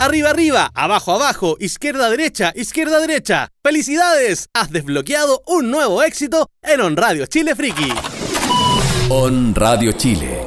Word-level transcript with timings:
Arriba, 0.00 0.30
arriba, 0.30 0.70
abajo, 0.74 1.12
abajo, 1.12 1.56
izquierda, 1.58 2.08
derecha, 2.08 2.52
izquierda, 2.54 3.00
derecha. 3.00 3.48
¡Felicidades! 3.64 4.48
Has 4.54 4.70
desbloqueado 4.70 5.42
un 5.48 5.72
nuevo 5.72 6.04
éxito 6.04 6.50
en 6.62 6.80
On 6.82 6.96
Radio 6.96 7.26
Chile 7.26 7.56
Friki. 7.56 7.92
On 9.10 9.52
Radio 9.56 9.90
Chile. 9.90 10.38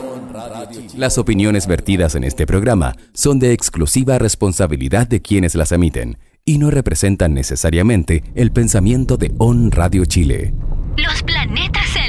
Las 0.95 1.17
opiniones 1.17 1.67
vertidas 1.67 2.15
en 2.15 2.23
este 2.23 2.47
programa 2.47 2.95
son 3.13 3.39
de 3.39 3.51
exclusiva 3.51 4.17
responsabilidad 4.17 5.05
de 5.05 5.21
quienes 5.21 5.53
las 5.55 5.73
emiten 5.73 6.17
y 6.45 6.57
no 6.57 6.71
representan 6.71 7.33
necesariamente 7.33 8.23
el 8.35 8.53
pensamiento 8.53 9.17
de 9.17 9.33
On 9.37 9.69
Radio 9.69 10.05
Chile. 10.05 10.53
Los 10.95 11.23
planetas 11.23 11.89
se 11.89 12.00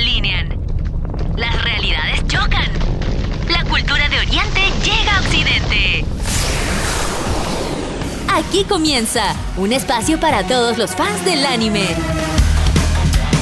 Aquí 8.53 8.65
comienza 8.65 9.35
un 9.57 9.73
espacio 9.73 10.21
para 10.21 10.47
todos 10.47 10.77
los 10.77 10.91
fans 10.91 11.25
del 11.25 11.47
anime. 11.47 11.87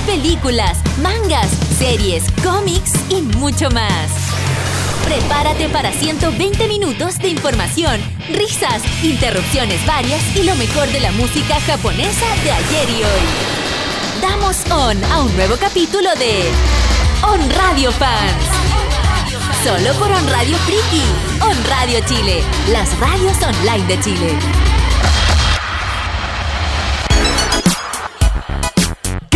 Películas, 0.06 0.78
mangas, 1.02 1.50
series, 1.76 2.22
cómics 2.44 2.92
y 3.08 3.20
mucho 3.20 3.72
más. 3.72 4.08
Prepárate 5.04 5.68
para 5.68 5.90
120 5.90 6.68
minutos 6.68 7.18
de 7.18 7.26
información, 7.26 8.00
risas, 8.28 8.82
interrupciones 9.02 9.84
varias 9.84 10.22
y 10.36 10.44
lo 10.44 10.54
mejor 10.54 10.86
de 10.92 11.00
la 11.00 11.10
música 11.10 11.60
japonesa 11.62 12.26
de 12.44 12.52
ayer 12.52 12.90
y 12.90 13.02
hoy. 13.02 14.22
Damos 14.22 14.58
on 14.70 15.02
a 15.10 15.22
un 15.22 15.34
nuevo 15.34 15.56
capítulo 15.56 16.08
de 16.20 16.52
On 17.24 17.50
Radio 17.50 17.90
Fans. 17.90 18.44
Solo 19.64 19.92
por 19.98 20.12
On 20.12 20.28
Radio 20.28 20.56
Friki, 20.58 21.02
On 21.40 21.64
Radio 21.68 21.98
Chile, 22.06 22.44
las 22.70 22.96
radios 23.00 23.36
online 23.42 23.88
de 23.88 24.00
Chile. 24.00 24.79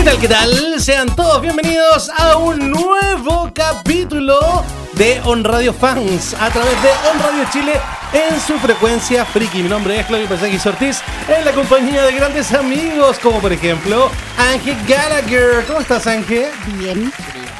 Tal, 0.05 0.19
qué 0.19 0.29
tal? 0.29 0.81
Sean 0.81 1.17
todos 1.17 1.41
bienvenidos 1.41 2.11
a 2.11 2.37
un 2.37 2.71
nuevo 2.71 3.51
capítulo 3.55 4.63
de 4.93 5.19
On 5.25 5.43
Radio 5.43 5.73
Fans 5.73 6.35
a 6.35 6.51
través 6.51 6.75
de 6.83 6.91
On 7.11 7.19
Radio 7.21 7.45
Chile 7.51 7.73
en 8.13 8.39
su 8.39 8.59
frecuencia 8.59 9.25
friki. 9.25 9.63
Mi 9.63 9.69
nombre 9.71 9.99
es 9.99 10.05
Claudio 10.05 10.29
Pesakis 10.29 10.67
Ortiz 10.67 11.01
en 11.27 11.43
la 11.43 11.53
compañía 11.53 12.03
de 12.03 12.13
grandes 12.13 12.53
amigos 12.53 13.19
como 13.19 13.41
por 13.41 13.51
ejemplo 13.51 14.11
Ángel 14.37 14.77
Gallagher. 14.87 15.65
¿Cómo 15.67 15.81
estás 15.81 16.07
Ángel? 16.07 16.51
Bien. 16.79 17.11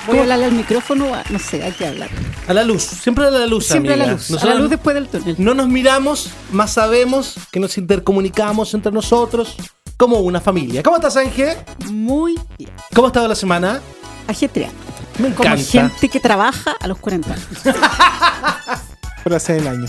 Voy 0.07 0.19
a 0.19 0.21
hablarle 0.23 0.45
al 0.45 0.53
micrófono, 0.53 1.13
no 1.31 1.39
sé, 1.39 1.63
hay 1.63 1.73
que 1.73 1.87
hablar. 1.87 2.11
A 2.47 2.53
la 2.53 2.63
luz, 2.63 2.83
siempre 2.83 3.25
a 3.25 3.31
la 3.31 3.47
luz. 3.47 3.67
Siempre 3.67 3.95
a 3.95 3.97
la 3.97 4.07
luz. 4.07 4.31
A 4.43 4.45
la 4.45 4.55
luz 4.57 4.69
después 4.69 4.93
del 4.93 5.09
túnel. 5.09 5.37
No 5.39 5.55
nos 5.55 5.69
miramos, 5.69 6.29
más 6.53 6.75
sabemos 6.75 7.37
que 7.51 7.59
nos 7.59 7.79
intercomunicamos 7.79 8.75
entre 8.75 8.93
nosotros 8.93 9.57
como 9.97 10.19
una 10.21 10.41
familia. 10.41 10.83
¿Cómo 10.83 10.97
estás 10.97 11.17
Ángel? 11.17 11.57
Muy 11.91 12.39
bien. 12.59 12.71
¿Cómo 12.95 13.07
ha 13.07 13.11
estado 13.11 13.29
la 13.29 13.35
semana? 13.35 13.81
Ajetreado. 14.29 14.75
Me 15.19 15.31
Como 15.33 15.49
encanta. 15.49 15.65
gente 15.71 16.09
que 16.09 16.21
trabaja 16.21 16.75
a 16.81 16.89
los 16.89 16.99
40 16.99 17.33
años. 17.33 17.47
por 19.25 19.35
hacer 19.35 19.59
el 19.59 19.69
año. 19.69 19.87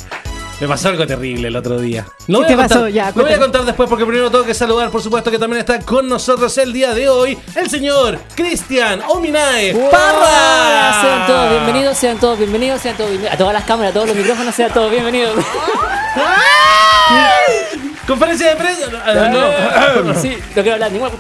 Me 0.62 0.70
pasó 0.70 0.88
algo 0.88 1.06
terrible 1.06 1.50
el 1.50 1.56
otro 1.58 1.78
día. 1.80 2.06
Lo 2.28 2.40
¿Qué 2.40 2.46
voy 2.46 2.46
a 2.46 2.48
te 2.48 2.56
contar- 2.56 2.70
pasó? 2.70 2.88
Ya, 2.88 3.12
lo 3.14 3.24
voy 3.24 3.34
a 3.34 3.40
contar 3.40 3.66
después 3.66 3.90
porque 3.90 4.06
primero 4.06 4.32
tengo 4.32 4.46
que 4.46 4.54
saludar, 4.54 4.90
por 4.90 5.02
supuesto, 5.02 5.30
que 5.30 5.38
también 5.38 5.60
está 5.60 5.82
con 5.82 6.08
nosotros 6.08 6.58
el 6.60 6.72
día 6.72 6.94
de 6.94 7.10
hoy 7.10 7.38
el 7.56 7.70
señor 7.70 8.18
Cristian 8.36 9.02
Ominae 9.10 9.74
Parra. 9.92 11.02
Sean 11.02 11.28
todos 11.28 11.50
bienvenidos, 11.50 11.98
sean 11.98 12.18
todos 12.20 12.38
bienvenidos, 12.38 12.82
sean 12.82 12.96
todos 12.96 13.10
bienvenidos. 13.10 13.36
A 13.36 13.38
todas 13.38 13.54
las 13.54 13.64
cámaras, 13.66 13.92
a 13.92 13.94
todos 13.96 14.08
los 14.08 14.16
micrófonos, 14.16 14.56
sean 14.56 14.72
todos 14.72 14.90
bienvenidos. 14.92 15.36
Conferencia 18.08 18.50
de 18.50 18.56
prensa. 18.56 18.84
Ah, 19.06 20.02
no. 20.04 20.14
sí, 20.20 20.34
no 20.56 20.62
quiero 20.62 20.74
hablar 20.74 20.92
ninguna. 20.92 21.12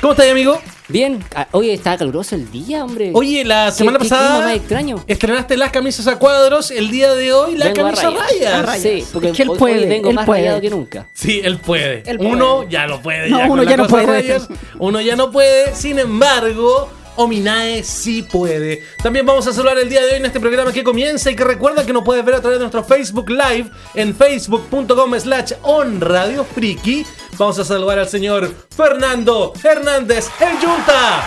¿Cómo 0.00 0.12
estás, 0.12 0.30
amigo? 0.30 0.60
Bien, 0.90 1.22
ah, 1.34 1.46
oye, 1.50 1.74
está 1.74 1.98
caluroso 1.98 2.34
el 2.34 2.50
día, 2.50 2.82
hombre. 2.82 3.10
Oye, 3.12 3.44
la 3.44 3.70
semana 3.70 3.98
qué 3.98 4.04
pasada 4.08 4.40
más 4.40 4.54
extraño. 4.56 5.04
estrenaste 5.06 5.58
las 5.58 5.70
camisas 5.70 6.06
a 6.06 6.18
cuadros, 6.18 6.70
el 6.70 6.90
día 6.90 7.12
de 7.14 7.34
hoy 7.34 7.56
la 7.58 7.66
Vengo 7.66 7.80
a 7.82 7.84
camisa 7.92 8.08
a 8.08 8.10
rayas. 8.12 8.64
rayas. 8.64 8.82
Sí, 8.82 9.04
porque 9.12 9.28
Es 9.30 9.36
que 9.36 9.42
él 9.42 9.50
hoy, 9.50 9.58
puede, 9.58 9.78
hoy 9.80 9.86
vengo 9.88 10.08
él 10.08 10.14
más 10.14 10.24
puede. 10.24 10.40
rayado 10.40 10.60
que 10.62 10.70
nunca. 10.70 11.06
Sí, 11.12 11.42
él 11.44 11.58
puede. 11.58 12.02
Él 12.06 12.16
puede. 12.16 12.30
Uno 12.30 12.66
ya 12.70 12.86
no 12.86 13.02
puede. 13.02 13.28
No, 13.28 13.38
ya 13.38 13.50
uno 13.50 13.62
ya 13.64 13.76
no 13.76 13.86
puede. 13.86 14.06
rayas. 14.06 14.48
Uno 14.78 15.00
ya 15.02 15.14
no 15.16 15.30
puede. 15.30 15.74
Sin 15.74 15.98
embargo, 15.98 16.88
Ominae 17.18 17.82
sí 17.82 18.22
puede. 18.22 18.84
También 19.02 19.26
vamos 19.26 19.46
a 19.48 19.52
saludar 19.52 19.76
el 19.78 19.88
día 19.88 20.00
de 20.04 20.12
hoy 20.12 20.16
en 20.18 20.26
este 20.26 20.38
programa 20.38 20.72
que 20.72 20.84
comienza 20.84 21.30
y 21.30 21.36
que 21.36 21.42
recuerda 21.42 21.84
que 21.84 21.92
nos 21.92 22.04
puedes 22.04 22.24
ver 22.24 22.36
a 22.36 22.40
través 22.40 22.60
de 22.60 22.64
nuestro 22.64 22.84
Facebook 22.84 23.28
Live 23.28 23.70
en 23.94 24.14
facebook.com 24.14 25.18
slash 25.18 25.52
onradiofriki. 25.62 27.04
Vamos 27.36 27.58
a 27.58 27.64
saludar 27.64 27.98
al 27.98 28.08
señor 28.08 28.54
Fernando 28.70 29.52
Hernández, 29.62 30.28
el 30.40 30.56
Junta. 30.64 31.22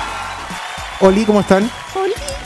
Oli, 1.02 1.26
¿cómo 1.26 1.42
están? 1.42 1.70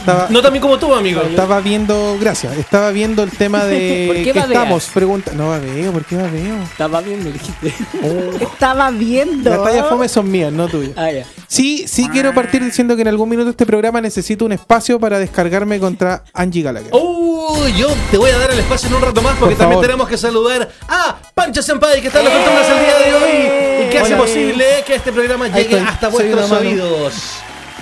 Estaba, 0.05 0.27
No 0.29 0.41
también 0.41 0.61
como 0.61 0.77
tú, 0.77 0.93
amigo. 0.93 1.21
estaba 1.21 1.59
viendo, 1.61 2.15
gracias, 2.19 2.55
estaba 2.57 2.91
viendo 2.91 3.23
el 3.23 3.31
tema 3.31 3.63
de 3.65 4.03
¿Por 4.07 4.15
qué 4.17 4.31
que 4.33 4.39
estamos. 4.39 4.85
Pregunta, 4.93 5.31
no 5.33 5.49
babeo, 5.49 5.91
¿por 5.91 6.05
qué 6.05 6.15
babeo? 6.15 6.61
Estaba 6.63 7.01
bien, 7.01 7.23
me 7.23 7.31
dijiste. 7.31 7.73
Estaba 8.39 8.91
viendo. 8.91 9.49
Las 9.49 9.63
tallas 9.63 9.87
fome 9.89 10.07
son 10.07 10.29
mías, 10.29 10.51
no 10.51 10.67
tuyas. 10.67 10.93
Ah, 10.95 11.11
ya. 11.11 11.25
Sí, 11.47 11.85
sí 11.87 12.07
quiero 12.09 12.33
partir 12.33 12.63
diciendo 12.63 12.95
que 12.95 13.01
en 13.01 13.07
algún 13.07 13.29
minuto 13.29 13.49
este 13.49 13.65
programa 13.65 13.99
necesito 14.01 14.45
un 14.45 14.51
espacio 14.51 14.99
para 14.99 15.17
descargarme 15.19 15.79
contra 15.79 16.23
Angie 16.33 16.61
Gallagher. 16.61 16.89
Oh, 16.91 17.67
yo 17.75 17.87
te 18.11 18.17
voy 18.17 18.29
a 18.31 18.37
dar 18.37 18.51
el 18.51 18.59
espacio 18.59 18.89
en 18.89 18.95
un 18.95 19.01
rato 19.01 19.21
más 19.21 19.35
porque 19.39 19.55
Por 19.55 19.63
también 19.63 19.81
tenemos 19.81 20.07
que 20.07 20.17
saludar 20.17 20.69
a 20.87 21.17
Pancho 21.33 21.61
Senpai 21.63 22.01
que 22.01 22.07
está 22.07 22.19
en 22.19 22.25
los 22.25 22.33
controles 22.33 22.67
el 22.69 22.79
día 22.85 22.99
de 22.99 23.13
hoy 23.15 23.85
y 23.87 23.89
que 23.89 23.99
hace 23.99 24.15
posible 24.15 24.65
que 24.85 24.95
este 24.95 25.11
programa 25.11 25.47
llegue 25.47 25.61
estoy. 25.61 25.79
hasta 25.79 26.07
vuestros 26.09 26.51
oídos. 26.51 27.13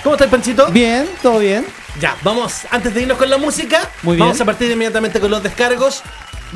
¿Cómo 0.04 0.16
estás, 0.16 0.30
Panchito? 0.30 0.68
Bien, 0.68 1.08
todo 1.22 1.40
bien. 1.40 1.66
Ya, 2.00 2.18
vamos, 2.24 2.62
antes 2.72 2.94
de 2.94 3.02
irnos 3.02 3.18
con 3.18 3.30
la 3.30 3.38
música, 3.38 3.90
Muy 4.02 4.16
bien. 4.16 4.28
vamos 4.28 4.42
a 4.42 4.46
partir 4.46 4.70
inmediatamente 4.72 5.20
con 5.20 5.30
los 5.30 5.44
descargos. 5.44 6.02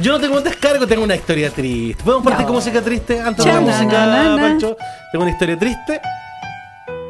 Yo 0.01 0.11
no 0.13 0.19
tengo 0.19 0.37
un 0.37 0.43
descargo, 0.43 0.85
tengo 0.87 1.03
una 1.03 1.15
historia 1.15 1.49
triste. 1.49 2.03
¿Podemos 2.03 2.23
partir 2.25 2.45
con 2.45 2.55
música 2.55 2.81
triste 2.81 3.19
antes 3.19 3.45
de 3.45 3.51
la 3.53 3.61
música, 3.61 4.05
na, 4.05 4.35
na. 4.35 4.41
Pancho? 4.41 4.77
Tengo 5.11 5.23
una 5.23 5.31
historia 5.31 5.57
triste. 5.57 6.01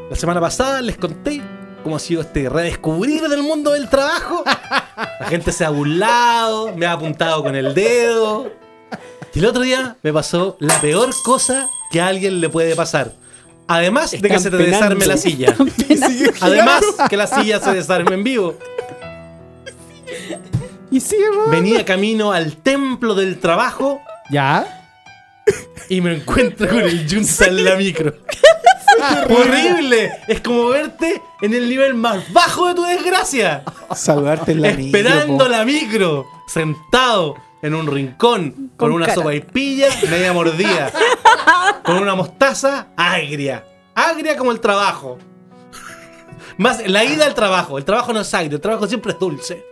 La 0.10 0.16
semana 0.16 0.40
pasada 0.40 0.82
les 0.82 0.98
conté 0.98 1.42
cómo 1.84 1.96
ha 1.96 2.00
sido 2.00 2.22
este 2.22 2.48
redescubrir 2.50 3.24
del 3.28 3.44
mundo 3.44 3.72
del 3.72 3.90
trabajo. 3.90 4.44
La 4.46 5.28
gente 5.28 5.52
se 5.52 5.66
ha 5.66 5.70
burlado, 5.70 6.74
me 6.76 6.86
ha 6.86 6.94
apuntado 6.94 7.44
con 7.44 7.56
el 7.56 7.74
dedo. 7.74 8.52
Y 9.34 9.40
el 9.40 9.46
otro 9.46 9.62
día 9.62 9.98
me 10.02 10.12
pasó 10.14 10.56
la 10.60 10.80
peor 10.82 11.10
cosa 11.24 11.68
que 11.92 12.02
a 12.02 12.08
alguien 12.08 12.40
le 12.42 12.50
puede 12.50 12.76
pasar. 12.76 13.12
Además 13.68 14.12
de 14.12 14.30
que 14.30 14.40
se 14.40 14.50
te 14.50 14.58
desarme 14.58 15.06
la 15.06 15.18
silla. 15.18 15.56
Además 16.42 16.84
que 17.10 17.18
la 17.18 17.28
silla 17.28 17.60
se 17.60 17.74
desarme 17.74 18.16
en 18.16 18.24
vivo. 18.24 18.58
Y 20.90 21.02
sigue, 21.02 21.26
Venía 21.50 21.84
camino 21.84 22.32
al 22.32 22.56
templo 22.58 23.14
del 23.14 23.40
trabajo 23.40 24.02
¿Ya? 24.32 24.86
y 25.90 26.00
me 26.00 26.16
encuentro 26.16 26.68
con 26.68 26.80
el 26.80 27.08
Junta 27.10 27.48
en 27.48 27.66
la 27.66 27.76
micro. 27.76 28.14
¡Horrible! 29.30 30.12
Es 30.28 30.42
como 30.42 30.70
verte 30.70 31.22
en 31.42 31.54
el 31.54 31.70
nivel 31.70 31.94
más 31.94 32.32
bajo 32.32 32.68
de 32.68 32.76
tu 32.76 32.84
desgracia. 32.84 33.64
Saludarte 33.94 34.54
en 34.54 34.62
la 34.62 34.72
micro, 34.72 35.00
esperando 35.00 35.48
la 35.48 35.66
micro, 35.66 36.26
sentado 36.48 37.36
en 37.68 37.76
un 37.76 37.88
rincón 37.88 38.52
con, 38.52 38.70
Con 38.78 38.92
una 38.92 39.14
sopa 39.14 39.34
y 39.36 39.42
pilla 39.42 39.88
media 40.10 40.34
mordida, 40.34 40.92
con 41.84 41.98
una 41.98 42.16
mostaza 42.16 42.88
agria, 42.96 43.64
agria 43.94 44.36
como 44.36 44.52
el 44.52 44.60
trabajo. 44.60 45.18
Más 46.58 46.88
la 46.88 47.04
ida 47.06 47.26
al 47.26 47.36
trabajo, 47.36 47.78
el 47.78 47.86
trabajo 47.86 48.14
no 48.14 48.22
es 48.22 48.34
agrio, 48.34 48.56
el 48.56 48.62
trabajo 48.62 48.88
siempre 48.88 49.12
es 49.12 49.20
dulce. 49.20 49.64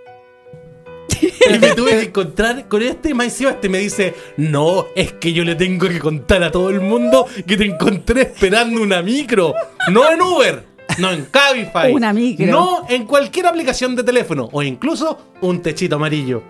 Y 1.48 1.60
me 1.60 1.74
tuve 1.74 1.92
que 1.92 2.02
encontrar 2.04 2.68
con 2.68 2.82
este, 2.82 3.14
más 3.14 3.28
encima 3.28 3.52
este 3.52 3.70
me 3.70 3.78
dice, 3.78 4.16
no, 4.38 4.88
es 4.96 5.14
que 5.14 5.32
yo 5.32 5.44
le 5.44 5.56
tengo 5.56 5.88
que 5.88 6.00
contar 6.00 6.44
a 6.44 6.52
todo 6.52 6.70
el 6.70 6.82
mundo 6.82 7.28
que 7.46 7.56
te 7.56 7.66
encontré 7.66 8.22
esperando 8.24 8.82
una 8.82 9.02
micro, 9.02 9.54
no 9.92 10.12
en 10.12 10.22
Uber, 10.22 10.66
no 10.98 11.12
en 11.12 11.26
Cabify, 11.26 11.94
Una 11.94 12.14
micro. 12.14 12.48
no 12.48 12.86
en 12.90 13.06
cualquier 13.06 13.48
aplicación 13.48 13.96
de 13.96 14.04
teléfono 14.04 14.50
o 14.52 14.64
incluso 14.64 15.34
un 15.42 15.62
techito 15.62 15.96
amarillo, 15.96 16.42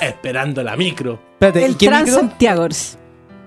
esperando 0.00 0.62
la 0.62 0.76
micro. 0.76 1.20
Espérate, 1.34 1.60
¿y 1.60 1.64
El 1.64 1.70
micro? 1.72 1.88
Transantiago. 1.88 2.68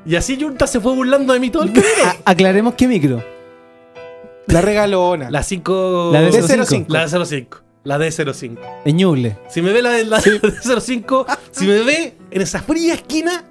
Y 0.06 0.16
así 0.16 0.38
Junta 0.40 0.68
se 0.68 0.80
fue 0.80 0.94
burlando 0.94 1.34
de 1.34 1.40
mí 1.40 1.50
todo 1.50 1.63
el 1.63 1.69
camino. 1.74 1.92
A- 2.25 2.31
aclaremos 2.31 2.74
qué 2.75 2.88
micro. 2.88 3.24
La 4.48 4.62
regalona. 4.62 5.31
La 5.31 5.42
5... 5.44 6.10
La 6.12 6.22
de 6.22 6.31
D05. 6.31 6.66
05. 6.66 6.86
La 6.94 7.07
de 7.07 7.25
05. 7.25 7.57
La 7.86 7.98
D05. 7.98 8.57
En 8.86 8.95
Ñuble. 8.98 9.38
Si 9.50 9.62
me 9.62 9.72
ve 9.72 9.81
la 9.81 9.92
de 9.92 10.06
la 10.06 10.19
D05, 10.22 11.25
si 11.51 11.66
me 11.68 11.81
ve 11.84 12.16
en 12.31 12.42
esa 12.42 12.62
fría 12.62 12.94
esquina, 12.95 13.45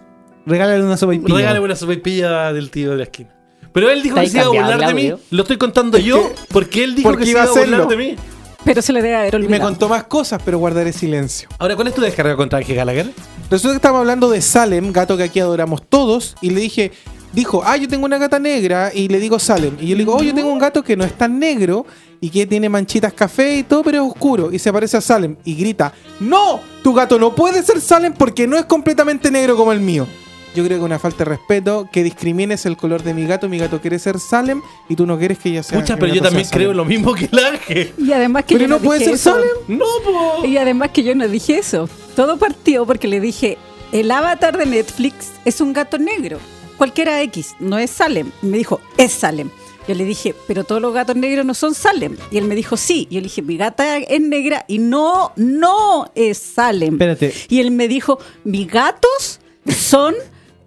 Regálale 0.44 0.82
una 0.82 0.96
sopa 0.96 1.14
y 1.14 1.20
pilla. 1.20 1.36
regálame 1.38 1.64
una 1.64 1.76
sopaipilla 1.76 2.52
del 2.52 2.70
tío 2.70 2.90
de 2.90 2.96
la 2.96 3.02
esquina. 3.04 3.30
Pero 3.72 3.88
él 3.90 4.02
dijo 4.02 4.16
Está 4.18 4.22
que 4.24 4.30
se 4.30 4.36
iba 4.38 4.42
a 4.42 4.44
cambiado 4.46 4.72
burlar 4.72 4.80
de 4.80 4.90
el 4.90 4.94
mí. 4.96 5.10
audio. 5.12 5.24
Lo 5.30 5.42
estoy 5.42 5.56
contando 5.56 5.98
yo 5.98 6.32
porque 6.48 6.82
él 6.84 6.94
dijo 6.96 7.08
porque 7.08 7.20
que 7.20 7.26
se 7.26 7.30
iba 7.30 7.40
iba 7.44 7.48
a 7.48 7.52
a 7.52 7.58
burlar 7.58 7.80
hacerlo. 7.82 7.86
de 7.86 7.96
mí. 7.96 8.16
Pero 8.64 8.80
se 8.80 8.92
le 8.92 9.02
debe 9.02 9.16
haber 9.16 9.34
Y 9.34 9.38
me 9.38 9.44
olvidado. 9.46 9.70
contó 9.70 9.88
más 9.88 10.04
cosas, 10.04 10.40
pero 10.44 10.58
guardaré 10.58 10.92
silencio. 10.92 11.48
Ahora, 11.58 11.74
¿cuál 11.74 11.88
es 11.88 11.94
tu 11.94 12.00
descarga 12.00 12.36
contra 12.36 12.58
Ángel 12.58 12.76
Gallagher? 12.76 13.10
Resulta 13.50 13.72
que 13.72 13.76
estábamos 13.76 14.00
hablando 14.00 14.30
de 14.30 14.40
Salem, 14.40 14.92
gato 14.92 15.16
que 15.16 15.24
aquí 15.24 15.40
adoramos 15.40 15.82
todos, 15.88 16.36
y 16.40 16.50
le 16.50 16.60
dije, 16.60 16.92
dijo, 17.32 17.62
ah, 17.64 17.76
yo 17.76 17.88
tengo 17.88 18.04
una 18.04 18.18
gata 18.18 18.38
negra, 18.38 18.92
y 18.94 19.08
le 19.08 19.18
digo 19.18 19.38
Salem. 19.38 19.76
Y 19.80 19.88
yo 19.88 19.96
le 19.96 20.02
digo, 20.04 20.14
oh, 20.16 20.22
yo 20.22 20.32
tengo 20.32 20.52
un 20.52 20.58
gato 20.58 20.82
que 20.84 20.96
no 20.96 21.04
es 21.04 21.12
tan 21.18 21.38
negro 21.38 21.84
y 22.20 22.30
que 22.30 22.46
tiene 22.46 22.68
manchitas 22.68 23.12
café 23.12 23.56
y 23.56 23.62
todo, 23.64 23.82
pero 23.82 24.04
es 24.04 24.10
oscuro, 24.10 24.52
y 24.52 24.58
se 24.60 24.72
parece 24.72 24.96
a 24.96 25.00
Salem. 25.00 25.36
Y 25.44 25.54
grita, 25.56 25.92
no, 26.20 26.60
tu 26.84 26.94
gato 26.94 27.18
no 27.18 27.34
puede 27.34 27.62
ser 27.64 27.80
Salem 27.80 28.12
porque 28.14 28.46
no 28.46 28.56
es 28.56 28.64
completamente 28.66 29.28
negro 29.30 29.56
como 29.56 29.72
el 29.72 29.80
mío. 29.80 30.06
Yo 30.54 30.64
creo 30.64 30.78
que 30.78 30.84
una 30.84 30.98
falta 30.98 31.18
de 31.18 31.24
respeto 31.30 31.88
que 31.90 32.02
discrimines 32.02 32.66
el 32.66 32.76
color 32.76 33.02
de 33.02 33.14
mi 33.14 33.26
gato. 33.26 33.48
Mi 33.48 33.58
gato 33.58 33.80
quiere 33.80 33.98
ser 33.98 34.18
Salem 34.20 34.60
y 34.88 34.96
tú 34.96 35.06
no 35.06 35.18
quieres 35.18 35.38
que 35.38 35.48
ella 35.48 35.62
sea. 35.62 35.80
Pucha, 35.80 35.94
el 35.94 35.98
pero 36.00 36.14
yo 36.14 36.22
también 36.22 36.46
creo 36.50 36.68
Salem. 36.70 36.76
lo 36.76 36.84
mismo 36.84 37.14
que 37.14 37.28
el 37.32 37.38
Ángel. 37.38 37.92
Y 37.98 38.12
además 38.12 38.44
que 38.44 38.54
Pero 38.54 38.64
yo 38.64 38.68
no 38.68 38.76
no 38.78 38.82
puede 38.82 38.98
dije 39.00 39.16
ser 39.16 39.32
eso. 39.32 39.32
Salem. 39.32 39.78
No, 39.78 39.84
po. 40.04 40.44
Y 40.46 40.56
además 40.58 40.90
que 40.90 41.02
yo 41.02 41.14
no 41.14 41.26
dije 41.28 41.58
eso. 41.58 41.88
Todo 42.14 42.36
partió 42.36 42.84
porque 42.84 43.08
le 43.08 43.20
dije, 43.20 43.56
el 43.92 44.10
avatar 44.10 44.58
de 44.58 44.66
Netflix 44.66 45.30
es 45.44 45.60
un 45.60 45.72
gato 45.72 45.96
negro. 45.98 46.38
Cualquiera 46.76 47.22
X, 47.22 47.54
no 47.60 47.78
es 47.78 47.90
Salem. 47.90 48.30
Y 48.42 48.46
me 48.46 48.58
dijo, 48.58 48.80
es 48.98 49.12
Salem. 49.12 49.50
Yo 49.88 49.94
le 49.94 50.04
dije, 50.04 50.34
pero 50.46 50.62
todos 50.64 50.80
los 50.80 50.92
gatos 50.94 51.16
negros 51.16 51.44
no 51.46 51.54
son 51.54 51.74
Salem. 51.74 52.16
Y 52.30 52.38
él 52.38 52.44
me 52.44 52.54
dijo, 52.54 52.76
sí. 52.76 53.06
Y 53.10 53.14
yo 53.16 53.20
le 53.20 53.24
dije, 53.24 53.42
mi 53.42 53.56
gata 53.56 53.96
es 53.98 54.20
negra 54.20 54.64
y 54.68 54.78
no, 54.78 55.32
no 55.36 56.10
es 56.14 56.38
Salem. 56.38 56.94
Espérate. 56.94 57.32
Y 57.48 57.60
él 57.60 57.70
me 57.70 57.88
dijo, 57.88 58.18
mis 58.44 58.68
gatos 58.68 59.40
son 59.76 60.14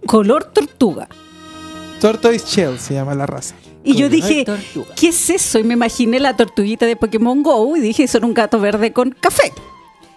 color 0.05 0.45
tortuga. 0.45 1.07
Tortoise 1.99 2.45
Shell 2.47 2.79
se 2.79 2.93
llama 2.93 3.15
la 3.15 3.25
raza. 3.25 3.55
Y 3.83 3.95
yo 3.95 4.09
dije, 4.09 4.45
tortuga. 4.45 4.95
¿qué 4.95 5.09
es 5.09 5.29
eso? 5.29 5.59
Y 5.59 5.63
me 5.63 5.73
imaginé 5.75 6.19
la 6.19 6.35
tortuguita 6.35 6.85
de 6.85 6.95
Pokémon 6.95 7.43
Go 7.43 7.75
y 7.77 7.81
dije, 7.81 8.07
son 8.07 8.25
un 8.25 8.33
gato 8.33 8.59
verde 8.59 8.91
con 8.91 9.11
café. 9.11 9.51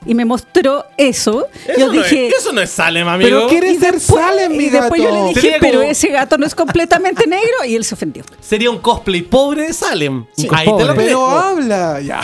Y 0.07 0.15
me 0.15 0.25
mostró 0.25 0.85
eso. 0.97 1.47
Eso, 1.67 1.79
yo 1.79 1.87
no 1.87 1.93
dije, 1.93 2.29
es, 2.29 2.35
eso 2.39 2.53
no 2.53 2.63
es 2.63 2.71
Salem, 2.71 3.07
amigo. 3.09 3.29
Pero 3.29 3.49
quiere 3.49 3.79
ser 3.79 3.95
después, 3.95 4.25
Salem, 4.25 4.57
mi 4.57 4.65
y 4.65 4.71
después 4.71 5.03
yo 5.03 5.11
le 5.11 5.23
dije, 5.29 5.41
Sería 5.41 5.57
pero 5.61 5.81
como- 5.81 5.91
ese 5.91 6.09
gato 6.09 6.39
no 6.39 6.47
es 6.47 6.55
completamente 6.55 7.27
negro. 7.27 7.65
Y 7.67 7.75
él 7.75 7.85
se 7.85 7.95
ofendió. 7.95 8.25
Sería 8.41 8.71
un 8.71 8.79
cosplay 8.79 9.23
pobre 9.23 9.65
de 9.67 9.73
Salem. 9.73 10.25
Sí. 10.37 10.49
Ahí 10.51 10.67
te 10.77 10.85
lo 10.85 10.95
Pero 10.95 11.29
habla, 11.29 12.01
ya. 12.01 12.21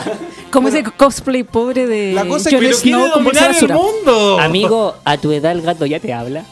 Como 0.50 0.68
ese 0.68 0.84
cosplay 0.84 1.42
pobre 1.42 1.86
de 1.86 2.12
La 2.14 2.24
cosa 2.26 2.48
es 2.48 2.56
que 2.56 2.72
Snow 2.72 3.08
dominar 3.08 3.48
el 3.48 3.52
basura. 3.54 3.74
mundo. 3.76 4.38
Amigo, 4.40 4.94
a 5.04 5.18
tu 5.18 5.32
edad 5.32 5.52
el 5.52 5.60
gato 5.62 5.84
ya 5.84 6.00
te 6.00 6.14
habla. 6.14 6.44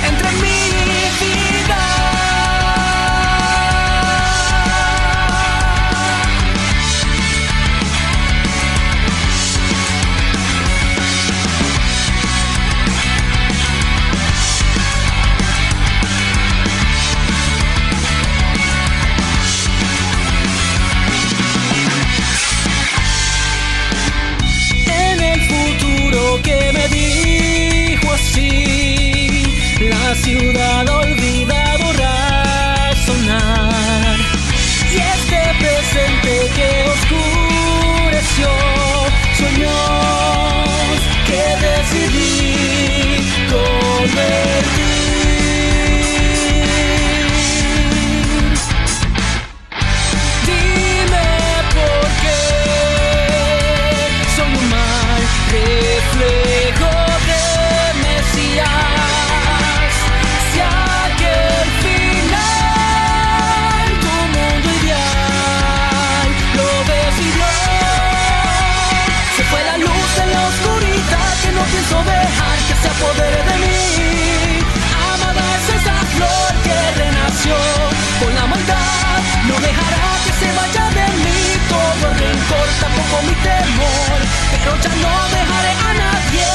Pero 84.65 84.77
ya 84.81 84.95
no 85.05 85.15
dejaré 85.37 85.73
a 85.73 85.95
nadie 85.95 86.47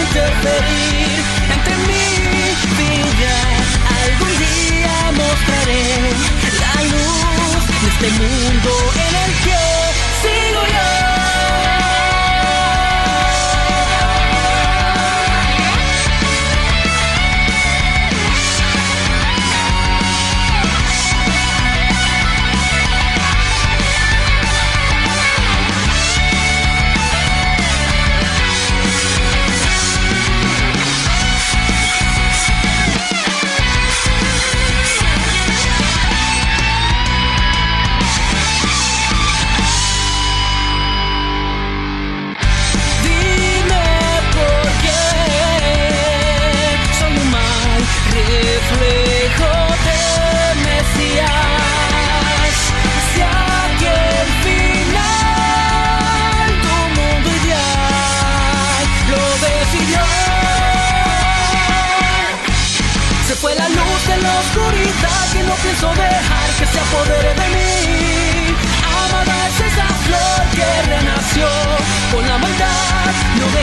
interferir 0.00 1.18
entre 1.54 1.74
mi 1.88 2.06
vida. 2.78 3.34
Algún 4.04 4.32
día 4.38 4.94
mostraré 5.20 5.84
la 6.62 6.74
luz 6.92 7.62
de 7.82 7.88
este 7.88 8.08
mundo 8.20 8.70
en 9.08 9.14
el 9.24 9.30
que 9.44 9.55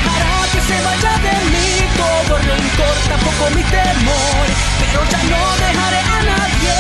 dejará 0.04 0.36
que 0.52 0.62
se 0.62 0.78
vaya 0.82 1.14
de 1.26 1.36
mí 1.52 1.70
todo 1.98 2.38
rencor, 2.38 2.96
tampoco 3.10 3.50
mi 3.56 3.64
temor. 3.64 4.48
Pero 4.80 5.00
ya 5.10 5.22
no 5.32 5.42
dejaré 5.66 6.00
a 6.00 6.22
nadie 6.32 6.76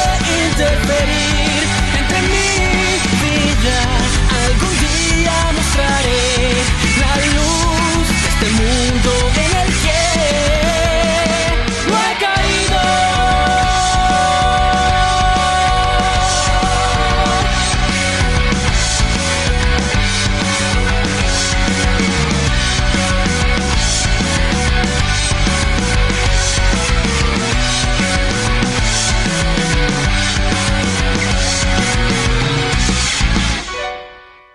interferir 0.47 1.52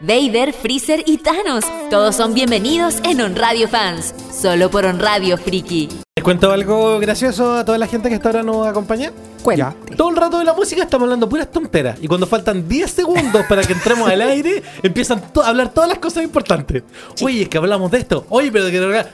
Vader, 0.08 0.54
Freezer 0.54 1.02
y 1.04 1.18
Thanos. 1.18 1.66
Todos 1.90 2.16
son 2.16 2.32
bienvenidos 2.32 2.96
en 3.04 3.20
On 3.20 3.36
Radio 3.36 3.68
Fans. 3.68 4.14
Solo 4.32 4.70
por 4.70 4.86
On 4.86 4.98
Radio 4.98 5.36
Friki. 5.36 5.90
Les 6.16 6.24
cuento 6.24 6.50
algo 6.50 6.98
gracioso 6.98 7.52
a 7.52 7.62
toda 7.66 7.76
la 7.76 7.86
gente 7.86 8.08
que 8.08 8.14
hasta 8.14 8.30
ahora 8.30 8.42
nos 8.42 8.66
acompaña. 8.66 9.12
Cuente. 9.42 9.66
Todo 9.98 10.08
el 10.08 10.16
rato 10.16 10.38
de 10.38 10.46
la 10.46 10.54
música 10.54 10.82
estamos 10.82 11.04
hablando 11.04 11.28
puras 11.28 11.52
tonteras. 11.52 11.98
Y 12.00 12.08
cuando 12.08 12.26
faltan 12.26 12.66
10 12.66 12.90
segundos 12.90 13.44
para 13.46 13.62
que 13.62 13.74
entremos 13.74 14.08
al 14.08 14.22
aire, 14.22 14.62
empiezan 14.82 15.22
a 15.44 15.46
hablar 15.46 15.74
todas 15.74 15.90
las 15.90 15.98
cosas 15.98 16.24
importantes. 16.24 16.84
Oye, 17.20 17.42
es 17.42 17.48
que 17.50 17.58
hablamos 17.58 17.90
de 17.90 17.98
esto. 17.98 18.24
Oye, 18.30 18.50
pero 18.50 18.64
de 18.64 18.72
que. 18.72 19.04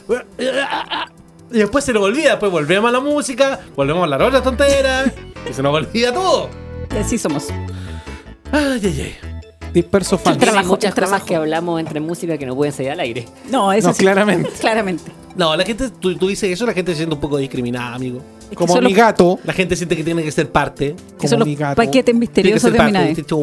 Y 1.51 1.59
después 1.59 1.85
se 1.85 1.93
nos 1.93 2.05
olvida. 2.05 2.31
Después 2.31 2.53
volvemos 2.53 2.89
a 2.89 2.93
la 2.93 3.01
música, 3.01 3.59
volvemos 3.75 4.03
a 4.03 4.05
hablar 4.05 4.23
otras 4.23 4.45
tonteras. 4.45 5.11
y 5.51 5.53
se 5.53 5.61
nos 5.61 5.75
olvida 5.75 6.15
todo. 6.15 6.51
Y 6.95 6.99
así 6.99 7.19
somos. 7.19 7.49
Ay, 8.53 8.81
ay, 8.81 9.17
ay. 9.25 9.34
Disperso 9.75 10.17
fan. 10.17 10.35
El 10.35 10.39
trabajo, 10.39 10.69
muchas 10.69 10.85
el 10.85 10.95
cosas 10.95 11.09
trabajo. 11.09 11.27
que 11.27 11.37
hablamos 11.37 11.81
entre 11.81 12.01
música 12.01 12.39
que 12.39 12.47
no 12.47 12.55
pueden 12.57 12.73
salir 12.73 12.93
al 12.93 13.01
aire. 13.01 13.27
No, 13.51 13.73
eso 13.73 13.89
No, 13.89 13.95
sí. 13.95 14.01
claramente. 14.01 14.49
Claramente. 14.61 15.03
No, 15.37 15.57
la 15.57 15.65
gente, 15.65 15.91
tú, 15.91 16.15
tú 16.17 16.29
dices 16.29 16.49
eso, 16.53 16.65
la 16.65 16.73
gente 16.73 16.93
se 16.93 16.99
siente 16.99 17.15
un 17.17 17.21
poco 17.21 17.37
discriminada, 17.39 17.95
amigo. 17.97 18.21
Es 18.45 18.51
que 18.51 18.55
Como 18.57 18.77
mi 18.77 18.83
los- 18.83 18.95
gato. 18.95 19.39
La 19.45 19.53
gente 19.53 19.75
siente 19.75 19.97
que 19.97 20.05
tiene 20.05 20.23
que 20.23 20.31
ser 20.31 20.49
parte. 20.51 20.95
que 21.21 21.27
son 21.29 21.41
como 21.41 21.49
mi 21.51 21.57
gato. 21.57 21.75
paquetes 21.77 22.05
Tiene 22.05 22.21
que 22.21 22.21
misteriosos 22.21 22.63
ser 22.63 22.73
de 22.73 22.79
parte 22.79 22.93
Minae. 22.93 23.11
este. 23.11 23.35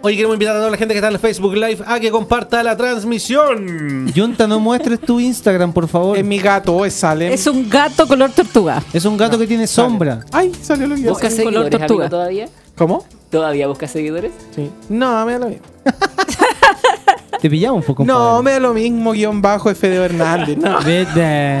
Hoy 0.00 0.14
queremos 0.14 0.36
invitar 0.36 0.54
a 0.54 0.58
toda 0.60 0.70
la 0.70 0.76
gente 0.76 0.94
que 0.94 0.98
está 0.98 1.08
en 1.08 1.14
el 1.14 1.18
Facebook 1.18 1.54
Live 1.56 1.78
a 1.84 1.98
que 1.98 2.12
comparta 2.12 2.62
la 2.62 2.76
transmisión. 2.76 4.12
Junta, 4.14 4.46
no 4.46 4.60
muestres 4.60 5.00
tu 5.00 5.18
Instagram, 5.18 5.72
por 5.72 5.88
favor. 5.88 6.16
Es 6.16 6.24
mi 6.24 6.38
gato, 6.38 6.84
es 6.84 6.94
Salem. 6.94 7.32
Es 7.32 7.48
un 7.48 7.68
gato 7.68 8.06
color 8.06 8.30
tortuga. 8.30 8.80
Es 8.92 9.04
un 9.04 9.16
gato 9.16 9.36
que 9.36 9.46
tiene 9.48 9.66
sombra. 9.66 10.20
Ay, 10.30 10.52
salió 10.62 10.86
lo 10.86 10.94
que 10.94 11.00
iba 11.00 11.10
a 11.10 11.14
¿Buscas 11.14 11.34
un 11.34 11.44
color 11.44 11.68
tortuga. 11.68 12.04
amigo, 12.04 12.08
todavía? 12.10 12.48
¿Cómo? 12.78 13.04
¿Todavía 13.30 13.66
buscas 13.66 13.90
seguidores? 13.90 14.32
Sí. 14.54 14.70
No, 14.88 15.26
me 15.26 15.32
da 15.32 15.38
lo 15.40 15.48
mismo. 15.48 15.66
Te 17.40 17.48
pillamos 17.50 17.80
un 17.80 17.86
poco. 17.86 18.04
No, 18.04 18.42
me 18.42 18.52
da 18.52 18.60
lo 18.60 18.74
mismo, 18.74 19.12
guion 19.12 19.40
bajo 19.42 19.72
Fedeo 19.74 20.04
Hernández. 20.04 20.56
No. 20.58 20.80
Vete. 20.84 21.60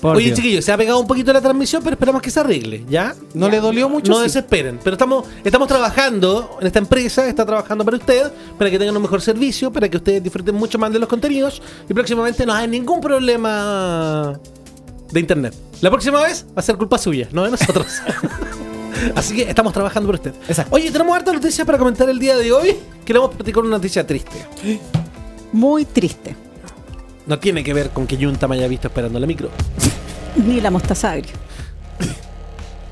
Por 0.00 0.16
Oye, 0.16 0.26
Dios. 0.26 0.36
chiquillos, 0.36 0.64
se 0.64 0.70
ha 0.72 0.76
pegado 0.76 1.00
un 1.00 1.06
poquito 1.08 1.32
la 1.32 1.40
transmisión, 1.40 1.82
pero 1.82 1.94
esperamos 1.94 2.22
que 2.22 2.30
se 2.30 2.38
arregle, 2.38 2.84
¿ya? 2.88 3.14
¿No 3.34 3.48
le 3.48 3.58
dolió 3.58 3.88
mucho? 3.88 4.12
No 4.12 4.18
Sí. 4.18 4.24
desesperen, 4.24 4.78
pero 4.84 4.94
estamos, 4.94 5.26
estamos 5.42 5.66
trabajando 5.66 6.56
en 6.60 6.66
esta 6.68 6.78
empresa, 6.78 7.26
está 7.26 7.44
trabajando 7.44 7.84
para 7.84 7.96
ustedes, 7.96 8.30
para 8.56 8.70
que 8.70 8.78
tengan 8.78 8.94
un 8.96 9.02
mejor 9.02 9.20
servicio, 9.20 9.72
para 9.72 9.88
que 9.88 9.96
ustedes 9.96 10.22
disfruten 10.22 10.54
mucho 10.54 10.78
más 10.78 10.92
de 10.92 11.00
los 11.00 11.08
contenidos 11.08 11.60
y 11.88 11.94
próximamente 11.94 12.46
no 12.46 12.54
hay 12.54 12.68
ningún 12.68 13.00
problema 13.00 14.38
de 15.10 15.18
internet. 15.20 15.54
La 15.80 15.90
próxima 15.90 16.22
vez 16.22 16.46
va 16.50 16.60
a 16.60 16.62
ser 16.62 16.76
culpa 16.76 16.96
suya, 16.96 17.26
no 17.32 17.42
de 17.44 17.50
nosotros. 17.50 17.88
Así 19.14 19.34
que 19.36 19.42
estamos 19.42 19.72
trabajando 19.72 20.06
por 20.06 20.14
usted. 20.16 20.34
Exacto. 20.48 20.74
Oye, 20.74 20.90
tenemos 20.90 21.16
harta 21.16 21.32
noticias 21.32 21.66
para 21.66 21.78
comentar 21.78 22.08
el 22.08 22.18
día 22.18 22.36
de 22.36 22.52
hoy. 22.52 22.76
Queremos 23.04 23.34
platicar 23.34 23.62
una 23.62 23.70
noticia 23.76 24.06
triste. 24.06 24.44
Muy 25.52 25.84
triste. 25.84 26.36
No 27.26 27.38
tiene 27.38 27.62
que 27.62 27.74
ver 27.74 27.90
con 27.90 28.06
que 28.06 28.16
Junta 28.16 28.48
me 28.48 28.56
haya 28.56 28.68
visto 28.68 28.88
esperando 28.88 29.18
la 29.20 29.26
micro. 29.26 29.50
Ni 30.46 30.60
la 30.60 30.70
mostaza 30.70 31.12
agria. 31.12 31.32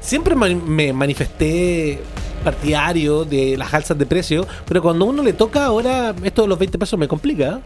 Siempre 0.00 0.34
me 0.36 0.92
manifesté 0.92 2.00
partidario 2.44 3.24
de 3.24 3.56
las 3.56 3.74
alzas 3.74 3.98
de 3.98 4.06
precio, 4.06 4.46
pero 4.68 4.80
cuando 4.80 5.04
a 5.04 5.08
uno 5.08 5.22
le 5.22 5.32
toca 5.32 5.64
ahora 5.64 6.14
esto 6.22 6.42
de 6.42 6.48
los 6.48 6.58
20 6.58 6.78
pesos 6.78 6.96
me 6.98 7.08
complica. 7.08 7.60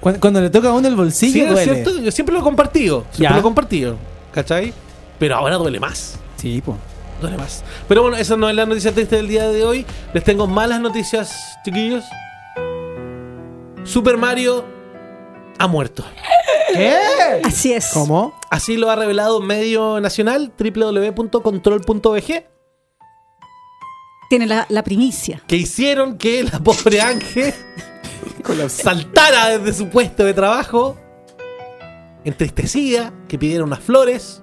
Cuando, 0.00 0.20
cuando 0.20 0.40
le 0.40 0.50
toca 0.50 0.70
a 0.70 0.72
uno 0.72 0.88
el 0.88 0.96
bolsillo, 0.96 1.32
Sí, 1.32 1.40
es 1.40 1.50
duele. 1.50 1.72
cierto, 1.74 1.98
yo 2.00 2.10
siempre 2.10 2.32
lo 2.32 2.40
he 2.40 2.42
compartido, 2.42 3.02
siempre 3.12 3.22
Ya. 3.28 3.30
lo 3.30 3.38
he 3.38 3.42
compartido, 3.42 3.96
¿cachai? 4.32 4.72
Pero 5.20 5.36
ahora 5.36 5.56
duele 5.56 5.78
más, 5.78 6.16
Sí, 6.36 6.60
pues. 6.64 6.76
Duele 7.20 7.36
más. 7.36 7.64
Pero 7.88 8.02
bueno, 8.02 8.16
esa 8.16 8.36
no 8.36 8.48
es 8.48 8.54
la 8.54 8.66
noticia 8.66 8.92
triste 8.92 9.16
del 9.16 9.28
día 9.28 9.48
de 9.48 9.64
hoy. 9.64 9.86
Les 10.12 10.24
tengo 10.24 10.46
malas 10.46 10.80
noticias, 10.80 11.58
chiquillos. 11.64 12.04
Super 13.84 14.16
Mario 14.16 14.64
ha 15.58 15.66
muerto. 15.66 16.04
Así 17.44 17.72
es. 17.72 17.90
¿Cómo? 17.92 18.34
Así 18.50 18.76
lo 18.76 18.90
ha 18.90 18.96
revelado 18.96 19.38
un 19.38 19.46
medio 19.46 20.00
nacional, 20.00 20.52
www.control.bg. 20.58 22.46
Tiene 24.28 24.46
la, 24.46 24.66
la 24.68 24.82
primicia. 24.84 25.42
que 25.46 25.56
hicieron 25.56 26.18
que 26.18 26.42
la 26.44 26.58
pobre 26.58 27.00
Ángel 27.00 27.54
saltara 28.68 29.58
desde 29.58 29.72
su 29.72 29.88
puesto 29.88 30.22
de 30.24 30.34
trabajo, 30.34 30.98
entristecida, 32.24 33.14
que 33.26 33.38
pidiera 33.38 33.64
unas 33.64 33.80
flores 33.80 34.42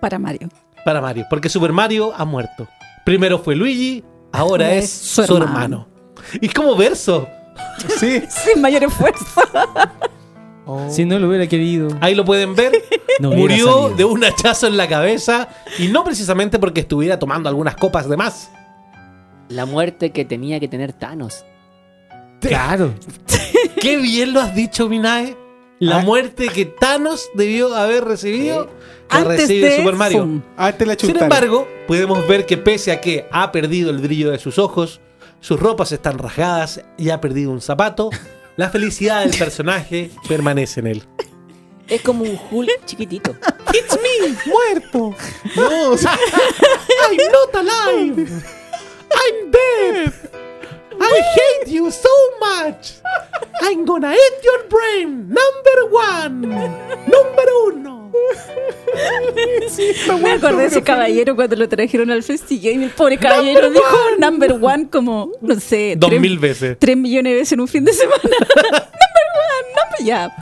Para 0.00 0.18
Mario. 0.18 0.50
Para 0.84 1.00
Mario, 1.00 1.26
porque 1.30 1.48
Super 1.48 1.72
Mario 1.72 2.12
ha 2.16 2.24
muerto. 2.24 2.68
Primero 3.04 3.38
fue 3.38 3.54
Luigi, 3.56 4.04
ahora 4.32 4.72
es 4.74 4.84
es 4.84 4.90
su, 4.92 5.24
su 5.24 5.36
hermano. 5.36 5.88
Y 6.40 6.46
es 6.46 6.54
como 6.54 6.76
verso. 6.76 7.26
Sí. 7.98 8.22
Sin 8.28 8.60
mayor 8.62 8.84
esfuerzo. 8.84 9.24
Si 10.88 11.04
no 11.04 11.18
lo 11.18 11.28
hubiera 11.28 11.46
querido. 11.46 11.88
Ahí 12.00 12.14
lo 12.14 12.24
pueden 12.24 12.54
ver. 12.54 12.72
No 13.20 13.30
Murió 13.30 13.66
salido. 13.66 13.90
de 13.90 14.04
un 14.06 14.24
hachazo 14.24 14.66
en 14.66 14.76
la 14.76 14.88
cabeza 14.88 15.48
y 15.78 15.86
no 15.86 16.02
precisamente 16.02 16.58
porque 16.58 16.80
estuviera 16.80 17.16
tomando 17.16 17.48
algunas 17.48 17.76
copas 17.76 18.08
de 18.08 18.16
más. 18.16 18.50
La 19.48 19.66
muerte 19.66 20.10
que 20.10 20.24
tenía 20.24 20.58
que 20.58 20.66
tener 20.66 20.92
Thanos. 20.94 21.44
Claro. 22.40 22.92
Qué 23.80 23.98
bien 23.98 24.32
lo 24.32 24.40
has 24.40 24.52
dicho, 24.56 24.88
Minae. 24.88 25.36
La 25.78 25.98
Ah. 25.98 26.02
muerte 26.02 26.48
que 26.48 26.64
Thanos 26.64 27.28
debió 27.34 27.72
haber 27.76 28.04
recibido, 28.04 28.68
Antes 29.08 29.40
recibe 29.40 29.70
de 29.70 29.76
Super 29.76 29.94
Mario. 29.94 30.20
Fum. 30.20 30.42
Ah, 30.56 30.72
la 30.78 30.94
Sin 30.94 31.16
embargo, 31.16 31.68
podemos 31.86 32.26
ver 32.26 32.46
que 32.46 32.56
pese 32.56 32.92
a 32.92 33.00
que 33.00 33.26
ha 33.30 33.52
perdido 33.52 33.90
el 33.90 33.98
brillo 33.98 34.30
de 34.30 34.38
sus 34.38 34.58
ojos, 34.58 35.00
sus 35.40 35.60
ropas 35.60 35.92
están 35.92 36.18
rasgadas 36.18 36.82
y 36.96 37.10
ha 37.10 37.20
perdido 37.20 37.50
un 37.50 37.60
zapato, 37.60 38.10
la 38.56 38.70
felicidad 38.70 39.24
del 39.24 39.36
personaje 39.36 40.10
permanece 40.28 40.80
en 40.80 40.86
él. 40.86 41.02
Es 41.88 42.00
como 42.00 42.24
un 42.24 42.38
Hulk 42.50 42.86
chiquitito. 42.86 43.36
¡It's 43.72 43.98
me! 44.00 44.34
¡Muerto! 44.46 45.14
No, 45.56 45.90
o 45.90 45.98
sea, 45.98 46.18
I'm 47.10 47.16
not 47.30 47.54
alive! 47.54 48.42
I'm 49.10 49.50
dead! 49.50 50.12
I 51.00 51.20
hate 51.36 51.70
you 51.72 51.90
so 51.90 52.08
much! 52.40 52.94
I'm 53.62 53.84
gonna 53.84 54.12
eat 54.12 54.44
your 54.44 54.68
brain! 54.68 55.28
Number 55.28 55.90
one! 55.90 56.40
Number 57.06 57.48
uno! 57.66 58.10
Me 60.22 60.30
acordé 60.32 60.56
de 60.62 60.66
ese 60.66 60.82
caballero 60.82 61.34
cuando 61.34 61.56
lo 61.56 61.68
trajeron 61.68 62.10
al 62.10 62.22
festival 62.22 62.64
y 62.80 62.84
el 62.84 62.90
pobre 62.90 63.18
caballero 63.18 63.70
dijo 63.70 63.96
number 64.18 64.52
one 64.60 64.88
como, 64.88 65.32
no 65.40 65.58
sé, 65.60 65.94
Dos 65.96 66.10
tres- 66.10 66.20
mil 66.20 66.38
veces. 66.38 66.76
tres 66.78 66.96
millones 66.96 67.32
de 67.32 67.36
veces 67.38 67.52
en 67.52 67.60
un 67.60 67.68
fin 67.68 67.84
de 67.84 67.92
semana. 67.92 68.20
number 68.22 68.80
one, 68.80 69.68
number 69.74 70.04
Ya, 70.04 70.32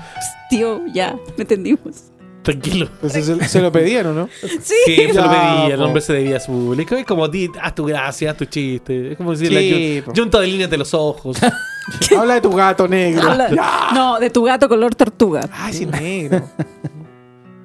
tío, 0.50 0.82
ya, 0.92 1.14
me 1.36 1.42
entendimos. 1.42 2.04
Tranquilo. 2.42 2.88
Pues 3.00 3.12
se, 3.12 3.48
se 3.48 3.60
lo 3.60 3.70
pedían, 3.70 4.06
¿o 4.06 4.12
no? 4.12 4.28
Sí. 4.40 4.74
Sí, 4.84 4.96
se 4.96 5.06
lo 5.14 5.24
Ya, 5.24 5.30
pedía, 5.62 5.74
el 5.74 5.82
hombre 5.82 6.00
se 6.02 6.12
debía 6.12 6.36
a 6.38 6.40
su 6.40 6.50
público. 6.52 6.94
Es 6.96 7.06
como, 7.06 7.28
di, 7.28 7.48
haz 7.60 7.74
tu 7.74 7.84
gracia, 7.84 8.32
haz 8.32 8.36
tu 8.36 8.44
chiste. 8.46 9.12
Es 9.12 9.16
como 9.16 9.32
decirle, 9.32 9.60
Sí, 9.60 9.98
a 9.98 10.04
po. 10.04 10.12
Jun- 10.12 10.22
junta 10.22 10.40
de 10.40 10.46
líneas 10.48 10.70
de 10.70 10.76
los 10.78 10.92
ojos. 10.94 11.36
Habla 12.16 12.34
de 12.34 12.40
tu 12.40 12.52
gato 12.52 12.86
negro. 12.88 13.30
Habla- 13.30 13.90
no, 13.94 14.18
de 14.18 14.30
tu 14.30 14.42
gato 14.44 14.68
color 14.68 14.94
tortuga. 14.94 15.48
Ay, 15.52 15.72
sí, 15.72 15.86
negro. 15.86 16.42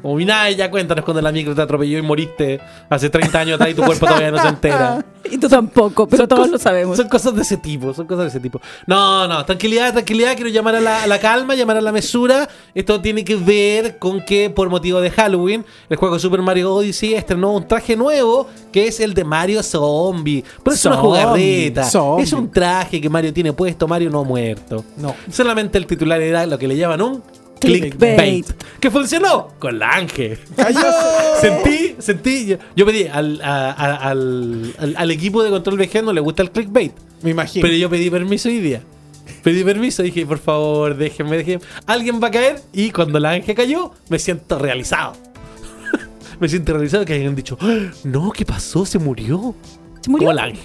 Como 0.02 0.16
Minay, 0.16 0.56
ya 0.56 0.70
cuéntanos 0.70 1.04
cuando 1.04 1.22
la 1.22 1.32
micro 1.32 1.56
te 1.56 1.62
atropelló 1.62 1.98
y 1.98 2.02
moriste 2.02 2.60
hace 2.90 3.10
30 3.10 3.40
años 3.40 3.56
atrás 3.56 3.72
y 3.72 3.74
tu 3.74 3.84
cuerpo 3.84 4.06
todavía 4.06 4.32
no 4.32 4.42
se 4.42 4.48
entera. 4.48 5.06
Y 5.30 5.38
tú 5.38 5.50
tampoco, 5.50 6.08
pero 6.08 6.22
Son 6.22 6.28
todos 6.30 6.50
lo 6.50 6.58
sabemos. 6.58 6.96
Son 6.96 7.10
cosas 7.10 7.36
de 7.36 7.42
ese 7.42 7.58
tipo, 7.58 7.94
son 7.94 8.08
cosas 8.08 8.24
de 8.24 8.30
ese 8.30 8.40
tipo. 8.40 8.62
No, 8.86 9.28
no, 9.28 9.44
tranquilidad, 9.46 9.92
tranquilidad. 9.92 10.36
Quiero 10.36 10.50
llamar 10.50 10.76
a 10.76 10.80
la, 10.80 11.04
a 11.04 11.08
la 11.08 11.20
calma, 11.20 11.54
llamar 11.54 11.76
a 11.76 11.82
la 11.82 11.92
mesura. 11.92 12.48
Esto 12.74 13.02
tiene 13.02 13.26
que 13.26 13.36
ver 13.36 13.98
con 14.00 14.24
que, 14.24 14.50
por 14.50 14.70
motivo 14.70 15.02
de 15.02 15.12
Halloween, 15.12 15.66
el 15.90 15.98
juego 15.98 16.18
Super 16.18 16.42
Mario 16.42 16.74
Odyssey 16.74 17.14
estrenó 17.14 17.52
un 17.54 17.68
traje 17.68 17.98
nuevo 17.98 18.48
que 18.72 18.88
es 18.88 19.02
el 19.02 19.14
de 19.14 19.26
Mario 19.26 19.62
Zombie. 19.64 20.46
Pero 20.64 20.74
es 20.76 20.86
una 20.86 20.96
jugarreta. 20.96 21.84
zombie. 21.84 22.24
Es 22.24 22.32
un 22.32 22.50
traje 22.50 23.02
que 23.02 23.10
Mario 23.10 23.34
tiene 23.34 23.52
puesto, 23.52 23.86
Mario 23.86 24.10
no 24.10 24.22
ha 24.22 24.24
muerto. 24.24 24.86
No. 24.96 25.14
Solamente 25.30 25.78
el 25.78 25.86
titular 25.88 26.22
era 26.22 26.46
lo 26.46 26.58
que 26.58 26.70
le 26.70 26.78
llaman 26.78 27.02
un 27.02 27.22
clickbait. 27.60 28.46
Que 28.80 28.92
funcionó 28.92 29.50
con 29.60 29.80
la 29.80 29.90
Ángel. 29.92 30.40
¡Cayó! 30.56 30.80
Sentí, 31.42 31.96
sentí. 32.00 32.58
Yo, 32.76 32.86
pedí 32.86 33.08
al, 33.08 33.42
a- 33.44 33.72
a- 33.72 33.96
al, 34.10 34.74
al- 34.80 34.96
al 34.98 35.12
equipo 35.12 35.44
de 35.44 35.50
control 35.50 35.78
VG 35.78 36.04
no 36.04 36.14
le 36.14 36.22
gusta 36.22 36.44
el 36.44 36.52
clickbait. 36.52 36.94
Me 37.22 37.32
imagino. 37.32 37.64
Pero 37.64 37.76
yo 37.76 37.90
pedí 37.90 38.10
permiso 38.10 38.50
hoy 38.50 38.60
día. 38.60 38.82
Pedí 39.44 39.64
permiso, 39.64 40.04
dije, 40.04 40.26
por 40.26 40.40
favor, 40.40 40.96
déjenme, 40.96 41.38
déjenme. 41.38 41.64
Alguien 41.86 42.20
va 42.22 42.28
a 42.28 42.32
caer 42.32 42.62
y 42.74 42.92
cuando 42.92 43.20
la 43.20 43.32
Ángel 43.32 43.56
cayó, 43.56 43.92
me 44.10 44.20
siento 44.20 44.58
realizado. 44.58 45.14
me 46.40 46.48
siento 46.50 46.74
realizado 46.74 47.06
que 47.06 47.14
hayan 47.14 47.36
dicho, 47.36 47.58
"Ah, 47.62 47.88
no, 48.04 48.32
¿qué 48.32 48.46
pasó? 48.46 48.86
Se 48.86 49.00
murió. 49.00 49.54
¿Se 50.02 50.10
murió? 50.10 50.28
Como 50.28 50.34
la 50.34 50.44
Ángel. 50.46 50.64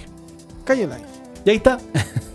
Cayó 0.65 0.87
la 0.87 0.97
Y 1.45 1.49
ahí 1.49 1.55
está, 1.57 1.77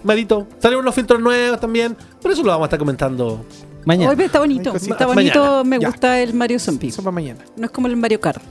malito. 0.04 0.46
Salieron 0.60 0.84
unos 0.84 0.94
filtros 0.94 1.20
nuevos 1.20 1.58
también. 1.60 1.96
Por 2.20 2.30
eso 2.30 2.42
lo 2.42 2.48
vamos 2.50 2.64
a 2.64 2.66
estar 2.66 2.78
comentando. 2.78 3.44
Mañana. 3.84 4.12
Hoy 4.12 4.24
está 4.24 4.38
bonito. 4.40 4.74
Está 4.76 5.06
bonito, 5.06 5.40
Mañana. 5.40 5.64
me 5.64 5.78
Ya. 5.80 5.88
gusta 5.88 6.20
el 6.20 6.34
Mario 6.34 6.58
Zombie. 6.58 6.88
Eso 6.88 7.02
para 7.02 7.12
mañana. 7.12 7.40
No 7.56 7.64
es 7.66 7.70
como 7.70 7.86
el 7.86 7.96
Mario 7.96 8.20
Kart, 8.20 8.42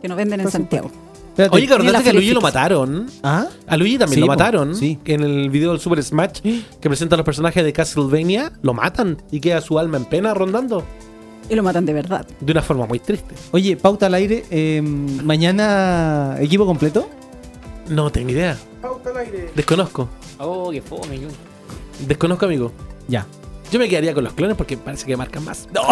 que 0.00 0.08
nos 0.08 0.16
venden 0.16 0.40
en 0.40 0.50
Santiago. 0.50 0.90
Espérate. 1.30 1.54
Oye, 1.56 1.66
que 1.68 1.74
acordaste 1.74 2.02
que 2.02 2.10
a 2.10 2.12
Luigi 2.14 2.32
lo 2.32 2.40
mataron. 2.40 3.06
¿Ah? 3.22 3.46
A 3.66 3.76
Luigi 3.76 3.98
también 3.98 4.14
Sí, 4.16 4.20
lo 4.20 4.26
mataron. 4.26 4.74
sí. 4.74 4.98
En 5.04 5.22
el 5.22 5.50
video 5.50 5.70
del 5.70 5.80
Super 5.80 6.02
Smash 6.02 6.40
que 6.40 6.88
presenta 6.88 7.14
a 7.14 7.18
los 7.18 7.24
personajes 7.24 7.62
de 7.64 7.72
Castlevania, 7.72 8.52
lo 8.62 8.74
matan 8.74 9.22
y 9.30 9.38
queda 9.40 9.60
su 9.60 9.78
alma 9.78 9.98
en 9.98 10.04
pena 10.06 10.34
rondando. 10.34 10.82
Y 11.50 11.54
lo 11.54 11.62
matan 11.62 11.86
de 11.86 11.92
verdad. 11.92 12.26
De 12.40 12.52
una 12.52 12.60
forma 12.62 12.86
muy 12.86 12.98
triste. 12.98 13.34
Oye, 13.52 13.76
pauta 13.76 14.06
al 14.06 14.14
aire. 14.14 14.44
eh, 14.50 14.82
mañana, 14.82 16.36
equipo 16.40 16.66
completo. 16.66 17.08
No 17.88 18.10
tengo 18.10 18.30
idea. 18.30 18.56
Pauta 18.82 19.10
al 19.10 19.18
aire. 19.18 19.50
Desconozco. 19.54 20.08
Oh, 20.38 20.70
qué 20.70 20.82
fome. 20.82 21.20
Desconozco, 22.06 22.46
amigo. 22.46 22.72
Ya. 23.06 23.26
Yo 23.70 23.78
me 23.78 23.88
quedaría 23.88 24.14
con 24.14 24.24
los 24.24 24.32
clones 24.32 24.56
porque 24.56 24.76
parece 24.76 25.04
que 25.06 25.16
marcan 25.16 25.44
más. 25.44 25.68
No. 25.72 25.82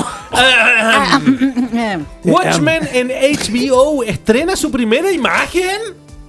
Eh, 1.75 1.99
Watchmen 2.25 2.89
en 2.93 3.09
HBO 3.09 4.03
estrena 4.03 4.57
su 4.57 4.71
primera 4.71 5.11
imagen. 5.13 5.81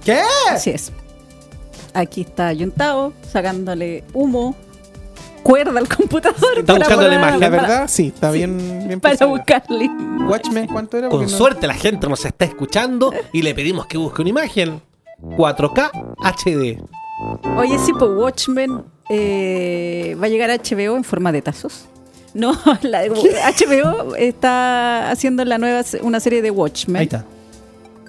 ¿Qué? 0.04 0.20
Así 0.50 0.70
es. 0.70 0.92
Aquí 1.94 2.20
está 2.22 2.52
Yuntao 2.52 3.12
sacándole 3.32 4.04
humo, 4.12 4.54
cuerda 5.42 5.78
al 5.78 5.88
computador. 5.88 6.58
Está 6.58 6.74
buscando 6.74 7.08
la 7.08 7.14
imagen. 7.14 7.40
La 7.40 7.50
para- 7.50 7.62
verdad, 7.62 7.88
sí, 7.88 8.08
está 8.14 8.30
bien, 8.30 8.56
bien 8.86 9.00
Para 9.00 9.12
pensado. 9.12 9.30
buscarle. 9.30 9.88
Watchmen, 10.28 10.66
¿cuánto 10.68 10.98
era? 10.98 11.08
Con 11.08 11.22
no- 11.22 11.28
suerte 11.28 11.66
la 11.66 11.74
gente 11.74 12.08
nos 12.08 12.24
está 12.24 12.44
escuchando 12.44 13.12
y 13.32 13.42
le 13.42 13.54
pedimos 13.54 13.86
que 13.86 13.96
busque 13.98 14.20
una 14.22 14.30
imagen. 14.30 14.82
4K 15.20 15.90
HD. 16.22 16.78
Oye, 17.56 17.76
sí, 17.80 17.92
pues 17.98 18.10
Watchmen 18.14 18.84
eh, 19.10 20.16
va 20.20 20.26
a 20.26 20.28
llegar 20.28 20.50
a 20.50 20.56
HBO 20.56 20.96
en 20.96 21.04
forma 21.04 21.32
de 21.32 21.42
tazos. 21.42 21.86
No, 22.34 22.52
la 22.82 23.00
de- 23.00 23.08
HBO 23.10 24.14
está 24.14 25.10
haciendo 25.10 25.44
la 25.46 25.56
nueva 25.58 25.82
una 26.02 26.20
serie 26.20 26.42
de 26.42 26.50
Watchmen 26.50 26.96
Ahí 26.98 27.04
está. 27.04 27.24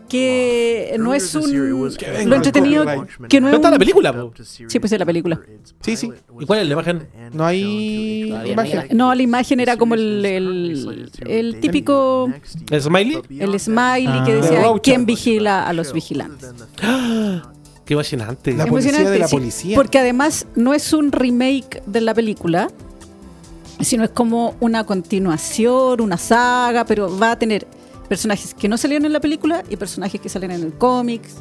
que 0.09 0.93
no 0.99 1.13
es 1.13 1.33
un 1.35 1.49
lo 2.27 2.35
entretenido 2.35 2.83
que 3.29 3.39
no 3.39 3.47
¿No 3.47 3.53
es 3.53 3.55
está 3.55 3.69
la 3.69 3.75
un- 3.75 3.79
película? 3.79 4.11
po? 4.13 4.33
Sí, 4.43 4.77
pues 4.79 4.91
es 4.91 4.99
la 4.99 5.05
película. 5.05 5.39
Sí, 5.81 5.95
sí. 5.95 6.11
¿Y 6.37 6.45
cuál 6.45 6.59
es 6.59 6.67
la 6.67 6.73
imagen? 6.73 7.07
No 7.31 7.45
hay 7.45 8.33
imagen. 8.45 8.87
No, 8.91 9.15
la 9.15 9.21
imagen 9.21 9.61
era 9.61 9.77
como 9.77 9.95
el, 9.95 10.23
el, 10.25 11.09
el 11.25 11.59
típico 11.61 12.29
¿El 12.69 12.81
Smiley? 12.81 13.21
el 13.39 13.57
smiley 13.59 14.23
que 14.25 14.31
Ah. 14.33 14.35
decía 14.41 14.63
quién 14.83 15.05
vigila 15.05 15.65
a 15.65 15.71
los 15.73 15.93
vigilantes. 15.93 16.53
Qué 17.89 17.95
emocionante. 17.95 18.53
La 18.53 18.67
policía 18.67 19.09
de 19.09 19.17
la 19.17 19.27
sí, 19.27 19.35
policía. 19.35 19.75
Porque 19.75 19.97
además 19.97 20.45
no 20.53 20.75
es 20.75 20.93
un 20.93 21.11
remake 21.11 21.81
de 21.87 22.01
la 22.01 22.13
película, 22.13 22.69
sino 23.79 24.03
es 24.03 24.11
como 24.11 24.55
una 24.59 24.83
continuación, 24.83 25.99
una 25.99 26.17
saga, 26.17 26.85
pero 26.85 27.17
va 27.17 27.31
a 27.31 27.39
tener 27.39 27.65
personajes 28.07 28.53
que 28.53 28.67
no 28.67 28.77
salieron 28.77 29.07
en 29.07 29.13
la 29.13 29.19
película 29.19 29.63
y 29.71 29.75
personajes 29.75 30.21
que 30.21 30.29
salen 30.29 30.51
en 30.51 30.61
el 30.61 30.73
cómics, 30.73 31.37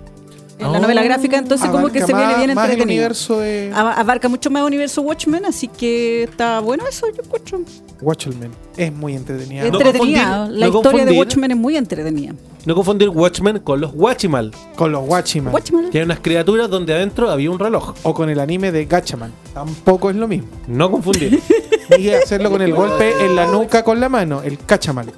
en 0.58 0.72
la 0.72 0.78
novela 0.80 1.02
gráfica, 1.02 1.38
entonces 1.38 1.68
como 1.70 1.88
que 1.88 2.00
se 2.02 2.12
viene 2.12 2.34
bien 2.36 2.54
más 2.54 2.64
el 2.66 2.72
entretenido. 2.72 2.84
universo 2.84 3.40
de 3.40 3.70
Aba- 3.74 3.94
Abarca 3.94 4.28
mucho 4.28 4.50
más 4.50 4.62
universo 4.64 5.02
Watchmen, 5.02 5.44
así 5.46 5.68
que 5.68 6.25
está 6.25 6.60
bueno 6.60 6.84
eso, 6.88 7.06
yo 7.14 7.23
encuentro. 7.25 7.60
Watchmen. 8.00 8.50
Es 8.76 8.92
muy 8.92 9.14
entretenida. 9.16 9.62
No 9.62 9.66
Entretenida. 9.78 10.23
confundir- 10.47 10.58
la 10.58 10.66
no 10.68 10.76
historia 10.76 11.04
de 11.04 11.18
Watchmen 11.18 11.50
es 11.50 11.56
muy 11.56 11.76
entretenida. 11.76 12.32
No 12.64 12.75
confundir 12.75 13.08
Watchmen 13.08 13.58
con 13.60 13.80
los 13.80 13.92
Watchimal, 13.94 14.52
Con 14.76 14.92
los 14.92 15.08
Watchmen. 15.08 15.52
Watchmen. 15.52 15.90
que 15.90 15.99
hay 15.99 16.04
unas 16.04 16.21
criaturas 16.21 16.68
donde 16.71 16.94
adentro 16.94 17.30
había 17.30 17.50
un 17.50 17.58
reloj. 17.58 17.94
O 18.02 18.14
con 18.14 18.28
el 18.30 18.38
anime 18.40 18.71
de 18.73 18.84
Gatchaman. 18.84 19.32
Tampoco 19.54 20.10
es 20.10 20.16
lo 20.16 20.28
mismo. 20.28 20.49
No 20.66 20.90
confundir. 20.90 21.40
Y 21.99 22.10
hacerlo 22.10 22.50
con 22.50 22.60
el 22.60 22.75
golpe 22.75 23.12
en 23.25 23.34
la 23.34 23.47
nuca 23.47 23.82
con 23.82 23.99
la 23.99 24.10
mano. 24.10 24.42
El 24.42 24.58
Cachaman. 24.58 25.10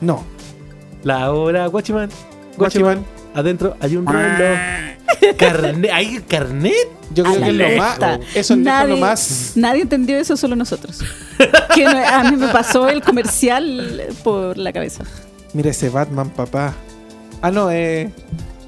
No. 0.00 0.22
La 1.02 1.32
hora 1.32 1.68
Watchman. 1.68 2.08
Watchman. 2.56 3.04
Adentro 3.34 3.76
hay 3.80 3.96
un 3.96 4.06
reloj. 4.06 4.58
Carnet. 5.36 5.90
¿Hay 5.92 6.20
carnet? 6.28 6.72
Yo 7.14 7.24
creo 7.24 7.40
que 7.40 7.48
es 7.50 7.54
lo 7.54 7.78
más. 7.82 7.98
Eso 8.34 8.54
es 8.54 8.60
nadie, 8.60 8.94
lo 8.94 8.96
más. 8.98 9.52
nadie 9.54 9.82
entendió 9.82 10.16
eso, 10.18 10.36
solo 10.36 10.54
nosotros. 10.56 11.00
que 11.74 11.84
no- 11.84 11.90
a 12.06 12.24
mí 12.30 12.36
me 12.36 12.48
pasó 12.48 12.88
el 12.88 13.02
comercial 13.02 14.02
por 14.22 14.58
la 14.58 14.72
cabeza. 14.72 15.04
Mira 15.52 15.70
ese 15.70 15.88
Batman, 15.88 16.30
papá. 16.30 16.74
Ah, 17.40 17.50
no, 17.50 17.70
eh. 17.70 18.10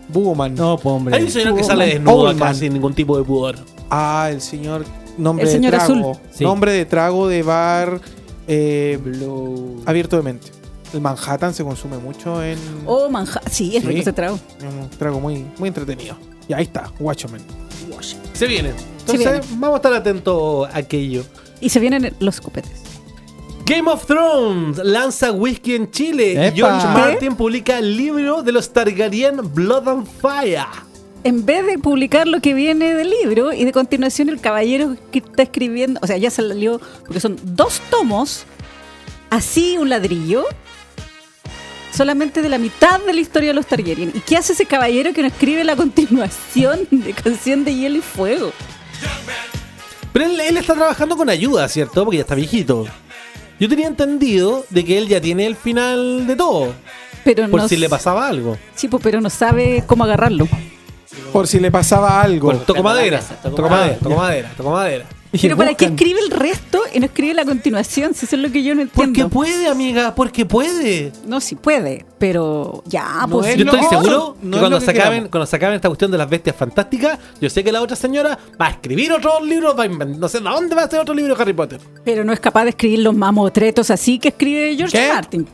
Booman. 0.09 0.55
No, 0.55 0.77
pues, 0.77 0.93
hombre. 0.95 1.17
Hay 1.17 1.25
un 1.25 1.31
señor 1.31 1.57
que 1.57 1.65
sale 1.65 1.87
desnudo 1.87 2.29
acá 2.29 2.55
sin 2.55 2.73
ningún 2.73 2.95
tipo 2.95 3.19
de 3.19 3.25
pudor. 3.25 3.57
Ah, 3.91 4.29
el 4.31 4.41
señor. 4.41 4.85
Nombre 5.19 5.47
El 5.47 5.51
señor 5.51 5.73
de 5.73 5.79
trago. 5.79 6.13
azul. 6.13 6.23
Sí. 6.33 6.45
Nombre 6.45 6.73
de 6.73 6.85
trago 6.85 7.29
de 7.29 7.43
bar. 7.43 8.01
eh, 8.47 8.99
abierto 9.87 10.17
de 10.17 10.23
mente. 10.23 10.49
El 10.97 11.03
Manhattan 11.03 11.53
se 11.53 11.63
consume 11.63 11.99
mucho 11.99 12.43
en. 12.43 12.59
Oh, 12.87 13.09
manja. 13.11 13.41
Sí, 13.51 13.77
es 13.77 13.83
Sí. 13.83 13.89
rico 13.89 14.01
ese 14.01 14.13
trago. 14.15 14.39
Un 14.63 14.89
trago 14.91 15.21
muy, 15.21 15.45
muy 15.59 15.69
entretenido. 15.69 16.17
Y 16.49 16.55
ahí 16.55 16.63
está, 16.65 16.91
Watchmen. 16.99 17.43
Se 18.33 18.47
viene. 18.47 18.71
Entonces, 19.01 19.19
viene. 19.19 19.41
vamos 19.61 19.75
a 19.75 19.77
estar 19.77 19.93
atentos 19.93 20.69
a 20.73 20.79
aquello. 20.79 21.23
Y 21.61 21.69
se 21.69 21.81
vienen 21.81 22.15
los 22.21 22.41
copetes. 22.41 22.73
Game 23.67 23.91
of 23.91 24.07
Thrones 24.07 24.79
lanza 24.79 25.33
whisky 25.33 25.75
en 25.75 25.91
Chile. 25.91 26.33
y 26.33 26.37
¡Epa! 26.37 26.57
George 26.57 26.87
Martin 26.87 27.37
publica 27.37 27.79
el 27.79 27.97
libro 27.97 28.43
de 28.43 28.53
los 28.53 28.73
Targaryen 28.73 29.53
Blood 29.55 29.89
and 29.89 30.07
Fire. 30.21 30.65
En 31.25 31.45
vez 31.45 31.67
de 31.67 31.79
publicar 31.79 32.29
lo 32.29 32.41
que 32.41 32.55
viene 32.55 32.95
del 32.95 33.11
libro 33.11 33.53
y 33.53 33.65
de 33.65 33.73
continuación 33.73 34.29
el 34.29 34.41
caballero 34.41 34.97
que 35.11 35.19
está 35.19 35.43
escribiendo, 35.43 35.99
o 36.03 36.07
sea, 36.07 36.17
ya 36.17 36.31
salió, 36.31 36.81
porque 37.05 37.19
son 37.19 37.37
dos 37.43 37.81
tomos, 37.91 38.45
así 39.31 39.77
un 39.79 39.89
ladrillo, 39.89 40.45
solamente 41.97 42.43
de 42.43 42.49
la 42.49 42.59
mitad 42.59 43.01
de 43.01 43.13
la 43.15 43.21
historia 43.21 43.49
de 43.51 43.55
los 43.55 43.67
Targaryen. 43.67 44.13
¿Y 44.15 44.21
qué 44.21 44.37
hace 44.37 44.53
ese 44.53 44.67
caballero 44.67 45.13
que 45.13 45.23
no 45.23 45.29
escribe 45.29 45.65
la 45.65 45.77
continuación 45.77 46.87
de 46.91 47.13
Canción 47.15 47.65
de 47.65 47.75
Hielo 47.75 47.99
y 47.99 48.03
Fuego? 48.03 48.53
Pero 50.13 50.27
él, 50.27 50.41
él 50.41 50.57
está 50.59 50.75
trabajando 50.75 51.17
con 51.17 51.31
ayuda, 51.31 51.69
¿cierto? 51.69 52.05
Porque 52.05 52.19
ya 52.19 52.23
está 52.23 52.35
viejito. 52.35 52.87
Yo 53.59 53.69
tenía 53.69 53.87
entendido 53.87 54.67
de 54.69 54.85
que 54.85 54.99
él 54.99 55.09
ya 55.09 55.21
tiene 55.21 55.47
el 55.47 55.57
final 55.57 56.27
de 56.27 56.37
todo. 56.37 56.75
Pero 57.25 57.49
Por 57.49 57.63
no 57.63 57.69
si 57.69 57.77
le 57.77 57.89
pasaba 57.89 58.29
algo. 58.29 58.59
Sí, 58.75 58.89
pues, 58.89 59.03
pero 59.03 59.21
no 59.21 59.31
sabe 59.31 59.83
cómo 59.87 60.05
agarrarlo. 60.05 60.47
Por 61.33 61.47
si 61.47 61.59
le 61.59 61.71
pasaba 61.71 62.21
algo. 62.21 62.47
Bueno, 62.47 62.61
toco 62.61 62.83
madera, 62.83 63.21
toco 63.43 63.69
madera, 63.69 63.97
toco 63.99 64.17
madera, 64.17 64.53
toco 64.57 64.71
madera. 64.71 65.07
Pero 65.41 65.57
¿para 65.57 65.75
qué 65.75 65.87
escribe 65.87 66.21
el 66.21 66.31
resto 66.31 66.81
y 66.95 67.01
no 67.01 67.07
escribe 67.07 67.35
la 67.35 67.45
continuación? 67.45 68.15
Si 68.15 68.27
eso 68.27 68.37
es 68.37 68.43
lo 68.43 68.51
que 68.51 68.63
yo 68.63 68.75
no 68.75 68.83
Porque 68.87 69.05
entiendo. 69.09 69.31
puede, 69.31 69.69
amiga, 69.69 70.15
porque 70.15 70.47
puede. 70.47 71.13
No, 71.27 71.41
sí 71.41 71.55
puede, 71.55 72.05
pero 72.19 72.83
ya, 72.87 73.21
No 73.23 73.29
pues. 73.39 73.49
es 73.49 73.57
Yo 73.57 73.65
estoy 73.65 73.81
seguro 73.89 74.37
no 74.43 74.51
que 74.51 74.57
es 74.57 74.61
cuando 74.61 74.79
que 74.79 74.85
se, 74.85 74.91
acaben, 74.91 75.29
cuando 75.29 75.47
se 75.47 75.57
acaben 75.57 75.77
esta 75.77 75.89
cuestión 75.89 76.11
de 76.11 76.19
las 76.19 76.29
bestias 76.29 76.57
fantásticas, 76.57 77.19
yo 77.41 77.51
sé 77.51 77.63
que 77.65 77.73
la 77.73 77.83
otra 77.83 77.97
señora 77.97 78.39
va 78.61 78.67
a 78.67 78.71
escribir 78.71 79.13
otro 79.13 79.45
libro, 79.45 79.75
va 79.75 79.85
a 79.85 79.87
inven- 79.87 80.17
no 80.17 80.29
sé, 80.29 80.39
¿a 80.39 80.41
dónde 80.41 80.75
va 80.75 80.83
a 80.83 80.85
hacer 80.87 81.01
otro 81.01 81.15
libro 81.15 81.35
de 81.35 81.43
Harry 81.43 81.53
Potter? 81.53 81.81
Pero 82.05 82.25
no 82.25 82.33
es 82.33 82.41
capaz 82.41 82.65
de 82.65 82.71
escribir 82.71 83.01
los 83.01 83.15
mamotretos 83.15 83.91
así 83.91 84.19
que 84.19 84.29
escribe 84.29 84.75
George 84.77 84.97
¿Qué? 84.99 85.09
Martin. 85.13 85.47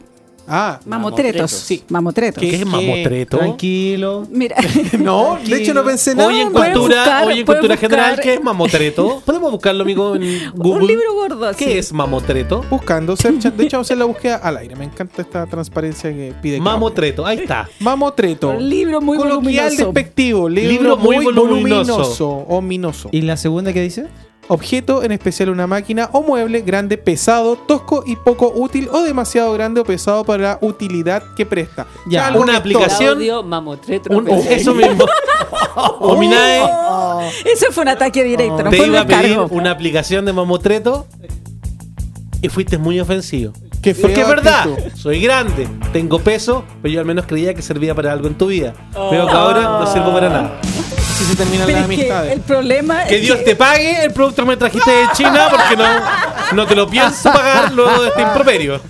Ah, 0.47 0.81
Mamotretos. 0.85 0.87
Mamotretos. 0.87 1.51
Sí, 1.51 1.85
mamotretos. 1.89 2.41
¿Qué, 2.43 2.57
es 2.57 2.67
mamotreto? 2.67 3.39
Tranquilo. 3.39 4.27
Mira, 4.31 4.57
no, 4.99 5.39
de 5.45 5.63
hecho 5.63 5.73
no 5.75 5.85
pensé 5.85 6.15
nada. 6.15 6.29
Hoy 6.29 6.41
en 6.41 6.53
pueden 6.53 6.73
cultura, 6.73 6.97
buscar, 6.97 7.27
hoy 7.27 7.39
en 7.39 7.45
pueden 7.47 7.61
cultura 7.61 7.75
buscar. 7.75 7.91
general, 7.91 8.21
¿qué 8.21 8.35
es 8.35 8.43
mamotreto? 8.43 9.23
Podemos 9.27 9.53
buscarlo, 9.53 9.83
amigo, 9.85 10.17
en 10.17 10.51
Google. 10.55 10.81
un 10.83 10.87
libro 10.87 11.15
gordo 11.15 11.47
así. 11.47 11.65
¿Qué 11.65 11.79
es 11.79 11.93
mamotreto? 11.93 12.65
Buscando, 12.69 13.15
de 13.15 13.29
hecho 13.31 13.51
vamos 13.51 13.75
a 13.75 13.81
hacer 13.81 13.99
la 13.99 14.05
búsqueda 14.05 14.37
al 14.37 14.57
aire. 14.57 14.75
Me 14.77 14.85
encanta 14.85 15.23
esta 15.23 15.47
transparencia 15.47 16.11
que 16.13 16.35
pide. 16.43 16.61
Mamotreto, 16.61 17.25
ahí 17.25 17.39
está. 17.39 17.69
Mamotreto. 17.81 18.51
Un 18.51 18.69
libro 18.69 19.01
muy 19.01 19.19
Coloquial 19.19 19.41
voluminoso. 19.71 19.85
despectivo. 19.93 20.49
Libro, 20.49 20.71
Libro 20.73 20.97
muy 20.97 21.17
muy, 21.17 21.25
voluminoso. 21.27 21.93
voluminoso. 21.95 22.29
Ominoso. 22.49 23.09
¿Y 23.13 23.23
la 23.23 23.37
segunda 23.37 23.73
qué 23.73 23.81
dice? 23.83 24.07
Objeto, 24.53 25.03
en 25.03 25.13
especial 25.13 25.49
una 25.51 25.67
máquina 25.67 26.11
o 26.13 26.23
mueble 26.23 26.61
grande, 26.61 26.99
pesado, 26.99 27.57
tosco 27.57 28.03
y 28.07 28.17
poco 28.17 28.53
útil 28.55 28.89
o 28.93 29.03
demasiado 29.03 29.53
grande 29.53 29.81
o 29.81 29.85
pesado 29.85 30.25
para 30.25 30.43
la 30.43 30.59
utilidad 30.61 31.23
que 31.37 31.47
presta. 31.47 31.87
Ya, 32.09 32.27
algo 32.27 32.43
una 32.43 32.57
aplicación- 32.59 33.19
Mamotreto. 33.49 34.11
Un- 34.17 34.29
eso 34.29 34.75
mismo. 34.75 35.05
Ominae, 36.01 36.63
Ese 37.45 37.71
fue 37.71 37.83
un 37.83 37.89
ataque 37.89 38.23
directo, 38.25 38.63
no 38.63 38.71
te 38.71 38.77
fue 38.77 38.87
un 38.87 38.93
iba 38.93 39.01
a 39.01 39.07
pedir 39.07 39.39
una 39.51 39.71
aplicación 39.71 40.25
de 40.25 40.33
mamotreto. 40.33 41.07
Y 42.43 42.49
fuiste 42.49 42.77
muy 42.77 42.99
ofensivo. 42.99 43.53
Qué 43.81 43.95
Porque 43.95 44.21
es 44.21 44.29
verdad, 44.29 44.69
actitud. 44.69 44.97
soy 44.99 45.21
grande, 45.21 45.69
tengo 45.93 46.19
peso, 46.19 46.65
pero 46.83 46.93
yo 46.95 47.01
al 47.01 47.07
menos 47.07 47.25
creía 47.27 47.55
que 47.55 47.63
servía 47.63 47.95
para 47.95 48.13
algo 48.13 48.27
en 48.29 48.35
tu 48.35 48.47
vida. 48.49 48.75
Veo 49.11 49.27
que 49.27 49.33
ahora 49.33 49.63
no 49.63 49.87
sirvo 49.93 50.13
para 50.13 50.29
nada. 50.29 50.61
Así 51.13 51.25
se 51.25 51.37
terminan 51.37 51.67
Pero 51.67 51.79
las 51.81 51.91
es 51.91 51.97
que 51.97 52.03
amistades. 52.03 52.33
el 52.33 52.41
problema 52.41 53.05
Que 53.05 53.17
es 53.17 53.23
Dios 53.23 53.39
que- 53.39 53.45
te 53.45 53.57
pague 53.57 54.05
el 54.05 54.13
producto 54.13 54.43
que 54.43 54.49
me 54.49 54.57
trajiste 54.57 54.91
de 54.91 55.05
China 55.15 55.49
porque 55.51 55.77
no, 55.77 55.87
no 56.57 56.67
te 56.67 56.75
lo 56.75 56.89
pienso 56.89 57.31
pagar 57.33 57.73
luego 57.73 58.03
de 58.03 58.09
este 58.09 58.23
improperio. 58.29 58.81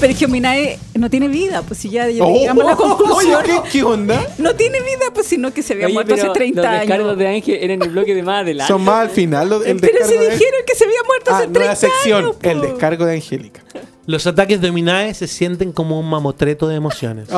Pero 0.00 0.12
es 0.12 0.18
que 0.18 0.26
Minae 0.28 0.78
no 0.94 1.10
tiene 1.10 1.26
vida, 1.28 1.62
pues 1.62 1.80
si 1.80 1.90
ya 1.90 2.06
Oh, 2.20 2.32
llegamos 2.32 2.64
a 2.64 2.68
la 2.70 2.76
conclusión. 2.76 3.42
Oye, 3.42 3.60
¿qué, 3.64 3.70
qué 3.70 3.82
onda? 3.82 4.24
No 4.38 4.54
tiene 4.54 4.80
vida, 4.80 5.06
pues 5.12 5.26
sino 5.26 5.52
que 5.52 5.62
se 5.64 5.72
había 5.74 5.86
Oye, 5.86 5.94
muerto 5.94 6.14
hace 6.14 6.22
pero 6.22 6.32
30 6.32 6.62
los 6.62 6.70
descargos 6.80 7.06
años. 7.08 7.18
de 7.18 7.28
Ángel 7.28 7.58
eran 7.60 7.82
el 7.82 7.88
bloque 7.90 8.14
de 8.14 8.22
más 8.22 8.42
adelante. 8.42 8.72
Son 8.72 8.82
más 8.82 9.00
al 9.02 9.10
final. 9.10 9.50
lo- 9.50 9.64
el 9.64 9.78
Pero 9.80 9.92
si 10.06 10.08
descargo 10.14 10.22
de- 10.22 10.30
dijeron 10.30 10.60
que 10.66 10.74
se 10.76 10.84
había 10.84 11.02
muerto 11.06 11.30
Ah, 11.32 11.36
hace 11.38 11.42
30 11.48 11.58
nueva 11.58 11.76
sección. 11.76 12.24
años. 12.24 12.36
el 12.42 12.60
po. 12.60 12.66
descargo 12.66 13.04
de 13.06 13.14
Angélica. 13.14 13.62
Los 14.06 14.26
ataques 14.26 14.60
de 14.60 14.70
Minae 14.72 15.12
se 15.14 15.26
sienten 15.26 15.72
como 15.72 15.98
un 15.98 16.08
mamotreto 16.08 16.68
de 16.68 16.76
emociones. 16.76 17.28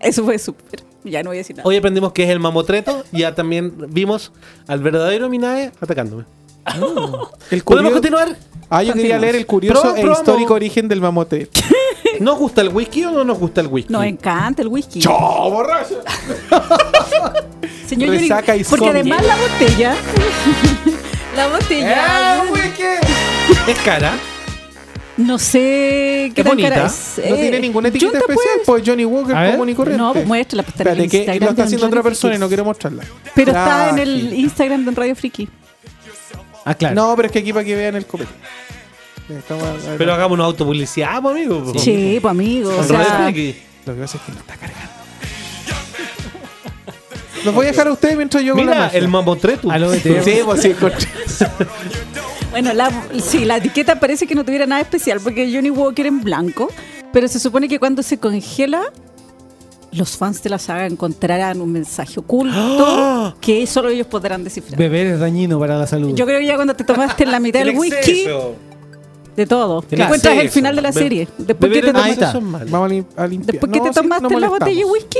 Eso 0.00 0.24
fue 0.24 0.38
súper. 0.38 0.80
Ya 1.04 1.22
no 1.22 1.30
voy 1.30 1.36
a 1.36 1.40
decir 1.40 1.56
nada. 1.56 1.68
Hoy 1.68 1.76
aprendimos 1.76 2.12
que 2.12 2.24
es 2.24 2.30
el 2.30 2.40
mamotreto 2.40 3.04
y 3.12 3.20
ya 3.20 3.34
también 3.34 3.74
vimos 3.90 4.32
al 4.66 4.80
verdadero 4.80 5.28
Minae 5.28 5.72
atacándome. 5.80 6.24
El 7.50 7.62
¿Podemos 7.64 7.92
continuar? 7.92 8.36
Ah, 8.70 8.82
yo 8.82 8.94
quería 8.94 9.18
leer 9.18 9.36
el 9.36 9.46
curioso 9.46 9.94
e 9.94 10.06
histórico 10.10 10.54
origen 10.54 10.88
del 10.88 11.00
mamote. 11.00 11.48
¿Nos 12.20 12.38
gusta 12.38 12.60
el 12.62 12.68
whisky 12.68 13.04
o 13.04 13.10
no 13.10 13.24
nos 13.24 13.38
gusta 13.38 13.60
el 13.60 13.66
whisky? 13.66 13.92
Nos 13.92 14.04
encanta 14.04 14.62
el 14.62 14.68
whisky. 14.68 15.00
¡Chao, 15.00 15.50
borracho! 15.50 16.00
Señor 17.86 18.14
Yuri, 18.14 18.28
porque 18.70 18.88
además 18.88 19.22
la 19.26 19.36
botella. 19.36 19.94
la 21.36 21.48
botella. 21.48 22.44
¡Eh, 22.46 23.00
¿Es 23.68 23.78
cara? 23.80 24.14
No 25.16 25.38
sé 25.38 26.32
qué 26.34 26.40
Es 26.40 26.44
tan 26.44 26.46
bonita. 26.46 26.68
cara 26.70 26.86
es. 26.86 27.14
No 27.18 27.22
Eh, 27.36 27.40
tiene 27.40 27.60
ninguna 27.60 27.88
etiqueta 27.88 28.18
especial, 28.18 28.36
pues. 28.56 28.66
pues 28.66 28.82
Johnny 28.86 29.04
Walker 29.04 29.52
común 29.52 29.68
y 29.68 29.74
corriente. 29.74 30.02
No, 30.02 30.12
pues 30.12 30.26
muéstrala, 30.26 30.62
pues, 30.64 30.74
está 30.76 30.82
en 30.92 30.98
el 30.98 31.04
Espérate, 31.04 31.10
que 31.10 31.16
Instagram 31.18 31.44
lo 31.44 31.50
está 31.50 31.62
de 31.62 31.66
haciendo 31.66 31.86
otra 31.86 32.02
persona 32.02 32.34
y 32.34 32.38
no 32.38 32.48
quiero 32.48 32.64
mostrarla. 32.64 33.04
Pero 33.34 33.50
está 33.52 33.90
en 33.90 33.94
Frágil. 33.96 34.08
el 34.26 34.34
Instagram 34.34 34.84
de 34.84 34.90
Radio 34.90 35.14
Friki. 35.16 35.48
Ah, 36.64 36.74
claro. 36.74 36.94
No, 36.96 37.14
pero 37.14 37.26
es 37.26 37.32
que 37.32 37.38
aquí 37.40 37.52
para 37.52 37.64
que 37.64 37.76
vean 37.76 37.94
el 37.94 38.06
copete. 38.06 38.32
Pero 39.98 40.12
hagamos 40.14 40.34
una 40.36 40.44
autopublicidad, 40.46 41.22
pues, 41.22 41.36
amigo. 41.36 41.62
pues. 41.72 41.82
Sí, 41.82 42.18
pues 42.20 42.30
amigo. 42.30 42.70
O 42.76 42.82
sea, 42.82 42.98
Radio 42.98 43.24
Friki. 43.24 43.56
Lo 43.86 43.94
que 43.94 44.00
pasa 44.00 44.16
es 44.18 44.22
que 44.24 44.32
no 44.32 44.38
está 44.38 44.56
cargando. 44.56 44.90
Los 47.44 47.54
voy 47.54 47.66
a 47.66 47.70
dejar 47.70 47.86
a 47.88 47.92
ustedes 47.92 48.16
mientras 48.16 48.42
yo 48.42 48.54
con 48.54 48.64
la 48.66 48.72
Mira, 48.72 48.88
el 48.88 49.06
mamotreto. 49.08 49.70
A 49.70 49.78
lo 49.78 49.90
BTR. 49.90 50.24
Sí, 50.24 50.40
pues 50.44 50.62
sí. 50.62 50.74
bueno, 52.54 52.72
la, 52.72 52.90
sí, 53.20 53.44
la 53.44 53.56
etiqueta 53.56 53.98
parece 53.98 54.26
que 54.26 54.34
no 54.34 54.44
tuviera 54.44 54.64
nada 54.66 54.80
especial 54.82 55.18
porque 55.20 55.50
Johnny 55.52 55.70
Walker 55.70 56.06
en 56.06 56.20
blanco, 56.22 56.68
pero 57.12 57.26
se 57.26 57.40
supone 57.40 57.68
que 57.68 57.78
cuando 57.80 58.02
se 58.02 58.18
congela, 58.18 58.82
los 59.92 60.16
fans 60.16 60.42
de 60.42 60.50
la 60.50 60.58
saga 60.58 60.86
encontrarán 60.86 61.60
un 61.60 61.72
mensaje 61.72 62.20
oculto 62.20 63.34
que 63.40 63.66
solo 63.66 63.88
ellos 63.88 64.06
podrán 64.06 64.44
descifrar. 64.44 64.78
Beber 64.78 65.06
es 65.08 65.20
dañino 65.20 65.58
para 65.58 65.76
la 65.78 65.86
salud. 65.86 66.14
Yo 66.14 66.26
creo 66.26 66.38
que 66.40 66.46
ya 66.46 66.54
cuando 66.56 66.74
te 66.74 66.84
tomaste 66.84 67.26
la 67.26 67.40
mitad 67.40 67.62
El 67.62 67.68
del 67.68 67.76
whisky, 67.78 68.26
de 69.36 69.46
todo, 69.46 69.84
El 69.90 70.00
encuentras 70.00 70.36
el 70.38 70.48
final 70.50 70.76
de 70.76 70.82
la 70.82 70.92
serie. 70.92 71.26
Después 71.38 71.72
que 71.72 71.82
te, 71.82 71.90
en 71.90 71.96
Ahí 71.96 72.02
tomas- 72.02 72.12
está. 72.12 72.24
exceso 72.26 72.38
es 72.38 72.44
malo. 72.44 72.66
Vamos 72.70 72.86
a, 72.90 72.94
lim- 72.94 73.06
a 73.16 73.26
limpiar. 73.26 73.52
después 73.52 73.72
que 73.72 73.80
te 73.80 73.88
sí, 73.88 73.94
tomaste 73.94 74.28
no 74.32 74.38
la 74.40 74.48
botella 74.48 74.76
de 74.78 74.84
whisky, 74.84 75.18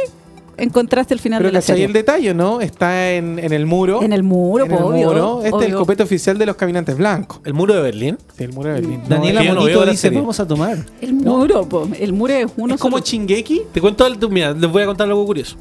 encontraste 0.57 1.15
el 1.15 1.21
final 1.21 1.39
Pero 1.39 1.49
de 1.49 1.53
la 1.55 1.61
¿cachai 1.61 1.75
serie. 1.75 1.85
el 1.87 1.93
detalle, 1.93 2.35
¿no? 2.35 2.61
Está 2.61 3.13
en, 3.13 3.39
en 3.39 3.53
el 3.53 3.67
muro. 3.67 4.03
En 4.03 4.13
el 4.13 4.23
muro, 4.23 4.65
En 4.65 4.73
el 4.73 4.83
obvio, 4.83 5.09
muro. 5.09 5.41
Este 5.45 5.59
es 5.59 5.65
el 5.67 5.75
copete 5.75 6.03
oficial 6.03 6.39
de 6.39 6.47
los 6.47 6.57
caminantes 6.57 6.97
blancos. 6.97 7.41
¿El 7.45 7.55
muro 7.55 7.75
de 7.75 7.83
Berlín? 7.83 8.19
Sí, 8.37 8.45
el 8.45 8.53
muro 8.53 8.69
de 8.69 8.81
Berlín. 8.81 9.01
Daniela 9.09 9.41
que 9.41 9.47
yo 9.49 9.55
no 9.55 9.61
Monito 9.61 9.87
dice, 9.87 10.11
vamos 10.11 10.41
a 10.41 10.47
tomar. 10.47 10.79
El 11.01 11.15
muro, 11.15 11.69
po. 11.69 11.89
El 11.99 12.13
muro 12.13 12.33
es 12.33 12.47
uno 12.57 12.75
es 12.75 12.81
como. 12.81 13.01
Chingeki. 13.01 13.63
Te 13.73 13.81
cuento 13.81 14.05
mira, 14.31 14.53
les 14.53 14.71
voy 14.71 14.83
a 14.83 14.87
contar 14.87 15.09
algo 15.09 15.25
curioso. 15.27 15.57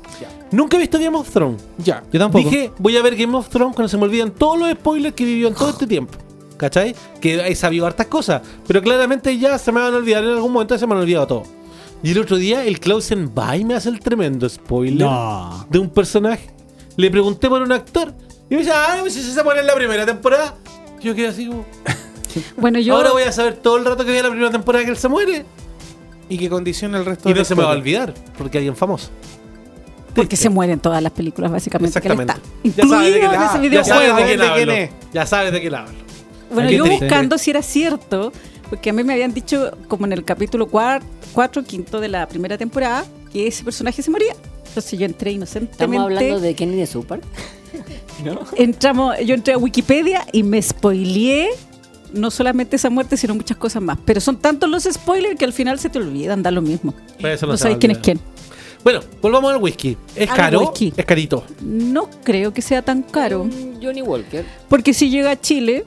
Nunca 0.51 0.77
he 0.77 0.79
visto 0.79 0.99
Game 0.99 1.17
of 1.17 1.29
Thrones. 1.29 1.63
Ya. 1.77 2.03
Yo 2.11 2.19
tampoco. 2.19 2.49
Dije, 2.49 2.71
voy 2.77 2.95
a 2.97 3.01
ver 3.01 3.15
Game 3.15 3.35
of 3.35 3.49
Thrones 3.49 3.75
cuando 3.75 3.89
se 3.89 3.97
me 3.97 4.03
olvidan 4.03 4.31
todos 4.31 4.59
los 4.59 4.71
spoilers 4.71 5.15
que 5.15 5.25
vivió 5.25 5.47
en 5.47 5.55
todo 5.55 5.69
este 5.69 5.87
tiempo. 5.87 6.13
¿Cachai? 6.57 6.95
Que 7.19 7.45
he 7.47 7.55
sabido 7.55 7.85
hartas 7.85 8.07
cosas. 8.07 8.41
Pero 8.67 8.81
claramente 8.81 9.37
ya 9.37 9.57
se 9.57 9.71
me 9.71 9.81
van 9.81 9.93
a 9.93 9.97
olvidar 9.97 10.23
en 10.23 10.29
algún 10.31 10.51
momento, 10.53 10.77
se 10.77 10.85
me 10.87 10.93
han 10.93 11.01
olvidado 11.01 11.27
todo. 11.27 11.43
Y 12.03 12.11
el 12.11 12.19
otro 12.19 12.35
día 12.37 12.65
el 12.65 12.79
Klausen 12.79 13.33
Bay 13.33 13.63
me 13.63 13.75
hace 13.75 13.89
el 13.89 13.99
tremendo 13.99 14.47
spoiler 14.49 15.07
No. 15.07 15.65
de 15.69 15.79
un 15.79 15.89
personaje. 15.89 16.49
Le 16.97 17.09
pregunté 17.09 17.47
por 17.49 17.61
un 17.61 17.71
actor. 17.71 18.13
Y 18.49 18.55
me 18.55 18.59
dice, 18.61 18.71
ah, 18.75 18.97
pues 18.99 19.13
si 19.13 19.21
se 19.23 19.43
muere 19.43 19.61
en 19.61 19.67
la 19.67 19.73
primera 19.75 20.05
temporada. 20.05 20.55
Yo 21.01 21.15
quedé 21.15 21.27
así 21.29 21.47
como. 21.47 21.65
Bueno, 22.57 22.79
yo. 22.79 22.95
Ahora 22.95 23.11
voy 23.11 23.21
a 23.23 23.31
saber 23.31 23.53
todo 23.57 23.77
el 23.77 23.85
rato 23.85 24.03
que 24.03 24.11
vi 24.11 24.19
la 24.21 24.29
primera 24.29 24.49
temporada 24.49 24.83
que 24.83 24.89
él 24.91 24.97
se 24.97 25.07
muere. 25.07 25.45
Y 26.29 26.37
que 26.37 26.49
condiciona 26.49 26.97
el 26.97 27.05
resto 27.05 27.29
Y 27.29 27.33
de 27.33 27.35
no 27.35 27.41
la 27.41 27.45
se 27.45 27.53
me 27.55 27.61
va 27.63 27.69
a 27.69 27.75
olvidar, 27.75 28.11
porque 28.37 28.57
alguien 28.57 28.75
famoso. 28.75 29.09
Porque 30.15 30.35
se 30.35 30.49
mueren 30.49 30.79
todas 30.79 31.01
las 31.03 31.11
películas, 31.11 31.51
básicamente. 31.51 32.01
Que 32.01 32.07
él 32.07 32.19
está. 32.21 32.39
Exactamente. 32.63 32.81
Ya 32.81 32.87
sabes 32.87 33.13
de 33.13 33.69
qué 33.69 33.75
ya 33.75 33.83
sabes 33.83 34.15
de 34.15 34.23
quién 34.25 34.39
¿De 34.39 34.45
quién 34.45 34.69
hablo. 34.69 34.73
es? 34.73 34.89
Ya 35.13 35.25
sabes 35.27 35.51
de 35.51 35.61
quién 35.61 35.75
hablo. 35.75 35.93
Bueno, 36.51 36.69
Qué 36.69 36.75
yo 36.77 36.85
buscando 36.85 37.37
si 37.37 37.51
era 37.51 37.61
cierto, 37.61 38.31
porque 38.73 38.89
a 38.89 38.93
mí 38.93 39.03
me 39.03 39.13
habían 39.13 39.35
dicho, 39.35 39.69
como 39.87 40.07
en 40.07 40.13
el 40.13 40.25
capítulo 40.25 40.65
4 40.67 41.63
quinto 41.63 41.99
de 41.99 42.07
la 42.07 42.27
primera 42.27 42.57
temporada, 42.57 43.05
que 43.31 43.45
ese 43.45 43.63
personaje 43.63 44.01
se 44.01 44.09
moría. 44.09 44.33
Entonces 44.67 44.97
yo 44.97 45.05
entré 45.05 45.31
inocentemente. 45.31 45.83
Estamos 45.83 46.01
hablando 46.01 46.39
de 46.39 46.55
Kenny 46.55 46.75
de 46.77 46.87
Super. 46.87 47.21
¿No? 48.25 48.39
Entramos, 48.55 49.15
yo 49.23 49.35
entré 49.35 49.53
a 49.53 49.59
Wikipedia 49.59 50.25
y 50.31 50.41
me 50.41 50.59
spoileé 50.59 51.49
no 52.13 52.31
solamente 52.31 52.77
esa 52.77 52.89
muerte, 52.89 53.15
sino 53.15 53.35
muchas 53.35 53.57
cosas 53.57 53.83
más. 53.83 53.99
Pero 54.05 54.19
son 54.19 54.37
tantos 54.37 54.67
los 54.67 54.85
spoilers 54.91 55.37
que 55.37 55.45
al 55.45 55.53
final 55.53 55.77
se 55.77 55.91
te 55.91 55.99
olvidan, 55.99 56.41
da 56.41 56.49
lo 56.49 56.63
mismo. 56.63 56.95
Pues 57.21 57.43
No 57.43 57.55
sabes 57.57 57.77
quién 57.77 57.91
es 57.91 57.99
quién. 57.99 58.19
Bueno, 58.83 59.01
volvamos 59.21 59.53
al 59.53 59.61
whisky. 59.61 59.95
¿Es 60.15 60.31
Al 60.31 60.35
caro? 60.35 60.61
whisky. 60.61 60.91
Es 60.97 61.05
carito. 61.05 61.43
No 61.61 62.09
creo 62.23 62.51
que 62.55 62.63
sea 62.63 62.81
tan 62.81 63.03
caro. 63.03 63.47
Johnny 63.79 64.01
Walker. 64.01 64.43
Porque 64.67 64.95
si 64.95 65.11
llega 65.11 65.29
a 65.29 65.39
Chile, 65.39 65.85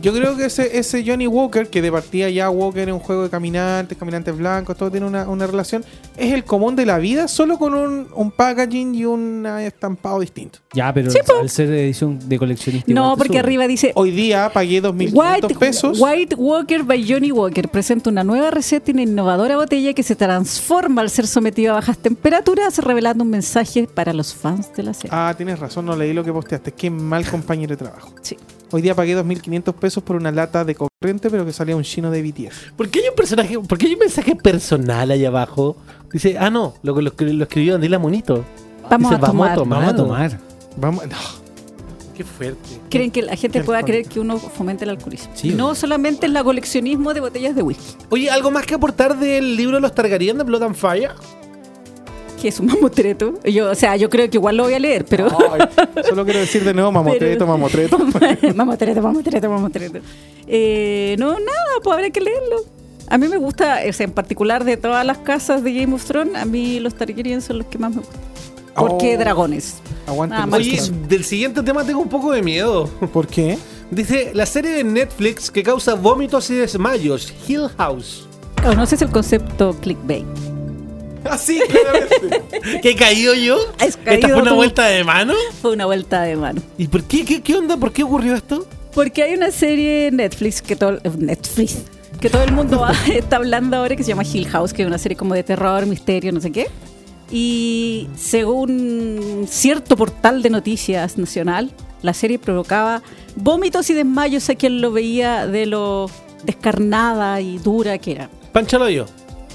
Yo 0.00 0.12
creo 0.12 0.36
que 0.36 0.46
ese, 0.46 0.78
ese 0.78 1.04
Johnny 1.06 1.26
Walker, 1.26 1.68
que 1.68 1.80
de 1.80 1.90
partida 1.90 2.28
ya 2.28 2.50
Walker 2.50 2.88
es 2.88 2.92
un 2.92 3.00
juego 3.00 3.22
de 3.22 3.30
caminantes, 3.30 3.96
caminantes 3.96 4.36
blancos, 4.36 4.76
todo 4.76 4.90
tiene 4.90 5.06
una, 5.06 5.28
una 5.28 5.46
relación, 5.46 5.84
es 6.16 6.32
el 6.32 6.44
común 6.44 6.76
de 6.76 6.84
la 6.84 6.98
vida, 6.98 7.28
solo 7.28 7.58
con 7.58 7.74
un, 7.74 8.08
un 8.14 8.30
packaging 8.30 8.94
y 8.94 9.04
un 9.04 9.46
estampado 9.60 10.20
distinto. 10.20 10.58
Ya, 10.72 10.92
pero 10.92 11.10
Sí, 11.10 11.18
al 11.40 11.48
ser 11.48 11.70
edición 11.72 12.18
de 12.28 12.38
coleccionista. 12.38 12.92
no, 12.92 13.16
porque 13.16 13.34
sube. 13.34 13.38
arriba 13.38 13.66
dice 13.66 13.92
Hoy 13.94 14.10
día 14.10 14.50
pagué 14.52 14.82
2.500 14.82 15.12
White, 15.14 15.54
pesos. 15.54 15.98
White 16.00 16.34
Walker 16.34 16.82
by 16.82 17.06
Johnny 17.08 17.30
Walker 17.32 17.68
presenta 17.68 18.10
una 18.10 18.24
nueva 18.24 18.50
receta 18.50 18.90
y 18.90 18.94
una 18.94 19.02
innovadora 19.02 19.56
botella 19.56 19.94
que 19.94 20.02
se 20.02 20.16
transforma 20.16 21.02
al 21.02 21.10
ser 21.10 21.26
sometida 21.26 21.70
a 21.70 21.74
bajas 21.74 21.98
temperaturas, 21.98 22.78
revelando 22.78 23.24
un 23.24 23.30
mensaje 23.30 23.86
para 23.86 24.12
los 24.12 24.34
fans 24.34 24.72
de 24.74 24.82
la 24.82 24.92
serie. 24.94 25.10
Ah, 25.12 25.32
tienes 25.36 25.58
razón, 25.58 25.86
no 25.86 25.96
leí 25.96 26.12
lo 26.12 26.24
que 26.24 26.32
posteaste. 26.32 26.72
Qué 26.72 26.90
mal 26.90 27.24
compañero 27.26 27.70
de 27.70 27.76
trabajo. 27.76 28.12
Sí. 28.20 28.36
Hoy 28.74 28.82
día 28.82 28.92
pagué 28.92 29.16
2.500 29.16 29.72
pesos 29.74 30.02
por 30.02 30.16
una 30.16 30.32
lata 30.32 30.64
de 30.64 30.74
corriente, 30.74 31.30
pero 31.30 31.46
que 31.46 31.52
salía 31.52 31.76
un 31.76 31.84
chino 31.84 32.10
de 32.10 32.20
BTS. 32.20 32.72
¿Por 32.76 32.88
qué 32.88 33.02
hay 33.02 33.08
un 33.08 33.14
personaje, 33.14 33.56
por 33.60 33.78
qué 33.78 33.86
hay 33.86 33.92
un 33.92 34.00
mensaje 34.00 34.34
personal 34.34 35.12
ahí 35.12 35.24
abajo? 35.24 35.76
Dice, 36.12 36.36
ah, 36.40 36.50
no, 36.50 36.74
lo, 36.82 37.00
lo, 37.00 37.12
lo 37.16 37.44
escribió 37.44 37.74
Daniela 37.74 38.00
Monito. 38.00 38.44
Vamos 38.90 39.12
Dice, 39.12 39.22
a 39.22 39.26
tomar. 39.28 39.56
Vamos 39.56 39.84
a 39.84 39.94
tomar. 39.94 40.40
Vamos, 40.76 41.06
no. 41.06 41.16
Qué 42.16 42.24
fuerte. 42.24 42.68
Creen 42.90 43.12
que 43.12 43.22
la 43.22 43.36
gente 43.36 43.62
pueda 43.62 43.80
creer 43.84 44.06
que 44.08 44.18
uno 44.18 44.38
fomenta 44.38 44.82
el 44.82 44.90
alcoholismo. 44.90 45.30
Sí. 45.36 45.50
no 45.54 45.76
solamente 45.76 46.26
el 46.26 46.36
coleccionismo 46.42 47.14
de 47.14 47.20
botellas 47.20 47.54
de 47.54 47.62
whisky, 47.62 47.94
Oye, 48.10 48.28
¿algo 48.28 48.50
más 48.50 48.66
que 48.66 48.74
aportar 48.74 49.16
del 49.16 49.54
libro 49.56 49.76
de 49.76 49.82
los 49.82 49.94
Targaryen 49.94 50.36
de 50.36 50.42
Blood 50.42 50.64
and 50.64 50.74
Fire? 50.74 51.12
Que 52.44 52.48
es 52.50 52.60
un 52.60 52.66
mamotreto. 52.66 53.34
Yo, 53.44 53.70
o 53.70 53.74
sea, 53.74 53.96
yo 53.96 54.10
creo 54.10 54.28
que 54.28 54.36
igual 54.36 54.58
lo 54.58 54.64
voy 54.64 54.74
a 54.74 54.78
leer, 54.78 55.06
pero... 55.06 55.28
Ay, 55.50 55.62
solo 56.06 56.24
quiero 56.26 56.40
decir 56.40 56.62
de 56.62 56.74
nuevo 56.74 56.92
mamotreto, 56.92 57.38
Pero- 57.38 57.46
mamotreto. 57.46 57.98
mamotreto, 58.54 59.00
mamotreto, 59.00 59.48
mamotreto. 59.48 59.98
Eh, 60.46 61.16
no, 61.18 61.30
nada, 61.32 61.80
pues 61.82 61.94
habrá 61.96 62.10
que 62.10 62.20
leerlo. 62.20 62.56
A 63.08 63.16
mí 63.16 63.28
me 63.28 63.38
gusta, 63.38 63.78
o 63.88 63.92
sea, 63.94 64.04
en 64.04 64.12
particular 64.12 64.62
de 64.64 64.76
todas 64.76 65.06
las 65.06 65.16
casas 65.18 65.64
de 65.64 65.72
Game 65.72 65.94
of 65.94 66.04
Thrones, 66.04 66.34
a 66.36 66.44
mí 66.44 66.80
los 66.80 66.94
Targaryen 66.94 67.40
son 67.40 67.58
los 67.58 67.66
que 67.66 67.78
más 67.78 67.92
me 67.92 67.98
gustan. 68.02 68.20
Porque 68.76 69.14
Oh. 69.16 69.18
dragones. 69.18 69.76
Más 70.28 70.52
Oye, 70.52 70.78
del 71.08 71.24
siguiente 71.24 71.62
tema 71.62 71.82
tengo 71.82 72.00
un 72.00 72.08
poco 72.10 72.30
de 72.32 72.42
miedo. 72.42 72.88
¿Por 73.12 73.26
qué? 73.26 73.56
Dice, 73.90 74.32
la 74.34 74.44
serie 74.44 74.72
de 74.72 74.84
Netflix 74.84 75.50
que 75.50 75.62
causa 75.62 75.94
vómitos 75.94 76.50
y 76.50 76.54
desmayos, 76.56 77.32
Hill 77.48 77.68
House. 77.78 78.26
¿Conoces 78.62 79.00
el 79.00 79.08
concepto 79.10 79.74
clickbait? 79.80 80.26
Así, 81.30 81.60
claramente. 81.60 82.80
¿Qué 82.82 82.90
he 82.90 82.96
caído 82.96 83.34
yo? 83.34 83.56
Has 83.78 83.88
¿Esta 83.88 84.04
caído 84.04 84.28
fue 84.28 84.42
una 84.42 84.50
tú. 84.50 84.56
vuelta 84.56 84.86
de 84.86 85.04
mano? 85.04 85.34
Fue 85.62 85.72
una 85.72 85.86
vuelta 85.86 86.22
de 86.22 86.36
mano. 86.36 86.60
¿Y 86.78 86.88
por 86.88 87.02
qué? 87.04 87.24
¿Qué, 87.24 87.40
qué 87.42 87.56
onda? 87.56 87.76
¿Por 87.76 87.92
qué 87.92 88.02
ocurrió 88.02 88.34
esto? 88.34 88.66
Porque 88.94 89.22
hay 89.22 89.34
una 89.34 89.50
serie 89.50 90.06
en 90.08 90.16
Netflix 90.16 90.62
que 90.62 90.76
todo 90.76 90.98
eh, 91.02 91.10
Netflix 91.18 91.78
que 92.20 92.30
todo 92.30 92.42
el 92.44 92.52
mundo 92.52 92.78
va- 92.80 92.94
está 93.14 93.36
hablando 93.36 93.76
ahora 93.76 93.96
que 93.96 94.02
se 94.02 94.10
llama 94.10 94.22
Hill 94.24 94.48
House, 94.48 94.72
que 94.72 94.82
es 94.82 94.88
una 94.88 94.98
serie 94.98 95.16
como 95.16 95.34
de 95.34 95.42
terror, 95.42 95.84
misterio, 95.86 96.32
no 96.32 96.40
sé 96.40 96.52
qué. 96.52 96.68
Y 97.30 98.08
según 98.16 99.46
cierto 99.48 99.96
portal 99.96 100.42
de 100.42 100.50
noticias 100.50 101.18
nacional, 101.18 101.70
La 102.02 102.12
serie 102.14 102.38
provocaba 102.38 103.02
vómitos 103.34 103.88
y 103.90 103.94
desmayos 103.94 104.48
a 104.50 104.54
quien 104.54 104.80
lo 104.82 104.92
veía 104.92 105.46
de 105.46 105.64
lo 105.66 106.08
descarnada 106.44 107.40
y 107.40 107.58
dura 107.58 107.96
que 107.98 108.12
era. 108.12 108.30
Pancho 108.52 108.78
lo 108.78 108.86
vio. 108.86 109.06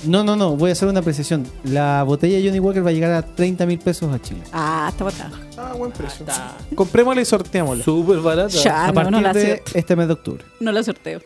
No, 0.06 0.24
no, 0.24 0.36
no, 0.36 0.56
voy 0.56 0.70
a 0.70 0.74
hacer 0.74 0.88
una 0.88 1.00
apreciación. 1.02 1.46
La 1.64 2.04
botella 2.04 2.38
de 2.38 2.46
Johnny 2.46 2.60
Walker 2.60 2.86
va 2.86 2.90
a 2.90 2.94
llegar 2.94 3.12
a 3.12 3.22
30 3.22 3.66
mil 3.66 3.80
pesos 3.80 4.14
a 4.14 4.22
Chile. 4.22 4.42
Ah, 4.54 4.88
está 4.90 5.04
botada. 5.04 5.32
Ah, 5.58 5.74
buen 5.78 5.92
precio. 5.92 6.26
Comprémosla 6.76 7.22
y 7.22 7.26
sorteémosla. 7.26 7.84
Súper 7.84 8.20
barata. 8.20 8.50
Ya, 8.50 8.86
a 8.86 8.88
no, 8.88 8.94
partir 8.94 9.12
no 9.12 9.22
la, 9.22 9.34
de 9.34 9.58
sorteo. 9.58 9.74
este 9.80 9.96
mes 9.96 10.08
de 10.08 10.14
octubre. 10.14 10.44
no 10.62 10.72
la 10.72 10.84
sorteo. 10.84 11.20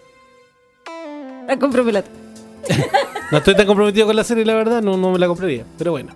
La 1.47 1.57
compro 1.59 1.83
pelota. 1.85 2.09
No 3.31 3.39
estoy 3.39 3.55
tan 3.55 3.65
comprometido 3.65 4.05
con 4.05 4.15
la 4.15 4.23
serie, 4.23 4.45
la 4.45 4.53
verdad, 4.53 4.83
no, 4.83 4.95
no 4.95 5.11
me 5.11 5.17
la 5.17 5.25
compraría. 5.27 5.63
Pero 5.77 5.89
bueno. 5.91 6.13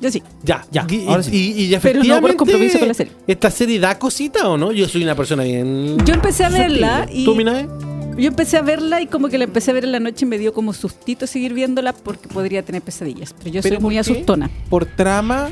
Yo 0.00 0.10
sí. 0.10 0.22
Ya, 0.42 0.64
Ya, 0.70 0.86
Y, 0.88 1.06
ahora 1.06 1.22
sí. 1.22 1.30
y- 1.54 1.64
y- 1.64 1.74
y 1.74 1.78
Pero 1.78 2.02
no 2.02 2.20
por 2.22 2.34
compromiso 2.36 2.78
con 2.78 2.88
la 2.88 2.94
serie. 2.94 3.12
¿Esta 3.26 3.50
serie 3.50 3.78
da 3.78 3.98
cosita 3.98 4.48
o 4.48 4.56
no? 4.56 4.72
Yo 4.72 4.88
soy 4.88 5.02
una 5.02 5.14
persona 5.14 5.42
bien. 5.42 5.98
Yo 6.06 6.14
empecé 6.14 6.44
a 6.44 6.48
verla 6.48 7.06
y- 7.12 7.26
¿Tú, 7.26 7.34
Minae? 7.34 7.68
Yo 8.16 8.28
empecé 8.28 8.56
a 8.56 8.62
verla 8.62 9.02
y 9.02 9.06
como 9.06 9.28
que 9.28 9.36
la 9.36 9.44
empecé 9.44 9.70
a 9.70 9.74
ver 9.74 9.84
en 9.84 9.92
la 9.92 10.00
noche 10.00 10.24
y 10.24 10.28
me 10.28 10.38
dio 10.38 10.54
como 10.54 10.72
sustito 10.72 11.26
seguir 11.26 11.52
viéndola 11.52 11.92
porque 11.92 12.28
podría 12.28 12.62
tener 12.62 12.80
pesadillas. 12.80 13.34
Pero 13.38 13.50
yo 13.50 13.62
soy 13.62 13.70
¿Pero 13.72 13.80
muy 13.82 13.94
qué? 13.94 14.00
asustona. 14.00 14.50
¿Por 14.70 14.86
trama? 14.86 15.50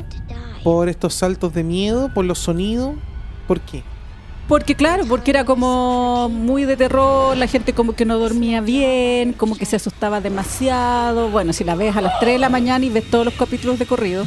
¿Por 0.63 0.89
estos 0.89 1.13
saltos 1.13 1.53
de 1.53 1.63
miedo? 1.63 2.11
¿Por 2.13 2.25
los 2.25 2.39
sonidos? 2.39 2.95
¿Por 3.47 3.59
qué? 3.61 3.83
Porque 4.47 4.73
claro, 4.75 5.05
porque 5.07 5.29
era 5.31 5.43
como 5.45 6.27
muy 6.29 6.65
de 6.65 6.75
terror, 6.75 7.37
la 7.37 7.47
gente 7.47 7.73
como 7.73 7.93
que 7.93 8.05
no 8.05 8.17
dormía 8.17 8.61
bien, 8.61 9.33
como 9.33 9.55
que 9.55 9.65
se 9.65 9.75
asustaba 9.75 10.19
demasiado. 10.21 11.29
Bueno, 11.29 11.53
si 11.53 11.63
la 11.63 11.75
ves 11.75 11.95
a 11.95 12.01
las 12.01 12.19
3 12.19 12.33
de 12.33 12.39
la 12.39 12.49
mañana 12.49 12.83
y 12.83 12.89
ves 12.89 13.09
todos 13.09 13.25
los 13.25 13.33
capítulos 13.35 13.77
de 13.79 13.85
corrido, 13.85 14.23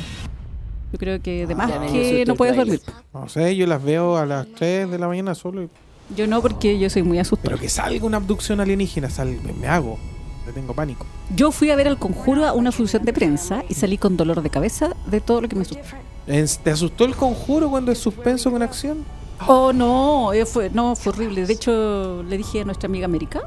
yo 0.93 0.99
creo 0.99 1.21
que 1.21 1.47
de 1.47 1.55
más 1.57 1.69
Ya 1.71 1.81
me 1.81 1.91
dio 1.91 2.01
que 2.03 2.25
no 2.27 2.35
puedes 2.37 2.57
dormir. 2.57 2.81
No 3.13 3.29
sé, 3.29 3.55
yo 3.57 3.67
las 3.67 3.83
veo 3.83 4.17
a 4.17 4.27
las 4.27 4.47
3 4.55 4.89
de 4.91 4.99
la 4.99 5.09
mañana 5.09 5.35
solo. 5.35 5.63
y- 5.65 5.69
Yo 6.17 6.27
no, 6.27 6.41
porque 6.41 6.79
yo 6.79 6.89
soy 6.91 7.03
muy 7.03 7.19
asustada. 7.19 7.51
Pero 7.51 7.61
que 7.61 7.69
salga 7.69 8.05
una 8.07 8.17
abducción 8.17 8.61
alienígena, 8.61 9.11
sal- 9.11 9.39
me, 9.45 9.53
me 9.53 9.69
hago. 9.69 9.99
Le 10.47 10.53
tengo 10.53 10.73
pánico. 10.75 11.05
Yo 11.35 11.53
fui 11.53 11.71
a 11.71 11.77
ver 11.77 11.89
al 11.89 11.99
conjuro 11.99 12.47
a 12.47 12.53
una 12.55 12.73
función 12.73 13.05
de 13.05 13.13
prensa 13.13 13.63
y 13.69 13.75
salí 13.75 13.99
con 13.99 14.17
dolor 14.17 14.41
de 14.43 14.49
cabeza 14.49 14.97
de 15.07 15.21
todo 15.21 15.43
lo 15.43 15.49
que 15.49 15.57
me 15.57 15.63
asustó. 15.63 15.83
¿Te 16.27 16.71
asustó 16.71 17.05
el 17.05 17.15
conjuro 17.15 17.69
cuando 17.69 17.93
es 17.93 17.99
suspenso 17.99 18.51
con 18.51 18.63
acción? 18.63 19.05
Oh, 19.47 19.73
no, 19.73 20.33
eh, 20.33 20.47
fue, 20.47 20.71
no, 20.71 20.97
fue 20.97 21.13
horrible. 21.13 21.45
De 21.47 21.53
hecho, 21.53 22.23
le 22.23 22.37
dije 22.39 22.63
a 22.63 22.65
nuestra 22.65 22.87
amiga 22.89 23.05
América, 23.05 23.43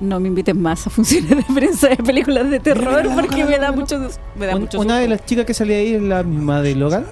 no 0.00 0.20
me 0.20 0.28
inviten 0.28 0.60
más 0.62 0.86
a 0.86 0.90
funciones 0.90 1.30
de 1.36 1.54
prensa 1.54 1.88
de 1.88 1.96
películas 1.96 2.48
de 2.50 2.60
terror 2.60 3.02
porque 3.14 3.44
me 3.44 3.58
da 3.58 3.72
mucho, 3.72 3.98
me 4.36 4.46
da 4.46 4.54
Un- 4.54 4.60
mucho 4.62 4.78
una 4.78 4.98
de 4.98 5.08
las 5.08 5.24
chicas 5.26 5.44
que 5.44 5.54
salía 5.54 5.76
ahí 5.78 5.94
es 5.94 6.02
la 6.02 6.22
misma 6.22 6.62
de 6.62 6.76
Logan. 6.76 7.06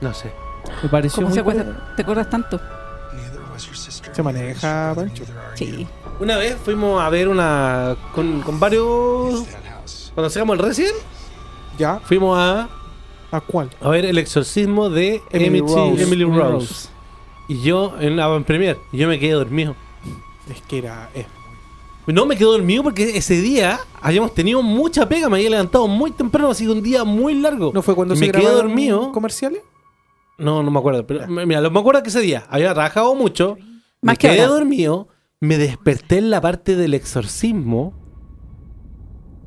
No 0.00 0.12
sé. 0.14 0.30
Me 0.82 0.88
pareció 0.88 1.16
¿Cómo 1.16 1.28
muy 1.28 1.34
se 1.34 1.40
acuerda? 1.40 1.94
¿Te 1.96 2.02
acuerdas 2.02 2.28
tanto? 2.28 2.60
Se 4.12 4.22
maneja, 4.22 4.92
Pancho. 4.94 5.24
Sí. 5.54 5.86
Una 6.18 6.36
vez 6.36 6.56
fuimos 6.64 7.00
a 7.00 7.08
ver 7.08 7.28
una. 7.28 7.96
con, 8.14 8.40
con 8.42 8.58
varios. 8.60 9.44
Cuando 10.14 10.28
sacamos 10.30 10.58
el 10.58 10.64
Resident, 10.64 10.94
¿Ya? 11.78 12.00
fuimos 12.00 12.36
a, 12.38 12.68
¿A 13.30 13.40
cuál? 13.40 13.70
a 13.80 13.88
ver 13.88 14.04
el 14.04 14.18
exorcismo 14.18 14.90
de 14.90 15.22
Emily 15.30 15.58
Emily, 15.58 15.60
Rose. 15.60 16.02
Emily 16.02 16.22
Emily 16.24 16.24
Rose. 16.38 16.50
Rose. 16.66 16.88
Y 17.48 17.62
yo 17.62 17.94
en 18.00 18.16
la 18.16 18.26
en 18.34 18.44
premier, 18.44 18.78
y 18.92 18.98
yo 18.98 19.08
me 19.08 19.18
quedé 19.18 19.32
dormido. 19.32 19.74
Es 20.50 20.60
que 20.62 20.78
era. 20.78 21.08
es- 21.14 21.26
No 22.06 22.26
me 22.26 22.36
quedé 22.36 22.46
dormido 22.48 22.82
porque 22.82 23.16
ese 23.16 23.40
día 23.40 23.78
habíamos 24.02 24.34
tenido 24.34 24.62
mucha 24.62 25.08
pega, 25.08 25.28
me 25.28 25.36
había 25.38 25.50
levantado 25.50 25.86
muy 25.86 26.10
temprano, 26.10 26.50
ha 26.50 26.54
sido 26.54 26.72
un 26.72 26.82
día 26.82 27.04
muy 27.04 27.34
largo. 27.34 27.70
¿No 27.72 27.82
fue 27.82 27.94
cuando 27.94 28.14
Y 28.14 28.18
se 28.18 28.26
me 28.26 28.32
quedé 28.32 28.42
grabaron 28.42 28.68
dormido? 28.70 29.12
comerciales? 29.12 29.62
No, 30.38 30.62
no 30.62 30.70
me 30.70 30.78
acuerdo. 30.78 31.06
Pero 31.06 31.28
me- 31.28 31.46
mira, 31.46 31.60
lo- 31.60 31.70
me 31.70 31.78
acuerdo 31.80 32.02
que 32.02 32.08
ese 32.08 32.20
día 32.20 32.46
había 32.50 32.72
trabajado 32.74 33.14
mucho. 33.14 33.56
Más 34.02 34.14
me 34.14 34.16
que 34.18 34.28
quedé 34.28 34.42
ahora. 34.42 34.54
dormido. 34.54 35.08
Me 35.40 35.56
desperté 35.58 36.18
en 36.18 36.30
la 36.30 36.40
parte 36.40 36.76
del 36.76 36.94
exorcismo. 36.94 37.94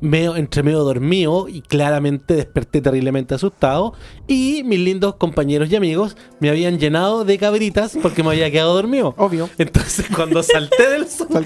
Medio, 0.00 0.36
entre 0.36 0.62
medio 0.62 0.84
dormido 0.84 1.48
y 1.48 1.62
claramente 1.62 2.34
desperté 2.34 2.80
terriblemente 2.80 3.34
asustado. 3.34 3.94
Y 4.26 4.62
mis 4.64 4.78
lindos 4.80 5.14
compañeros 5.16 5.70
y 5.70 5.76
amigos 5.76 6.16
me 6.40 6.50
habían 6.50 6.78
llenado 6.78 7.24
de 7.24 7.38
cabritas 7.38 7.96
porque 8.02 8.22
me 8.22 8.30
había 8.30 8.50
quedado 8.50 8.74
dormido. 8.74 9.14
Obvio. 9.16 9.48
Entonces 9.58 10.06
cuando 10.14 10.42
salté 10.42 10.90
del 10.90 11.08
susto, 11.08 11.40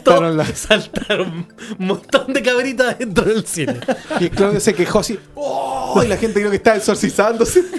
Saltaron 0.55 1.47
un 1.79 1.87
montón 1.87 2.33
de 2.33 2.43
cabritas 2.43 2.99
dentro 2.99 3.25
del 3.25 3.47
cine. 3.47 3.81
Y 4.21 4.29
Claudio 4.29 4.61
se 4.61 4.75
quejó 4.75 5.01
así. 5.01 5.19
¡Oh! 5.35 6.03
Y 6.05 6.09
la 6.09 6.17
gente 6.17 6.41
creo 6.41 6.51
que 6.51 6.57
estaba 6.57 6.77
exorcizándose. 6.77 7.63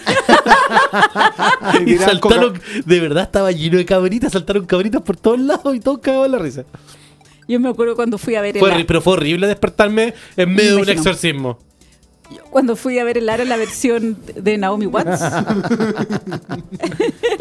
Y 1.86 1.98
saltaron, 1.98 2.60
de 2.86 3.00
verdad 3.00 3.24
estaba 3.24 3.52
lleno 3.52 3.78
de 3.78 3.86
cabritas, 3.86 4.32
saltaron 4.34 4.66
cabritas 4.66 5.02
por 5.02 5.18
todos 5.18 5.40
lados 5.40 5.76
y 5.76 5.80
todos 5.80 6.00
cagaban 6.00 6.32
la 6.32 6.40
risa. 6.40 6.66
Yo 7.50 7.60
me 7.60 7.68
acuerdo 7.68 7.96
cuando 7.96 8.18
fui 8.18 8.36
a 8.36 8.42
ver 8.42 8.56
el 8.56 8.60
Fue 8.62 8.72
Aro- 8.72 8.78
horri- 8.80 8.86
pero 8.88 9.02
fue 9.02 9.14
horrible 9.14 9.48
despertarme 9.48 10.14
en 10.38 10.56
medio 10.56 10.76
de 10.78 10.82
un 10.84 10.90
exorcismo. 10.90 11.60
cuando 12.52 12.76
fui 12.76 13.00
a 13.00 13.04
ver 13.04 13.18
el 13.18 13.28
Aro 13.28 13.44
la 13.44 13.58
versión 13.58 14.18
de 14.36 14.58
Naomi 14.58 14.86
Watts. 14.86 15.20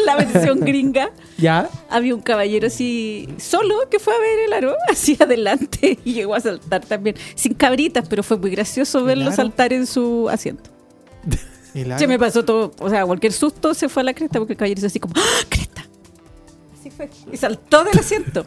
la 0.05 0.17
versión 0.17 0.61
gringa. 0.61 1.11
¿Ya? 1.37 1.69
Había 1.91 2.15
un 2.15 2.23
caballero 2.23 2.67
así 2.69 3.29
solo 3.39 3.75
que 3.91 3.99
fue 3.99 4.15
a 4.15 4.19
ver 4.19 4.39
el 4.47 4.53
aro 4.53 4.75
así 4.91 5.17
adelante 5.21 5.99
y 6.05 6.15
llegó 6.15 6.35
a 6.35 6.41
saltar 6.41 6.85
también 6.85 7.17
sin 7.35 7.55
cabritas, 7.55 8.09
pero 8.09 8.23
fue 8.23 8.39
muy 8.39 8.51
gracioso 8.51 9.05
verlo 9.05 9.31
saltar 9.33 9.73
en 9.73 9.87
su 9.87 10.29
asiento. 10.31 10.71
El 11.75 11.99
Se 11.99 12.07
me 12.07 12.19
pasó 12.19 12.45
todo, 12.45 12.73
o 12.81 12.89
sea, 12.91 13.05
cualquier 13.05 13.33
susto 13.33 13.75
se 13.75 13.89
fue 13.89 14.01
a 14.01 14.05
la 14.05 14.15
cresta 14.15 14.39
porque 14.39 14.55
el 14.55 14.57
caballero 14.57 14.79
hizo 14.79 14.87
así 14.87 14.99
como 14.99 15.15
¡Ah, 15.17 15.45
cresta. 15.49 15.85
Así 16.79 16.91
fue 16.91 17.11
y 17.33 17.37
saltó 17.37 17.85
del 17.85 17.99
asiento. 17.99 18.47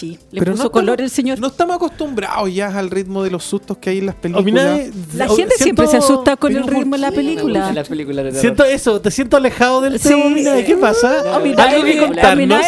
Le 0.00 0.18
Pero 0.40 0.52
puso 0.52 0.64
no 0.64 0.72
color 0.72 1.00
estamos- 1.00 1.10
el 1.10 1.14
señor. 1.14 1.38
No 1.40 1.46
estamos 1.48 1.76
acostumbrados 1.76 2.52
ya 2.52 2.76
al 2.78 2.90
ritmo 2.90 3.22
de 3.22 3.30
los 3.30 3.44
sustos 3.44 3.76
que 3.78 3.90
hay 3.90 3.98
en 3.98 4.06
las 4.06 4.14
películas. 4.16 4.88
La 5.14 5.26
o- 5.30 5.36
gente 5.36 5.54
siempre 5.58 5.86
se 5.86 5.98
asusta 5.98 6.36
con 6.36 6.50
el 6.52 6.58
pero 6.62 6.66
¿por 6.66 6.74
ritmo 6.76 6.96
de 6.96 7.00
la 7.02 7.10
película. 7.12 8.22
De. 8.24 8.32
Siento 8.40 8.64
eso, 8.64 9.00
te 9.00 9.10
siento 9.10 9.36
alejado 9.36 9.80
del 9.80 9.98
Sí, 10.00 10.08
tema. 10.08 10.56
¿Qué 10.64 10.76
pasa? 10.76 11.22
No, 11.24 11.38
no, 11.44 11.62
Algo 11.62 11.84
que 11.84 11.98
contarnos. 11.98 12.60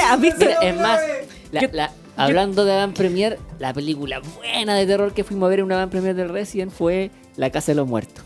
es 0.62 0.76
más, 0.80 1.00
la- 1.52 1.60
Yo- 1.62 1.68
la- 1.72 1.92
hablando 2.16 2.64
de 2.64 2.76
Van 2.76 2.92
Premier, 2.92 3.38
la 3.58 3.72
película 3.72 4.20
buena 4.37 4.74
de 4.74 4.87
terror 4.87 5.12
que 5.14 5.24
fuimos 5.24 5.46
a 5.46 5.50
ver 5.50 5.60
en 5.60 5.64
una 5.66 5.76
Van 5.76 5.90
Premier 5.90 6.14
del 6.14 6.28
Resident 6.28 6.70
fue 6.72 7.10
La 7.37 7.50
Casa 7.50 7.72
de 7.72 7.76
los 7.76 7.88
Muertos. 7.88 8.24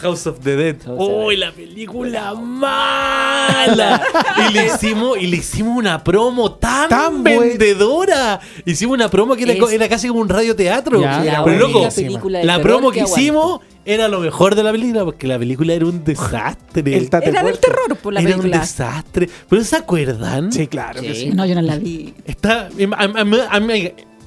House 0.00 0.26
of 0.26 0.40
the 0.40 0.56
Dead. 0.56 0.76
¡Uy, 0.86 1.36
la 1.36 1.52
película 1.52 2.34
mala! 2.34 4.02
y 4.48 4.52
le 4.52 4.66
hicimos, 4.66 5.18
y 5.18 5.26
le 5.26 5.36
hicimos 5.38 5.76
una 5.76 6.02
promo 6.02 6.52
tan, 6.52 7.22
vendedora. 7.22 8.40
Hicimos 8.64 8.94
una 8.94 9.08
promo 9.08 9.36
que 9.36 9.44
era, 9.44 9.52
Es- 9.54 9.58
co- 9.60 9.68
era 9.70 9.88
casi 9.88 10.08
como 10.08 10.20
un 10.20 10.28
radioteatro. 10.28 11.00
Ya, 11.00 11.42
Pero 11.44 11.68
loco, 11.68 11.88
película 11.94 12.42
la 12.44 12.60
promo 12.60 12.90
que, 12.90 13.00
hicimos 13.00 13.60
era 13.84 14.06
lo 14.08 14.20
mejor 14.20 14.54
de 14.54 14.62
la 14.62 14.70
película, 14.72 15.04
porque 15.04 15.26
la 15.26 15.38
película 15.38 15.72
era 15.72 15.86
un 15.86 16.04
desastre. 16.04 16.96
El 16.96 17.08
Era 17.22 17.42
del 17.42 17.58
terror 17.58 17.96
por 17.96 18.12
la 18.12 18.20
era 18.20 18.30
un 18.36 18.42
película. 18.42 18.60
desastre. 18.60 19.28
¿Pero 19.48 19.64
se 19.64 19.76
acuerdan? 19.76 20.52
Sí, 20.52 20.66
claro 20.66 21.00
que 21.00 21.14
Sí. 21.14 21.20
sí. 21.22 21.30
No, 21.30 21.46
yo 21.46 21.54
no 21.54 21.62
la 21.62 21.76
vi. 21.76 22.12
Está, 22.26 22.68
am- 22.96 23.32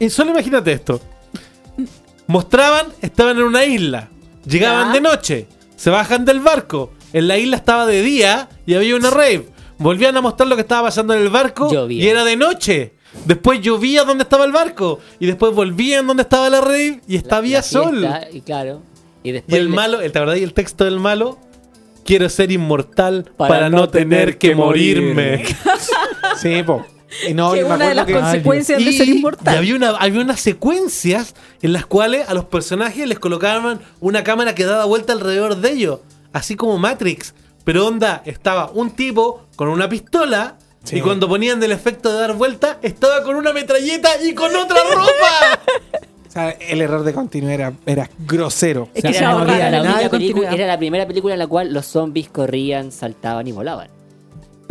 solo 0.09 0.31
imagínate 0.31 0.71
esto. 0.71 0.99
Mostraban, 2.27 2.87
estaban 3.01 3.37
en 3.37 3.43
una 3.43 3.65
isla. 3.65 4.09
Llegaban 4.45 4.87
Ya. 4.87 4.93
de 4.93 5.01
noche. 5.01 5.47
Se 5.81 5.89
bajan 5.89 6.25
del 6.25 6.41
barco. 6.41 6.91
En 7.11 7.27
la 7.27 7.39
isla 7.39 7.55
estaba 7.57 7.87
de 7.87 8.03
día 8.03 8.49
y 8.67 8.75
había 8.75 8.95
una 8.95 9.09
rave. 9.09 9.47
Volvían 9.79 10.15
a 10.15 10.21
mostrar 10.21 10.47
lo 10.47 10.55
que 10.55 10.61
estaba 10.61 10.83
pasando 10.89 11.15
en 11.15 11.23
el 11.23 11.29
barco 11.29 11.71
Llovía. 11.73 12.03
y 12.03 12.07
era 12.07 12.23
de 12.23 12.35
noche. 12.35 12.93
Después 13.25 13.61
llovía 13.61 14.03
donde 14.03 14.21
estaba 14.23 14.45
el 14.45 14.51
barco. 14.51 14.99
Y 15.19 15.25
después 15.25 15.55
volvían 15.55 16.05
donde 16.05 16.21
estaba 16.21 16.51
la 16.51 16.61
rave 16.61 17.01
y 17.07 17.17
La- 17.27 17.37
había 17.37 17.57
la 17.57 17.63
sol. 17.63 17.97
fiesta, 17.99 18.27
Y 18.31 18.41
claro. 18.41 18.83
Y 19.23 19.29
el 19.31 19.43
le- 19.47 19.63
malo, 19.69 20.01
el, 20.01 20.11
¿te 20.11 20.19
acordás? 20.19 20.37
Y 20.37 20.43
el 20.43 20.53
texto 20.53 20.85
del 20.85 20.99
malo. 20.99 21.39
Quiero 22.05 22.29
ser 22.29 22.51
inmortal 22.51 23.31
para, 23.35 23.69
no 23.71 23.89
tener 23.89 24.37
que 24.37 24.53
morirme. 24.53 25.43
Sí, 26.41 26.61
po. 26.63 26.85
Y 27.27 27.33
no, 27.33 27.51
que 27.53 27.59
y 27.59 27.63
me 27.63 27.73
una 27.75 27.89
de 27.89 27.95
las 27.95 28.05
que. 28.05 28.13
consecuencias 28.13 28.77
de 28.83 28.89
Y- 28.91 28.97
ser 28.97 29.07
Y 29.07 29.17
inmortal. 29.17 29.57
había, 29.57 29.75
una, 29.75 29.89
había 29.91 30.21
unas 30.21 30.39
secuencias 30.39 31.35
en 31.61 31.73
las 31.73 31.85
cuales 31.85 32.27
a 32.29 32.33
los 32.33 32.45
personajes 32.45 33.07
les 33.07 33.19
colocaban 33.19 33.81
una 33.99 34.23
cámara 34.23 34.55
que 34.55 34.65
daba 34.65 34.85
vuelta 34.85 35.13
alrededor 35.13 35.57
de 35.57 35.71
ellos, 35.71 35.99
así 36.33 36.55
como 36.55 36.77
Matrix. 36.77 37.33
Pero 37.63 37.85
onda, 37.87 38.21
estaba 38.25 38.71
un 38.71 38.91
tipo 38.91 39.45
con 39.55 39.67
una 39.69 39.87
pistola 39.89 40.57
Sí. 40.83 40.97
y 40.97 41.01
cuando 41.01 41.27
ponían 41.29 41.59
del 41.59 41.71
efecto 41.73 42.11
de 42.11 42.19
dar 42.19 42.33
vuelta, 42.33 42.79
estaba 42.81 43.21
con 43.23 43.35
una 43.35 43.53
metralleta 43.53 44.09
y 44.23 44.33
con 44.33 44.55
otra 44.55 44.77
ropa. 44.93 45.59
O 46.27 46.33
sea, 46.33 46.51
el 46.51 46.79
error 46.81 47.03
de 47.03 47.13
continuidad 47.13 47.53
era, 47.55 47.73
era 47.85 48.09
grosero. 48.25 48.87
Es 48.93 49.01
que 49.03 49.09
Era 49.09 49.19
la, 49.21 49.29
ahorraron 49.31 49.55
era 49.57 49.69
la 49.69 49.77
nada 49.79 49.89
única 49.89 50.03
de 50.03 50.09
película- 50.09 50.33
continuidad. 50.43 50.53
era 50.53 50.67
la 50.67 50.77
primera 50.77 51.05
película 51.05 51.33
en 51.33 51.39
la 51.39 51.47
cual 51.47 51.73
los 51.73 51.85
zombies 51.85 52.29
corrían, 52.29 52.93
saltaban 52.93 53.45
y 53.47 53.51
volaban. 53.51 53.89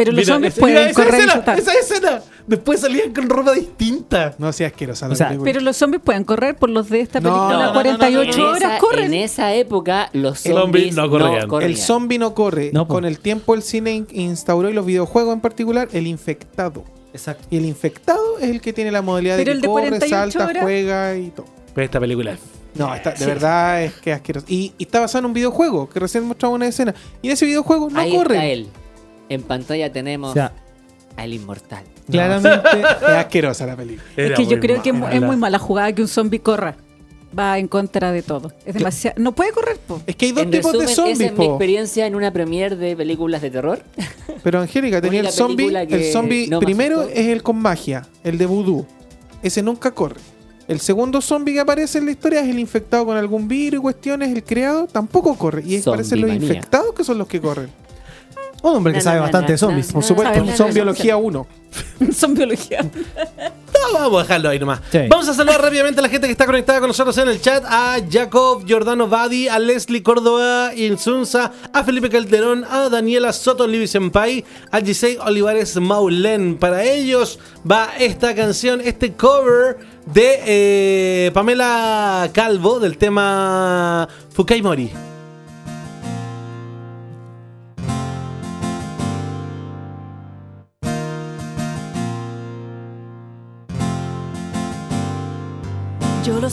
Pero 0.00 0.12
los 0.12 0.24
Mira, 0.24 0.34
hombres 0.36 0.54
esa- 0.54 0.60
pueden 0.62 0.76
mira, 0.78 0.90
esa 0.90 0.94
correr 1.02 1.12
y 1.12 1.16
escena, 1.18 1.32
saltar. 1.34 1.58
esa 1.58 1.72
escena 1.74 2.22
Después 2.46 2.80
salían 2.80 3.12
con 3.12 3.28
ropa 3.28 3.52
distinta. 3.52 4.34
No 4.38 4.50
sea 4.52 4.68
asquerosa 4.68 5.08
O 5.08 5.14
sea. 5.14 5.36
Pero 5.44 5.60
los 5.60 5.76
zombies 5.76 6.02
pueden 6.02 6.24
correr 6.24 6.56
por 6.56 6.70
los 6.70 6.88
de 6.88 7.00
esta 7.02 7.20
No, 7.20 7.28
película. 7.28 7.52
no, 7.52 7.58
no, 7.60 7.66
no, 7.66 7.72
48 7.74 8.32
en 8.38 8.40
horas 8.40 8.62
esa, 8.62 8.78
corren. 8.78 9.04
En 9.04 9.14
esa 9.14 9.52
época 9.54 10.08
los 10.14 10.40
zombies 10.40 10.54
zombie 10.54 10.90
no 10.92 11.10
corrían. 11.10 11.62
el 11.70 11.76
zombie 11.76 12.18
no 12.18 12.34
corre. 12.34 12.72
Con 12.88 13.04
el 13.04 13.18
tiempo 13.20 13.54
el 13.54 13.62
cine 13.62 13.92
in- 13.92 14.06
instauró 14.12 14.70
y 14.70 14.72
los 14.72 14.86
videojuegos 14.86 15.34
en 15.34 15.40
particular 15.40 15.88
el 15.92 16.06
infectado. 16.06 16.82
Exacto. 17.12 17.46
Y 17.50 17.58
el 17.58 17.66
infectado 17.66 18.38
es 18.38 18.48
el 18.48 18.60
que 18.62 18.72
tiene 18.72 18.90
la 18.90 19.02
modalidad 19.02 19.36
Pero 19.36 19.52
de 19.54 19.60
que 19.60 19.66
de 19.66 19.68
corre, 19.68 19.88
48 19.90 20.30
salta, 20.32 20.46
horas. 20.48 20.62
juega 20.62 21.16
y 21.18 21.28
todo. 21.30 21.46
Pero 21.74 21.84
esta 21.84 22.00
película 22.00 22.32
es 22.32 22.38
No, 22.74 22.94
está- 22.94 23.12
de 23.12 23.26
verdad 23.26 23.82
es 23.84 23.92
que 23.94 24.10
es 24.12 24.16
asqueroso. 24.16 24.46
Y, 24.48 24.72
y 24.78 24.84
está 24.84 24.98
basado 25.00 25.18
en 25.20 25.24
un 25.26 25.32
videojuego 25.34 25.88
que 25.90 26.00
recién 26.00 26.24
mostraba 26.24 26.54
una 26.54 26.66
escena. 26.66 26.94
Y 27.20 27.26
en 27.28 27.32
ese 27.34 27.44
videojuego 27.46 27.90
no 27.90 27.98
Ahí 28.00 28.12
corre. 28.16 28.34
está 28.36 28.46
él. 28.46 28.68
En 29.30 29.42
pantalla 29.42 29.90
tenemos 29.90 30.30
O 30.30 30.34
sea, 30.34 30.52
al 31.16 31.32
inmortal. 31.32 31.84
claramente. 32.10 32.68
Es 33.00 33.08
asquerosa 33.08 33.64
la 33.66 33.76
película. 33.76 34.04
Es 34.16 34.32
que 34.32 34.46
yo 34.46 34.60
creo 34.60 34.82
que 34.82 34.90
es 34.90 35.22
muy 35.22 35.36
mala 35.36 35.58
jugada 35.58 35.92
que 35.94 36.02
un 36.02 36.08
zombie 36.08 36.40
corra. 36.40 36.76
Va 37.38 37.58
en 37.60 37.68
contra 37.68 38.10
de 38.10 38.22
todo. 38.22 38.52
Es 38.66 38.74
demasiado. 38.74 39.14
No 39.22 39.32
puede 39.36 39.52
correr, 39.52 39.78
po. 39.78 40.02
Es 40.04 40.16
que 40.16 40.26
hay 40.26 40.32
dos 40.32 40.42
En 40.42 40.50
tipos 40.50 40.72
resumen, 40.72 40.86
de 40.86 40.92
esa 40.92 41.02
zombies, 41.02 41.20
es 41.30 41.38
mi 41.38 41.44
experiencia 41.46 42.06
en 42.06 42.16
una 42.16 42.32
premiere 42.32 42.74
de 42.74 42.96
películas 42.96 43.40
de 43.40 43.50
terror. 43.52 43.84
Pero 44.42 44.60
Angélica 44.60 45.00
tenía 45.00 45.20
el 45.20 45.30
zombie. 45.30 45.68
El 45.88 46.12
zombie 46.12 46.48
no 46.48 46.58
primero 46.58 47.02
es 47.02 47.28
el 47.28 47.44
con 47.44 47.56
magia, 47.56 48.04
el 48.24 48.36
de 48.36 48.46
vudú. 48.46 48.84
Ese 49.42 49.62
nunca 49.62 49.92
corre. 49.92 50.20
El 50.66 50.80
segundo 50.80 51.20
zombie 51.20 51.54
que 51.54 51.60
aparece 51.60 51.98
en 51.98 52.06
la 52.06 52.10
historia 52.10 52.40
es 52.40 52.48
el 52.48 52.58
infectado 52.58 53.06
con 53.06 53.16
algún 53.16 53.46
virus 53.46 53.78
y 53.78 53.82
cuestiones, 53.82 54.30
el 54.30 54.42
creado, 54.42 54.86
tampoco 54.88 55.36
corre. 55.36 55.62
Y 55.64 55.76
es 55.76 55.84
parecen 55.84 56.20
los 56.20 56.30
infectados 56.32 56.94
que 56.94 57.04
son 57.04 57.18
los 57.18 57.28
que 57.28 57.40
corren. 57.40 57.70
Un 58.62 58.76
hombre 58.76 58.92
que 58.92 59.00
sabe 59.00 59.20
bastante 59.20 59.52
de 59.52 59.58
zombies. 59.58 59.92
Por 59.92 60.04
supuesto, 60.04 60.44
son 60.56 60.72
biología 60.74 61.16
1. 61.16 61.46
Son 62.12 62.34
biología. 62.34 62.80
No, 62.82 63.98
vamos 63.98 64.20
a 64.20 64.22
dejarlo 64.22 64.48
ahí 64.48 64.58
nomás. 64.58 64.80
Sí. 64.90 65.00
Vamos 65.08 65.28
a 65.28 65.34
saludar 65.34 65.62
rápidamente 65.62 66.00
a 66.00 66.02
la 66.02 66.08
gente 66.08 66.26
que 66.26 66.32
está 66.32 66.46
conectada 66.46 66.80
con 66.80 66.88
nosotros 66.88 67.16
en 67.18 67.28
el 67.28 67.40
chat. 67.40 67.64
A 67.66 67.96
Jacob 68.10 68.64
Giordano 68.66 69.08
Badi, 69.08 69.48
a 69.48 69.58
Leslie 69.58 70.02
Córdoba 70.02 70.72
Insunza, 70.74 71.52
a 71.72 71.84
Felipe 71.84 72.08
Calderón, 72.10 72.64
a 72.64 72.88
Daniela 72.88 73.32
Soto 73.32 73.66
Livi 73.66 73.86
Senpai, 73.86 74.44
a 74.70 74.80
Gisei 74.80 75.16
Olivares 75.18 75.76
Maulen. 75.76 76.56
Para 76.56 76.84
ellos 76.84 77.38
va 77.70 77.90
esta 77.98 78.34
canción, 78.34 78.80
este 78.80 79.12
cover 79.14 79.78
de 80.06 80.40
eh, 80.46 81.30
Pamela 81.32 82.28
Calvo 82.32 82.80
del 82.80 82.98
tema 82.98 84.08
Fukai 84.32 84.62
Mori. 84.62 85.09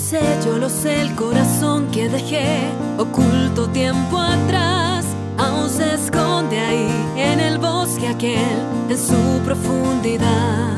Sé, 0.10 0.22
yo 0.46 0.58
lo 0.58 0.70
sé, 0.70 1.02
el 1.02 1.14
corazón 1.16 1.88
que 1.92 2.08
dejé 2.08 2.70
oculto 2.98 3.68
tiempo 3.68 4.18
atrás 4.18 5.06
aún 5.38 5.70
se 5.70 5.96
esconde 5.96 6.58
ahí 6.58 6.90
en 7.18 7.42
el 7.42 7.58
bosque 7.58 8.08
aquel, 8.08 8.58
en 8.90 8.98
su 8.98 9.42
profundidad. 9.44 10.78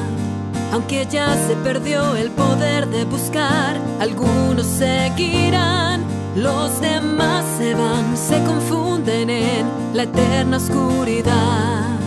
Aunque 0.71 1.05
ya 1.05 1.35
se 1.47 1.55
perdió 1.57 2.15
el 2.15 2.31
poder 2.31 2.87
de 2.87 3.05
buscar, 3.05 3.77
algunos 3.99 4.65
seguirán, 4.65 6.03
los 6.35 6.81
demás 6.81 7.45
se 7.59 7.75
van, 7.75 8.17
se 8.17 8.43
confunden 8.43 9.29
en 9.29 9.67
la 9.93 10.03
eterna 10.03 10.57
oscuridad. 10.57 11.98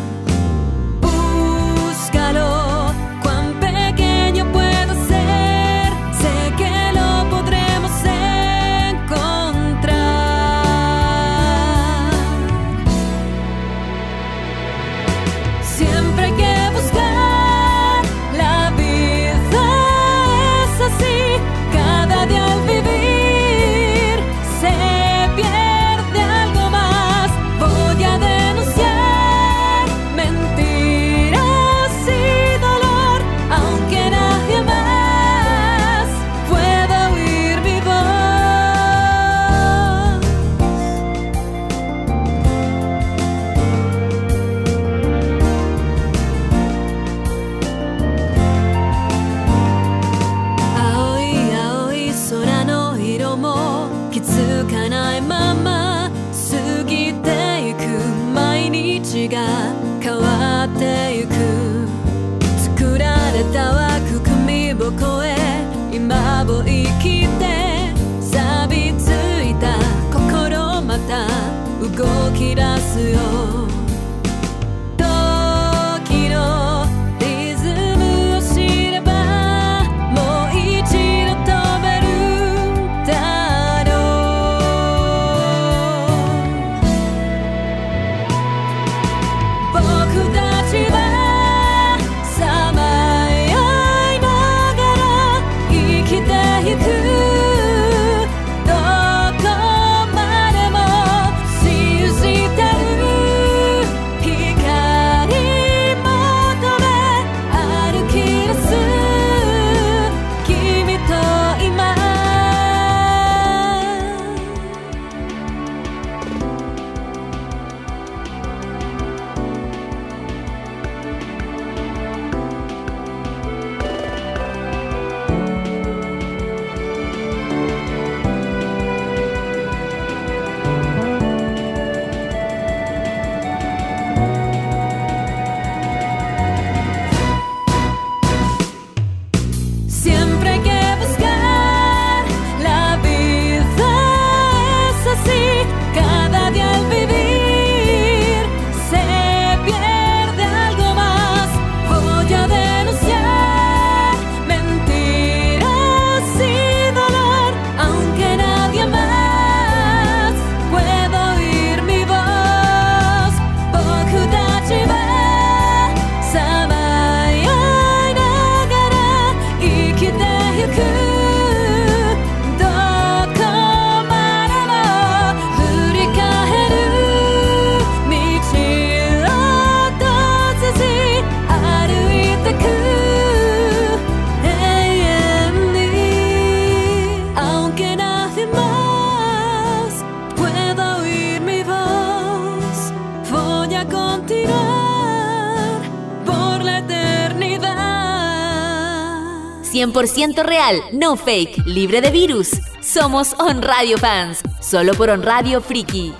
100% 199.92 200.42
real, 200.44 200.76
no 200.92 201.16
fake, 201.16 201.66
libre 201.66 202.00
de 202.00 202.10
virus. 202.10 202.48
Somos 202.80 203.34
On 203.38 203.60
Radio 203.60 203.98
Fans, 203.98 204.40
solo 204.60 204.94
por 204.94 205.10
On 205.10 205.22
Radio 205.22 205.60
Friki. 205.60 206.14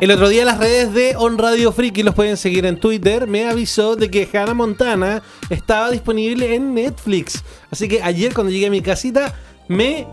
El 0.00 0.10
otro 0.10 0.28
día 0.28 0.44
las 0.44 0.58
redes 0.58 0.92
de 0.92 1.14
On 1.16 1.38
Radio 1.38 1.70
Friki 1.70 2.02
los 2.02 2.16
pueden 2.16 2.36
seguir 2.36 2.66
en 2.66 2.80
Twitter. 2.80 3.28
Me 3.28 3.48
avisó 3.48 3.94
de 3.94 4.10
que 4.10 4.28
Hannah 4.32 4.54
Montana 4.54 5.22
estaba 5.50 5.90
disponible 5.90 6.56
en 6.56 6.74
Netflix. 6.74 7.44
Así 7.70 7.86
que 7.86 8.02
ayer 8.02 8.34
cuando 8.34 8.50
llegué 8.50 8.66
a 8.66 8.70
mi 8.70 8.82
casita 8.82 9.34
me 9.68 10.08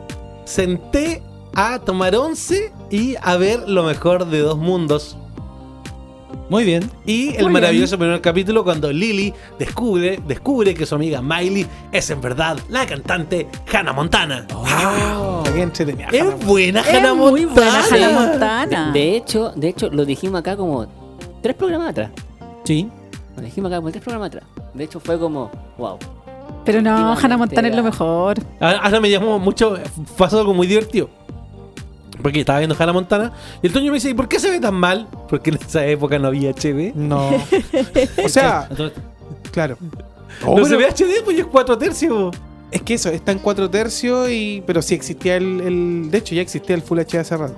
senté 0.46 1.24
a 1.56 1.80
tomar 1.80 2.16
once 2.16 2.72
y 2.92 3.16
a 3.22 3.38
ver 3.38 3.68
lo 3.68 3.84
mejor 3.84 4.28
de 4.28 4.40
dos 4.40 4.60
mundos. 4.60 5.18
Muy 6.52 6.66
bien. 6.66 6.92
Y 7.06 7.34
el 7.38 7.50
maravilloso 7.50 7.98
primer 7.98 8.20
capítulo 8.20 8.66
cuando 8.66 8.92
Lily 8.92 9.34
descubre, 9.58 10.20
descubre 10.28 10.74
que 10.74 10.86
su 10.86 10.96
amiga 10.96 11.22
Miley 11.22 11.66
es 11.94 12.10
en 12.10 12.20
verdad 12.20 12.60
la 12.68 12.86
cantante 12.86 13.48
Hannah 13.72 13.94
Montana. 13.94 14.46
Ah, 14.66 15.44
qué 15.46 15.62
entretenida. 15.62 16.10
Es 16.12 16.46
buena 16.46 16.82
Es 16.82 16.94
Hannah 16.94 17.14
muy 17.14 17.46
buena 17.46 17.80
Montana. 17.80 17.86
Hannah 17.90 18.20
Montana. 18.20 18.92
De 18.92 19.16
hecho, 19.16 19.54
de 19.56 19.70
hecho, 19.70 19.90
lo 19.92 20.04
dijimos 20.04 20.42
acá 20.42 20.58
como 20.58 20.88
tres 21.42 21.56
programas 21.56 21.92
atrás. 21.92 22.12
Sí. 22.66 22.90
Lo 23.38 23.44
dijimos 23.44 23.72
acá 23.72 23.78
como 23.78 23.92
tres 23.92 24.04
programas 24.04 24.28
atrás. 24.28 24.44
De 24.74 24.84
hecho, 24.84 25.00
fue 25.00 25.18
como, 25.18 25.50
wow. 25.78 25.98
Pero 26.66 26.82
no, 26.82 27.14
Hannah 27.14 27.38
Montana 27.38 27.70
es 27.70 27.76
lo 27.78 27.84
mejor. 27.84 28.38
Ahora 28.60 28.80
ahora 28.80 29.00
me 29.00 29.10
llamó 29.10 29.40
mucho, 29.40 29.78
pasó 30.18 30.40
algo 30.40 30.54
muy 30.54 30.68
divertido. 30.68 31.10
Porque 32.22 32.40
estaba 32.42 32.60
viendo 32.60 32.76
Hannah 32.78 32.94
Montana 32.94 33.32
y 33.62 33.68
el 33.68 33.74
Toño 33.74 33.92
me 33.92 33.96
dice, 33.96 34.10
¿y 34.10 34.14
por 34.14 34.28
qué 34.28 34.40
se 34.40 34.50
ve 34.52 34.60
tan 34.60 34.76
mal? 34.76 35.08
Porque 35.30 35.50
en 35.52 35.58
esa 35.58 35.86
época 35.86 36.18
no 36.20 36.28
había 36.28 36.52
HD. 36.52 36.94
No. 36.96 37.30
O 38.26 38.30
sea, 38.30 38.70
claro. 39.52 39.78
no 39.82 39.90
Oh, 40.48 40.58
se 40.66 40.76
pero 40.76 40.78
ve 40.80 40.86
HD, 40.88 41.24
pues 41.24 41.38
es 41.40 41.46
4 41.46 41.78
tercios. 41.78 42.36
Es 42.72 42.82
que 42.84 42.94
eso, 42.94 43.10
está 43.10 43.32
en 43.32 43.40
4 43.40 43.70
tercios 43.70 44.30
y. 44.30 44.64
Pero 44.66 44.82
sí 44.82 44.96
existía 44.96 45.36
el, 45.36 45.60
el- 45.62 46.08
De 46.12 46.18
hecho, 46.20 46.34
ya 46.36 46.42
existía 46.42 46.76
el 46.76 46.82
Full 46.82 47.00
HD 47.00 47.16
hace 47.20 47.36
rato. 47.38 47.56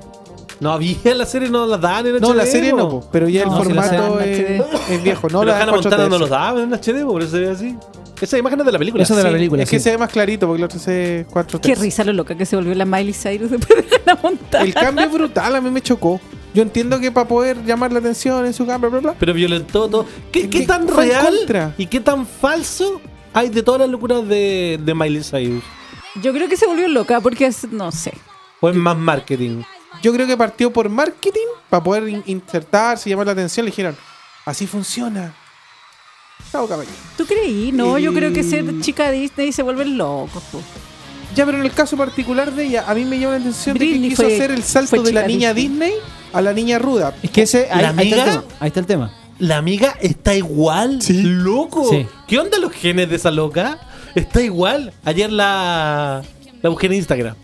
No 0.59 0.72
había 0.72 1.14
la 1.16 1.26
serie, 1.26 1.49
no 1.49 1.66
la 1.68 1.78
daban 1.78 2.07
en 2.07 2.16
HD. 2.16 2.22
No, 2.22 2.34
la 2.34 2.45
serie 2.45 2.72
po. 2.72 2.78
no, 2.78 2.89
po, 2.89 3.09
pero 3.11 3.28
ya 3.30 3.45
No, 3.45 3.57
el 3.57 3.64
formato 3.64 4.20
es, 4.22 4.61
es 4.89 5.03
viejo. 5.03 5.28
No, 5.30 5.39
Pero 5.41 5.51
la 5.51 5.57
Hannah 5.61 5.72
4 5.74 5.89
Montana 5.89 6.09
no 6.09 6.18
los 6.20 6.30
daban 6.30 6.64
en 6.64 6.74
HD, 6.80 7.03
po, 7.05 7.11
por 7.14 7.22
eso 7.22 7.32
se 7.32 7.39
ve 7.41 7.49
así. 7.51 7.76
Esa 8.22 8.38
imagen 8.38 8.59
es 8.59 8.66
de 8.66 8.72
la 8.72 8.80
película. 8.80 9.03
Eso 9.03 9.16
de 9.16 9.24
la 9.24 9.32
película, 9.32 9.64
Es 9.64 9.70
que 9.70 9.80
sí. 9.80 9.84
se 9.86 9.91
ve 9.91 9.97
más 9.97 10.09
clarito 10.09 10.47
porque 10.47 10.61
el 10.61 10.66
otro 10.66 10.80
se 10.80 11.26
4 11.30 11.59
Qué 11.61 11.76
risa 11.76 12.03
lo 12.03 12.14
loca 12.14 12.36
que 12.36 12.45
se 12.45 12.55
volvió 12.55 12.74
la 12.76 12.86
Miley 12.86 13.14
Cyrus 13.14 13.51
después 13.51 13.89
de 13.89 13.95
Hannah 14.05 14.20
Montana. 14.22 14.64
El 14.64 14.74
cambio 14.74 15.05
es 15.05 15.11
brutal, 15.11 15.55
a 15.55 15.61
mí 15.61 15.70
me 15.70 15.82
chocó. 15.82 16.22
Yo 16.53 16.61
entiendo 16.61 16.99
que 16.99 17.11
para 17.11 17.28
poder 17.28 17.64
llamar 17.66 17.91
la 17.91 17.99
atención 17.99 18.45
en 18.45 18.53
su 18.53 18.66
cambio, 18.66 18.89
bla, 18.91 18.99
bla. 18.99 19.16
Pero 19.20 19.34
violentó 19.34 19.89
todo. 19.89 20.05
¿Qué, 20.32 20.47
tan 20.68 20.88
real 20.88 21.26
contra. 21.38 21.74
y 21.78 21.88
qué 21.88 21.99
tan 21.99 22.26
falso 22.28 23.01
hay 23.34 23.49
de 23.49 23.64
todas 23.64 23.82
las 23.82 23.89
locuras 23.89 24.28
de, 24.28 24.80
de 24.84 24.93
Miley 24.93 25.24
Cyrus? 25.24 25.64
Yo 26.22 26.32
creo 26.32 26.47
que 26.47 26.55
se 26.55 26.68
volvió 26.68 26.88
loca 26.88 27.20
porque 27.22 27.47
es, 27.47 27.68
no 27.72 27.91
sé. 27.91 28.14
O 28.61 28.70
es 28.70 28.76
más 28.76 28.95
marketing. 28.95 29.64
Yo 30.03 30.14
creo 30.14 30.28
que 30.28 30.38
partió 30.38 30.72
por 30.72 30.88
marketing 30.89 31.47
para 31.70 31.84
poder 31.84 32.07
in- 32.07 32.24
insertarse 32.28 33.09
y 33.09 33.11
llamar 33.11 33.26
la 33.26 33.32
atención. 33.32 33.66
Le 33.66 33.72
dijeron, 33.72 33.97
así 34.45 34.68
funciona. 34.68 35.34
Caballero. 36.54 36.95
¿Tú 37.18 37.26
creí? 37.26 37.72
No, 37.72 37.97
yo 37.97 38.14
creo 38.14 38.32
que 38.32 38.43
ser 38.43 38.64
chica 38.82 39.10
Disney 39.12 39.51
se 39.51 39.64
vuelven 39.64 39.97
locos. 39.97 40.43
po. 40.51 40.62
Ya, 41.36 41.45
pero 41.45 41.58
en 41.58 41.66
el 41.66 41.72
caso 41.72 41.97
particular 41.97 42.54
de 42.54 42.66
ella, 42.66 42.86
a 42.88 42.93
mí 42.93 43.06
me 43.06 43.18
llama 43.20 43.34
la 43.34 43.39
atención 43.39 43.76
de 43.78 43.88
que 43.88 43.99
quiso 44.01 44.24
fue- 44.24 44.36
hacer 44.36 44.51
el 44.51 44.62
salto 44.64 45.01
de 45.01 45.12
la 45.14 45.26
niña 45.26 45.54
Disney. 45.54 45.89
Disney 45.91 46.01
a 46.32 46.41
la 46.41 46.54
niña 46.54 46.78
ruda. 46.80 47.16
es 47.24 47.32
que 47.32 47.41
ese. 47.43 47.68
Ahí, 47.72 47.82
¿La 47.82 47.89
ahí 47.89 47.93
está 47.95 48.01
el 48.01 48.14
amiga? 48.22 48.26
tema. 48.26 48.43
Ahí 48.60 48.68
está 48.68 48.80
el 48.80 48.86
tema. 48.86 49.14
La 49.39 49.58
amiga 49.58 49.95
está 49.99 50.36
igual. 50.36 51.01
Sí. 51.01 51.22
Loco. 51.24 51.89
Sí. 51.89 52.06
¿Qué 52.28 52.38
onda 52.38 52.60
los 52.60 52.72
genes 52.72 53.10
de 53.10 53.16
esa 53.16 53.32
loca? 53.32 53.80
Está 54.14 54.41
igual. 54.43 54.93
Ayer 55.04 55.32
la, 55.32 56.22
la 56.62 56.70
busqué 56.70 56.86
en 56.86 56.93
Instagram. 56.93 57.36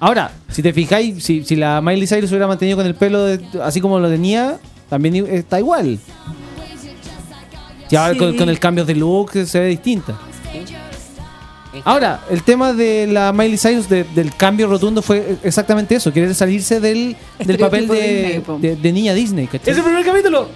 Ahora, 0.00 0.32
si 0.50 0.62
te 0.62 0.72
fijáis, 0.72 1.22
si, 1.22 1.44
si 1.44 1.54
la 1.56 1.80
Miley 1.82 2.06
Cyrus 2.06 2.30
hubiera 2.30 2.46
mantenido 2.46 2.78
con 2.78 2.86
el 2.86 2.94
pelo 2.94 3.24
de- 3.24 3.44
así 3.62 3.80
como 3.82 3.98
lo 4.00 4.08
tenía, 4.08 4.58
también 4.88 5.16
está 5.30 5.58
igual. 5.58 5.98
Y 7.90 7.96
ahora 7.96 8.12
Sí. 8.12 8.18
con, 8.18 8.36
con 8.36 8.48
el 8.48 8.58
cambio 8.58 8.84
de 8.84 8.94
look 8.94 9.32
se 9.46 9.60
ve 9.60 9.66
distinta. 9.66 10.14
Ahora, 11.84 12.20
el 12.30 12.42
tema 12.44 12.72
de 12.72 13.08
la 13.08 13.32
Miley 13.32 13.58
Cyrus 13.58 13.88
de- 13.88 14.04
del 14.04 14.34
cambio 14.36 14.68
rotundo 14.68 15.02
fue 15.02 15.36
exactamente 15.42 15.96
eso, 15.96 16.12
querer 16.12 16.32
salirse 16.34 16.78
del, 16.80 17.16
del 17.40 17.58
papel 17.58 17.88
de, 17.88 18.42
Disney, 18.60 18.92
niña 18.92 19.12
Disney, 19.12 19.46
¿cachai? 19.48 19.72
Ese 19.72 19.82
primer 19.82 20.04
capítulo. 20.04 20.48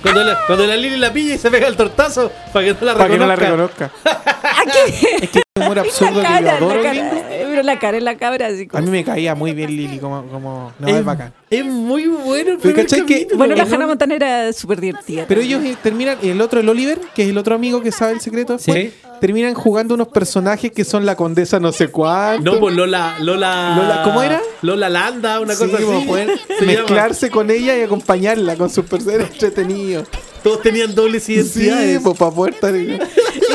Cuando, 0.00 0.22
la, 0.24 0.38
cuando 0.46 0.66
la 0.66 0.76
Lily 0.76 0.96
la 0.96 1.12
pilla 1.12 1.34
y 1.34 1.38
se 1.38 1.50
pega 1.50 1.66
el 1.66 1.76
tortazo 1.76 2.30
para 2.52 2.64
que 2.64 2.72
no 2.72 2.86
la 2.86 2.94
Para 2.94 3.10
que 3.10 3.18
no 3.18 3.26
la 3.26 3.36
reconozca. 3.36 3.90
es 5.20 5.28
que 5.30 5.38
es 5.40 5.44
humor 5.60 5.78
absurdo 5.80 6.22
la 6.22 6.28
que 6.28 6.34
yo 6.42 6.44
cara, 6.46 6.56
adoro. 6.56 6.76
la 6.76 6.82
cara, 6.82 6.94
gringo. 7.10 7.24
pero 7.28 7.62
la 7.62 7.78
cara 7.78 7.96
en 7.98 8.04
la 8.04 8.16
cabra 8.16 8.46
así 8.48 8.68
A 8.72 8.80
mí 8.80 8.90
me 8.90 9.04
caía 9.04 9.34
muy 9.34 9.52
bien 9.52 9.70
Lily 9.76 9.98
como... 9.98 10.24
como 10.26 10.72
no, 10.78 10.88
es, 10.88 10.96
es, 10.96 11.04
bacán. 11.04 11.32
es 11.50 11.64
muy 11.64 12.06
bueno 12.08 12.52
el 12.52 12.58
Pero 12.58 12.74
primer 12.74 12.86
¿cachai 12.86 13.06
que-. 13.06 13.28
Bueno, 13.34 13.54
la 13.54 13.62
Hannah 13.64 13.86
Montana 13.86 14.14
era 14.14 14.52
súper 14.52 14.80
divertida. 14.80 15.24
Pero 15.28 15.40
ellos 15.40 15.62
terminan, 15.82 16.18
y 16.22 16.28
el 16.30 16.40
otro, 16.40 16.60
el 16.60 16.68
Oliver, 16.68 16.98
que 17.14 17.22
es 17.24 17.28
el 17.28 17.38
otro 17.38 17.54
amigo 17.54 17.82
que 17.82 17.92
sabe 17.92 18.12
el 18.12 18.20
secreto 18.20 18.58
Sí. 18.58 18.92
terminan 19.20 19.54
jugando 19.54 19.94
unos 19.94 20.08
personajes 20.08 20.72
que 20.72 20.84
son 20.84 21.04
la 21.06 21.14
condesa 21.16 21.60
no 21.60 21.72
sé 21.72 21.88
cuánto. 21.88 22.52
No, 22.54 22.60
pues 22.60 22.74
Lola, 22.74 23.16
Lola. 23.20 23.74
Lola, 23.76 24.02
¿cómo 24.04 24.22
era? 24.22 24.40
Lola 24.62 24.88
Landa, 24.88 25.40
una 25.40 25.54
Sí, 25.54 25.64
cosa 25.64 25.76
así. 25.78 26.06
poder 26.06 26.30
Se 26.58 26.64
mezclarse 26.66 27.30
con 27.30 27.50
ella 27.50 27.76
y 27.76 27.82
acompañarla 27.82 28.56
con 28.56 28.70
sus 28.70 28.84
personajes 28.86 29.30
entretenidos. 29.32 30.08
Todos 30.42 30.62
tenían 30.62 30.94
dobles 30.94 31.24
Sí, 31.24 31.34
identidades. 31.34 32.00
pues 32.02 32.16
para 32.16 32.30
poder 32.30 32.54
estar... 32.54 32.72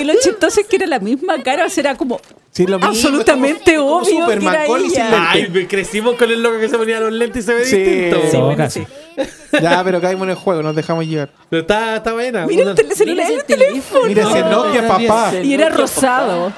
Lo 0.05 0.13
chistoso 0.21 0.61
es 0.61 0.67
que 0.67 0.75
era 0.77 0.85
la 0.87 0.99
misma 0.99 1.41
cara, 1.43 1.65
o 1.65 1.69
sea, 1.69 1.81
era 1.81 1.95
como 1.95 2.19
Sí, 2.51 2.65
lo 2.65 2.77
mismo, 2.77 2.89
absolutamente 2.91 3.73
es 3.73 3.77
como- 3.79 3.97
obvio 3.97 4.05
que 4.15 4.21
Superman 4.21 4.53
era 4.55 4.65
con 4.65 4.85
ella. 4.85 5.09
lente. 5.33 5.55
Ay, 5.59 5.65
crecimos 5.67 6.15
con 6.15 6.31
el 6.31 6.41
loco 6.41 6.59
que 6.59 6.69
se 6.69 6.77
ponía 6.77 6.99
los 7.01 7.11
lentes 7.11 7.43
y 7.43 7.47
se 7.47 7.53
ve 7.53 7.65
Sí. 7.65 7.77
distinto. 7.77 8.17
Sí, 8.31 8.37
bueno. 8.37 8.67
Ya, 9.61 9.83
pero 9.83 10.01
caímos 10.01 10.23
en 10.25 10.29
el 10.31 10.35
juego, 10.35 10.61
nos 10.63 10.75
dejamos 10.75 11.05
llevar. 11.05 11.29
Pero 11.49 11.61
está, 11.61 11.97
está 11.97 12.13
buena. 12.13 12.45
Mira 12.45 12.63
el 12.71 12.75
teléfono. 12.75 14.05
Mira 14.05 14.23
ese 14.23 14.41
Nokia, 14.41 14.87
papá. 14.87 15.33
Y 15.43 15.53
era 15.53 15.69
rosado. 15.69 16.51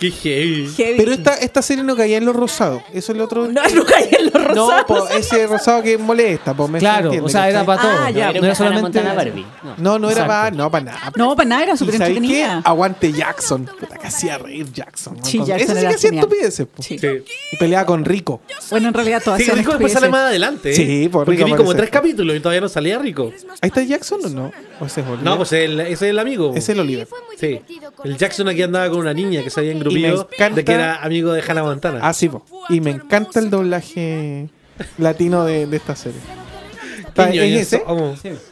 Qué 0.00 0.10
heavy. 0.10 0.66
Heavy. 0.76 0.94
Pero 0.96 1.12
esta, 1.12 1.34
esta 1.34 1.60
serie 1.62 1.84
no 1.84 1.94
caía 1.94 2.16
en 2.16 2.24
lo 2.24 2.32
rosado. 2.32 2.82
Eso 2.88 2.98
es 2.98 3.08
el 3.10 3.20
otro. 3.20 3.46
No, 3.48 3.62
no 3.74 3.84
caía 3.84 4.18
en 4.18 4.24
los 4.24 4.34
No, 4.34 4.40
rosados. 4.70 4.84
po, 4.86 5.08
ese 5.10 5.46
rosado 5.46 5.82
que 5.82 5.98
molesta, 5.98 6.54
me 6.54 6.78
Claro, 6.78 7.04
entiende, 7.06 7.26
o 7.26 7.28
sea, 7.28 7.48
era 7.50 7.64
para 7.64 7.82
todo. 7.82 7.90
Ah, 8.00 8.10
ya. 8.10 8.32
no, 8.32 8.44
Era 8.44 8.54
solamente. 8.54 8.82
Montana 8.82 9.14
Barbie. 9.14 9.46
No. 9.62 9.74
No, 9.76 9.98
no 9.98 10.10
era 10.10 10.26
para, 10.26 10.50
no, 10.50 10.70
para 10.70 10.84
nada. 10.84 11.12
No, 11.16 11.36
para 11.36 11.48
nada, 11.48 11.62
era 11.64 11.76
súper 11.76 11.96
entretenida. 11.96 12.62
Aguante 12.64 13.12
Jackson. 13.12 13.66
Puta, 13.78 13.98
que 13.98 14.06
hacía 14.06 14.38
reír 14.38 14.72
Jackson. 14.72 15.16
¿no? 15.18 15.24
Sí, 15.24 15.38
Jackson 15.44 15.76
Ese 15.76 15.80
sí 15.82 15.86
que 15.88 15.94
hacía 15.94 16.10
estupideces. 16.20 16.66
po. 16.66 16.82
Sí. 16.82 16.98
Sí. 16.98 17.06
Y 17.52 17.56
peleaba 17.58 17.84
con 17.84 18.04
Rico. 18.04 18.40
Bueno, 18.70 18.88
en 18.88 18.94
realidad 18.94 19.20
todas 19.22 19.42
Sí, 19.42 19.50
Rico 19.50 19.72
después 19.72 19.92
sale 19.92 20.08
más 20.08 20.28
adelante. 20.28 20.70
¿eh? 20.70 20.74
Sí, 20.74 21.08
por 21.10 21.26
Porque 21.26 21.44
vi 21.44 21.52
como 21.54 21.74
tres 21.74 21.90
capítulos 21.90 22.34
y 22.34 22.40
todavía 22.40 22.62
no 22.62 22.68
salía 22.70 22.98
Rico. 22.98 23.32
¿Ahí 23.60 23.68
está 23.68 23.82
Jackson 23.82 24.20
o 24.24 24.28
no? 24.30 24.52
¿O 24.80 24.86
ese 24.86 25.02
es 25.02 25.06
Oliver? 25.06 25.24
No, 25.24 25.36
pues 25.36 25.52
el, 25.52 25.78
ese 25.80 25.92
es 25.92 26.02
el 26.02 26.18
amigo. 26.18 26.52
Es 26.56 26.68
el 26.70 26.80
Oliver. 26.80 27.06
Sí. 27.38 27.60
El 28.04 28.16
Jackson 28.16 28.48
aquí 28.48 28.62
andaba 28.62 28.88
con 28.88 29.00
una 29.00 29.12
niña 29.12 29.42
que 29.42 29.50
se 29.50 29.60
había 29.60 29.72
encanta- 29.98 30.54
de 30.56 30.64
que 30.64 30.72
era 30.72 30.96
amigo 31.02 31.32
de 31.32 31.42
Hannah 31.42 31.62
Montana. 31.62 32.00
Ah, 32.02 32.12
sí, 32.12 32.28
po. 32.28 32.44
Y 32.68 32.80
me 32.80 32.90
encanta 32.90 33.40
el 33.40 33.50
doblaje 33.50 34.48
latino 34.98 35.44
de, 35.44 35.66
de 35.66 35.76
esta 35.76 35.94
serie. 35.96 36.20
Qué 37.14 37.22
¿Está 37.22 37.28
en 37.30 37.54
ese? 37.54 37.82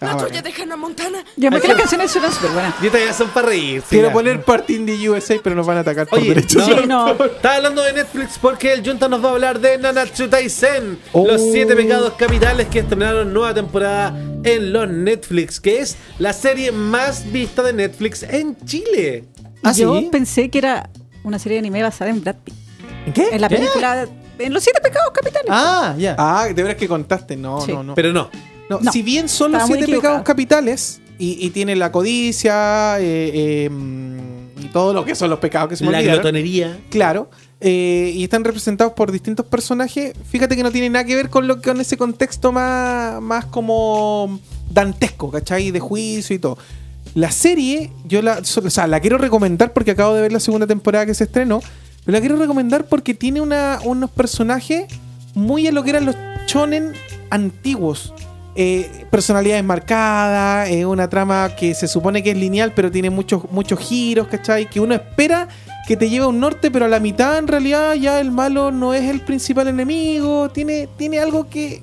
Ah, 0.00 0.26
de 0.26 0.52
Hannah 0.62 0.76
Montana. 0.76 1.18
Yo 1.36 1.48
me 1.50 1.60
que 1.60 1.68
las 1.68 1.76
canciones 1.76 2.10
suenan 2.10 2.32
súper 2.32 2.50
buenas. 2.50 2.74
Y 2.82 2.86
estas 2.86 3.00
ya 3.04 3.12
son 3.12 3.28
para 3.28 3.48
reír. 3.48 3.82
Quiero 3.88 4.10
poner 4.12 4.42
Parting 4.42 4.84
de 4.84 5.08
USA, 5.08 5.36
pero 5.42 5.54
nos 5.54 5.64
van 5.64 5.76
a 5.76 5.80
atacar 5.80 6.08
por 6.08 6.18
Oye, 6.18 6.30
derechos. 6.30 6.66
no, 6.68 6.76
Sí, 6.76 6.86
no. 6.86 7.24
Estaba 7.24 7.54
hablando 7.56 7.82
de 7.82 7.92
Netflix 7.92 8.36
porque 8.40 8.72
el 8.72 8.84
Junta 8.84 9.08
nos 9.08 9.24
va 9.24 9.28
a 9.28 9.32
hablar 9.32 9.60
de 9.60 9.78
Nanatsu 9.78 10.28
Taisen, 10.28 10.98
Oh. 11.12 11.26
los 11.26 11.40
siete 11.52 11.76
pecados 11.76 12.14
capitales 12.14 12.66
que 12.66 12.80
estrenaron 12.80 13.32
nueva 13.32 13.54
temporada 13.54 14.12
en 14.42 14.72
los 14.72 14.88
Netflix, 14.88 15.60
que 15.60 15.78
es 15.80 15.96
la 16.18 16.32
serie 16.32 16.72
más 16.72 17.30
vista 17.30 17.62
de 17.62 17.72
Netflix 17.72 18.24
en 18.24 18.56
Chile. 18.64 19.24
¿Ah, 19.62 19.72
Yo 19.72 19.98
sí? 20.00 20.08
pensé 20.10 20.50
que 20.50 20.58
era 20.58 20.90
una 21.24 21.38
serie 21.38 21.56
de 21.56 21.60
anime 21.60 21.82
basada 21.82 22.10
en 22.10 22.20
Brad 22.22 22.36
Pitt. 22.44 22.54
¿En 23.06 23.12
qué? 23.12 23.28
En 23.32 23.40
la 23.40 23.48
película. 23.48 24.06
En 24.38 24.52
los 24.52 24.62
siete 24.62 24.80
pecados 24.80 25.10
capitales. 25.12 25.48
Ah, 25.50 25.94
ya. 25.98 26.14
Ah, 26.18 26.46
de 26.46 26.62
veras 26.62 26.76
que 26.76 26.86
contaste. 26.86 27.36
No, 27.36 27.60
Sí. 27.60 27.72
no, 27.72 27.82
no. 27.82 27.94
Pero 27.94 28.12
no. 28.12 28.30
No, 28.70 28.78
No, 28.80 28.92
si 28.92 29.02
bien 29.02 29.28
son 29.28 29.52
los 29.52 29.62
estaba 29.62 29.78
siete 29.78 29.92
pecados 29.92 30.22
capitales 30.22 31.00
y, 31.18 31.44
y 31.44 31.50
tiene 31.50 31.74
la 31.74 31.90
codicia 31.90 33.00
eh, 33.00 33.64
eh, 33.64 33.70
mm, 33.70 34.60
y 34.60 34.64
todo 34.72 34.92
lo 34.92 35.04
que 35.04 35.14
son 35.14 35.30
los 35.30 35.38
pecados 35.38 35.70
que 35.70 35.76
se 35.76 35.84
me 35.84 35.90
La 35.90 35.98
olvidaron, 35.98 36.20
glotonería. 36.20 36.78
claro, 36.90 37.30
eh, 37.60 38.12
y 38.14 38.22
están 38.24 38.44
representados 38.44 38.92
por 38.92 39.10
distintos 39.10 39.46
personajes, 39.46 40.12
fíjate 40.30 40.54
que 40.54 40.62
no 40.62 40.70
tiene 40.70 40.90
nada 40.90 41.04
que 41.06 41.16
ver 41.16 41.30
con 41.30 41.48
lo 41.48 41.60
con 41.62 41.80
ese 41.80 41.96
contexto 41.96 42.52
más, 42.52 43.20
más 43.22 43.46
como 43.46 44.38
dantesco, 44.70 45.30
¿cachai? 45.30 45.70
De 45.70 45.80
juicio 45.80 46.36
y 46.36 46.38
todo. 46.38 46.58
La 47.18 47.32
serie, 47.32 47.90
yo 48.04 48.22
la, 48.22 48.38
o 48.38 48.70
sea, 48.70 48.86
la 48.86 49.00
quiero 49.00 49.18
recomendar 49.18 49.72
porque 49.72 49.90
acabo 49.90 50.14
de 50.14 50.22
ver 50.22 50.30
la 50.30 50.38
segunda 50.38 50.68
temporada 50.68 51.04
que 51.04 51.14
se 51.14 51.24
estrenó, 51.24 51.60
pero 52.04 52.16
la 52.16 52.20
quiero 52.20 52.36
recomendar 52.36 52.86
porque 52.86 53.12
tiene 53.12 53.40
unos 53.40 54.10
personajes 54.12 54.84
muy 55.34 55.66
a 55.66 55.72
lo 55.72 55.82
que 55.82 55.90
eran 55.90 56.06
los 56.06 56.14
chonen 56.46 56.92
antiguos. 57.30 58.14
Eh, 58.54 59.04
personalidades 59.10 59.64
marcadas, 59.64 60.70
eh, 60.70 60.86
una 60.86 61.10
trama 61.10 61.56
que 61.56 61.74
se 61.74 61.88
supone 61.88 62.22
que 62.22 62.30
es 62.30 62.36
lineal, 62.36 62.72
pero 62.72 62.88
tiene 62.88 63.10
muchos, 63.10 63.50
muchos 63.50 63.80
giros, 63.80 64.28
¿cachai? 64.28 64.70
Que 64.70 64.78
uno 64.78 64.94
espera 64.94 65.48
que 65.88 65.96
te 65.96 66.08
lleva 66.08 66.26
a 66.26 66.28
un 66.28 66.38
norte, 66.38 66.70
pero 66.70 66.84
a 66.84 66.88
la 66.88 67.00
mitad 67.00 67.36
en 67.38 67.48
realidad 67.48 67.94
ya 67.94 68.20
el 68.20 68.30
malo 68.30 68.70
no 68.70 68.94
es 68.94 69.10
el 69.10 69.22
principal 69.22 69.66
enemigo, 69.66 70.50
tiene, 70.50 70.88
tiene 70.96 71.18
algo 71.18 71.50
que, 71.50 71.82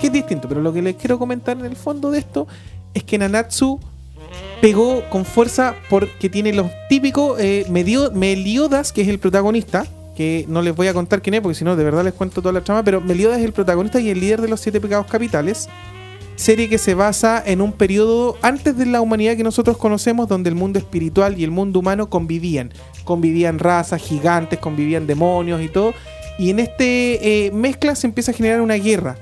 que 0.00 0.08
es 0.08 0.12
distinto. 0.12 0.48
Pero 0.48 0.62
lo 0.62 0.72
que 0.72 0.82
les 0.82 0.96
quiero 0.96 1.16
comentar 1.16 1.56
en 1.56 1.64
el 1.64 1.76
fondo 1.76 2.10
de 2.10 2.18
esto 2.18 2.48
es 2.92 3.04
que 3.04 3.18
Nanatsu 3.18 3.78
pegó 4.60 5.08
con 5.10 5.24
fuerza 5.24 5.74
porque 5.90 6.30
tiene 6.30 6.52
los 6.52 6.70
típicos 6.88 7.38
eh, 7.40 7.66
Meliodas, 7.68 8.92
que 8.92 9.02
es 9.02 9.08
el 9.08 9.18
protagonista, 9.18 9.86
que 10.16 10.44
no 10.48 10.62
les 10.62 10.74
voy 10.74 10.88
a 10.88 10.94
contar 10.94 11.22
quién 11.22 11.34
es, 11.34 11.40
porque 11.40 11.56
si 11.56 11.64
no, 11.64 11.76
de 11.76 11.84
verdad 11.84 12.04
les 12.04 12.14
cuento 12.14 12.40
toda 12.40 12.52
la 12.52 12.62
trama, 12.62 12.82
pero 12.82 13.00
Meliodas 13.00 13.38
es 13.38 13.44
el 13.44 13.52
protagonista 13.52 14.00
y 14.00 14.10
el 14.10 14.20
líder 14.20 14.40
de 14.40 14.48
los 14.48 14.60
siete 14.60 14.80
pecados 14.80 15.06
capitales. 15.06 15.68
Serie 16.36 16.68
que 16.68 16.78
se 16.78 16.94
basa 16.94 17.42
en 17.46 17.60
un 17.60 17.72
periodo 17.72 18.36
antes 18.42 18.76
de 18.76 18.86
la 18.86 19.00
humanidad 19.00 19.36
que 19.36 19.44
nosotros 19.44 19.76
conocemos, 19.76 20.28
donde 20.28 20.48
el 20.48 20.56
mundo 20.56 20.78
espiritual 20.78 21.38
y 21.38 21.44
el 21.44 21.52
mundo 21.52 21.78
humano 21.78 22.10
convivían. 22.10 22.72
Convivían 23.04 23.58
razas 23.60 24.02
gigantes, 24.02 24.58
convivían 24.58 25.06
demonios 25.06 25.62
y 25.62 25.68
todo. 25.68 25.94
Y 26.38 26.50
en 26.50 26.58
este 26.58 27.46
eh, 27.46 27.50
mezcla 27.52 27.94
se 27.94 28.08
empieza 28.08 28.32
a 28.32 28.34
generar 28.34 28.60
una 28.60 28.74
guerra. 28.74 29.16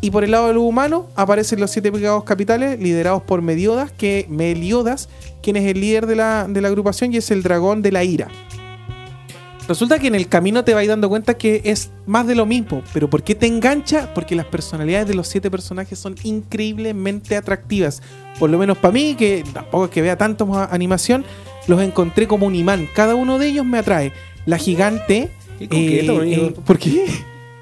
Y 0.00 0.10
por 0.10 0.22
el 0.22 0.30
lado 0.30 0.48
de 0.48 0.54
lo 0.54 0.62
humano 0.62 1.08
aparecen 1.16 1.58
los 1.60 1.70
siete 1.70 1.90
pecados 1.90 2.22
capitales 2.24 2.78
liderados 2.78 3.22
por 3.22 3.42
Meliodas, 3.42 3.90
que, 3.90 4.26
Meliodas, 4.28 5.08
quien 5.42 5.56
es 5.56 5.64
el 5.64 5.80
líder 5.80 6.06
de 6.06 6.16
la, 6.16 6.46
de 6.48 6.60
la 6.60 6.68
agrupación 6.68 7.12
y 7.12 7.16
es 7.16 7.30
el 7.30 7.42
dragón 7.42 7.82
de 7.82 7.92
la 7.92 8.04
ira. 8.04 8.28
Resulta 9.68 9.98
que 9.98 10.06
en 10.06 10.14
el 10.14 10.28
camino 10.28 10.64
te 10.64 10.72
vas 10.72 10.86
dando 10.86 11.10
cuenta 11.10 11.36
que 11.36 11.60
es 11.64 11.90
más 12.06 12.26
de 12.26 12.34
lo 12.34 12.46
mismo. 12.46 12.82
Pero 12.94 13.10
¿por 13.10 13.22
qué 13.22 13.34
te 13.34 13.46
engancha? 13.46 14.14
Porque 14.14 14.34
las 14.34 14.46
personalidades 14.46 15.06
de 15.06 15.14
los 15.14 15.28
siete 15.28 15.50
personajes 15.50 15.98
son 15.98 16.14
increíblemente 16.22 17.36
atractivas. 17.36 18.00
Por 18.38 18.48
lo 18.48 18.56
menos 18.56 18.78
para 18.78 18.92
mí, 18.92 19.14
que 19.14 19.44
tampoco 19.52 19.84
es 19.84 19.90
que 19.90 20.00
vea 20.00 20.16
tanto 20.16 20.46
más 20.46 20.72
animación, 20.72 21.26
los 21.66 21.82
encontré 21.82 22.26
como 22.26 22.46
un 22.46 22.54
imán. 22.54 22.88
Cada 22.94 23.14
uno 23.14 23.38
de 23.38 23.48
ellos 23.48 23.66
me 23.66 23.78
atrae. 23.78 24.12
La 24.46 24.56
gigante... 24.56 25.28
Qué 25.58 25.68
coqueto, 25.68 26.22
eh, 26.22 26.34
eh, 26.34 26.54
¿Por 26.64 26.78
qué? 26.78 27.06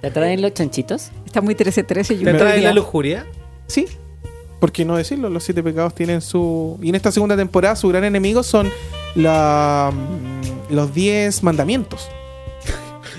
¿Te 0.02 0.10
traen 0.10 0.42
los 0.42 0.54
chanchitos? 0.54 1.10
Está 1.24 1.40
muy 1.40 1.54
13-13. 1.54 2.18
yo 2.18 2.24
¿Te 2.24 2.32
diría. 2.32 2.68
la 2.68 2.72
lujuria? 2.72 3.26
Sí. 3.66 3.86
¿Por 4.60 4.72
qué 4.72 4.84
no 4.84 4.96
decirlo? 4.96 5.28
Los 5.28 5.44
siete 5.44 5.62
pecados 5.62 5.94
tienen 5.94 6.20
su... 6.20 6.78
Y 6.82 6.88
en 6.88 6.94
esta 6.94 7.12
segunda 7.12 7.36
temporada 7.36 7.76
su 7.76 7.88
gran 7.88 8.04
enemigo 8.04 8.42
son 8.42 8.70
la, 9.14 9.92
mm, 9.92 10.74
los 10.74 10.94
diez 10.94 11.42
mandamientos. 11.42 12.08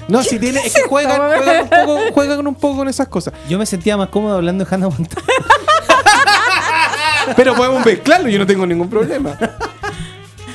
No, 0.07 0.23
si 0.23 0.39
tiene, 0.39 0.61
es 0.61 0.73
que 0.73 0.83
juegan, 0.83 1.17
juegan, 1.17 1.63
un 1.63 1.69
poco, 1.69 1.99
juegan 2.13 2.47
un 2.47 2.55
poco 2.55 2.77
con 2.77 2.87
esas 2.87 3.09
cosas. 3.09 3.33
Yo 3.49 3.59
me 3.59 3.65
sentía 3.65 3.97
más 3.97 4.07
cómodo 4.07 4.37
hablando 4.37 4.63
de 4.63 4.73
Hannah 4.73 4.87
Montana. 4.87 5.27
Pero 7.35 7.55
podemos 7.55 7.85
mezclarlo, 7.85 8.29
yo 8.29 8.39
no 8.39 8.47
tengo 8.47 8.65
ningún 8.65 8.89
problema. 8.89 9.37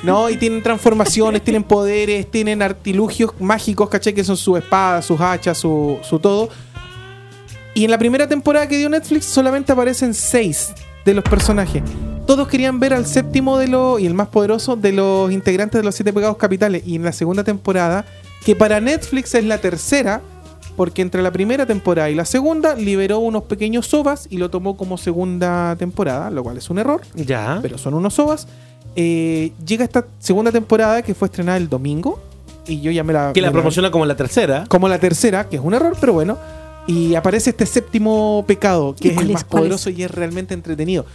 No, 0.02 0.28
y 0.28 0.36
tienen 0.36 0.62
transformaciones, 0.62 1.42
tienen 1.42 1.62
poderes, 1.62 2.28
tienen 2.30 2.60
artilugios 2.60 3.32
mágicos, 3.38 3.88
¿cachai? 3.88 4.12
Que 4.12 4.24
son 4.24 4.36
sus 4.36 4.58
espadas, 4.58 5.06
sus 5.06 5.20
hachas, 5.20 5.58
su, 5.58 5.98
su 6.02 6.18
todo. 6.18 6.48
Y 7.74 7.84
en 7.84 7.90
la 7.90 7.98
primera 7.98 8.26
temporada 8.26 8.66
que 8.66 8.76
dio 8.76 8.88
Netflix 8.88 9.26
solamente 9.26 9.72
aparecen 9.72 10.12
seis 10.12 10.72
de 11.04 11.14
los 11.14 11.24
personajes. 11.24 11.82
Todos 12.26 12.48
querían 12.48 12.80
ver 12.80 12.94
al 12.94 13.06
séptimo 13.06 13.58
de 13.58 13.68
los, 13.68 14.00
y 14.00 14.06
el 14.06 14.14
más 14.14 14.28
poderoso 14.28 14.76
de 14.76 14.92
los 14.92 15.30
integrantes 15.32 15.80
de 15.80 15.84
los 15.84 15.94
siete 15.94 16.12
pecados 16.12 16.36
capitales. 16.36 16.82
Y 16.84 16.96
en 16.96 17.04
la 17.04 17.12
segunda 17.12 17.44
temporada, 17.44 18.04
que 18.44 18.56
para 18.56 18.80
Netflix 18.80 19.34
es 19.34 19.44
la 19.44 19.58
tercera, 19.58 20.20
porque 20.76 21.02
entre 21.02 21.22
la 21.22 21.30
primera 21.30 21.66
temporada 21.66 22.10
y 22.10 22.14
la 22.14 22.24
segunda 22.24 22.74
liberó 22.74 23.18
unos 23.18 23.44
pequeños 23.44 23.86
sobas 23.86 24.26
y 24.30 24.38
lo 24.38 24.50
tomó 24.50 24.76
como 24.76 24.96
segunda 24.98 25.76
temporada, 25.76 26.30
lo 26.30 26.42
cual 26.42 26.56
es 26.56 26.70
un 26.70 26.78
error 26.78 27.02
Ya. 27.14 27.58
pero 27.62 27.78
son 27.78 27.94
unos 27.94 28.14
sobas. 28.14 28.46
Eh, 28.96 29.52
llega 29.64 29.84
esta 29.84 30.06
segunda 30.18 30.52
temporada 30.52 31.02
que 31.02 31.14
fue 31.14 31.26
estrenada 31.26 31.56
el 31.58 31.68
domingo. 31.68 32.20
Y 32.66 32.80
yo 32.80 32.90
ya 32.90 33.02
me 33.02 33.12
la. 33.12 33.32
Que 33.32 33.40
la 33.40 33.50
promociona 33.50 33.90
como 33.90 34.06
la 34.06 34.16
tercera. 34.16 34.64
Como 34.68 34.88
la 34.88 34.98
tercera, 34.98 35.48
que 35.48 35.56
es 35.56 35.62
un 35.62 35.74
error, 35.74 35.96
pero 36.00 36.12
bueno. 36.12 36.38
Y 36.86 37.14
aparece 37.14 37.50
este 37.50 37.64
séptimo 37.66 38.44
pecado, 38.46 38.94
que 38.98 39.08
¿Y 39.08 39.10
es 39.12 39.18
el 39.18 39.30
más 39.32 39.44
¿Cuál 39.44 39.62
poderoso 39.62 39.90
y 39.90 40.02
es 40.02 40.10
realmente 40.10 40.52
entretenido. 40.54 41.06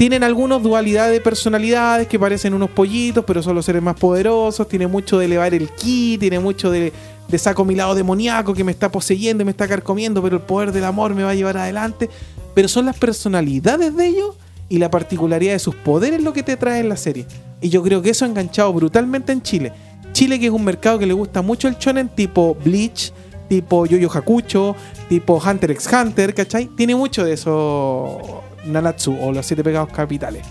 Tienen 0.00 0.24
algunos 0.24 0.62
dualidades 0.62 1.12
de 1.12 1.20
personalidades 1.20 2.08
que 2.08 2.18
parecen 2.18 2.54
unos 2.54 2.70
pollitos, 2.70 3.22
pero 3.26 3.42
son 3.42 3.54
los 3.54 3.66
seres 3.66 3.82
más 3.82 3.96
poderosos. 3.96 4.66
Tiene 4.66 4.86
mucho 4.86 5.18
de 5.18 5.26
elevar 5.26 5.52
el 5.52 5.68
ki, 5.68 6.16
tiene 6.18 6.38
mucho 6.38 6.70
de, 6.70 6.90
saco 7.36 7.66
mi 7.66 7.74
lado 7.74 7.94
demoníaco 7.94 8.54
que 8.54 8.64
me 8.64 8.72
está 8.72 8.90
poseyendo 8.90 9.42
y 9.42 9.44
me 9.44 9.50
está 9.50 9.68
carcomiendo, 9.68 10.22
pero 10.22 10.36
el 10.36 10.42
poder 10.42 10.72
del 10.72 10.84
amor 10.84 11.14
me 11.14 11.22
va 11.22 11.32
a 11.32 11.34
llevar 11.34 11.58
adelante. 11.58 12.08
Pero 12.54 12.66
son 12.66 12.86
las 12.86 12.96
personalidades 12.96 13.94
de 13.94 14.06
ellos 14.06 14.36
y 14.70 14.78
la 14.78 14.90
particularidad 14.90 15.52
de 15.52 15.58
sus 15.58 15.74
poderes 15.74 16.22
lo 16.22 16.32
que 16.32 16.42
te 16.42 16.56
trae 16.56 16.80
en 16.80 16.88
la 16.88 16.96
serie. 16.96 17.26
Y 17.60 17.68
yo 17.68 17.82
creo 17.82 18.00
que 18.00 18.08
eso 18.08 18.24
ha 18.24 18.28
enganchado 18.28 18.72
brutalmente 18.72 19.32
en 19.32 19.42
Chile. 19.42 19.70
Chile 20.12 20.40
que 20.40 20.46
es 20.46 20.52
un 20.52 20.64
mercado 20.64 20.98
que 20.98 21.04
le 21.04 21.12
gusta 21.12 21.42
mucho 21.42 21.68
el 21.68 21.74
shonen 21.74 22.08
tipo 22.08 22.56
Bleach, 22.64 23.12
tipo 23.50 23.84
Yoyo 23.84 24.10
Hakucho, 24.10 24.74
tipo 25.10 25.42
Hunter 25.46 25.72
x 25.72 25.90
Hunter, 25.92 26.32
¿cachai? 26.32 26.68
Tiene 26.68 26.94
mucho 26.94 27.22
de 27.22 27.34
eso 27.34 28.44
Nanatsu 28.66 29.16
o 29.20 29.32
los 29.32 29.46
siete 29.46 29.62
pecados 29.64 29.90
capitales. 29.90 30.44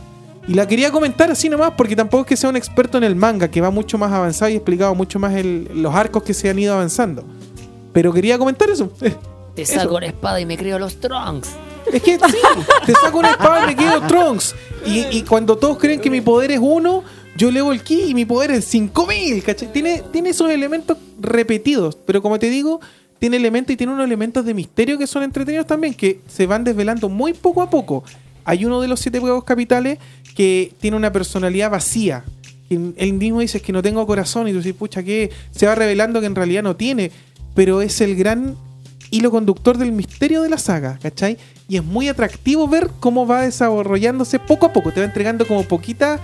Y 0.48 0.54
la 0.56 0.68
quería 0.68 0.92
comentar 0.92 1.30
así 1.30 1.48
nomás 1.50 1.72
porque 1.78 1.96
tampoco 1.96 2.22
es 2.24 2.28
que 2.28 2.38
sea 2.38 2.50
un 2.50 2.56
experto 2.56 2.98
en 2.98 3.04
el 3.04 3.16
manga, 3.16 3.50
que 3.50 3.62
va 3.62 3.70
mucho 3.70 3.98
más 3.98 4.12
avanzado 4.12 4.50
y 4.52 4.56
explicado 4.56 4.96
mucho 4.96 5.20
más 5.20 5.36
el- 5.36 5.70
los 5.76 5.94
arcos 5.94 6.24
que 6.24 6.34
se 6.34 6.50
han 6.50 6.58
ido 6.58 6.74
avanzando. 6.74 7.24
Pero 7.94 8.12
quería 8.14 8.38
comentar 8.40 8.70
eso. 8.70 8.92
Te 9.56 9.64
Eso. 9.64 9.74
saco 9.76 10.00
la 10.00 10.08
espada 10.08 10.40
y 10.40 10.46
me 10.46 10.58
creo 10.58 10.80
los 10.80 11.00
Trunks. 11.00 11.50
Es 11.92 12.02
que 12.04 12.18
sí, 12.18 12.38
te 12.86 12.94
saco 12.94 13.18
una 13.20 13.32
espada 13.32 13.64
y 13.64 13.68
me 13.68 13.76
quedo 13.76 14.02
Trunks. 14.08 14.56
Y, 14.86 15.00
y 15.18 15.24
cuando 15.24 15.58
todos 15.58 15.78
creen 15.78 16.00
que 16.00 16.10
mi 16.10 16.22
poder 16.22 16.52
es 16.52 16.60
uno, 16.62 17.04
yo 17.36 17.50
elevo 17.50 17.72
el 17.74 17.82
ki 17.84 18.04
y 18.10 18.14
mi 18.14 18.26
poder 18.26 18.52
es 18.52 18.66
5000, 18.66 19.44
¿cachai? 19.44 19.72
Tiene, 19.74 20.04
tiene 20.12 20.30
esos 20.30 20.50
elementos 20.50 20.98
repetidos, 21.20 21.98
pero 22.06 22.22
como 22.22 22.40
te 22.40 22.50
digo, 22.50 22.80
tiene 23.20 23.38
elementos 23.38 23.74
y 23.74 23.78
tiene 23.78 23.94
unos 23.94 24.06
elementos 24.06 24.46
de 24.46 24.54
misterio 24.54 24.98
que 24.98 25.06
son 25.08 25.24
entretenidos 25.24 25.68
también, 25.68 25.94
que 25.94 26.22
se 26.28 26.46
van 26.48 26.64
desvelando 26.64 27.10
muy 27.10 27.34
poco 27.34 27.62
a 27.62 27.70
poco. 27.70 28.04
Hay 28.46 28.66
uno 28.66 28.82
de 28.82 28.88
los 28.88 29.00
siete 29.00 29.20
juegos 29.20 29.44
capitales 29.44 30.00
que 30.36 30.74
tiene 30.80 30.98
una 30.98 31.12
personalidad 31.12 31.70
vacía. 31.70 32.24
que 32.70 32.76
Él 32.98 33.14
mismo 33.14 33.42
dice 33.42 33.62
que 33.62 33.74
no 33.74 33.82
tengo 33.82 34.06
corazón 34.08 34.48
y 34.48 34.52
tú 34.52 34.58
dices, 34.58 34.74
pucha, 34.74 35.04
que 35.04 35.30
se 35.52 35.68
va 35.68 35.76
revelando 35.76 36.20
que 36.22 36.28
en 36.28 36.36
realidad 36.36 36.64
no 36.64 36.76
tiene, 36.76 37.12
pero 37.56 37.82
es 37.82 38.00
el 38.02 38.16
gran 38.16 38.56
hilo 39.12 39.32
conductor 39.32 39.78
del 39.78 39.92
misterio 39.92 40.42
de 40.44 40.50
la 40.50 40.58
saga, 40.60 40.98
¿cachai? 41.02 41.38
Y 41.68 41.78
es 41.78 41.84
muy 41.84 42.08
atractivo 42.08 42.68
ver 42.68 42.90
cómo 43.00 43.26
va 43.28 43.42
desarrollándose 43.42 44.40
poco 44.40 44.68
a 44.68 44.74
poco. 44.74 44.92
Te 44.92 45.00
va 45.02 45.06
entregando 45.08 45.46
como 45.48 45.64
poquitas 45.64 46.20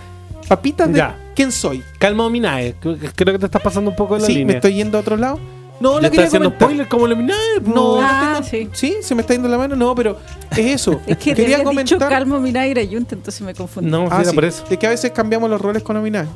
papitas 0.47 0.87
de 0.91 0.97
Ya. 0.99 1.17
quién 1.35 1.51
soy. 1.51 1.81
Calma, 1.99 2.29
Minae. 2.29 2.75
Creo 2.79 2.97
que 2.99 3.39
te 3.39 3.45
estás 3.47 3.61
pasando 3.61 3.89
un 3.89 3.95
poco 3.95 4.15
de 4.15 4.21
la 4.21 4.27
Sí, 4.27 4.33
línea. 4.33 4.45
me 4.47 4.53
estoy 4.55 4.75
yendo 4.75 4.97
a 4.97 5.01
otro 5.01 5.17
lado. 5.17 5.39
No, 5.79 5.95
¿Le 5.95 6.01
la 6.03 6.07
estás 6.07 6.11
quería 6.11 6.27
haciendo 6.27 6.49
comentar. 6.49 6.67
spoiler 6.69 6.87
como 6.87 7.07
la 7.07 7.15
Minae? 7.15 7.35
No, 7.65 7.99
Ah, 8.01 8.37
no 8.39 8.45
tengo- 8.45 8.49
sí. 8.49 8.69
sí, 8.73 8.95
se 9.01 9.13
me 9.15 9.21
está 9.21 9.33
yendo 9.33 9.49
la 9.49 9.57
mano, 9.57 9.75
no, 9.75 9.93
pero 9.93 10.17
es 10.51 10.57
eso. 10.59 11.01
Es 11.05 11.17
que 11.17 11.33
quería 11.33 11.35
quería 11.35 11.57
dicho 11.57 11.63
comentar. 11.69 12.09
Calmo 12.09 12.39
Minaira 12.39 12.81
Yunta, 12.83 13.13
entonces 13.15 13.41
me 13.41 13.53
confundí. 13.53 13.89
No, 13.91 14.07
Ah, 14.09 14.23
sí, 14.23 14.33
por 14.33 14.45
eso. 14.45 14.63
de 14.69 14.77
que 14.77 14.87
a 14.87 14.91
veces 14.91 15.11
cambiamos 15.11 15.49
los 15.49 15.59
roles 15.59 15.83
con 15.83 15.97
Ominai. 15.97 16.27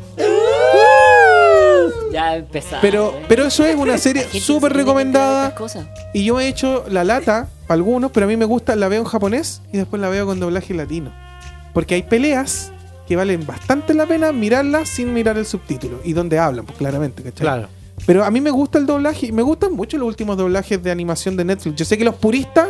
Ya 2.11 2.35
empezamos. 2.37 2.79
Pero, 2.81 3.13
¿eh? 3.15 3.25
pero 3.27 3.45
eso 3.45 3.63
es 3.65 3.75
una 3.75 3.97
serie 3.97 4.23
súper 4.41 4.73
recomendada. 4.73 5.53
Y 6.13 6.25
yo 6.25 6.39
he 6.39 6.47
hecho 6.47 6.83
la 6.89 7.03
lata 7.03 7.47
para 7.67 7.75
algunos, 7.75 8.11
pero 8.11 8.25
a 8.25 8.29
mí 8.29 8.35
me 8.35 8.45
gusta, 8.45 8.75
la 8.75 8.87
veo 8.87 8.99
en 9.01 9.05
japonés 9.07 9.61
y 9.71 9.77
después 9.77 10.01
la 10.01 10.09
veo 10.09 10.25
con 10.25 10.39
doblaje 10.39 10.73
latino. 10.73 11.13
Porque 11.73 11.93
hay 11.95 12.03
peleas 12.03 12.71
que 13.07 13.15
valen 13.15 13.45
bastante 13.45 13.93
la 13.93 14.05
pena 14.07 14.31
mirarlas 14.31 14.89
sin 14.89 15.13
mirar 15.13 15.37
el 15.37 15.45
subtítulo. 15.45 15.99
Y 16.03 16.13
donde 16.13 16.39
hablan, 16.39 16.65
pues 16.65 16.77
claramente, 16.79 17.21
¿cachai? 17.21 17.41
Claro. 17.41 17.69
Pero 18.09 18.25
a 18.25 18.31
mí 18.31 18.41
me 18.41 18.49
gusta 18.49 18.79
el 18.79 18.87
doblaje 18.87 19.27
y 19.27 19.31
me 19.31 19.43
gustan 19.43 19.73
mucho 19.73 19.95
los 19.99 20.07
últimos 20.07 20.35
doblajes 20.35 20.81
de 20.81 20.89
animación 20.89 21.37
de 21.37 21.45
Netflix. 21.45 21.75
Yo 21.75 21.85
sé 21.85 21.95
que 21.95 22.03
los 22.03 22.15
puristas 22.15 22.69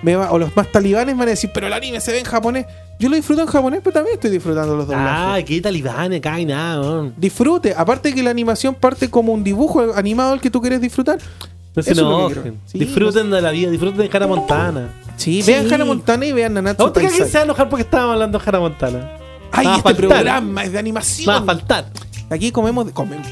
me 0.00 0.16
va- 0.16 0.30
o 0.32 0.38
los 0.38 0.56
más 0.56 0.72
talibanes 0.72 1.14
van 1.14 1.28
a 1.28 1.32
decir, 1.32 1.50
pero 1.52 1.66
el 1.66 1.74
anime 1.74 2.00
se 2.00 2.10
ve 2.10 2.20
en 2.20 2.24
japonés. 2.24 2.64
Yo 2.98 3.10
lo 3.10 3.16
disfruto 3.16 3.42
en 3.42 3.48
japonés, 3.48 3.80
pero 3.84 3.92
también 3.92 4.14
estoy 4.14 4.30
disfrutando 4.30 4.74
los 4.74 4.86
doblajes. 4.86 5.12
Ah, 5.14 5.38
qué 5.46 5.60
talibán 5.60 6.14
acá 6.14 6.40
y 6.40 6.46
nada. 6.46 7.10
Disfrute. 7.18 7.74
Aparte 7.76 8.14
que 8.14 8.22
la 8.22 8.30
animación 8.30 8.74
parte 8.76 9.10
como 9.10 9.34
un 9.34 9.44
dibujo 9.44 9.92
animado 9.94 10.32
al 10.32 10.40
que 10.40 10.48
tú 10.50 10.62
quieres 10.62 10.80
disfrutar. 10.80 11.18
No 11.76 11.82
se 11.82 11.92
enojen. 11.92 12.58
Sí, 12.64 12.78
disfruten 12.78 13.30
de 13.30 13.42
la 13.42 13.50
vida, 13.50 13.68
disfruten 13.70 13.98
de 13.98 14.10
Hannah 14.10 14.26
Montana. 14.26 14.88
Sí, 15.18 15.42
Sí. 15.42 15.52
vean 15.52 15.70
Hannah 15.70 15.84
Montana 15.84 16.24
y 16.24 16.32
vean 16.32 16.54
Nanatsu 16.54 16.82
¿A 16.84 16.86
usted 16.86 17.02
que 17.02 17.10
se 17.10 17.24
va 17.30 17.40
a 17.40 17.44
enojar 17.44 17.68
porque 17.68 17.82
estábamos 17.82 18.14
hablando 18.14 18.38
de 18.38 18.44
Hannah 18.46 18.60
Montana? 18.60 19.10
Ay, 19.52 19.66
este 19.66 19.82
faltar. 19.82 20.08
programa 20.08 20.62
es 20.64 20.68
de 20.70 20.74
Va 20.74 20.78
a 20.78 20.80
animación. 20.80 21.44
faltar. 21.46 21.86
Aquí 22.30 22.52
comemos 22.52 22.84
de 22.86 22.92
comemos. 22.92 23.26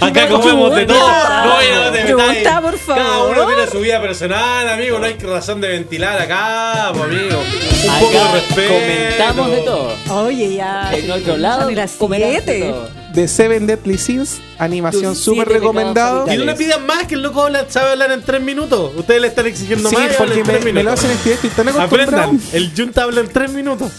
Acá 0.00 0.28
comemos 0.28 0.74
de 0.76 0.86
todo. 0.86 0.98
No, 0.98 1.84
no 1.84 1.90
te 1.92 2.02
Pregunta, 2.02 2.32
metáis. 2.32 2.60
por 2.60 2.78
favor. 2.78 3.02
Cada 3.02 3.24
uno 3.24 3.46
tiene 3.46 3.66
su 3.70 3.80
vida 3.80 4.00
personal, 4.00 4.68
amigo. 4.68 4.98
No 5.00 5.06
hay 5.06 5.14
razón 5.14 5.60
de 5.60 5.68
ventilar 5.68 6.20
acá, 6.20 6.92
pues, 6.92 7.04
amigo. 7.04 7.40
Un 7.40 8.00
poco 8.00 8.12
de 8.12 8.32
respeto. 8.32 8.72
Comentamos 8.74 9.50
de 9.50 9.56
todo. 9.62 10.24
Oye, 10.24 10.54
ya. 10.54 10.92
En 10.94 11.10
otro 11.10 11.36
lado, 11.36 11.68
comerás 11.98 12.46
de 12.46 12.60
todo. 12.60 12.88
De 13.14 13.28
Seven 13.28 13.66
Deadly 13.68 13.96
Sins, 13.98 14.40
animación 14.58 15.14
súper 15.16 15.48
recomendado. 15.48 16.32
Y 16.32 16.36
no 16.36 16.44
le 16.44 16.54
pidan 16.54 16.84
más 16.86 17.04
que 17.06 17.14
el 17.14 17.22
loco 17.22 17.42
habla- 17.42 17.66
sabe 17.68 17.90
hablar 17.92 18.10
en 18.12 18.22
tres 18.22 18.40
minutos. 18.42 18.92
Ustedes 18.96 19.20
le 19.20 19.28
están 19.28 19.46
exigiendo 19.46 19.88
Sí, 19.88 19.94
más. 19.96 20.04
habla 20.06 20.18
porque 20.18 20.38
en 20.40 20.44
tres 20.46 20.64
me, 20.64 20.72
me 20.72 20.82
lo 20.82 20.92
hacen 20.92 21.10
estudiar, 21.12 21.34
estoy 21.36 21.50
tan 21.50 21.68
acostumbrado. 21.68 22.22
Aprendan, 22.22 22.40
el 22.52 22.72
Junta 22.76 23.02
habla 23.04 23.20
en 23.20 23.28
tres 23.28 23.50
minutos. 23.52 23.92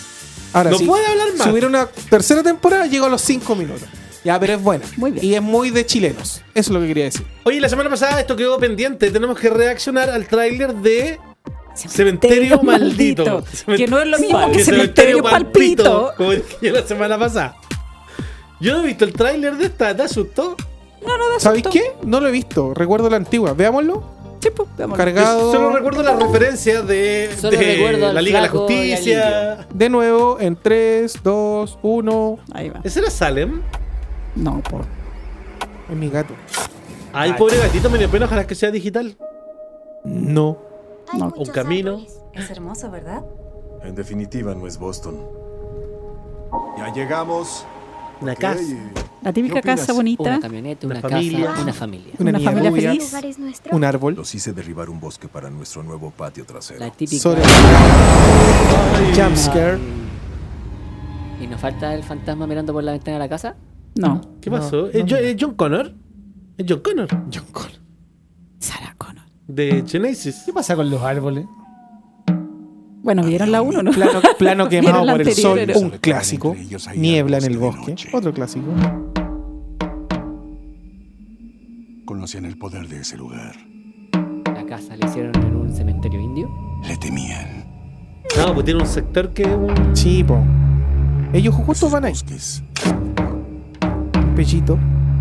Ahora 0.53 0.69
No 0.71 0.77
sí, 0.77 0.85
puede 0.85 1.05
hablar 1.05 1.27
más. 1.37 1.47
Subir 1.47 1.65
una 1.65 1.87
tercera 2.09 2.41
temporada, 2.43 2.85
llego 2.85 3.05
a 3.05 3.09
los 3.09 3.21
cinco 3.21 3.55
minutos. 3.55 3.87
Ya, 4.23 4.39
pero 4.39 4.53
es 4.53 4.61
buena. 4.61 4.85
Muy 4.97 5.11
bien. 5.11 5.23
Y 5.25 5.35
es 5.35 5.41
muy 5.41 5.69
de 5.69 5.85
chilenos. 5.85 6.41
Eso 6.53 6.69
es 6.69 6.69
lo 6.69 6.79
que 6.81 6.87
quería 6.87 7.03
decir. 7.05 7.25
Oye, 7.43 7.59
la 7.61 7.69
semana 7.69 7.89
pasada 7.89 8.19
esto 8.19 8.35
quedó 8.35 8.57
pendiente. 8.57 9.11
Tenemos 9.11 9.37
que 9.39 9.49
reaccionar 9.51 10.09
al 10.09 10.27
tráiler 10.27 10.73
de 10.73 11.19
Cementerio 11.75 12.61
Maldito. 12.63 13.43
Que 13.77 13.85
no 13.87 13.99
es 13.99 14.07
lo 14.07 14.17
mismo 14.17 14.47
Que 14.47 14.57
que 14.57 14.63
Cementerio 14.63 15.21
Palpito. 15.21 16.11
Como 16.17 16.31
dije 16.31 16.43
yo 16.61 16.71
la 16.73 16.87
semana 16.87 17.19
pasada. 17.19 17.55
Yo 18.59 18.73
no 18.77 18.83
he 18.83 18.87
visto 18.87 19.05
el 19.05 19.13
tráiler 19.13 19.57
de 19.57 19.65
esta, 19.65 19.95
¿te 19.95 20.03
asustó? 20.03 20.55
No, 21.05 21.17
no 21.17 21.29
da 21.29 21.39
¿Sabéis 21.39 21.63
susto. 21.65 21.77
qué? 21.79 21.93
No 22.07 22.19
lo 22.19 22.29
he 22.29 22.31
visto. 22.31 22.73
Recuerdo 22.73 23.09
la 23.09 23.17
antigua. 23.17 23.53
Veámoslo. 23.53 24.14
Sí, 24.45 24.51
pues. 24.55 24.69
Cargado. 24.95 25.51
Yo 25.51 25.51
solo 25.51 25.75
recuerdo 25.75 26.03
las 26.03 26.21
referencias 26.21 26.85
de, 26.87 27.31
Solo 27.35 27.57
de 27.57 27.75
recuerdo 27.75 28.07
al 28.07 28.15
la 28.15 28.21
Liga 28.21 28.37
de 28.37 28.45
la 28.45 28.51
flaco 28.51 28.71
y 28.71 28.91
al 28.91 28.97
Justicia. 28.97 29.67
De 29.73 29.89
nuevo, 29.89 30.39
en 30.39 30.55
3, 30.55 31.19
2, 31.23 31.79
1. 31.81 32.39
Ahí 32.53 32.69
va. 32.69 32.81
¿Ese 32.83 32.99
era 32.99 33.09
Salem? 33.09 33.63
No, 34.35 34.61
por. 34.61 34.81
Es 35.89 35.95
mi 35.95 36.09
gato. 36.09 36.35
Ay, 37.11 37.33
pobre 37.33 37.57
gatito, 37.57 37.89
me 37.89 37.97
dio 37.97 38.07
pena, 38.07 38.25
ojalá 38.25 38.45
que 38.45 38.53
sea 38.53 38.69
digital. 38.69 39.17
No. 40.03 40.59
No. 41.13 41.33
Un 41.35 41.45
camino. 41.47 42.05
Es 42.33 42.51
hermoso, 42.51 42.91
¿verdad? 42.91 43.25
En 43.83 43.95
definitiva, 43.95 44.53
no 44.53 44.67
es 44.67 44.77
Boston. 44.77 45.17
Ya 46.77 46.93
llegamos. 46.93 47.65
Una 48.21 48.35
casa. 48.35 48.61
La 49.21 49.33
típica 49.33 49.61
casa 49.61 49.91
bonita. 49.93 50.23
Una 50.23 50.39
camioneta, 50.39 50.85
Una 50.87 50.99
una, 50.99 51.09
familia. 51.09 51.45
casa, 51.47 51.61
una 51.63 51.73
familia. 51.73 52.13
Una, 52.19 52.29
Una 52.29 52.39
familia 52.39 52.69
rubia, 52.69 52.91
feliz. 52.91 53.39
Un 53.71 53.83
árbol. 53.83 54.15
Los 54.15 54.33
hice 54.35 54.53
derribar 54.53 54.89
un 54.89 54.99
bosque 54.99 55.27
para 55.27 55.49
nuestro 55.49 55.81
nuevo 55.83 56.11
patio 56.11 56.45
trasero. 56.45 56.79
La 56.79 56.91
típica. 56.91 57.21
Sobre 57.21 57.41
jumpscare. 59.15 59.79
¿Y 61.41 61.47
nos 61.47 61.59
falta 61.59 61.93
el 61.93 62.03
fantasma 62.03 62.47
mirando 62.47 62.71
por 62.73 62.83
la 62.83 62.91
ventana 62.93 63.17
de 63.17 63.19
la 63.23 63.29
casa? 63.29 63.55
No. 63.95 64.21
¿Qué 64.41 64.49
pasó? 64.51 64.87
¿Es, 64.89 65.03
Jo- 65.09 65.17
es 65.17 65.35
John 65.39 65.55
Connor? 65.55 65.93
¿Es 66.57 66.65
John 66.67 66.79
Connor? 66.81 67.07
John 67.33 67.45
Connor. 67.51 67.71
Sarah 68.59 68.95
Connor. 68.97 69.25
De 69.47 69.83
Genesis. 69.87 70.43
¿Qué 70.45 70.53
pasa 70.53 70.75
con 70.75 70.89
los 70.89 71.01
árboles? 71.01 71.45
Bueno, 73.05 73.23
vieron 73.23 73.51
la 73.51 73.61
1, 73.61 73.83
¿no? 73.83 73.91
Plano, 73.91 74.19
plano 74.39 74.67
quemado 74.69 75.05
por 75.05 75.21
el 75.21 75.31
sol. 75.31 75.59
era- 75.59 75.77
Un 75.77 75.91
clásico. 75.91 76.55
Niebla 76.95 77.37
en 77.37 77.43
el 77.43 77.57
bosque. 77.59 77.93
Otro 78.11 78.33
clásico. 78.33 78.65
Conocían 82.05 82.45
el 82.45 82.57
poder 82.57 82.87
de 82.87 83.01
ese 83.01 83.15
lugar. 83.15 83.55
La 84.55 84.65
casa 84.65 84.95
la 84.97 85.05
hicieron 85.05 85.35
en 85.45 85.55
un 85.55 85.71
cementerio 85.71 86.19
indio. 86.19 86.49
Le 86.87 86.97
temían. 86.97 87.63
No, 88.37 88.55
pues 88.55 88.65
tiene 88.65 88.81
un 88.81 88.87
sector 88.87 89.29
que 89.35 89.43
es 89.43 89.49
un. 89.55 89.95
Sí, 89.95 90.23
po. 90.23 90.39
Ellos 91.31 91.53
justo 91.53 91.87
van 91.91 92.05
ahí. 92.05 92.11
Bosques 92.13 92.63
Pellito. 94.35 94.79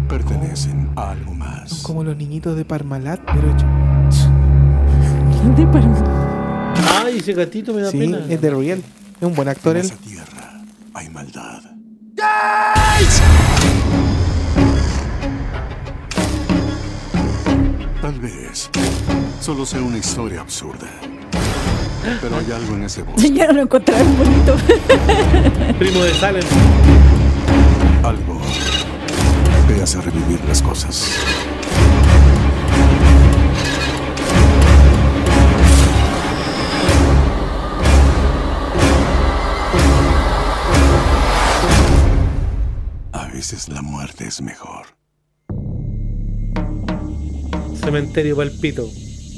pertenecen 0.09 0.89
a 0.97 1.11
algo 1.11 1.35
más. 1.35 1.69
Son 1.69 1.83
como 1.83 2.03
los 2.05 2.17
niñitos 2.17 2.57
de 2.57 2.65
Parmalat, 2.65 3.21
pero 3.27 3.51
hecho. 3.51 3.67
De 5.55 5.67
Palma. 5.67 6.24
Ay, 7.05 7.19
ese 7.19 7.33
gatito 7.33 7.73
me 7.75 7.83
da 7.83 7.91
Sí, 7.91 7.99
pena. 7.99 8.19
es 8.29 8.41
de 8.41 8.51
real. 8.51 8.83
Es 9.21 9.23
un 9.27 9.35
buen 9.35 9.49
actor 9.49 9.77
En 9.77 9.83
él. 9.85 9.87
esa 9.91 9.97
tierra 9.97 10.61
hay 10.95 11.09
maldad. 11.11 11.63
Tal 18.01 18.21
vez 18.21 18.71
solo 19.41 19.65
sea 19.65 19.81
una 19.81 19.99
historia 19.99 20.41
absurda. 20.41 20.89
Pero 22.21 22.37
hay 22.37 22.53
algo 22.53 22.75
en 22.77 22.83
ese 22.85 23.03
bosque. 23.03 23.31
Ya 23.35 23.51
lo 23.51 23.63
encontraron 23.63 24.17
bonito. 24.19 24.57
Primo 25.79 26.01
de 26.05 26.15
Salem. 26.15 26.45
Algo 28.03 28.41
que 29.67 29.83
hace 29.83 30.01
revivir 30.03 30.41
las 30.47 30.61
cosas. 30.61 31.09
Veces 43.45 43.69
la 43.69 43.83
muerte 43.83 44.27
es 44.27 44.41
mejor. 44.41 44.87
Cementerio 47.79 48.37
Palpito. 48.37 48.89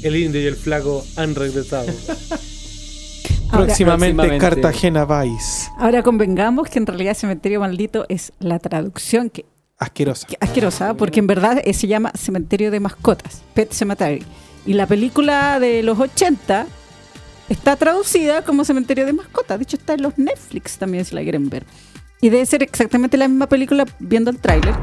El 0.01 0.15
indio 0.15 0.39
y 0.41 0.45
el 0.45 0.55
flaco 0.55 1.03
han 1.17 1.35
regresado. 1.35 1.87
Ahora, 3.51 3.65
Próximamente, 3.65 4.15
próximamente. 4.15 4.37
Cartagena 4.37 5.03
Vice. 5.05 5.69
ahora 5.77 6.03
convengamos 6.03 6.69
que 6.69 6.79
en 6.79 6.85
realidad 6.85 7.13
Cementerio 7.15 7.59
Maldito 7.61 8.05
es 8.09 8.31
la 8.39 8.59
traducción 8.59 9.29
que, 9.29 9.45
Asquerosa. 9.77 10.27
que- 10.27 10.37
asquerosa, 10.41 10.93
porque 10.95 11.19
en 11.19 11.27
verdad 11.27 11.61
eh, 11.63 11.73
se 11.73 11.87
llama 11.87 12.11
Cementerio 12.13 12.71
de 12.71 12.79
Mascotas, 12.81 13.41
Pet 13.53 13.71
Cemetery. 13.73 14.25
Y 14.65 14.73
la 14.73 14.85
película 14.85 15.59
de 15.61 15.81
los 15.83 15.97
80 15.99 16.67
está 17.49 17.75
traducida 17.77 18.43
como 18.43 18.63
Cementerio 18.65 19.05
de 19.05 19.13
Mascotas. 19.13 19.59
De 19.59 19.63
hecho, 19.63 19.77
está 19.77 19.93
en 19.93 20.01
los 20.01 20.17
Netflix 20.17 20.77
también, 20.77 21.03
si 21.05 21.15
la 21.15 21.23
quieren 21.23 21.49
ver. 21.49 21.65
Y 22.21 22.29
debe 22.29 22.45
ser 22.45 22.63
exactamente 22.63 23.17
la 23.17 23.27
misma 23.27 23.47
película 23.47 23.85
viendo 23.99 24.31
el 24.31 24.37
tráiler. 24.39 24.73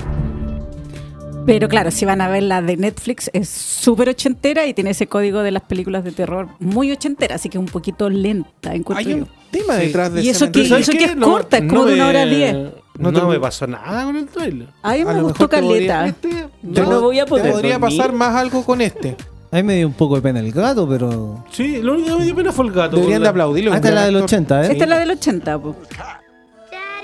Pero 1.46 1.68
claro, 1.68 1.90
si 1.90 2.06
van 2.06 2.22
a 2.22 2.28
ver 2.28 2.42
la 2.44 2.62
de 2.62 2.76
Netflix, 2.78 3.28
es 3.34 3.50
súper 3.50 4.08
ochentera 4.08 4.64
y 4.66 4.72
tiene 4.72 4.90
ese 4.90 5.06
código 5.08 5.40
de 5.42 5.50
las 5.50 5.62
películas 5.62 6.02
de 6.02 6.12
terror 6.12 6.48
muy 6.58 6.90
ochentera, 6.90 7.34
así 7.34 7.50
que 7.50 7.58
es 7.58 7.60
un 7.60 7.66
poquito 7.66 8.08
lenta. 8.08 8.74
encuentro 8.74 8.96
Hay 8.96 9.12
un 9.20 9.28
tema 9.50 9.74
detrás 9.74 10.12
de 10.14 10.22
Y 10.22 10.30
eso 10.30 10.50
que- 10.50 10.62
eso 10.62 10.92
que 10.92 11.04
es 11.04 11.16
corta, 11.16 11.58
es 11.58 11.64
como 11.68 11.84
de 11.84 11.94
una 11.94 12.08
hora 12.08 12.24
diez. 12.24 12.56
No, 12.98 13.28
me 13.28 13.38
pasó 13.40 13.66
nada 13.66 14.04
con 14.04 14.16
el 14.16 14.26
trailer. 14.26 14.68
A 14.82 14.94
mí 14.94 15.04
me 15.04 15.20
gustó 15.20 15.48
Caleta. 15.48 16.06
Este, 16.06 16.46
Yo 16.62 16.86
no 16.86 17.02
voy 17.02 17.18
a 17.18 17.24
Te 17.24 17.30
poder 17.30 17.52
podría 17.52 17.78
dormir. 17.78 17.98
pasar 17.98 18.14
más 18.14 18.34
algo 18.36 18.64
con 18.64 18.80
este. 18.80 19.14
A 19.50 19.56
mí 19.56 19.62
me 19.64 19.76
dio 19.76 19.86
un 19.88 19.92
poco 19.94 20.16
de 20.16 20.22
pena 20.22 20.40
el 20.40 20.50
gato, 20.50 20.88
pero. 20.88 21.44
Sí, 21.52 21.82
lo 21.82 21.92
único 21.94 22.12
que 22.14 22.18
me 22.20 22.24
dio 22.24 22.34
pena 22.36 22.52
fue 22.52 22.64
el 22.66 22.72
gato. 22.72 22.96
Deberían 22.96 23.20
de 23.20 23.24
La- 23.24 23.30
aplaudirlo. 23.30 23.72
Ah, 23.72 23.76
esta 23.76 23.88
es 23.88 23.92
un 23.92 23.94
la 23.96 24.04
del 24.06 24.14
actor. 24.16 24.24
80, 24.24 24.60
¿eh? 24.66 24.72
Esta 24.72 24.84
es 24.84 24.90
la 24.90 24.98
del 24.98 25.10
80, 25.10 25.58
po. 25.60 25.76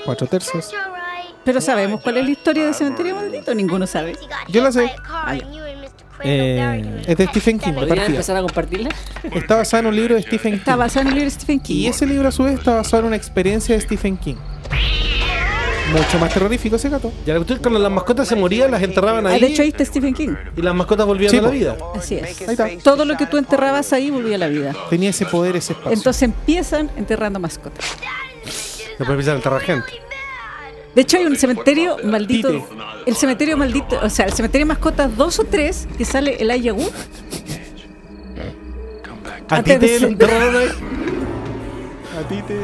Cuatro 0.05 0.27
tercios. 0.27 0.71
pero 1.43 1.59
sabemos 1.61 2.01
cuál 2.01 2.17
es 2.17 2.25
la 2.25 2.31
historia 2.31 2.65
de 2.67 2.73
Cementerio 2.73 3.15
Maldito, 3.15 3.53
ninguno 3.55 3.87
sabe. 3.87 4.15
Yo 4.49 4.61
la 4.63 4.71
sé. 4.71 4.91
Eh, 6.23 7.01
Es 7.07 7.17
de 7.17 7.25
Stephen 7.27 7.57
King. 7.59 7.73
¿Podrían 7.73 8.05
empezar 8.11 8.37
a 8.37 8.41
compartirla? 8.41 8.89
Está 9.23 9.55
basada 9.55 9.81
en 9.81 9.87
un 9.87 9.95
libro 9.95 10.13
de 10.15 10.21
Stephen 10.21 10.51
King. 10.53 10.59
Está 10.59 10.75
basada 10.75 11.01
en 11.01 11.07
el 11.07 11.13
libro 11.15 11.25
de 11.29 11.31
Stephen 11.35 11.59
King. 11.59 11.75
Y 11.75 11.87
ese 11.87 12.05
libro 12.05 12.27
a 12.27 12.31
su 12.31 12.43
vez 12.43 12.53
está 12.59 12.75
basado 12.75 13.01
en 13.01 13.07
una 13.07 13.15
experiencia 13.15 13.73
de 13.73 13.81
Stephen 13.81 14.17
King. 14.17 14.35
Mucho 15.91 16.19
más 16.19 16.31
terrorífico 16.33 16.75
ese 16.77 16.87
gato. 16.89 17.11
Ya 17.25 17.33
la 17.33 17.43
cuando 17.43 17.77
las 17.79 17.91
mascotas 17.91 18.25
se 18.27 18.35
morían, 18.35 18.71
las 18.71 18.81
enterraban 18.81 19.25
Ah, 19.27 19.31
ahí. 19.31 19.41
de 19.41 19.47
hecho, 19.47 19.61
ahí 19.63 19.69
está 19.69 19.83
Stephen 19.83 20.13
King. 20.13 20.35
y 20.55 20.61
las 20.61 20.73
mascotas 20.75 21.05
volvían 21.05 21.31
Sí, 21.31 21.37
a 21.37 21.41
la 21.41 21.49
vida. 21.49 21.75
Así 21.95 22.15
es. 22.15 22.41
Ahí 22.47 22.51
está. 22.51 22.69
Todo 22.83 23.03
lo 23.03 23.17
que 23.17 23.25
tú 23.25 23.37
enterrabas 23.37 23.91
ahí 23.91 24.09
volvía 24.11 24.35
a 24.35 24.39
la 24.39 24.47
vida. 24.47 24.73
Tenía 24.89 25.09
ese 25.09 25.25
poder, 25.25 25.55
ese 25.55 25.73
espacio. 25.73 25.91
Entonces 25.91 26.21
empiezan 26.21 26.89
enterrando 26.95 27.39
mascotas. 27.39 27.83
Después 28.97 29.09
empiezan 29.09 29.33
a 29.33 29.37
enterrar 29.37 29.61
gente. 29.61 29.93
De 30.95 31.01
hecho, 31.01 31.17
hay 31.17 31.25
un 31.25 31.35
cementerio 31.35 31.97
maldito. 32.03 32.67
El 33.05 33.15
cementerio 33.15 33.57
maldito, 33.57 33.99
o 34.01 34.09
sea, 34.09 34.25
el 34.25 34.33
cementerio 34.33 34.67
mascotas 34.67 35.15
2 35.15 35.39
o 35.39 35.43
3, 35.45 35.87
que 35.97 36.05
sale 36.05 36.37
el 36.39 36.71
Wood. 36.73 36.91
¿A 39.49 39.63
ti 39.63 39.77
te? 39.77 39.95
A 42.17 42.23
ti 42.27 42.41
te. 42.47 42.59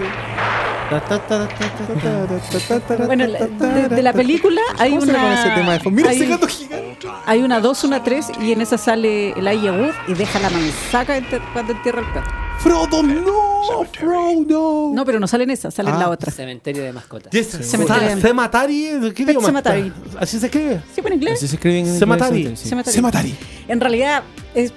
Bueno, 3.05 3.27
de, 3.27 3.89
de 3.89 4.01
la 4.01 4.13
película 4.13 4.61
hay 4.77 4.91
¿Cómo 4.91 5.01
se 5.01 5.11
llama 5.11 5.25
una. 5.25 5.41
ese 5.41 5.49
tema 5.49 5.73
de 5.73 5.79
fondo? 5.81 5.97
Mira 5.97 6.09
hay, 6.09 6.15
ese 6.15 6.27
gato 6.27 6.47
gigante. 6.47 7.07
hay 7.25 7.41
una 7.43 7.59
2, 7.59 7.83
una 7.83 8.03
3, 8.03 8.31
y 8.41 8.53
en 8.53 8.61
esa 8.61 8.77
sale 8.77 9.31
el 9.31 9.45
Wood 9.45 9.93
y 10.07 10.13
deja 10.13 10.39
la 10.39 10.49
manzaca 10.49 11.19
cuando 11.51 11.73
entierra 11.73 11.99
el 11.99 12.07
perro. 12.07 12.46
Frodo, 12.59 13.03
no. 13.03 13.85
Frodo. 13.93 14.91
No, 14.93 15.05
pero 15.05 15.19
no 15.19 15.27
sale 15.27 15.43
en 15.43 15.51
esa, 15.51 15.71
sale 15.71 15.89
en 15.89 15.95
Ah. 15.95 15.99
la 15.99 16.09
otra. 16.09 16.31
Cementerio 16.31 16.83
de 16.83 16.91
mascotas. 16.91 17.31
Yes, 17.31 17.47
Cementerio. 17.61 18.17
Cematari. 18.19 19.93
¿Así 20.19 20.39
se 20.39 20.47
escribe? 20.47 20.81
¿Sí 20.93 21.01
en 21.05 21.13
inglés? 21.13 21.33
así 21.37 21.47
se 21.47 21.55
escribe 21.55 21.79
en 21.79 21.85
inglés, 21.85 21.99
Cemetery. 21.99 22.55
sí. 22.57 22.69
Cemetery. 22.69 22.95
Cemetery. 22.95 23.35
En 23.67 23.79
realidad 23.79 24.23
es, 24.55 24.73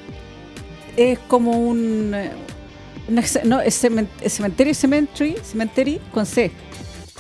es 0.97 1.19
como 1.21 1.53
un. 1.59 2.13
eh, 2.15 2.31
una 3.09 3.23
no, 3.45 3.61
es 3.61 3.83
cemen- 3.83 4.09
es 4.21 4.33
cementerio, 4.35 4.75
cemetery, 4.75 5.37
cemetery 5.43 6.01
con 6.13 6.27
C. 6.27 6.51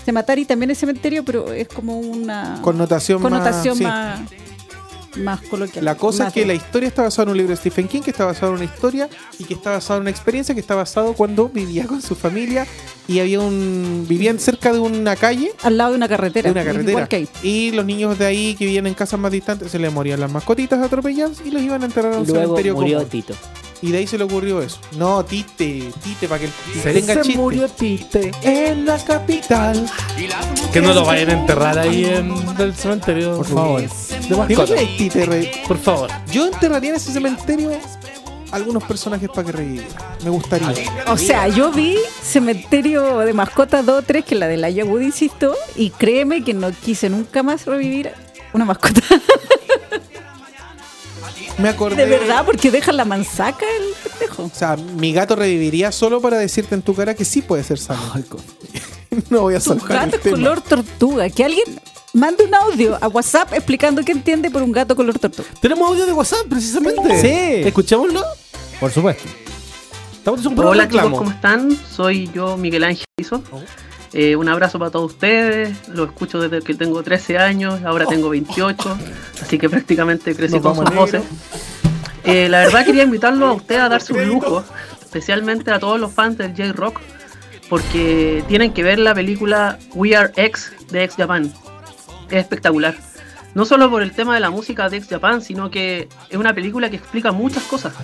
Cemetery 0.05 0.45
también 0.45 0.71
es 0.71 0.79
cementerio, 0.79 1.25
pero 1.25 1.53
es 1.53 1.69
como 1.69 1.99
una 1.99 2.59
Connotación, 2.63 3.21
connotación 3.21 3.83
más. 3.83 4.19
sí. 4.19 4.35
más, 4.35 4.50
más 5.17 5.41
coloquial. 5.43 5.85
La 5.85 5.97
cosa 5.97 6.29
es 6.29 6.33
que 6.33 6.47
la 6.47 6.55
historia 6.55 6.89
está 6.89 7.03
basada 7.03 7.25
en 7.25 7.29
un 7.31 7.37
libro 7.37 7.51
de 7.51 7.57
Stephen 7.57 7.89
King, 7.89 8.01
que 8.03 8.11
está 8.11 8.25
basado 8.25 8.53
en 8.53 8.57
una 8.57 8.65
historia 8.65 9.09
y 9.39 9.45
que 9.45 9.55
está 9.55 9.71
basado 9.71 9.99
en 9.99 10.03
una 10.03 10.11
experiencia 10.11 10.55
que 10.55 10.61
está 10.61 10.75
basado 10.75 11.15
cuando 11.15 11.49
vivía 11.49 11.87
con 11.87 12.01
su 12.03 12.15
familia 12.15 12.67
y 13.09 13.19
había 13.21 13.41
un 13.41 14.07
vivían 14.09 14.39
cerca 14.39 14.73
de 14.73 14.79
una 14.79 15.17
calle, 15.17 15.53
Al 15.63 15.77
lado 15.77 15.91
de 15.91 15.97
una 15.97 16.09
carretera. 16.09 16.53
de 16.53 16.53
una 16.53 16.65
carretera. 16.65 17.09
Y 17.43 17.73
los 17.73 17.85
niños 17.85 18.19
de 18.19 18.27
ahí 18.27 18.55
que 18.55 18.65
vivían 18.67 18.87
en 18.87 18.95
casas 18.95 19.19
más 19.19 19.33
distantes 19.33 19.73
se 19.73 19.79
les 19.79 19.93
morían 19.93 20.21
las 20.21 20.31
mascotitas 20.31 20.81
atropelladas 20.81 21.43
y 21.45 21.51
los 21.51 21.61
iban 21.63 21.83
a 21.83 21.87
enterrar 21.87 22.15
a 22.15 22.19
un 22.19 22.27
Luego 22.27 22.41
cementerio 22.43 22.75
murió 22.75 22.99
común. 22.99 23.11
Tito. 23.11 23.35
Y 23.83 23.93
de 23.93 23.99
ahí 23.99 24.07
se 24.07 24.18
le 24.18 24.24
ocurrió 24.24 24.61
eso. 24.61 24.78
No, 24.99 25.24
Tite, 25.24 25.91
Tite, 26.05 26.28
para 26.28 26.41
que 26.41 26.47
el 26.47 26.83
Se- 26.83 26.93
tenga 26.93 27.14
se 27.14 27.20
chiste. 27.22 27.39
murió 27.39 27.66
Tite 27.68 28.31
en 28.43 28.85
la 28.85 28.99
capital. 29.03 29.87
Que 30.72 30.81
no 30.83 30.93
lo 30.93 31.05
vayan 31.05 31.31
a 31.31 31.33
enterrar 31.33 31.78
ahí 31.78 32.05
en 32.05 32.35
el 32.59 32.74
cementerio. 32.74 33.37
Por 33.39 33.47
favor. 33.47 33.81
De 33.81 33.89
¿Te 33.89 34.37
mascota. 34.37 34.53
imaginas 34.72 34.97
Tite 34.99 35.24
re- 35.26 35.53
Por 35.66 35.78
favor. 35.78 36.11
Yo 36.31 36.47
enterraría 36.47 36.91
en 36.91 36.97
ese 36.97 37.11
cementerio 37.12 37.70
algunos 38.53 38.83
personajes 38.85 39.28
para 39.31 39.45
que 39.47 39.53
revivieran. 39.53 39.89
Me 40.24 40.31
gustaría. 40.31 40.68
O 41.07 41.16
sea, 41.16 41.49
yo 41.49 41.70
vi 41.72 41.97
Cementerio 42.22 43.18
de 43.20 43.33
Mascotas 43.33 43.87
2 43.87 44.01
o 44.01 44.03
3, 44.03 44.24
que 44.24 44.35
es 44.35 44.41
la 44.41 44.47
de 44.49 44.57
la 44.59 44.68
Wood, 44.85 45.01
insisto, 45.03 45.55
y 45.76 45.91
créeme 45.91 46.45
que 46.45 46.53
no 46.53 46.70
quise 46.72 47.09
nunca 47.09 47.43
más 47.43 47.64
revivir 47.66 48.11
una 48.53 48.64
mascota. 48.66 49.01
Me 51.61 51.69
acordé. 51.69 51.97
De 51.97 52.07
verdad, 52.07 52.45
porque 52.45 52.71
deja 52.71 52.93
la 52.93 53.05
manzaca 53.05 53.67
el 53.79 54.11
pendejo. 54.11 54.45
O 54.45 54.51
sea, 54.53 54.77
mi 54.77 55.13
gato 55.13 55.37
reviviría 55.37 55.93
solo 55.93 56.21
para 56.21 56.39
decirte 56.39 56.75
en 56.75 56.83
tu 56.83 56.95
cara 56.95 57.15
que 57.15 57.25
sí 57.25 57.43
puede 57.43 57.63
ser 57.65 57.79
sano. 57.79 58.01
no 59.31 59.43
voy 59.43 59.55
a 59.55 59.59
Tu 59.59 59.71
saltar 59.71 60.07
gato 60.07 60.17
el 60.17 60.23
tema. 60.23 60.37
color 60.37 60.61
tortuga. 60.63 61.29
Que 61.29 61.45
alguien 61.45 61.81
mande 62.13 62.45
un 62.45 62.55
audio 62.55 62.99
a 63.01 63.09
WhatsApp 63.09 63.53
explicando 63.55 64.03
qué 64.05 64.13
entiende 64.13 64.51
por 64.51 64.63
un 64.63 64.73
gato 64.73 64.97
color 64.97 65.19
tortuga. 65.19 65.49
Tenemos 65.61 65.89
audio 65.89 66.07
de 66.07 66.13
WhatsApp, 66.13 66.47
precisamente. 66.49 67.21
Sí. 67.21 67.67
Escuchémoslo. 67.69 68.23
Por 68.79 68.91
supuesto. 68.91 69.25
Estamos 70.13 70.41
en 70.41 70.47
un 70.49 70.55
programa 70.55 70.85
Hola 70.85 70.89
chicos. 70.89 71.19
¿cómo 71.19 71.31
están? 71.31 71.79
Soy 71.91 72.31
yo, 72.35 72.57
Miguel 72.57 72.85
Ángel 72.85 73.05
Iso. 73.19 73.43
Eh, 74.13 74.35
un 74.35 74.49
abrazo 74.49 74.79
para 74.79 74.91
todos 74.91 75.13
ustedes. 75.13 75.89
Lo 75.89 76.05
escucho 76.05 76.41
desde 76.41 76.65
que 76.65 76.75
tengo 76.75 77.03
13 77.03 77.39
años, 77.39 77.81
ahora 77.85 78.07
tengo 78.07 78.31
28, 78.31 78.99
así 79.41 79.59
que 79.59 79.69
prácticamente 79.69 80.35
crecí 80.35 80.55
Nos 80.55 80.63
con 80.63 80.87
sus 80.87 80.95
voces. 80.95 81.23
Eh, 82.25 82.49
la 82.49 82.61
verdad 82.61 82.85
quería 82.85 83.05
invitarlo 83.05 83.47
a 83.47 83.53
usted 83.53 83.79
a 83.79 83.89
darse 83.89 84.13
un 84.13 84.27
lujo, 84.27 84.65
especialmente 85.01 85.71
a 85.71 85.79
todos 85.79 85.99
los 85.99 86.13
fans 86.13 86.39
del 86.39 86.51
J-Rock, 86.57 87.01
porque 87.69 88.45
tienen 88.49 88.73
que 88.73 88.83
ver 88.83 88.99
la 88.99 89.15
película 89.15 89.79
We 89.95 90.17
Are 90.17 90.33
X 90.37 90.73
de 90.91 91.05
X 91.05 91.17
Japan. 91.17 91.53
Es 92.29 92.39
espectacular. 92.39 92.95
No 93.55 93.65
solo 93.65 93.91
por 93.91 94.03
el 94.03 94.13
tema 94.13 94.35
de 94.35 94.41
la 94.41 94.51
música 94.51 94.89
de 94.89 94.99
X 94.99 95.09
Japan, 95.09 95.41
sino 95.41 95.71
que 95.71 96.09
es 96.29 96.37
una 96.37 96.53
película 96.53 96.91
que 96.91 96.97
explica 96.97 97.33
muchas 97.33 97.63
cosas. 97.65 97.95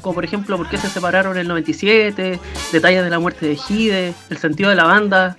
Como 0.00 0.14
por 0.14 0.24
ejemplo 0.24 0.56
por 0.56 0.68
qué 0.68 0.78
se 0.78 0.88
separaron 0.88 1.32
en 1.34 1.42
el 1.42 1.48
97, 1.48 2.40
detalles 2.72 3.04
de 3.04 3.10
la 3.10 3.18
muerte 3.18 3.46
de 3.46 3.58
Hide, 3.68 4.14
el 4.30 4.38
sentido 4.38 4.70
de 4.70 4.76
la 4.76 4.84
banda. 4.84 5.36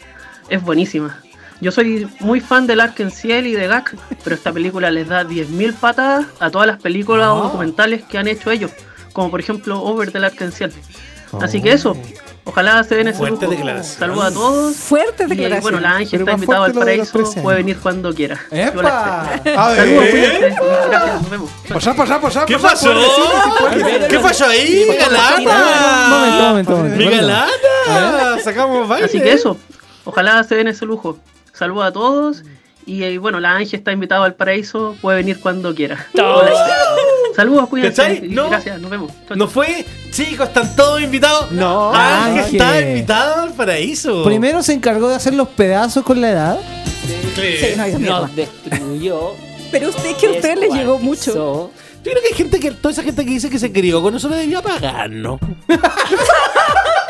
Es 0.49 0.61
buenísima. 0.61 1.19
Yo 1.61 1.71
soy 1.71 2.07
muy 2.19 2.41
fan 2.41 2.65
del 2.65 2.81
Ciel 3.11 3.45
y 3.45 3.53
de 3.53 3.67
Gak, 3.67 3.95
pero 4.23 4.35
esta 4.35 4.51
película 4.51 4.89
les 4.89 5.07
da 5.07 5.23
10.000 5.23 5.75
patadas 5.75 6.25
a 6.39 6.49
todas 6.49 6.67
las 6.67 6.81
películas 6.81 7.27
o 7.29 7.43
documentales 7.43 8.03
que 8.03 8.17
han 8.17 8.27
hecho 8.27 8.49
ellos, 8.49 8.71
como 9.13 9.29
por 9.29 9.39
ejemplo 9.39 9.79
Over 9.81 10.11
del 10.11 10.51
Ciel. 10.51 10.73
Así 11.39 11.61
que 11.61 11.71
eso, 11.71 11.95
ojalá 12.43 12.83
se 12.83 12.95
den 12.95 13.07
ese 13.07 13.17
Fuerte 13.19 13.45
lujo. 13.45 13.55
declaración. 13.57 13.99
Saludos 13.99 14.25
a 14.25 14.31
todos. 14.33 14.75
Fuerte 14.75 15.23
Y 15.23 15.27
declaración. 15.27 15.61
bueno, 15.61 15.79
la 15.79 15.91
Ángel 15.95 16.19
está 16.21 16.31
invitada 16.33 16.65
al 16.65 16.73
paraíso, 16.73 17.11
13 17.13 17.41
puede 17.41 17.57
venir 17.57 17.77
cuando 17.79 18.13
quiera. 18.13 18.39
¡Epa! 18.51 19.31
espero. 19.35 19.59
A 19.61 19.69
ver. 19.69 19.77
Saludos, 19.77 20.09
cuídense. 20.09 20.55
Gracias, 20.89 21.21
nos 21.21 21.29
vemos. 21.29 21.49
Pasá, 21.69 21.93
pasá, 21.95 22.19
pasá, 22.21 22.45
¿Qué 22.45 22.57
pasó? 22.57 22.93
¿Qué 24.09 24.19
pasó 24.19 24.45
ahí? 24.45 24.85
¡Galata! 24.99 26.07
momento, 26.09 26.71
momento. 26.77 26.97
¡Mi 26.97 27.05
galata! 27.09 28.39
Sacamos 28.43 28.87
baile. 28.87 29.05
Así 29.05 29.21
que 29.21 29.31
eso, 29.31 29.57
ojalá 30.05 30.43
se 30.43 30.55
den 30.55 30.67
ese 30.67 30.85
lujo. 30.85 31.17
Saludos 31.53 31.85
a 31.85 31.91
todos. 31.91 32.43
Y 32.85 33.03
eh, 33.03 33.19
bueno, 33.19 33.39
la 33.39 33.51
Ángel 33.51 33.77
está 33.79 33.91
invitada 33.91 34.25
al 34.25 34.33
paraíso, 34.33 34.95
puede 35.01 35.17
venir 35.17 35.39
cuando 35.39 35.75
quiera. 35.75 36.07
Saludos, 37.41 37.69
cuídense. 37.69 38.21
No. 38.29 38.49
Gracias, 38.51 38.79
nos 38.79 38.91
vemos. 38.91 39.11
Chau, 39.27 39.35
¿No 39.35 39.47
fue? 39.47 39.83
Chicos, 40.11 40.47
están 40.47 40.75
todos 40.75 41.01
invitados. 41.01 41.51
No, 41.51 41.91
Ángel 41.91 42.43
Ángel. 42.43 42.61
está 42.61 42.81
invitado 42.81 43.41
al 43.41 43.53
paraíso. 43.53 44.23
Primero 44.23 44.61
se 44.61 44.73
encargó 44.73 45.09
de 45.09 45.15
hacer 45.15 45.33
los 45.33 45.47
pedazos 45.47 46.03
con 46.03 46.21
la 46.21 46.29
edad. 46.29 46.59
Sí, 47.33 47.73
no, 47.75 47.83
esa 47.83 47.97
mierda. 47.97 48.19
Nos 48.19 48.35
destruyó. 48.35 49.31
Pero 49.71 49.89
usted 49.89 50.15
que 50.17 50.27
a 50.27 50.31
usted 50.33 50.57
le 50.59 50.69
llegó 50.69 50.99
mucho. 50.99 51.71
Yo 52.03 52.11
creo 52.11 52.21
que 52.21 52.27
hay 52.27 52.35
gente 52.35 52.59
que, 52.59 52.69
toda 52.71 52.91
esa 52.91 53.01
gente 53.01 53.25
que 53.25 53.31
dice 53.31 53.49
que 53.49 53.57
se 53.57 53.71
crió 53.71 54.03
con 54.03 54.13
nosotros 54.13 54.39
debería 54.39 54.61
pagarnos. 54.61 55.39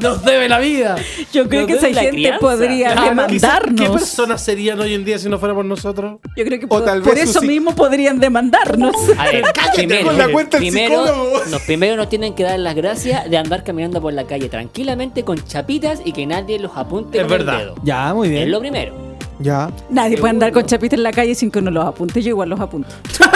Nos 0.00 0.22
debe 0.24 0.48
la 0.48 0.58
vida. 0.58 0.96
Yo 1.32 1.48
creo 1.48 1.62
Nos 1.66 1.70
que 1.80 1.88
esa 1.88 2.00
gente 2.00 2.10
crianza. 2.16 2.38
podría 2.40 2.88
Quizás, 2.90 3.02
¿Qué 3.02 3.08
demandarnos. 3.08 3.90
personas 3.92 4.42
serían 4.42 4.80
hoy 4.80 4.94
en 4.94 5.04
día 5.04 5.18
si 5.18 5.28
no 5.28 5.38
fuera 5.38 5.54
por 5.54 5.64
nosotros? 5.64 6.18
Yo 6.36 6.44
creo 6.44 6.58
que 6.60 6.66
O 6.66 6.68
por, 6.68 6.84
tal 6.84 7.02
por 7.02 7.14
vez 7.14 7.24
su 7.24 7.38
eso 7.38 7.42
mismo 7.42 7.74
podrían 7.74 8.18
demandarnos. 8.20 8.94
A 9.18 9.24
ver, 9.26 9.44
primero, 9.74 10.06
con 10.06 10.18
la 10.18 10.28
cuenta 10.28 10.58
del 10.58 10.68
primero, 10.70 11.04
psicólogo. 11.06 11.40
nos, 11.50 11.62
primero 11.62 11.96
nos 11.96 12.08
tienen 12.08 12.34
que 12.34 12.42
dar 12.44 12.58
las 12.58 12.74
gracias 12.74 13.28
de 13.28 13.36
andar 13.36 13.64
caminando 13.64 14.00
por 14.00 14.12
la 14.12 14.24
calle 14.24 14.48
tranquilamente 14.48 15.24
con 15.24 15.42
chapitas 15.44 16.00
y 16.04 16.12
que 16.12 16.26
nadie 16.26 16.58
los 16.58 16.76
apunte 16.76 17.18
Es 17.18 17.24
con 17.24 17.32
el 17.32 17.38
verdad. 17.38 17.58
dedo. 17.58 17.74
Ya, 17.82 18.14
muy 18.14 18.28
Es 18.28 18.32
bien. 18.34 18.50
lo 18.50 18.60
primero. 18.60 18.94
Ya. 19.40 19.70
Nadie 19.90 20.16
puede 20.18 20.30
andar 20.30 20.50
con 20.52 20.64
chapitas 20.66 20.96
en 20.98 21.04
la 21.04 21.12
calle 21.12 21.34
sin 21.34 21.50
que 21.50 21.60
uno 21.60 21.70
los 21.70 21.84
apunte. 21.86 22.20
Yo 22.22 22.30
igual 22.30 22.48
los 22.48 22.60
apunto. 22.60 22.88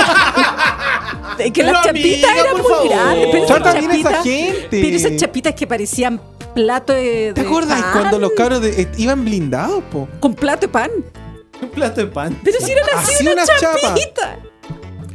Es 1.39 1.51
que 1.51 1.63
Pero, 1.63 1.73
las 1.73 1.85
chapitas 1.87 2.31
amiga, 2.31 2.41
eran 2.41 2.53
por 2.53 2.63
muy 2.63 2.71
favor. 2.71 2.89
grandes. 2.91 3.29
Pero 3.33 3.49
Son 3.49 3.57
esas 3.63 3.73
también 3.73 3.91
esa 4.01 4.03
chapitas, 4.13 4.25
gente. 4.25 4.69
pero 4.71 4.97
esas 4.97 5.17
chapitas 5.17 5.55
que 5.55 5.67
parecían 5.67 6.21
plato 6.55 6.92
de. 6.92 7.32
¿Te 7.34 7.40
de 7.42 7.46
acuerdas 7.46 7.80
pan, 7.82 7.92
cuando 7.92 8.18
los 8.18 8.32
cabros 8.32 8.61
de- 8.62 8.82
eh, 8.82 8.88
iban 8.98 9.24
blindados, 9.24 9.82
po? 9.90 10.09
Con 10.20 10.34
plato 10.34 10.62
de 10.62 10.68
pan. 10.68 10.90
Un 11.61 11.68
plato 11.68 12.00
de 12.00 12.07
pan. 12.09 12.38
Pero 12.42 12.59
si 12.61 12.72
eran 12.72 12.84
así, 12.96 13.14
Así 13.14 13.26
una 13.28 13.44
chapas. 13.44 13.80
chapita. 13.82 14.38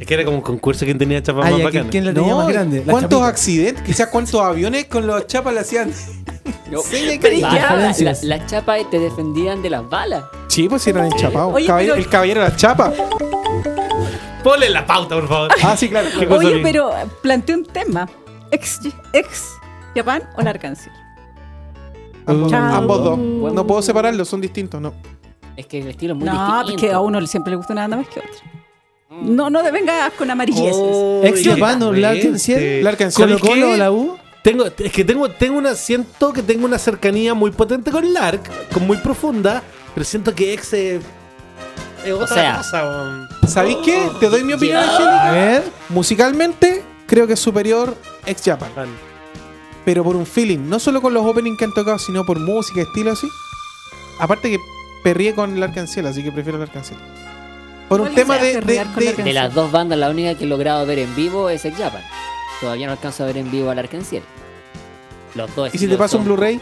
Es 0.00 0.06
que 0.06 0.14
era 0.14 0.24
como 0.24 0.36
un 0.38 0.42
concurso 0.42 0.84
quién 0.84 0.96
tenía 0.96 1.20
chapas 1.22 1.46
Ah, 1.46 1.50
más 1.50 1.58
ya, 1.58 1.64
bacanas. 1.64 1.88
¿quién, 1.90 2.04
la 2.06 2.14
tenía 2.14 2.30
No, 2.30 2.38
más 2.38 2.48
grande? 2.48 2.82
La 2.86 2.92
¿Cuántos 2.92 3.10
chapita. 3.18 3.28
accidentes? 3.28 3.82
Quizás 3.84 4.06
cuántos 4.08 4.40
aviones 4.40 4.84
con 4.86 5.06
los 5.06 5.26
chapas 5.26 5.52
le 5.54 5.60
hacían. 5.60 5.92
Pero. 6.70 6.82
Las 8.00 8.22
la, 8.22 8.46
chapas 8.46 8.88
te 8.90 8.98
defendían 8.98 9.60
de 9.62 9.70
las 9.70 9.88
balas. 9.88 10.24
Sí, 10.48 10.68
pues 10.68 10.82
si 10.82 10.90
eran 10.90 11.06
enchapados. 11.06 11.54
Oye, 11.54 11.66
Caballero- 11.66 11.94
pero- 11.94 12.04
El 12.04 12.10
caballero 12.10 12.42
de 12.42 12.48
la 12.50 12.56
chapa. 12.56 12.92
Ponle 14.44 14.68
la 14.70 14.86
pauta, 14.86 15.14
por 15.16 15.28
favor. 15.28 15.50
Ah, 15.62 15.76
sí, 15.76 15.88
claro. 15.88 16.08
¿Qué 16.18 16.26
cosa, 16.26 16.46
Oye, 16.46 16.60
pero 16.62 16.90
planteé 17.22 17.54
un 17.56 17.64
tema. 17.64 18.08
Ex, 18.50 18.80
ex 19.12 19.44
Japan 19.94 20.22
o 20.36 20.42
la 20.42 20.50
Arcángel. 20.50 20.92
Ambos, 22.28 23.04
dos. 23.04 23.18
Buen- 23.18 23.54
No 23.54 23.66
puedo 23.66 23.82
separarlos, 23.82 24.28
son 24.28 24.40
distintos, 24.40 24.80
no. 24.80 24.92
Es 25.56 25.66
que 25.66 25.80
el 25.80 25.88
estilo 25.88 26.12
es 26.12 26.18
muy 26.18 26.26
No, 26.28 26.32
distinto. 26.34 26.70
porque 26.72 26.92
a 26.92 27.00
uno 27.00 27.26
siempre 27.26 27.50
le 27.50 27.56
gusta 27.56 27.74
nada 27.74 27.96
más 27.96 28.06
que 28.08 28.20
a 28.20 28.22
otro. 28.22 28.58
No, 29.22 29.50
no 29.50 29.62
te 29.62 29.70
vengas 29.70 30.12
con 30.12 30.30
amarilleces. 30.30 30.76
Oh, 30.76 31.22
Ex 31.24 31.42
ya, 31.42 31.54
Japan 31.54 31.82
o 31.82 31.92
la 31.92 32.10
vente. 32.10 32.26
Arkansas. 32.28 32.82
La 32.82 32.90
Arkansas. 32.90 33.16
Colo 33.24 33.38
¿Sabes 33.38 33.50
Colo 33.54 33.76
la 33.76 33.90
U. 33.90 34.16
Tengo, 34.42 34.66
es 34.66 34.92
que 34.92 35.04
tengo, 35.04 35.28
tengo 35.30 35.58
una, 35.58 35.74
siento 35.74 36.32
que 36.32 36.42
tengo 36.42 36.64
una 36.64 36.78
cercanía 36.78 37.34
muy 37.34 37.50
potente 37.50 37.90
con 37.90 38.12
Lark, 38.12 38.48
con 38.72 38.86
muy 38.86 38.96
profunda, 38.98 39.62
pero 39.94 40.04
siento 40.04 40.32
que 40.34 40.52
ex 40.54 40.72
es, 40.74 41.02
es 42.04 42.12
otra 42.12 42.26
sea, 42.28 42.56
cosa. 42.58 43.28
¿Sabéis 43.48 43.78
qué? 43.84 44.08
Te 44.20 44.28
doy 44.28 44.44
mi 44.44 44.52
opinión. 44.52 44.76
Angélica. 44.78 45.28
A 45.28 45.32
ver. 45.32 45.64
Musicalmente, 45.88 46.84
creo 47.06 47.26
que 47.26 47.32
es 47.32 47.40
superior 47.40 47.96
ex 48.26 48.42
Japan. 48.44 48.70
Pero 49.88 50.04
por 50.04 50.16
un 50.16 50.26
feeling, 50.26 50.68
no 50.68 50.78
solo 50.78 51.00
con 51.00 51.14
los 51.14 51.24
openings 51.24 51.56
que 51.56 51.64
han 51.64 51.72
tocado, 51.72 51.98
sino 51.98 52.22
por 52.26 52.38
música, 52.38 52.82
estilo 52.82 53.12
así. 53.12 53.26
Aparte 54.20 54.50
que 54.50 54.58
perrié 55.02 55.34
con 55.34 55.56
el 55.56 55.62
Arcanciel, 55.62 56.06
así 56.06 56.22
que 56.22 56.30
prefiero 56.30 56.58
el 56.58 56.64
Arcanciel. 56.64 56.98
Por 57.88 58.02
un 58.02 58.08
¿Cuál 58.08 58.14
tema 58.14 58.36
de, 58.36 58.60
de- 58.60 58.84
de- 58.84 59.14
la 59.16 59.24
De 59.24 59.32
las 59.32 59.54
dos 59.54 59.72
bandas, 59.72 59.98
la 59.98 60.10
única 60.10 60.34
que 60.34 60.44
he 60.44 60.46
logrado 60.46 60.84
ver 60.84 60.98
en 60.98 61.16
vivo 61.16 61.48
es 61.48 61.64
Ex 61.64 61.78
Japan. 61.78 62.02
Todavía 62.60 62.84
no 62.84 62.92
alcanzo 62.92 63.22
a 63.22 63.26
ver 63.28 63.38
en 63.38 63.50
vivo 63.50 63.70
al 63.70 63.78
Arcanciel. 63.78 64.22
Los 65.34 65.56
dos. 65.56 65.74
¿Y 65.74 65.78
si 65.78 65.86
te 65.88 65.96
paso 65.96 66.18
un 66.18 66.24
Blu-ray? 66.26 66.60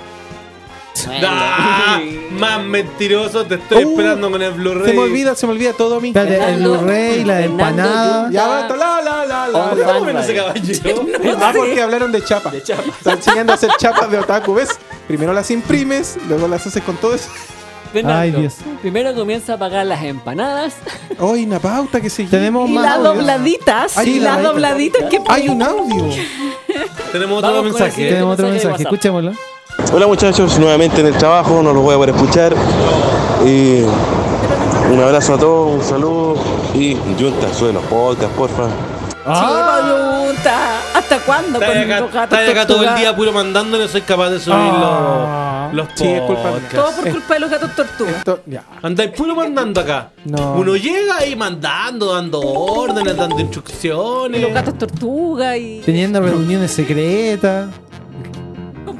Bueno, 1.04 1.26
Ah, 1.28 2.00
más 2.30 2.62
mentiroso, 2.64 3.44
te 3.46 3.56
estoy 3.56 3.84
Uh, 3.84 3.90
esperando 3.90 4.30
con 4.30 4.40
el 4.42 4.52
Blu-ray. 4.52 4.86
Se 4.86 4.92
me 4.94 5.02
olvida, 5.02 5.34
se 5.34 5.46
me 5.46 5.52
olvida 5.52 5.72
todo 5.72 5.96
a 5.96 6.00
mí. 6.00 6.08
Espérate, 6.08 6.34
el 6.36 6.40
Fernando- 6.40 6.78
Blu-ray, 6.78 7.24
la 7.24 7.34
Fernando 7.34 7.44
empanada. 7.64 8.30
Ya 8.30 8.46
basta, 8.46 8.76
la, 8.76 9.00
la, 9.02 9.26
la, 9.26 9.48
la. 9.48 9.58
On 9.58 9.78
la. 9.78 9.84
fan, 9.86 9.98
¿Cómo 9.98 10.12
no 10.12 10.22
se 10.22 10.40
vale. 10.40 10.60
caballero? 10.62 11.06
Ah, 11.40 11.52
porque 11.54 11.82
hablaron 11.82 12.12
de 12.12 12.24
chapa. 12.24 12.50
De 12.50 12.62
chapa. 12.62 12.82
Está 12.86 13.12
enseñando 13.12 13.52
a 13.52 13.54
hacer 13.56 13.70
chapas 13.78 14.10
de 14.10 14.18
otaku, 14.18 14.54
¿ves? 14.54 14.70
Primero 15.06 15.32
las 15.32 15.50
imprimes, 15.50 16.16
luego 16.28 16.48
las 16.48 16.66
haces 16.66 16.82
con 16.82 16.96
todo 16.96 17.14
eso. 17.14 17.28
Fernando, 17.92 18.18
Ay, 18.20 18.30
Dios. 18.32 18.54
Primero 18.82 19.14
comienza 19.14 19.54
a 19.54 19.58
pagar 19.58 19.86
las 19.86 20.02
empanadas. 20.02 20.74
Hoy 21.18 21.44
una 21.44 21.60
pauta 21.60 22.00
que 22.00 22.10
se 22.10 22.24
Tenemos 22.24 22.68
Y 22.68 22.72
más. 22.74 22.84
las 22.84 22.94
audios. 22.96 23.14
dobladitas. 23.16 23.96
Ay, 23.96 24.08
y 24.16 24.18
la- 24.20 24.34
las 24.34 24.42
dobladitas 24.42 25.04
que 25.08 25.20
Hay 25.28 25.48
un 25.48 25.62
audio. 25.62 26.04
Tenemos 27.12 27.38
otro 27.38 27.48
Vamos 27.50 27.56
con 27.56 27.56
el 27.58 27.62
mensaje. 27.72 27.90
siguiente. 27.92 28.14
Tenemos 28.14 28.32
otro 28.34 28.46
mensaje 28.48 28.48
de 28.48 28.50
mensaje, 28.52 28.66
WhatsApp. 28.68 28.92
escuchémoslo. 28.92 29.55
Hola 29.92 30.06
muchachos, 30.06 30.58
nuevamente 30.58 31.00
en 31.00 31.06
el 31.06 31.14
trabajo, 31.16 31.62
no 31.62 31.72
los 31.72 31.82
voy 31.82 31.94
a 31.94 31.96
poder 31.96 32.14
escuchar. 32.14 32.54
Y 33.44 33.80
un 34.92 35.00
abrazo 35.02 35.34
a 35.34 35.38
todos, 35.38 35.74
un 35.74 35.82
saludo 35.84 36.36
y 36.74 36.94
Junta, 37.18 37.52
sube 37.54 37.72
los 37.72 37.82
podcasts, 37.84 38.34
porfa. 38.36 38.64
Ah. 39.24 39.80
pregunta. 39.82 40.80
¿Hasta 40.94 41.18
cuándo 41.20 41.58
Está 41.60 41.72
con 41.72 41.78
acá, 41.82 42.00
los 42.00 42.12
gatos 42.12 42.38
está 42.38 42.50
acá 42.52 42.66
todo 42.66 42.78
el 42.78 42.84
tortuga? 42.84 43.00
día 43.00 43.16
puro 43.16 43.32
mandándole, 43.32 43.88
soy 43.88 44.02
capaz 44.02 44.30
de 44.30 44.38
subirlo. 44.40 44.62
Ah. 44.84 45.68
No. 45.72 45.76
Los 45.76 45.88
Sí, 45.96 46.06
es 46.06 46.20
culpa. 46.22 46.50
Todo 46.72 46.92
por 46.92 47.10
culpa 47.10 47.34
de 47.34 47.40
los 47.40 47.50
gatos 47.50 47.74
tortugas. 47.74 48.16
Esto- 48.18 48.40
ya. 48.46 48.62
Andáis 48.82 49.10
puro 49.10 49.34
mandando 49.34 49.80
acá. 49.80 50.10
No. 50.24 50.52
Uno 50.54 50.76
llega 50.76 51.16
ahí 51.18 51.34
mandando, 51.34 52.14
dando 52.14 52.40
órdenes, 52.40 53.16
dando 53.16 53.40
instrucciones. 53.40 54.40
Los 54.40 54.52
gatos 54.52 54.78
tortugas 54.78 55.56
y 55.56 55.82
Teniendo 55.84 56.20
reuniones 56.20 56.70
secretas. 56.70 57.66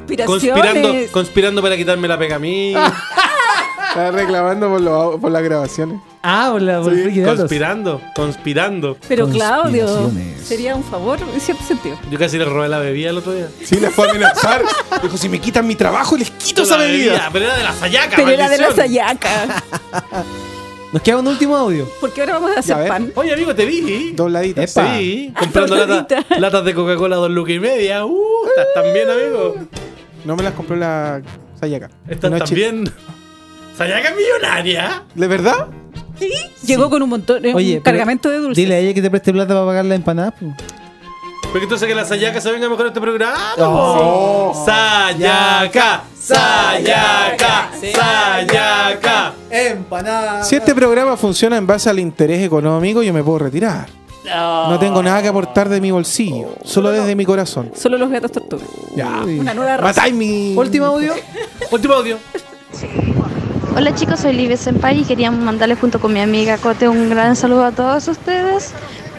Conspiraciones. 0.07 0.73
Conspirando, 0.73 1.11
conspirando 1.11 1.61
para 1.61 1.77
quitarme 1.77 2.07
la 2.07 2.17
pega 2.17 2.35
a 2.37 2.39
mí. 2.39 2.73
Está 3.89 4.11
reclamando 4.11 4.69
por, 5.19 5.31
las 5.31 5.41
grabaciones. 5.43 5.99
Ah, 6.21 6.49
por, 6.51 6.61
la, 6.61 6.81
por 6.81 6.93
datos. 6.95 7.35
conspirando, 7.39 8.01
conspirando. 8.15 8.97
Pero 9.07 9.27
Claudio, 9.29 9.85
Conspiraciones. 9.87 10.45
sería 10.45 10.75
un 10.75 10.83
favor 10.83 11.17
en 11.33 11.39
cierto 11.39 11.63
sentido. 11.63 11.97
Yo 12.11 12.19
casi 12.19 12.37
le 12.37 12.45
robé 12.45 12.67
la 12.67 12.79
bebida 12.79 13.09
el 13.09 13.17
otro 13.17 13.33
día. 13.33 13.47
Sí, 13.63 13.79
les 13.79 13.91
fue 13.93 14.07
a 14.07 14.11
amenazar. 14.11 14.61
Dijo, 15.01 15.17
si 15.17 15.29
me 15.29 15.39
quitan 15.39 15.65
mi 15.65 15.75
trabajo, 15.75 16.15
les 16.17 16.29
quito 16.31 16.63
esa 16.63 16.77
La 16.77 16.83
bebida. 16.83 17.29
Pero 17.33 17.45
era 17.45 17.57
de 17.57 17.63
la 17.63 17.73
sayaca, 17.73 18.15
Pero 18.17 18.29
era 18.29 18.49
de 18.49 18.57
la 18.57 18.67
maldición. 18.69 18.87
sayaca. 18.87 19.63
Nos 20.93 21.01
queda 21.01 21.17
un 21.17 21.27
último 21.27 21.55
audio. 21.57 21.87
Porque 21.99 22.21
ahora 22.21 22.33
vamos 22.39 22.51
a 22.51 22.53
Ya, 22.53 22.57
a 22.57 22.61
hacer 22.61 22.77
ver. 22.77 22.87
pan. 22.87 23.11
Oye, 23.15 23.33
amigo, 23.33 23.55
te 23.55 23.65
vi. 23.65 24.11
Dobladita. 24.11 24.63
Epa. 24.63 24.95
Sí, 24.97 25.33
comprando 25.37 25.75
latas, 25.75 26.07
Dobladita. 26.07 26.39
latas 26.39 26.65
de 26.65 26.73
Coca-Cola 26.73 27.15
dos 27.15 27.29
lucas 27.31 27.55
y 27.55 27.59
media. 27.59 28.05
Uh, 28.05 28.21
estás 28.49 28.67
tan 28.75 28.93
bien, 28.93 29.09
amigo. 29.09 29.55
No 30.27 30.35
me 30.35 30.43
las 30.43 30.53
compró 30.55 30.75
la 30.75 31.21
Sayaka. 31.57 31.89
Estás 32.05 32.29
No, 32.29 32.37
bien. 32.53 32.83
Sayaca 33.77 34.09
es 34.09 34.15
millonaria. 34.17 35.03
¿De 35.15 35.25
verdad? 35.25 35.67
Llegó 36.65 36.89
con 36.89 37.01
un 37.01 37.07
montón, 37.07 37.45
eh, 37.45 37.53
Oye, 37.55 37.77
un 37.77 37.81
cargamento 37.81 38.29
de 38.29 38.39
dulces. 38.39 38.57
Dile 38.57 38.75
a 38.75 38.79
ella 38.79 38.93
que 38.93 39.01
te 39.01 39.09
preste 39.09 39.31
plata 39.31 39.53
para 39.53 39.65
pagar 39.65 39.85
la 39.85 39.95
empanada. 39.95 40.31
po. 40.31 40.53
Porque 41.43 41.63
entonces 41.63 41.87
que 41.87 41.95
la 41.95 42.03
Sayaca 42.03 42.41
se 42.41 42.51
venga 42.51 42.67
mejor 42.67 42.87
a 42.87 42.89
este 42.89 42.99
programa. 42.99 43.53
Oh. 43.57 44.51
po. 44.53 44.65
Sayaca, 44.65 46.03
Sayaca, 46.19 47.71
Sayaca. 47.79 49.33
Empanada. 49.49 50.43
Si 50.43 50.57
este 50.57 50.75
programa 50.75 51.15
funciona 51.15 51.55
en 51.55 51.65
base 51.65 51.89
al 51.89 51.99
interés 51.99 52.43
económico, 52.43 53.01
yo 53.01 53.13
me 53.13 53.23
puedo 53.23 53.39
retirar. 53.39 53.87
No 54.35 54.77
tengo 54.79 55.01
nada 55.03 55.21
que 55.21 55.27
aportar 55.27 55.69
de 55.69 55.79
mi 55.81 55.91
bolsillo, 55.91 56.55
solo 56.63 56.91
desde 56.91 57.15
mi 57.15 57.25
corazón. 57.25 57.71
Solo 57.75 57.97
los 57.97 58.09
gatos 58.09 58.31
tortugas. 58.31 58.67
Ya. 58.95 59.21
Una 59.23 59.53
nueva. 59.53 59.77
Matáis 59.77 60.13
mi. 60.13 60.55
Último 60.55 60.85
audio. 60.85 61.13
Último 61.71 61.93
audio. 61.93 62.17
Hola 63.75 63.93
chicos, 63.93 64.19
soy 64.21 64.33
Livia 64.33 64.57
Senpai 64.57 65.01
y 65.01 65.03
quería 65.03 65.29
mandarle 65.29 65.75
junto 65.75 65.99
con 65.99 66.11
mi 66.11 66.19
amiga 66.19 66.57
Cote 66.57 66.87
un 66.89 67.09
gran 67.11 67.35
saludo 67.35 67.65
a 67.65 67.71
todos 67.71 68.07
ustedes. 68.07 68.73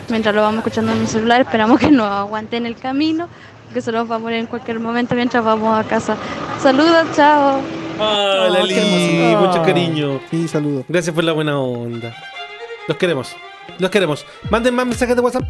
Mientras 0.09 0.35
lo 0.35 0.43
vamos 0.43 0.59
escuchando 0.59 0.93
en 0.93 1.01
mi 1.01 1.07
celular, 1.07 1.41
esperamos 1.43 1.79
que 1.79 1.91
nos 1.91 2.11
aguanten 2.11 2.67
el 2.67 2.75
camino, 2.77 3.29
porque 3.67 3.81
se 3.83 3.93
nos 3.93 4.11
va 4.11 4.17
a 4.17 4.19
morir 4.19 4.39
en 4.39 4.47
cualquier 4.47 4.81
momento 4.81 5.15
mientras 5.15 5.45
vamos 5.45 5.79
a 5.79 5.85
casa. 5.85 6.17
Saludos, 6.63 7.07
chao. 7.15 7.61
Ah, 8.01 8.49
Oh, 8.51 8.55
hermoso. 8.57 9.47
mucho 9.47 9.63
cariño. 9.63 10.21
Sí, 10.31 10.49
saludo. 10.49 10.85
Gracias 10.89 11.15
por 11.15 11.25
la 11.25 11.33
buena 11.33 11.59
onda. 11.59 12.15
Los 12.87 12.97
queremos. 12.97 13.35
Los 13.79 13.91
queremos. 13.91 14.25
Manden 14.51 14.75
más 14.75 14.87
mensajes 14.87 15.15
de 15.15 15.23
WhatsApp. 15.23 15.45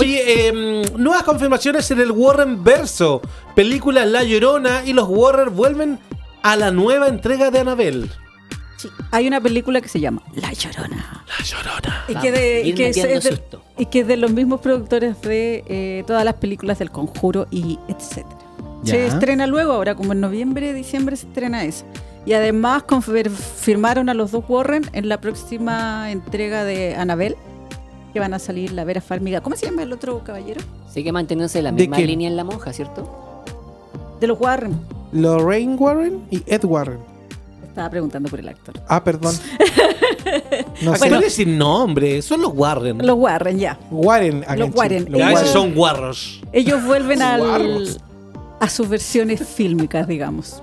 Oye, 0.00 0.48
em, 0.48 0.82
nuevas 0.96 1.24
confirmaciones 1.24 1.90
en 1.90 2.00
el 2.00 2.12
Warren 2.12 2.62
Verso. 2.62 3.20
Película 3.54 4.04
La 4.06 4.22
Llorona 4.22 4.82
y 4.84 4.92
los 4.92 5.08
Warren 5.08 5.54
vuelven 5.54 5.98
a 6.42 6.56
la 6.56 6.70
nueva 6.70 7.08
entrega 7.08 7.50
de 7.50 7.58
Annabelle. 7.60 8.08
Sí, 8.76 8.88
Hay 9.10 9.26
una 9.26 9.40
película 9.40 9.80
que 9.80 9.88
se 9.88 9.98
llama 9.98 10.22
La 10.36 10.52
Llorona. 10.52 11.24
La 11.26 11.44
Llorona. 11.44 12.04
Y 12.06 12.14
que, 12.14 12.30
de, 12.30 12.62
y 12.64 12.74
que 12.74 12.88
es, 12.90 12.96
de, 12.96 13.20
susto. 13.20 13.60
y 13.76 13.86
que 13.86 14.00
es 14.00 14.06
de 14.06 14.16
los 14.16 14.30
mismos 14.30 14.60
productores 14.60 15.20
de 15.22 15.64
eh, 15.66 16.04
todas 16.06 16.24
las 16.24 16.34
películas 16.34 16.78
del 16.78 16.92
Conjuro 16.92 17.48
y 17.50 17.78
etcétera. 17.88 18.38
Ya. 18.84 18.94
Se 18.94 19.06
estrena 19.08 19.48
luego, 19.48 19.72
ahora 19.72 19.96
como 19.96 20.12
en 20.12 20.20
noviembre, 20.20 20.72
diciembre 20.74 21.16
se 21.16 21.26
estrena 21.26 21.64
eso. 21.64 21.84
Y 22.24 22.34
además 22.34 22.84
confirmaron 22.84 24.08
a 24.08 24.14
los 24.14 24.30
dos 24.30 24.44
Warren 24.48 24.88
en 24.92 25.08
la 25.08 25.20
próxima 25.20 26.12
entrega 26.12 26.62
de 26.62 26.94
Annabelle, 26.94 27.36
que 28.18 28.20
van 28.20 28.34
a 28.34 28.40
salir 28.40 28.72
la 28.72 28.82
Vera 28.84 29.00
Farmiga. 29.00 29.40
¿Cómo 29.40 29.54
se 29.54 29.66
llama 29.66 29.84
el 29.84 29.92
otro 29.92 30.24
caballero? 30.24 30.60
Sigue 30.92 31.12
manteniéndose 31.12 31.62
la 31.62 31.70
¿De 31.70 31.82
misma 31.82 31.98
qué? 31.98 32.04
línea 32.06 32.28
en 32.28 32.36
la 32.36 32.42
monja, 32.42 32.72
¿cierto? 32.72 33.44
De 34.20 34.26
los 34.26 34.40
Warren. 34.40 34.76
Lorraine 35.12 35.76
Warren 35.76 36.24
y 36.32 36.42
Ed 36.46 36.64
Warren. 36.64 36.98
Estaba 37.68 37.88
preguntando 37.90 38.28
por 38.28 38.40
el 38.40 38.48
actor. 38.48 38.74
Ah, 38.88 39.02
perdón. 39.04 39.34
No 40.82 40.94
sé. 40.96 41.06
Actores 41.06 41.34
sin 41.34 41.56
nombre, 41.56 42.20
son 42.22 42.42
los 42.42 42.52
Warren. 42.54 42.98
Los 43.06 43.16
Warren, 43.18 43.58
ya. 43.58 43.78
Warren. 43.90 44.42
acá 44.42 44.56
Los 44.56 44.66
en 44.68 44.72
Chile. 44.72 44.78
Warren. 44.78 45.12
Los 45.12 45.20
Ellos- 45.22 45.40
esos 45.40 45.52
son 45.52 45.74
guarros. 45.74 46.40
Ellos 46.52 46.84
vuelven 46.84 47.22
al, 47.22 47.40
Guarros. 47.40 48.00
a 48.60 48.68
sus 48.68 48.88
versiones 48.88 49.40
fílmicas, 49.46 50.06
digamos. 50.06 50.62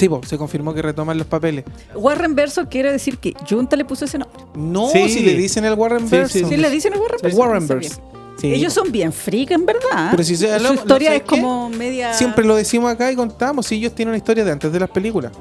Sí, 0.00 0.08
po, 0.08 0.20
se 0.24 0.36
confirmó 0.38 0.74
que 0.74 0.82
retoman 0.82 1.16
los 1.18 1.26
papeles. 1.26 1.64
Warren 1.94 2.34
Verso 2.34 2.68
quiere 2.68 2.90
decir 2.90 3.18
que 3.18 3.34
Junta 3.48 3.76
le 3.76 3.84
puso 3.84 4.04
ese 4.06 4.18
nombre. 4.18 4.38
No, 4.54 4.88
Sí. 4.90 5.08
si 5.08 5.20
le 5.20 5.34
dicen 5.34 5.64
el 5.64 5.74
Warren 5.74 6.08
Sí, 6.08 6.16
Verso. 6.16 6.38
sí, 6.38 6.44
¿Sí 6.48 6.56
le 6.56 6.70
dicen 6.70 6.92
el 6.94 6.98
Warren 7.00 7.18
El 7.18 7.22
Verso? 7.22 7.38
Warren 7.38 7.68
sabía. 7.68 7.88
Verse. 7.88 8.02
Sí. 8.40 8.54
Ellos 8.54 8.72
son 8.72 8.90
bien 8.90 9.12
freak, 9.12 9.50
en 9.50 9.66
verdad. 9.66 10.08
Pero 10.12 10.24
si 10.24 10.34
se- 10.34 10.56
Su 10.58 10.64
lo- 10.64 10.72
historia 10.74 11.10
lo- 11.10 11.16
es 11.16 11.22
como 11.24 11.68
media. 11.68 12.14
Siempre 12.14 12.44
lo 12.46 12.56
decimos 12.56 12.90
acá 12.90 13.12
y 13.12 13.16
contamos. 13.16 13.66
Si 13.66 13.74
ellos 13.74 13.94
tienen 13.94 14.10
una 14.10 14.16
historia 14.16 14.44
de 14.44 14.52
antes 14.52 14.72
de 14.72 14.80
las 14.80 14.88
películas. 14.88 15.32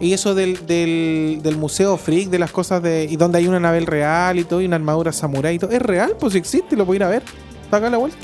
Y 0.00 0.12
eso 0.12 0.34
del, 0.34 0.66
del, 0.66 1.38
del 1.44 1.56
museo 1.56 1.96
freak, 1.96 2.28
de 2.28 2.40
las 2.40 2.50
cosas 2.50 2.82
de. 2.82 3.06
Y 3.08 3.14
donde 3.14 3.38
hay 3.38 3.46
una 3.46 3.60
nave 3.60 3.78
real 3.80 4.40
y 4.40 4.44
todo, 4.44 4.60
y 4.60 4.66
una 4.66 4.74
armadura 4.74 5.12
samurái 5.12 5.54
y 5.54 5.58
todo. 5.60 5.70
Es 5.70 5.80
real, 5.80 6.16
pues 6.18 6.34
existe, 6.34 6.74
lo 6.74 6.84
pueden 6.84 7.02
ir 7.02 7.04
a 7.06 7.08
ver. 7.10 7.22
Está 7.62 7.76
acá 7.76 7.86
a 7.86 7.90
la 7.90 7.98
vuelta. 7.98 8.18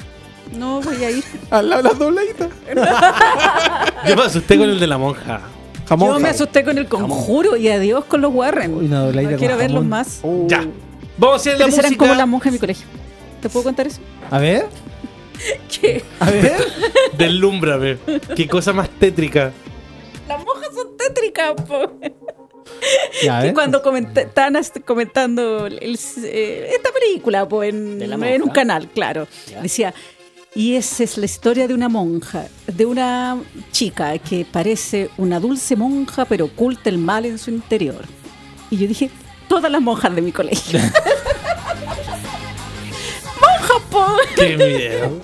No 0.58 0.80
voy 0.80 1.04
a 1.04 1.10
ir. 1.12 1.22
Al 1.50 1.68
lado 1.70 1.82
de 1.84 1.88
las 1.90 1.98
dobladitas. 2.00 2.48
Yo 4.08 4.16
me 4.16 4.22
asusté 4.22 4.56
con 4.58 4.68
el 4.68 4.80
de 4.80 4.86
la 4.88 4.98
monja. 4.98 5.40
Jamón. 5.88 6.12
Yo 6.14 6.18
me 6.20 6.28
asusté 6.28 6.64
con 6.64 6.76
el 6.78 6.86
conjuro 6.86 7.56
y 7.56 7.68
adiós 7.68 8.04
con 8.04 8.20
los 8.20 8.32
Warren. 8.34 8.74
Uy, 8.74 8.86
una 8.86 9.00
dobladita 9.04 9.32
No 9.32 9.38
quiero 9.38 9.56
verlos 9.56 9.84
más. 9.84 10.20
Uh, 10.22 10.46
Ya. 10.48 10.66
Vamos 11.16 11.34
a 11.34 11.36
hacer 11.40 11.58
la 11.58 11.66
música 11.66 11.96
como 11.96 12.14
la 12.14 12.26
monja 12.26 12.44
de 12.50 12.52
mi 12.52 12.58
colegio. 12.58 12.86
¿Te 13.40 13.48
puedo 13.48 13.64
contar 13.64 13.86
eso? 13.86 14.00
A 14.30 14.38
ver. 14.38 14.66
Que 15.80 16.02
A 16.20 16.30
ver. 16.30 16.56
Deslúmbrame. 17.16 17.96
Qué 18.36 18.48
cosa 18.48 18.72
más 18.72 18.88
tétrica. 18.90 19.52
las 20.28 20.44
monjas 20.44 20.68
son 20.74 20.96
tétricas, 20.96 21.52
po. 21.66 21.92
Ya, 23.22 23.42
Que 23.42 23.54
cuando 23.54 23.80
comenta- 23.82 24.20
estaban 24.20 24.54
comentando 24.84 25.66
el- 25.66 25.98
eh, 26.24 26.70
esta 26.74 26.90
película 26.92 27.48
po, 27.48 27.62
en, 27.62 27.98
la 28.08 28.28
en 28.34 28.42
un 28.42 28.50
canal, 28.50 28.88
claro. 28.88 29.26
Ya. 29.50 29.62
Decía, 29.62 29.94
y 30.54 30.74
esa 30.74 31.04
es 31.04 31.18
la 31.18 31.26
historia 31.26 31.68
de 31.68 31.74
una 31.74 31.88
monja, 31.88 32.46
de 32.66 32.86
una 32.86 33.38
chica 33.70 34.18
que 34.18 34.46
parece 34.50 35.10
una 35.16 35.38
dulce 35.38 35.76
monja, 35.76 36.24
pero 36.24 36.46
oculta 36.46 36.88
el 36.88 36.98
mal 36.98 37.26
en 37.26 37.38
su 37.38 37.50
interior. 37.50 38.04
Y 38.70 38.78
yo 38.78 38.88
dije, 38.88 39.10
todas 39.48 39.70
las 39.70 39.80
monjas 39.80 40.14
de 40.14 40.22
mi 40.22 40.32
colegio. 40.32 40.78
monjas, 43.40 43.82
po. 43.90 44.06
Qué 44.36 44.56
miedo. 44.56 45.22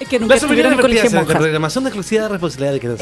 Es 0.00 0.08
que 0.08 0.18
nunca 0.18 0.34
opiniones 0.34 0.72
en 0.72 0.78
colegio 0.78 1.00
en 1.02 1.06
esta 1.06 1.18
monjas. 1.20 1.36
programación 1.36 1.84
de 1.84 1.90
exclusiva 1.90 2.28
responsabilidad 2.28 2.72
de 2.72 2.80
que 2.80 2.86
Yo 2.88 2.94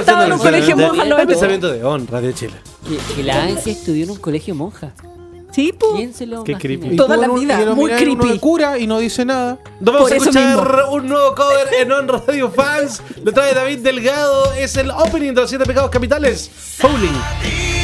estaba 0.00 0.26
en 0.26 0.32
un 0.32 0.38
colegio 0.38 0.76
monja, 0.76 1.04
El 1.04 1.26
pensamiento 1.26 1.72
de 1.72 1.84
On, 1.84 2.06
Radio 2.06 2.32
Chile. 2.32 2.54
Que, 3.14 3.22
la 3.22 3.44
ansia 3.44 3.72
estudió 3.72 4.04
en 4.04 4.10
un 4.10 4.18
colegio 4.18 4.54
monja. 4.54 4.92
Sí, 5.56 5.72
po. 5.72 5.94
¿Quién 5.96 6.12
se 6.12 6.26
lo 6.26 6.44
Qué 6.44 6.54
creepy. 6.54 6.88
y 6.92 6.96
Toda 6.96 7.14
tú 7.14 7.20
la 7.22 7.26
en 7.26 7.30
un- 7.32 7.40
vida, 7.40 7.60
y 7.62 7.64
lo 7.64 7.74
muy 7.74 7.86
miras 7.86 8.02
en 8.02 8.08
uno 8.10 8.18
creepy. 8.20 8.34
de 8.34 8.40
cura 8.40 8.78
y 8.78 8.86
no 8.86 8.98
dice 8.98 9.24
nada. 9.24 9.58
Nos 9.80 9.94
vamos 9.94 10.02
Por 10.02 10.12
a 10.12 10.16
eso 10.16 10.28
escuchar 10.30 10.84
un 10.90 11.08
nuevo 11.08 11.34
cover 11.34 11.66
en 11.80 11.90
On 11.92 12.06
Radio 12.08 12.50
Fans. 12.50 13.02
Lo 13.24 13.32
trae 13.32 13.54
David 13.54 13.78
Delgado. 13.78 14.52
Es 14.52 14.76
el 14.76 14.90
opening 14.90 15.32
de 15.32 15.40
los 15.40 15.48
siete 15.48 15.64
pecados 15.64 15.88
capitales. 15.90 16.50
Fouling. 16.78 17.75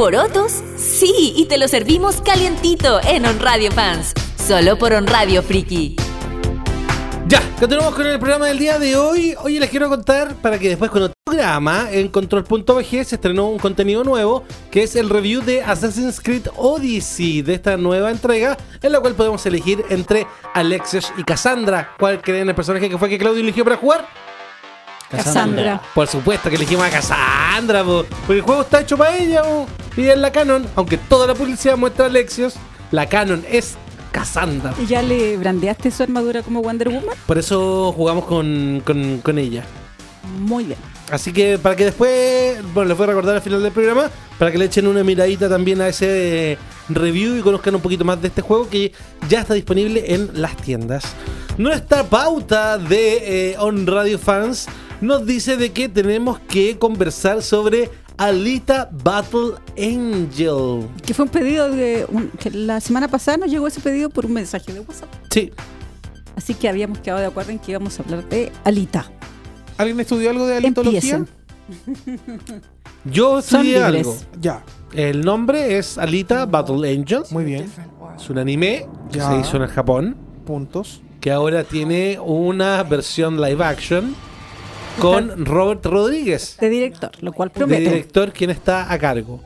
Porotos? 0.00 0.62
Sí, 0.78 1.34
y 1.36 1.44
te 1.44 1.58
lo 1.58 1.68
servimos 1.68 2.22
calientito 2.22 3.00
en 3.06 3.26
On 3.26 3.38
Radio 3.38 3.70
Fans. 3.70 4.14
Solo 4.34 4.78
por 4.78 4.94
On 4.94 5.06
Radio 5.06 5.42
Friki. 5.42 5.94
Ya, 7.26 7.42
continuamos 7.58 7.94
con 7.94 8.06
el 8.06 8.18
programa 8.18 8.46
del 8.46 8.58
día 8.58 8.78
de 8.78 8.96
hoy. 8.96 9.34
Hoy 9.42 9.58
les 9.58 9.68
quiero 9.68 9.90
contar 9.90 10.36
para 10.36 10.58
que 10.58 10.70
después 10.70 10.90
con 10.90 11.02
otro 11.02 11.14
programa 11.22 11.88
en 11.92 12.08
control.bg 12.08 13.04
se 13.04 13.16
estrenó 13.16 13.50
un 13.50 13.58
contenido 13.58 14.02
nuevo 14.02 14.42
que 14.70 14.84
es 14.84 14.96
el 14.96 15.10
review 15.10 15.42
de 15.42 15.62
Assassin's 15.62 16.18
Creed 16.18 16.46
Odyssey 16.56 17.42
de 17.42 17.52
esta 17.52 17.76
nueva 17.76 18.10
entrega 18.10 18.56
en 18.80 18.92
la 18.92 19.00
cual 19.00 19.14
podemos 19.14 19.44
elegir 19.44 19.84
entre 19.90 20.26
Alexios 20.54 21.12
y 21.18 21.24
Cassandra. 21.24 21.94
¿Cuál 21.98 22.22
creen 22.22 22.48
el 22.48 22.54
personaje 22.54 22.88
que 22.88 22.96
fue 22.96 23.10
que 23.10 23.18
Claudio 23.18 23.42
eligió 23.42 23.64
para 23.64 23.76
jugar? 23.76 24.08
Cassandra. 25.10 25.80
Por 25.94 26.06
supuesto 26.06 26.48
que 26.50 26.56
elegimos 26.56 26.84
a 26.86 26.90
Cassandra, 26.90 27.84
po, 27.84 28.04
porque 28.26 28.34
el 28.34 28.42
juego 28.42 28.62
está 28.62 28.80
hecho 28.80 28.96
para 28.96 29.16
ella 29.16 29.42
po, 29.42 29.66
y 29.96 30.06
es 30.08 30.16
la 30.18 30.30
canon, 30.30 30.66
aunque 30.76 30.96
toda 30.96 31.26
la 31.26 31.34
publicidad 31.34 31.76
muestra 31.76 32.04
a 32.06 32.08
Alexios, 32.08 32.54
la 32.90 33.06
canon 33.08 33.44
es 33.50 33.76
Cassandra. 34.12 34.74
¿Y 34.82 34.86
ya 34.86 35.02
le 35.02 35.36
brandeaste 35.36 35.90
su 35.90 36.02
armadura 36.02 36.42
como 36.42 36.62
Wonder 36.62 36.88
Woman? 36.88 37.16
Por 37.26 37.38
eso 37.38 37.92
jugamos 37.92 38.24
con, 38.24 38.82
con- 38.84 39.18
con 39.18 39.38
ella. 39.38 39.64
Muy 40.38 40.64
bien. 40.64 40.78
Así 41.10 41.32
que 41.32 41.58
para 41.58 41.74
que 41.74 41.86
después, 41.86 42.58
bueno, 42.72 42.88
les 42.88 42.96
voy 42.96 43.04
a 43.04 43.08
recordar 43.08 43.34
al 43.36 43.42
final 43.42 43.62
del 43.62 43.72
programa, 43.72 44.08
para 44.38 44.52
que 44.52 44.58
le 44.58 44.66
echen 44.66 44.86
una 44.86 45.02
miradita 45.02 45.48
también 45.48 45.80
a 45.80 45.88
ese 45.88 46.52
eh, 46.52 46.58
review 46.88 47.36
y 47.36 47.40
conozcan 47.40 47.74
un 47.74 47.80
poquito 47.80 48.04
más 48.04 48.20
de 48.22 48.28
este 48.28 48.42
juego 48.42 48.68
que 48.68 48.92
ya 49.28 49.40
está 49.40 49.54
disponible 49.54 50.14
en 50.14 50.30
las 50.34 50.56
tiendas. 50.56 51.04
Nuestra 51.58 52.04
pauta 52.04 52.78
de 52.78 53.50
eh, 53.52 53.56
On 53.58 53.86
Radio 53.88 54.18
Fans 54.20 54.66
nos 55.00 55.24
dice 55.26 55.56
de 55.56 55.72
que 55.72 55.88
tenemos 55.88 56.38
que 56.40 56.78
conversar 56.78 57.42
sobre 57.42 57.90
Alita 58.18 58.88
Battle 59.02 59.52
Angel. 59.78 60.86
Que 61.04 61.14
fue 61.14 61.24
un 61.24 61.30
pedido 61.30 61.70
de. 61.70 62.06
un- 62.10 62.28
que 62.30 62.50
la 62.50 62.80
semana 62.80 63.08
pasada 63.08 63.38
nos 63.38 63.50
llegó 63.50 63.66
ese 63.66 63.80
pedido 63.80 64.10
por 64.10 64.26
un 64.26 64.32
mensaje 64.34 64.72
de 64.72 64.80
WhatsApp. 64.80 65.08
Sí. 65.30 65.52
Así 66.36 66.54
que 66.54 66.68
habíamos 66.68 66.98
quedado 66.98 67.20
de 67.20 67.26
acuerdo 67.26 67.50
en 67.50 67.58
que 67.58 67.72
íbamos 67.72 67.98
a 67.98 68.02
hablar 68.02 68.28
de 68.28 68.50
Alita. 68.64 69.10
¿Alguien 69.78 69.98
estudió 70.00 70.30
algo 70.30 70.46
de 70.46 70.56
alitología? 70.56 71.16
Empiecen. 71.16 71.28
Yo 73.04 73.38
estudié 73.38 73.82
algo. 73.82 74.16
Ya. 74.40 74.62
El 74.92 75.22
nombre 75.22 75.78
es 75.78 75.96
Alita 75.98 76.44
Battle 76.46 76.90
Angel. 76.92 77.22
Muy 77.30 77.44
bien. 77.44 77.70
Es 78.16 78.28
un 78.28 78.38
anime 78.38 78.86
que 79.10 79.18
Ya. 79.18 79.30
se 79.30 79.38
hizo 79.40 79.56
en 79.56 79.62
el 79.62 79.68
Japón. 79.68 80.16
Puntos. 80.46 81.00
que 81.20 81.30
ahora 81.30 81.64
tiene 81.64 82.18
una 82.18 82.82
versión 82.82 83.40
live 83.42 83.62
action 83.62 84.14
con 85.00 85.44
Robert 85.46 85.84
Rodríguez, 85.86 86.56
De 86.60 86.68
director, 86.68 87.10
lo 87.20 87.32
cual 87.32 87.48
de 87.50 87.54
promete. 87.54 87.80
director 87.82 88.32
quien 88.32 88.50
está 88.50 88.92
a 88.92 88.98
cargo. 88.98 89.40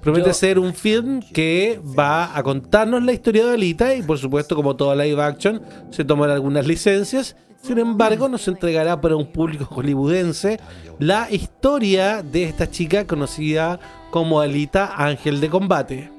Promete 0.00 0.28
Yo- 0.28 0.34
ser 0.34 0.58
un 0.58 0.72
film 0.74 1.20
que 1.32 1.80
va 1.98 2.36
a 2.36 2.42
contarnos 2.42 3.02
la 3.02 3.12
historia 3.12 3.44
de 3.46 3.54
Alita 3.54 3.94
y 3.94 4.02
por 4.02 4.18
supuesto 4.18 4.54
como 4.54 4.76
toda 4.76 4.94
live 4.94 5.20
action 5.20 5.60
se 5.90 6.04
toman 6.04 6.30
algunas 6.30 6.66
licencias. 6.66 7.34
Sin 7.60 7.78
embargo, 7.78 8.28
nos 8.28 8.46
entregará 8.46 9.00
para 9.00 9.16
un 9.16 9.26
público 9.32 9.64
hollywoodense 9.64 10.60
la 11.00 11.28
historia 11.32 12.22
de 12.22 12.44
esta 12.44 12.70
chica 12.70 13.04
conocida 13.06 13.80
como 14.12 14.40
Alita 14.40 14.94
Ángel 14.96 15.40
de 15.40 15.50
Combate. 15.50 16.10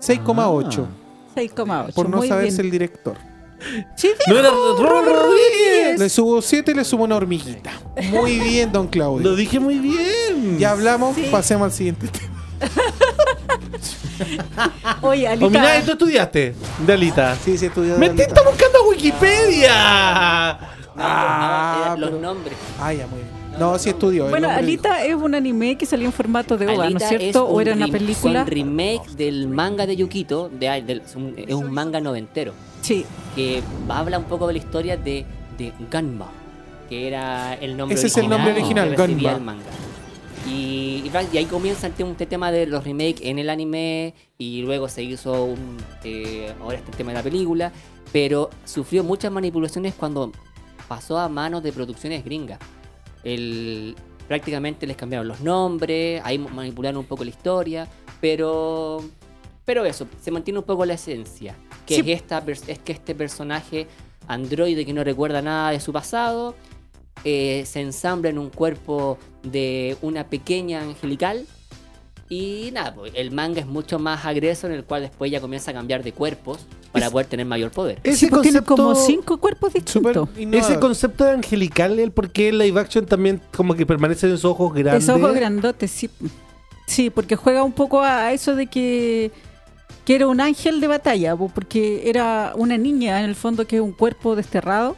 6,8. 0.00 0.86
6,8. 1.34 1.92
Por 1.94 2.08
no 2.08 2.18
muy 2.18 2.28
saberse 2.28 2.62
bien. 2.62 2.66
el 2.66 2.70
director. 2.70 3.16
¿No 4.28 4.38
era 4.38 4.50
Rodríguez? 4.50 5.98
Le 5.98 6.08
subo 6.08 6.40
7 6.42 6.70
y 6.70 6.74
le 6.74 6.84
subo 6.84 7.04
una 7.04 7.16
hormiguita. 7.16 7.72
Muy 8.10 8.38
bien, 8.38 8.70
don 8.72 8.86
Claudio. 8.86 9.30
Lo 9.30 9.36
dije 9.36 9.58
muy 9.60 9.78
bien. 9.78 10.58
Ya 10.58 10.70
hablamos, 10.72 11.16
Sí. 11.16 11.26
pasemos 11.30 11.66
al 11.66 11.72
siguiente 11.72 12.08
tema. 12.08 12.28
Oye, 15.02 15.28
Alita. 15.28 15.46
Ominay, 15.46 15.82
¿tú 15.84 15.92
estudiaste 15.92 16.54
de 16.86 16.92
Alita? 16.92 17.36
Sí, 17.36 17.56
sí, 17.58 17.66
estudió 17.66 17.94
de 17.94 17.98
¡Me 18.00 18.06
Alita. 18.06 18.22
está 18.24 18.42
buscando 18.42 18.88
Wikipedia! 18.88 20.58
Ah, 21.00 21.82
eran 21.86 22.00
los 22.00 22.10
pero- 22.10 22.22
nombres. 22.22 22.56
Ah, 22.80 22.92
ya, 22.92 23.06
muy 23.06 23.20
bien. 23.20 23.28
No, 23.58 23.76
sí 23.78 23.88
estudió. 23.90 24.24
el 24.26 24.30
Bueno, 24.30 24.48
hombre 24.48 24.62
Alita 24.62 25.04
es 25.04 25.14
un 25.16 25.34
anime 25.34 25.76
que 25.76 25.84
salió 25.86 26.06
en 26.06 26.12
formato 26.12 26.56
de 26.56 26.66
OVA, 26.66 26.90
¿no 26.90 26.98
es 26.98 27.04
Alita 27.04 27.08
cierto? 27.08 27.46
un 27.46 27.56
¿O 27.56 27.60
era 27.60 27.72
una 27.74 27.86
rem- 27.88 27.92
película? 27.92 28.40
son 28.40 28.46
remake 28.48 29.08
del 29.16 29.48
manga 29.48 29.84
de 29.86 29.96
Yukito, 29.96 30.48
de, 30.48 30.82
del- 30.82 31.02
es, 31.04 31.14
un, 31.16 31.34
es 31.36 31.54
un 31.54 31.70
manga 31.72 32.00
noventero, 32.00 32.52
Sí. 32.88 33.04
que 33.34 33.62
habla 33.88 34.18
un 34.18 34.24
poco 34.24 34.46
de 34.46 34.54
la 34.54 34.58
historia 34.58 34.96
de, 34.96 35.24
de 35.56 35.72
Ganma, 35.90 36.30
que 36.88 37.06
era 37.06 37.54
el 37.54 37.76
nombre 37.76 37.96
Ese 37.96 38.06
es 38.08 38.16
el 38.16 38.28
nombre 38.28 38.52
original, 38.52 38.94
Ganma. 38.96 39.32
el 39.32 39.40
manga. 39.40 39.64
Y, 40.46 41.02
y 41.04 41.10
va- 41.10 41.22
y 41.30 41.36
ahí 41.36 41.44
comienza 41.44 41.86
el 41.86 41.92
tema, 41.92 42.10
este 42.12 42.24
tema 42.26 42.50
de 42.50 42.66
los 42.66 42.82
remakes 42.84 43.20
en 43.22 43.38
el 43.38 43.50
anime 43.50 44.14
y 44.38 44.62
luego 44.62 44.88
se 44.88 45.02
hizo 45.02 45.44
un, 45.44 45.76
eh, 46.04 46.52
ahora 46.62 46.78
este 46.78 46.92
tema 46.92 47.10
de 47.10 47.18
la 47.18 47.22
película, 47.22 47.70
pero 48.12 48.48
sufrió 48.64 49.04
muchas 49.04 49.30
manipulaciones 49.30 49.92
cuando 49.94 50.32
pasó 50.88 51.18
a 51.18 51.28
manos 51.28 51.62
de 51.62 51.72
producciones 51.72 52.24
gringas. 52.24 52.58
El, 53.24 53.94
prácticamente 54.26 54.86
les 54.86 54.96
cambiaron 54.96 55.28
los 55.28 55.40
nombres, 55.40 56.22
ahí 56.24 56.38
manipularon 56.38 57.00
un 57.00 57.06
poco 57.06 57.24
la 57.24 57.30
historia, 57.30 57.86
pero 58.20 59.02
pero 59.68 59.84
eso, 59.84 60.08
se 60.18 60.30
mantiene 60.30 60.60
un 60.60 60.64
poco 60.64 60.86
la 60.86 60.94
esencia, 60.94 61.54
que 61.84 61.96
Sí. 61.96 62.00
es, 62.12 62.22
esta, 62.22 62.42
es 62.68 62.78
que 62.78 62.92
este 62.92 63.14
personaje 63.14 63.86
androide 64.26 64.86
que 64.86 64.94
no 64.94 65.04
recuerda 65.04 65.42
nada 65.42 65.72
de 65.72 65.78
su 65.78 65.92
pasado, 65.92 66.54
eh, 67.22 67.64
se 67.66 67.82
ensambla 67.82 68.30
en 68.30 68.38
un 68.38 68.48
cuerpo 68.48 69.18
de 69.42 69.98
una 70.00 70.24
pequeña 70.24 70.80
angelical. 70.80 71.44
Y 72.30 72.70
nada, 72.72 72.94
pues, 72.94 73.12
el 73.14 73.30
manga 73.30 73.60
es 73.60 73.66
mucho 73.66 73.98
más 73.98 74.24
agreso 74.24 74.66
en 74.68 74.72
el 74.72 74.84
cual 74.84 75.02
después 75.02 75.30
ya 75.30 75.38
comienza 75.42 75.70
a 75.72 75.74
cambiar 75.74 76.02
de 76.02 76.12
cuerpos 76.12 76.60
para 76.90 77.10
poder 77.10 77.26
tener 77.26 77.44
mayor 77.44 77.70
poder. 77.70 78.00
Sí, 78.04 78.10
Ese 78.10 78.28
pues 78.28 78.40
tiene 78.40 78.62
como 78.62 78.94
cinco 78.94 79.36
cuerpos 79.36 79.74
distintos. 79.74 80.30
ese 80.34 80.80
concepto 80.80 81.24
de 81.24 81.32
angelical, 81.32 81.98
el 81.98 82.10
por 82.10 82.30
qué 82.30 82.48
el 82.48 82.56
live 82.56 82.80
action 82.80 83.04
también 83.04 83.42
como 83.54 83.74
que 83.74 83.84
permanece 83.84 84.28
en 84.28 84.32
esos 84.32 84.46
ojos 84.46 84.72
grandes. 84.72 85.04
Esos 85.04 85.16
ojos 85.20 85.34
grandotes, 85.34 85.90
sí. 85.90 86.08
Sí, 86.86 87.10
porque 87.10 87.36
juega 87.36 87.62
un 87.62 87.72
poco 87.72 88.00
a 88.00 88.32
eso 88.32 88.54
de 88.56 88.66
que, 88.66 89.30
que 90.08 90.14
era 90.14 90.26
un 90.26 90.40
ángel 90.40 90.80
de 90.80 90.86
batalla, 90.86 91.36
po, 91.36 91.50
porque 91.50 92.08
era 92.08 92.54
una 92.56 92.78
niña 92.78 93.18
en 93.18 93.26
el 93.26 93.34
fondo 93.34 93.66
que 93.66 93.76
es 93.76 93.82
un 93.82 93.92
cuerpo 93.92 94.36
desterrado, 94.36 94.96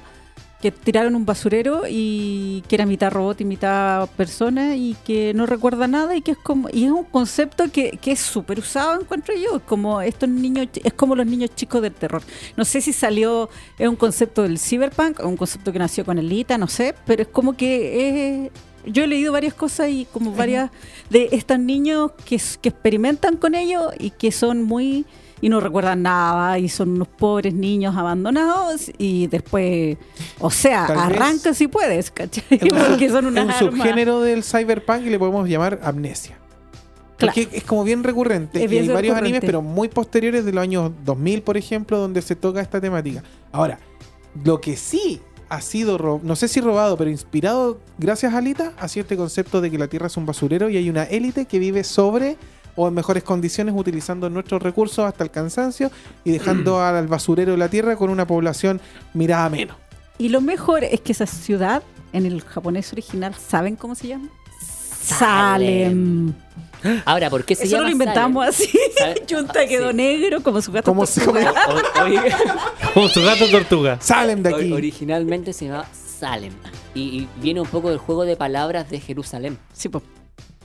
que 0.62 0.70
tiraron 0.70 1.16
un 1.16 1.26
basurero 1.26 1.82
y 1.88 2.62
que 2.68 2.76
era 2.76 2.86
mitad 2.86 3.10
robot 3.10 3.40
y 3.40 3.44
mitad 3.44 4.08
persona 4.10 4.76
y 4.76 4.94
que 5.04 5.34
no 5.34 5.46
recuerda 5.46 5.88
nada 5.88 6.14
y 6.14 6.20
que 6.20 6.30
es 6.32 6.38
como 6.38 6.68
y 6.72 6.84
es 6.84 6.92
un 6.92 7.02
concepto 7.02 7.72
que, 7.72 7.98
que 8.00 8.12
es 8.12 8.20
súper 8.20 8.60
usado 8.60 9.00
encuentro 9.00 9.34
yo. 9.34 9.60
Como 9.66 10.00
estos 10.00 10.28
niños 10.28 10.68
es 10.74 10.92
como 10.92 11.16
los 11.16 11.26
niños 11.26 11.50
chicos 11.56 11.82
del 11.82 11.94
terror. 11.94 12.22
No 12.56 12.64
sé 12.64 12.80
si 12.80 12.92
salió 12.92 13.48
es 13.78 13.88
un 13.88 13.96
concepto 13.96 14.44
del 14.44 14.60
cyberpunk 14.60 15.24
un 15.24 15.36
concepto 15.36 15.72
que 15.72 15.80
nació 15.80 16.04
con 16.04 16.18
Elita 16.18 16.56
no 16.56 16.68
sé 16.68 16.94
pero 17.04 17.22
es 17.22 17.28
como 17.28 17.56
que 17.56 18.44
es 18.46 18.50
yo 18.86 19.04
he 19.04 19.06
leído 19.06 19.32
varias 19.32 19.54
cosas 19.54 19.88
y 19.90 20.06
como 20.12 20.32
varias 20.32 20.70
de 21.10 21.28
estos 21.32 21.58
niños 21.58 22.12
que, 22.24 22.36
experimentan 22.36 23.36
con 23.36 23.54
ellos 23.54 23.92
y 23.98 24.10
que 24.10 24.32
son 24.32 24.62
muy 24.62 25.04
y 25.42 25.48
no 25.48 25.60
recuerdan 25.60 26.02
nada 26.02 26.58
y 26.58 26.68
son 26.68 26.90
unos 26.90 27.08
pobres 27.08 27.54
niños 27.54 27.96
abandonados 27.96 28.90
y 28.98 29.26
después, 29.26 29.96
o 30.38 30.50
sea, 30.50 30.86
Tal 30.86 30.98
arranca 30.98 31.54
si 31.54 31.66
puedes, 31.66 32.10
¿cachai? 32.10 32.58
Porque 32.88 33.08
son 33.08 33.26
unas 33.26 33.44
un 33.44 33.50
armas. 33.50 33.58
subgénero 33.58 34.20
del 34.20 34.44
cyberpunk 34.44 35.06
y 35.06 35.10
le 35.10 35.18
podemos 35.18 35.48
llamar 35.48 35.80
amnesia. 35.82 36.36
Claro. 37.16 37.34
Porque 37.34 37.56
es 37.56 37.64
como 37.64 37.84
bien 37.84 38.02
recurrente. 38.02 38.64
Es 38.64 38.70
y 38.70 38.78
hay 38.78 38.88
varios 38.88 39.14
recurrente. 39.14 39.18
animes, 39.18 39.40
pero 39.44 39.62
muy 39.62 39.88
posteriores 39.88 40.44
de 40.44 40.52
los 40.52 40.62
años 40.62 40.92
2000, 41.04 41.42
por 41.42 41.56
ejemplo, 41.56 41.98
donde 41.98 42.22
se 42.22 42.36
toca 42.36 42.60
esta 42.60 42.80
temática. 42.80 43.22
Ahora, 43.52 43.78
lo 44.44 44.60
que 44.60 44.76
sí 44.76 45.20
ha 45.50 45.60
sido, 45.60 46.20
no 46.22 46.36
sé 46.36 46.48
si 46.48 46.60
robado, 46.60 46.96
pero 46.96 47.10
inspirado 47.10 47.78
gracias 47.98 48.32
a 48.32 48.38
Alita, 48.38 48.72
ha 48.78 48.88
sido 48.88 49.02
este 49.02 49.16
concepto 49.16 49.60
de 49.60 49.70
que 49.70 49.78
la 49.78 49.88
Tierra 49.88 50.06
es 50.06 50.16
un 50.16 50.24
basurero 50.24 50.70
y 50.70 50.76
hay 50.76 50.88
una 50.88 51.02
élite 51.02 51.44
que 51.44 51.58
vive 51.58 51.82
sobre 51.82 52.36
o 52.76 52.86
en 52.86 52.94
mejores 52.94 53.24
condiciones 53.24 53.74
utilizando 53.76 54.30
nuestros 54.30 54.62
recursos 54.62 55.04
hasta 55.04 55.24
el 55.24 55.30
cansancio 55.30 55.90
y 56.24 56.30
dejando 56.30 56.80
al 56.80 57.08
basurero 57.08 57.52
de 57.52 57.58
la 57.58 57.68
Tierra 57.68 57.96
con 57.96 58.10
una 58.10 58.28
población 58.28 58.80
mirada 59.12 59.50
menos. 59.50 59.76
Y 60.18 60.28
lo 60.28 60.40
mejor 60.40 60.84
es 60.84 61.00
que 61.00 61.12
esa 61.12 61.26
ciudad, 61.26 61.82
en 62.12 62.26
el 62.26 62.42
japonés 62.42 62.92
original, 62.92 63.34
¿saben 63.34 63.74
cómo 63.74 63.96
se 63.96 64.06
llama? 64.06 64.28
Salem. 65.00 66.32
Ahora, 67.04 67.28
¿por 67.28 67.44
qué 67.44 67.54
se 67.54 67.64
Eso 67.64 67.72
no 67.76 67.82
llama 67.82 67.88
lo 67.88 67.92
inventamos 67.92 68.46
así. 68.48 68.70
Salem? 68.98 69.16
Junta 69.30 69.66
quedó 69.66 69.90
Sí. 69.90 69.96
negro 69.96 70.42
como 70.42 70.62
su 70.62 70.72
gato. 70.72 70.90
Como 70.90 71.06
tortuga. 71.06 71.52
Ori- 71.66 72.34
Como 72.94 73.08
su 73.08 73.22
gato 73.22 73.46
tortuga. 73.50 73.98
Salen 74.00 74.42
de 74.42 74.54
aquí. 74.54 74.72
originalmente 74.72 75.52
se 75.52 75.66
llama 75.66 75.86
Salem. 75.92 76.52
Y, 76.94 77.00
y 77.02 77.28
viene 77.40 77.60
un 77.60 77.68
poco 77.68 77.90
del 77.90 77.98
juego 77.98 78.24
de 78.24 78.36
palabras 78.36 78.88
de 78.90 78.98
Jerusalén. 79.00 79.58
Sí, 79.72 79.88
pues, 79.88 80.02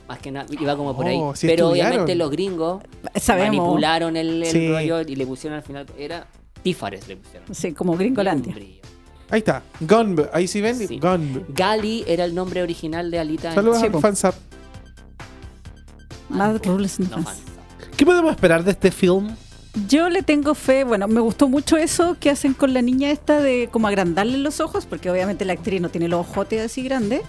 Más 0.08 0.18
que 0.18 0.30
nada, 0.32 0.46
iba 0.58 0.76
como 0.76 0.96
por 0.96 1.06
ahí. 1.06 1.16
Oh, 1.20 1.34
Pero 1.40 1.52
estudiaron. 1.66 1.70
obviamente 1.92 2.14
los 2.14 2.30
gringos 2.30 2.82
sabemos. 3.16 3.56
manipularon 3.56 4.16
el, 4.16 4.42
el 4.42 4.50
Sí. 4.50 4.68
rollo 4.68 5.00
y 5.02 5.16
le 5.16 5.26
pusieron 5.26 5.56
al 5.58 5.62
final. 5.64 5.86
Era 5.98 6.26
Tífares 6.62 7.06
le 7.08 7.16
pusieron. 7.16 7.54
Sí, 7.54 7.72
como 7.72 7.96
Gringolandia. 7.96 8.54
Ahí 9.30 9.38
está. 9.38 9.62
Gunb. 9.80 10.20
Ahí 10.32 10.46
sí 10.46 10.60
ven. 10.60 10.76
Sí. 10.76 10.98
Gunb. 11.00 11.42
Gali 11.48 12.04
era 12.06 12.24
el 12.24 12.34
nombre 12.34 12.62
original 12.62 13.10
de 13.10 13.18
Alita. 13.18 13.48
en- 13.48 13.54
Saludos 13.54 13.80
Sí, 13.80 13.86
a. 13.92 13.98
Fansap. 14.00 14.34
Mad 16.28 16.60
Rules 16.64 16.98
No. 17.00 17.24
¿Qué 17.96 18.04
podemos 18.04 18.30
esperar 18.32 18.62
de 18.64 18.72
este 18.72 18.90
film? 18.90 19.34
Yo 19.88 20.08
le 20.08 20.22
tengo 20.22 20.54
fe, 20.54 20.84
bueno, 20.84 21.06
me 21.06 21.20
gustó 21.20 21.48
mucho 21.48 21.76
eso 21.76 22.16
que 22.18 22.30
hacen 22.30 22.54
con 22.54 22.72
la 22.72 22.80
niña 22.80 23.10
esta 23.10 23.40
de 23.42 23.68
como 23.70 23.88
agrandarle 23.88 24.38
los 24.38 24.60
ojos, 24.60 24.86
porque 24.86 25.10
obviamente 25.10 25.44
la 25.44 25.52
actriz 25.52 25.80
no 25.82 25.90
tiene 25.90 26.08
los 26.08 26.20
ojotes 26.20 26.62
así 26.64 26.82
grandes. 26.82 27.20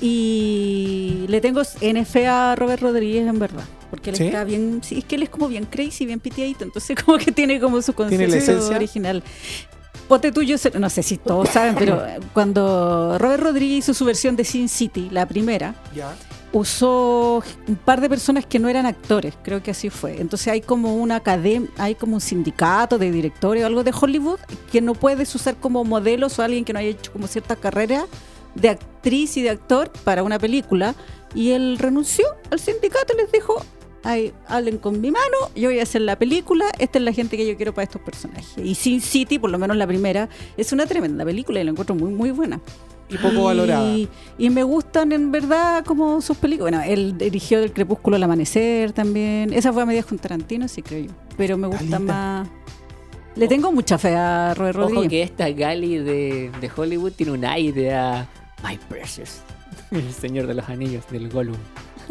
Y 0.00 1.24
le 1.28 1.40
tengo 1.40 1.62
en 1.80 2.04
fe 2.06 2.26
a 2.26 2.54
Robert 2.56 2.82
Rodríguez 2.82 3.26
en 3.28 3.38
verdad, 3.38 3.64
porque 3.90 4.10
él 4.10 4.16
¿Sí? 4.16 4.24
está 4.26 4.42
bien, 4.44 4.80
sí, 4.82 4.98
es 4.98 5.04
que 5.04 5.16
él 5.16 5.22
es 5.24 5.28
como 5.30 5.46
bien 5.48 5.66
crazy, 5.66 6.04
bien 6.06 6.18
pitiadito, 6.20 6.64
entonces 6.64 6.96
como 7.04 7.16
que 7.18 7.30
tiene 7.32 7.60
como 7.60 7.80
su 7.82 7.92
¿Tiene 7.92 8.26
la 8.26 8.34
concepto 8.34 8.52
esencia? 8.52 8.78
Original. 10.08 10.20
Pote 10.20 10.32
tuyo, 10.32 10.56
no 10.78 10.90
sé 10.90 11.02
si 11.02 11.18
todos 11.18 11.48
saben, 11.50 11.74
pero 11.74 12.02
cuando 12.32 13.18
Robert 13.18 13.42
Rodríguez 13.42 13.78
hizo 13.78 13.94
su 13.94 14.04
versión 14.04 14.36
de 14.36 14.44
Sin 14.44 14.68
City, 14.68 15.08
la 15.10 15.26
primera, 15.26 15.74
usó 16.52 17.42
un 17.66 17.76
par 17.76 18.00
de 18.00 18.08
personas 18.08 18.46
que 18.46 18.58
no 18.58 18.68
eran 18.68 18.86
actores, 18.86 19.34
creo 19.42 19.62
que 19.62 19.70
así 19.70 19.90
fue. 19.90 20.20
Entonces 20.20 20.48
hay 20.48 20.60
como 20.60 20.96
una 20.96 21.16
academia, 21.16 21.68
hay 21.76 21.94
como 21.94 22.14
un 22.14 22.20
sindicato 22.20 22.98
de 22.98 23.10
directores 23.10 23.62
o 23.64 23.66
algo 23.66 23.84
de 23.84 23.92
Hollywood 23.98 24.40
que 24.72 24.80
no 24.80 24.94
puedes 24.94 25.34
usar 25.34 25.56
como 25.56 25.84
modelos 25.84 26.38
o 26.38 26.42
alguien 26.42 26.64
que 26.64 26.72
no 26.72 26.78
haya 26.78 26.90
hecho 26.90 27.12
como 27.12 27.26
cierta 27.26 27.56
carrera 27.56 28.06
de 28.54 28.70
actriz 28.70 29.36
y 29.36 29.42
de 29.42 29.50
actor 29.50 29.90
para 30.04 30.22
una 30.22 30.38
película. 30.38 30.94
Y 31.34 31.50
él 31.50 31.76
renunció 31.78 32.26
al 32.50 32.58
sindicato 32.58 33.12
y 33.12 33.18
les 33.18 33.30
dijo, 33.30 33.62
Ay, 34.04 34.32
hablen 34.46 34.78
con 34.78 35.00
mi 35.00 35.10
mano, 35.10 35.36
yo 35.56 35.68
voy 35.68 35.80
a 35.80 35.82
hacer 35.82 36.02
la 36.02 36.16
película, 36.16 36.66
esta 36.78 36.98
es 36.98 37.04
la 37.04 37.12
gente 37.12 37.36
que 37.36 37.46
yo 37.46 37.56
quiero 37.56 37.74
para 37.74 37.84
estos 37.84 38.00
personajes. 38.00 38.56
Y 38.56 38.74
Sin 38.74 39.00
City, 39.00 39.38
por 39.38 39.50
lo 39.50 39.58
menos 39.58 39.76
la 39.76 39.86
primera, 39.86 40.28
es 40.56 40.72
una 40.72 40.86
tremenda 40.86 41.24
película 41.24 41.60
y 41.60 41.64
la 41.64 41.70
encuentro 41.72 41.94
muy, 41.94 42.12
muy 42.12 42.30
buena. 42.30 42.60
Y 43.10 43.16
poco 43.16 43.44
valorada. 43.44 43.96
Y 44.36 44.50
me 44.50 44.62
gustan 44.62 45.12
en 45.12 45.32
verdad 45.32 45.84
como 45.84 46.20
sus 46.20 46.36
películas. 46.36 46.72
Bueno, 46.72 46.92
él 46.92 47.16
dirigió 47.16 47.60
del 47.60 47.72
Crepúsculo 47.72 48.16
al 48.16 48.22
Amanecer 48.22 48.92
también. 48.92 49.52
Esa 49.52 49.72
fue 49.72 49.82
a 49.82 49.86
medias 49.86 50.04
con 50.04 50.18
Tarantino, 50.18 50.68
sí 50.68 50.82
creo 50.82 51.06
yo. 51.06 51.12
Pero 51.36 51.56
me 51.56 51.68
gusta 51.68 51.98
más. 51.98 52.48
Le 53.34 53.48
tengo 53.48 53.72
mucha 53.72 53.98
fe 53.98 54.14
a 54.14 54.52
Robert 54.54 54.78
Ojo 54.78 54.88
Rodríguez. 54.88 55.10
que 55.10 55.22
esta 55.22 55.48
Gali 55.50 55.98
de, 55.98 56.50
de 56.60 56.70
Hollywood 56.74 57.12
tiene 57.12 57.32
un 57.32 57.44
aire 57.44 57.94
a 57.94 58.28
My 58.62 58.78
Precious. 58.88 59.40
El 59.90 60.12
señor 60.12 60.46
de 60.46 60.54
los 60.54 60.68
anillos, 60.68 61.04
del 61.10 61.30
Gollum. 61.30 61.56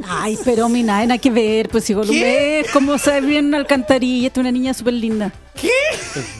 Ay, 0.07 0.37
pero 0.45 0.69
mi 0.69 0.83
nada, 0.83 1.05
nada 1.05 1.17
que 1.17 1.29
ver. 1.31 1.69
Pues 1.69 1.83
si 1.85 1.93
Gollum 1.93 2.15
es 2.15 2.69
como 2.71 2.97
se 2.97 3.19
ve 3.21 3.37
en 3.39 3.47
una 3.47 3.57
alcantarilla, 3.57 4.27
esta 4.27 4.39
es 4.39 4.43
una 4.43 4.51
niña 4.51 4.73
súper 4.73 4.93
linda. 4.93 5.31
¿Qué? 5.59 5.69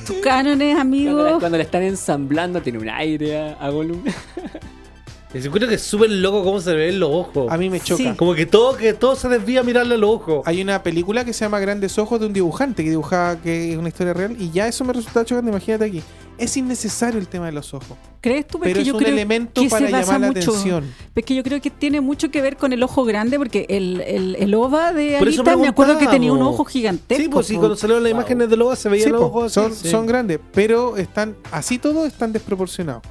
Tus 0.06 0.18
cánones, 0.18 0.76
Cuando, 0.76 0.76
la- 0.76 0.82
amigo. 1.22 1.40
cuando 1.40 1.58
le 1.58 1.64
están 1.64 1.84
ensamblando 1.84 2.62
tiene 2.62 2.80
un 2.80 2.90
aire 2.90 3.38
a, 3.38 3.54
a 3.54 3.70
Gollum. 3.70 4.04
Y 5.34 5.42
se 5.42 5.48
encuentra 5.48 5.68
que 5.68 5.76
es 5.76 5.82
súper 5.82 6.10
loco 6.10 6.44
cómo 6.44 6.62
se 6.62 6.74
ven 6.74 7.00
los 7.00 7.10
ojos. 7.12 7.52
A 7.52 7.58
mí 7.58 7.70
me 7.70 7.80
choca. 7.82 7.98
Sí. 8.12 8.14
Como 8.16 8.34
que 8.34 8.46
todo, 8.46 8.78
que 8.78 8.94
todo 8.94 9.16
se 9.16 9.28
desvía 9.28 9.60
a 9.60 9.64
mirarle 9.64 9.96
a 9.96 9.98
los 9.98 10.10
ojos. 10.10 10.42
Hay 10.46 10.62
una 10.62 10.82
película 10.84 11.26
que 11.26 11.34
se 11.34 11.44
llama 11.44 11.60
Grandes 11.60 11.98
Ojos 12.00 12.20
de 12.20 12.28
un 12.28 12.34
dibujante 12.34 12.84
que 12.84 12.90
dibujaba 12.92 13.36
que 13.36 13.72
es 13.74 13.78
una 13.78 13.90
historia 13.90 14.14
real 14.14 14.36
y 14.40 14.52
ya 14.52 14.68
eso 14.68 14.86
me 14.86 14.94
resulta 14.94 15.26
chocante. 15.26 15.50
Imagínate 15.52 15.84
aquí. 15.86 16.02
Es 16.38 16.56
innecesario 16.58 17.20
el 17.20 17.28
tema 17.28 17.48
de 17.48 17.52
los 17.52 17.74
ojos. 17.74 17.98
¿Crees 18.22 18.48
tú? 18.48 18.60
Pero 18.60 18.76
que 18.76 18.82
es 18.82 18.88
yo 18.88 18.94
un 18.94 19.00
creo 19.00 19.14
elemento 19.14 19.62
que 19.62 19.70
se 19.70 19.76
para 19.76 19.90
basa 19.90 20.06
llamar 20.14 20.22
la 20.22 20.28
mucho- 20.28 20.52
atención. 20.52 20.94
Es 21.16 21.26
que 21.26 21.34
yo 21.36 21.44
creo 21.44 21.62
que 21.62 21.70
tiene 21.70 22.02
mucho 22.02 22.30
que 22.30 22.42
ver 22.42 22.58
con 22.58 22.74
el 22.74 22.84
ojo 22.84 23.06
grande, 23.06 23.38
porque 23.38 23.66
el, 23.70 24.02
el, 24.02 24.36
el 24.36 24.54
ova 24.54 24.94
de 24.94 25.18
Por 25.20 25.58
me 25.58 25.68
acuerdo 25.68 25.98
que 25.98 26.08
tenía 26.08 26.32
un 26.34 26.42
ojo 26.42 26.64
gigantesco. 26.66 27.24
Sí, 27.24 27.30
pues 27.30 27.48
sí, 27.48 27.56
cuando 27.56 27.76
salieron 27.76 28.04
las 28.04 28.12
imágenes 28.12 28.50
de 28.50 28.58
Loba 28.58 28.76
se 28.76 28.90
veían 28.90 29.06
Sí, 29.08 29.12
los 29.12 29.22
ojos 29.22 29.52
son, 29.54 29.72
así. 29.72 29.90
son 29.90 30.06
grandes, 30.06 30.40
pero 30.54 30.98
están 30.98 31.36
así 31.52 31.78
todos 31.80 32.08
están 32.08 32.32
desproporcionados. 32.34 33.02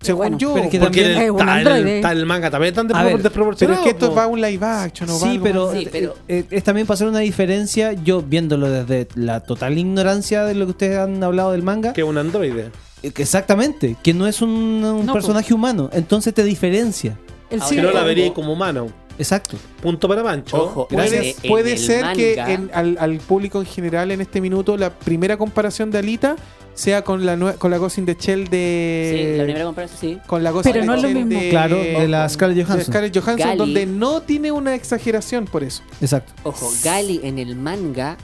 Según 0.00 0.18
bueno, 0.18 0.38
yo, 0.38 0.52
pero 0.54 0.64
es 0.66 0.70
que 0.70 0.78
Porque 0.78 1.00
también- 1.02 1.18
el, 1.18 1.24
Es 1.24 1.30
un 1.30 1.36
ta- 1.38 1.42
el- 1.44 1.66
androide. 1.68 2.00
ta- 2.00 2.12
el 2.12 2.26
manga 2.26 2.50
también 2.50 2.74
A 2.78 3.02
ver, 3.02 3.22
pero 3.32 3.50
es 3.52 3.80
que 3.80 3.88
esto 3.90 4.10
po. 4.10 4.14
va 4.14 4.24
a 4.24 4.26
un 4.26 4.40
live 4.40 4.64
action 4.64 5.08
o 5.10 5.14
va 5.14 5.18
Sí, 5.18 5.26
algo 5.28 5.44
pero. 5.44 5.72
Sí, 5.72 5.88
pero- 5.90 6.14
eh, 6.28 6.44
es 6.50 6.64
también 6.64 6.86
para 6.86 6.94
hacer 6.94 7.08
una 7.08 7.20
diferencia, 7.20 7.92
yo 7.92 8.22
viéndolo 8.22 8.70
desde 8.70 9.08
la 9.14 9.40
total 9.40 9.76
ignorancia 9.78 10.44
de 10.44 10.54
lo 10.54 10.66
que 10.66 10.70
ustedes 10.72 10.98
han 10.98 11.22
hablado 11.24 11.52
del 11.52 11.62
manga, 11.62 11.92
Que 11.92 12.02
es 12.02 12.06
un 12.06 12.18
androide. 12.18 12.70
eh, 13.02 13.12
exactamente, 13.16 13.96
que 14.02 14.14
no 14.14 14.26
es 14.26 14.42
un, 14.42 14.50
un 14.50 15.06
No, 15.06 15.12
personaje 15.12 15.52
humano, 15.54 15.88
entonces 15.92 16.32
te 16.34 16.44
diferencia. 16.44 17.18
El 17.50 17.60
Ahora, 17.60 17.68
cine- 17.70 17.82
no 17.82 17.90
la 17.92 18.02
vería 18.02 18.32
como 18.34 18.52
humano. 18.52 18.88
Exacto. 19.18 19.56
Punto 19.80 20.08
para 20.08 20.22
Mancho. 20.22 20.62
Ojo, 20.64 20.88
Puede, 20.88 21.76
ser 21.78 22.12
que 22.14 22.34
en- 22.34 22.70
al, 22.74 22.96
al 23.00 23.18
público 23.18 23.60
en 23.60 23.66
general 23.66 24.10
en 24.10 24.20
este 24.20 24.40
minuto 24.40 24.76
la 24.76 24.90
primera 24.90 25.36
comparación 25.36 25.90
de 25.90 25.98
Alita 25.98 26.36
sea 26.74 27.02
con 27.02 27.24
la 27.24 27.54
con 27.54 27.70
la 27.70 27.78
Ghost 27.78 27.96
in 27.98 28.04
the 28.04 28.14
Shell 28.20 28.44
Sí, 28.44 28.50
de 28.50 29.34
la 29.38 29.44
primera 29.44 29.64
comparación, 29.64 29.98
sí. 29.98 30.18
con 30.26 30.42
la 30.42 30.50
Ghost 30.50 30.64
Pero 30.66 30.78
in 30.80 30.82
the 30.82 30.86
no 30.86 30.94
es 30.94 31.02
lo 31.02 31.08
mismo. 31.08 31.40
de, 31.40 31.48
Claro, 31.48 31.76
de 31.76 32.08
la 32.08 32.28
Scarlett 32.28 32.58
de 32.58 32.64
Johansson. 32.64 32.92
Scarlett 32.92 33.14
Johansson, 33.18 33.48
Gali. 33.48 33.58
donde 33.58 33.86
no 33.86 34.20
tiene 34.22 34.52
una 34.52 34.74
exageración 34.74 35.46
por 35.46 35.64
eso. 35.64 35.82
Exacto. 36.02 36.34
Ojo, 36.42 36.70
Gali 36.84 37.20
en 37.22 37.38
el 37.38 37.56
manga 37.56 38.18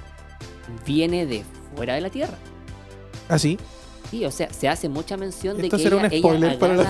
viene 0.87 1.25
de 1.25 1.45
fuera 1.75 1.95
de 1.95 2.03
la 2.03 2.11
Tierra. 2.11 2.37
Así. 3.29 3.57
Sí, 3.59 3.59
o 4.25 4.31
sea, 4.31 4.53
se 4.53 4.69
hace 4.69 4.89
mucha 4.89 5.17
mención 5.17 5.57
de 5.57 5.65
Esto 5.65 5.77
que 5.77 5.83
será 5.83 5.97
ella, 5.97 6.07
un 6.07 6.13
ella 6.13 6.19
spoiler 6.21 6.59
para 6.59 6.77
la 6.77 6.89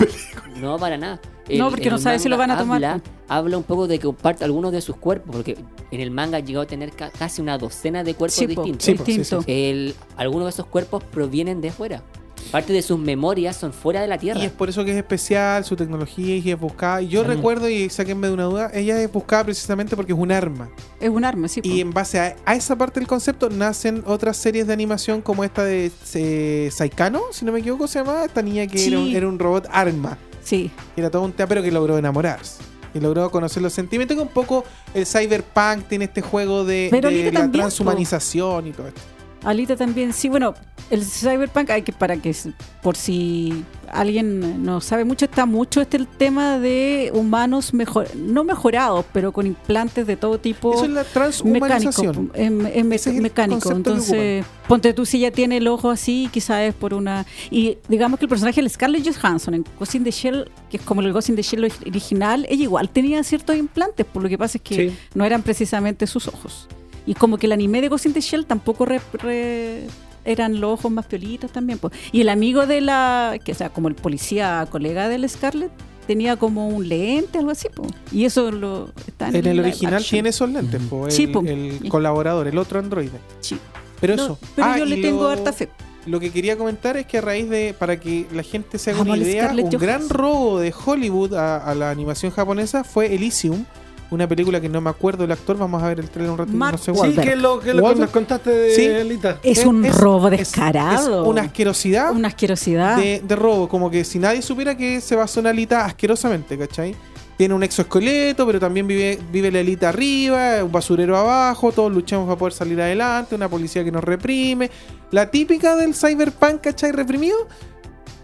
No, 0.61 0.79
para 0.79 0.97
nada. 0.99 1.21
No, 1.51 1.71
porque 1.71 1.91
no 1.91 1.99
sabe 1.99 2.19
si 2.19 2.29
lo 2.29 2.37
van 2.37 2.51
a 2.51 2.59
tomar, 2.59 2.77
Habla, 2.85 3.03
habla 3.29 3.57
un 3.59 3.65
poco 3.65 3.87
de 3.89 3.99
que 3.99 4.05
comparte 4.07 4.45
algunos 4.45 4.73
de 4.73 4.81
sus 4.81 4.97
cuerpos, 4.97 5.35
porque 5.35 5.57
en 5.91 6.01
el 6.01 6.11
manga 6.11 6.39
llegó 6.41 6.61
a 6.63 6.67
tener 6.67 6.93
ca- 6.93 7.11
casi 7.11 7.43
una 7.43 7.59
docena 7.59 8.05
de 8.05 8.15
cuerpos 8.15 8.35
Sí, 8.37 8.47
po, 8.49 8.63
distintos. 8.63 8.85
Sí, 8.85 8.95
po, 8.95 9.05
sí, 9.05 9.17
distinto. 9.19 9.43
sí. 9.43 9.53
El- 9.53 9.95
algunos 10.17 10.47
de 10.47 10.51
esos 10.51 10.67
cuerpos 10.67 11.03
provienen 11.05 11.61
de 11.61 11.71
fuera. 11.73 12.03
Parte 12.51 12.73
de 12.73 12.83
sus 12.83 12.99
memorias 12.99 13.57
son 13.57 13.73
fuera 13.73 14.01
de 14.03 14.09
la 14.09 14.19
Tierra. 14.19 14.41
Y 14.41 14.45
es 14.45 14.51
por 14.53 14.69
eso 14.69 14.85
que 14.85 14.91
es 14.91 14.97
especial, 14.97 15.65
su 15.65 15.75
tecnología 15.77 16.37
y 16.37 16.51
es 16.51 16.59
buscada. 16.61 17.01
Y 17.01 17.09
yo 17.09 17.25
Mm. 17.25 17.27
recuerdo, 17.27 17.69
y 17.69 17.89
sáquenme 17.89 18.27
de 18.27 18.35
una 18.35 18.45
duda, 18.45 18.71
ella 18.75 19.01
es 19.03 19.11
buscada 19.11 19.45
precisamente 19.45 19.97
porque 19.97 20.13
es 20.13 20.19
un 20.19 20.31
arma. 20.33 20.69
Es 21.01 21.09
un 21.09 21.25
arma, 21.25 21.49
sí. 21.49 21.61
Y 21.65 21.81
en 21.81 21.93
base 21.93 22.21
a, 22.21 22.37
a 22.45 22.55
esa 22.55 22.77
parte 22.77 23.01
del 23.01 23.07
concepto 23.07 23.49
nacen 23.49 24.03
otras 24.07 24.37
series 24.37 24.67
de 24.67 24.73
animación 24.73 25.23
como 25.23 25.45
esta 25.45 25.65
de 25.65 25.91
eh, 26.15 26.69
Saikano, 26.73 27.21
si 27.33 27.45
no 27.45 27.53
me 27.53 27.61
equivoco, 27.61 27.87
se 27.87 27.99
llamaba. 28.01 28.25
Esta 28.27 28.43
niña 28.43 28.67
que 28.67 28.87
era, 28.87 28.99
un, 28.99 29.07
Sí. 29.07 29.17
era 29.17 29.29
un 29.29 29.39
robot 29.39 29.69
arma. 29.71 30.19
Sí. 30.45 30.71
Era 30.97 31.09
todo 31.11 31.23
un 31.23 31.33
tema, 31.33 31.49
pero 31.49 31.63
que 31.63 31.71
logró 31.71 31.97
enamorarse. 31.97 32.63
Y 32.95 33.01
logró 33.01 33.31
conocer 33.31 33.63
los 33.63 33.73
sentimientos. 33.73 34.17
Que 34.17 34.23
un 34.23 34.29
poco 34.29 34.65
el 34.93 35.07
cyberpunk 35.07 35.85
tiene 35.89 36.05
este 36.05 36.21
juego 36.21 36.65
de, 36.65 36.91
la 36.93 37.01
también, 37.01 37.51
transhumanización 37.53 38.67
y 38.67 38.73
todo 38.73 38.89
esto. 38.89 39.01
Alita 39.45 39.77
también, 39.77 40.13
sí, 40.13 40.29
bueno, 40.29 40.55
el 40.91 41.05
cyberpunk 41.05 41.71
hay 41.71 41.83
que 41.83 41.93
para 41.93 42.17
que 42.17 42.35
por 42.83 42.97
si 42.97 43.65
alguien 43.91 44.63
no 44.65 44.81
sabe 44.81 45.05
mucho 45.05 45.25
está 45.25 45.47
mucho 45.47 45.81
este 45.81 45.97
el 45.97 46.07
tema 46.07 46.59
de 46.59 47.11
humanos 47.15 47.75
mejor 47.75 48.15
no 48.17 48.45
mejorados, 48.45 49.05
pero 49.13 49.33
con 49.33 49.47
implantes 49.47 50.07
de 50.07 50.17
todo 50.17 50.39
tipo 50.39 50.73
Eso 50.75 50.85
es 50.85 50.91
la 50.91 51.01
mecánico, 51.03 51.13
transhumanización. 51.13 52.31
em- 52.35 52.67
em- 52.67 52.87
me- 52.87 52.95
Ese 52.97 53.11
es 53.11 53.17
el 53.17 53.23
mecánico. 53.23 53.71
Entonces, 53.73 54.45
ponte 54.69 54.93
tú 54.95 55.05
si 55.05 55.19
ya 55.21 55.31
tiene 55.31 55.57
el 55.59 55.67
ojo 55.69 55.91
así, 55.91 56.29
quizás 56.33 56.63
es 56.63 56.75
por 56.75 56.95
una 56.95 57.27
y 57.51 57.79
digamos 57.89 58.19
que 58.19 58.27
el 58.27 58.29
personaje 58.29 58.63
de 58.63 58.69
Scarlett 58.69 59.05
Johansson 59.17 59.55
en 59.55 59.65
Ghost 59.79 59.95
in 59.97 60.05
the 60.05 60.11
Shell, 60.11 60.51
que 60.71 60.77
es 60.77 60.83
como 60.83 61.01
el 61.01 61.13
Ghost 61.13 61.29
in 61.31 61.37
the 61.37 61.43
Shell 61.43 61.65
original, 61.87 62.47
ella 62.49 62.63
igual 62.63 62.89
tenía 62.91 63.23
ciertos 63.25 63.57
implantes, 63.57 64.07
por 64.07 64.23
lo 64.23 64.29
que 64.29 64.39
pasa 64.39 64.59
es 64.59 64.63
que 64.63 64.91
Sí. 64.91 64.97
no 65.15 65.25
eran 65.25 65.43
precisamente 65.43 66.07
sus 66.07 66.29
ojos. 66.29 66.69
Y 67.07 67.15
como 67.15 67.39
que 67.39 67.47
el 67.47 67.53
anime 67.53 67.81
de 67.81 67.89
Ghost 67.89 68.07
in 68.07 68.13
the 68.13 68.21
Shell 68.21 68.47
tampoco 68.47 68.85
re- 68.87 69.01
re- 69.15 69.87
eran 70.25 70.61
los 70.61 70.73
ojos 70.75 70.91
más 70.93 71.07
piolitos 71.07 71.51
también. 71.51 71.81
Y 72.13 72.21
el 72.21 72.29
amigo 72.29 72.67
de 72.67 72.81
la, 72.81 73.39
que 73.45 73.53
o 73.53 73.55
sea, 73.55 73.71
como 73.71 73.89
el 73.89 73.95
policía 73.95 74.67
colega 74.71 75.09
del 75.09 75.29
Scarlett, 75.29 75.71
tenía 76.07 76.37
como 76.37 76.69
un 76.69 76.89
lente, 76.89 77.39
algo 77.39 77.51
así. 77.51 77.69
pues. 77.75 77.91
Y 78.13 78.25
eso 78.25 78.51
lo 78.53 78.91
está 79.07 79.29
en, 79.29 79.37
En 79.37 79.47
el 79.47 79.61
original 79.61 79.95
action. 79.95 80.11
tiene 80.11 80.29
esos 80.29 80.49
lentes, 80.51 80.81
po, 80.89 81.07
el, 81.07 81.13
Sí, 81.13 81.27
po. 81.27 81.43
el 81.47 81.81
colaborador, 81.89 82.47
el 82.47 82.59
otro 82.59 82.79
androide. 82.79 83.19
Sí. 83.41 83.57
Pero 84.01 84.17
No, 84.17 84.25
eso. 84.25 84.39
pero 84.57 84.67
Ah, 84.69 84.79
yo 84.79 84.85
le 84.85 84.97
tengo 84.99 85.23
lo- 85.23 85.29
harta 85.29 85.53
fe. 85.53 85.69
Lo 86.07 86.19
que 86.19 86.31
quería 86.33 86.57
comentar 86.59 86.97
es 86.97 87.07
que 87.07 87.19
a 87.19 87.21
raíz 87.21 87.49
de, 87.49 87.75
para 87.79 88.01
que 88.01 88.27
la 88.33 88.43
gente 88.43 88.77
se 88.79 88.91
haga 88.91 89.03
una 89.03 89.17
idea, 89.17 89.53
un 89.53 89.71
gran 89.71 90.09
robo 90.09 90.59
de 90.59 90.75
Hollywood 90.85 91.35
a, 91.35 91.59
a 91.59 91.75
la 91.77 91.91
animación 91.91 92.33
japonesa 92.33 92.83
fue 92.83 93.15
Elysium, 93.15 93.65
una 94.13 94.29
película 94.29 94.61
que 94.61 94.69
no 94.69 94.81
me 94.81 94.91
acuerdo 94.91 95.25
el 95.25 95.33
actor, 95.33 95.57
vamos 95.59 95.83
a 95.83 95.89
ver 95.89 95.99
el 96.01 96.09
trailer 96.11 96.31
un 96.33 96.39
ratito, 96.39 96.57
Mark 96.57 96.73
no 96.73 96.79
sé 96.79 96.93
Sí, 96.95 97.01
Wahlberg. 97.01 97.27
que 97.27 97.33
es 97.35 97.39
lo 97.41 97.59
que, 97.61 97.75
lo 97.75 97.89
que 97.89 97.95
nos 98.01 98.11
contaste 98.11 98.51
de 98.51 98.75
Sí. 98.75 98.87
Alita. 98.87 99.39
Es 99.43 99.59
Es- 99.59 99.67
un 99.67 99.85
es- 99.85 99.97
robo 99.97 100.29
es- 100.29 100.39
descarado. 100.39 101.23
Es 101.23 101.29
una 101.29 101.43
asquerosidad 101.43 102.13
Una 102.15 102.29
asquerosidad. 102.29 102.97
de, 102.97 103.23
de 103.27 103.37
robo, 103.37 103.69
como 103.69 103.91
que 103.91 104.05
si 104.05 104.19
nadie 104.19 104.43
supiera 104.43 104.77
que 104.77 105.01
se 105.01 105.17
basó 105.17 105.41
en 105.41 105.49
Alita 105.49 105.85
asquerosamente, 105.87 106.57
¿cachai? 106.59 106.95
Tiene 107.39 107.55
un 107.55 107.63
exoesqueleto, 107.63 108.47
pero 108.47 108.61
también 108.61 108.87
vive, 108.87 109.19
vive 109.33 109.51
la 109.51 109.61
Alita 109.61 109.89
arriba, 109.89 110.63
un 110.63 110.71
basurero 110.71 111.17
abajo, 111.17 111.73
todos 111.73 111.91
luchamos 111.91 112.27
para 112.27 112.39
poder 112.39 112.53
salir 112.53 112.81
adelante, 112.81 113.35
una 113.35 113.49
policía 113.49 113.83
que 113.83 113.91
nos 113.91 114.05
reprime. 114.05 114.71
La 115.11 115.31
típica 115.31 115.75
del 115.75 115.95
cyberpunk, 115.95 116.61
¿cachai? 116.61 116.93
Reprimido, 116.93 117.37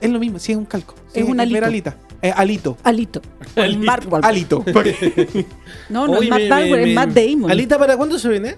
es 0.01 0.11
lo 0.11 0.19
mismo, 0.21 0.39
sí 0.39 0.53
es 0.53 0.59
un 0.59 0.67
calco. 0.67 0.95
Sí, 1.13 1.21
Es 1.21 1.25
un 1.27 1.39
ver 1.39 1.41
alito. 1.41 1.65
Alita. 1.67 1.97
Eh, 2.23 2.33
alito. 2.35 2.77
Alito. 2.83 3.23
Alito. 3.57 3.79
Mark. 3.85 4.09
Alito. 4.23 4.65
No, 5.89 6.07
no 6.07 6.21
es 6.21 6.29
Matt 6.29 6.41
me- 6.41 6.51
Wahlberg, 6.51 6.83
me- 6.83 6.89
es 6.91 6.95
Matt 6.95 7.11
Damon. 7.11 7.51
¿Alita 7.51 7.79
para 7.79 7.97
cuándo 7.97 8.19
se 8.19 8.29
viene? 8.29 8.57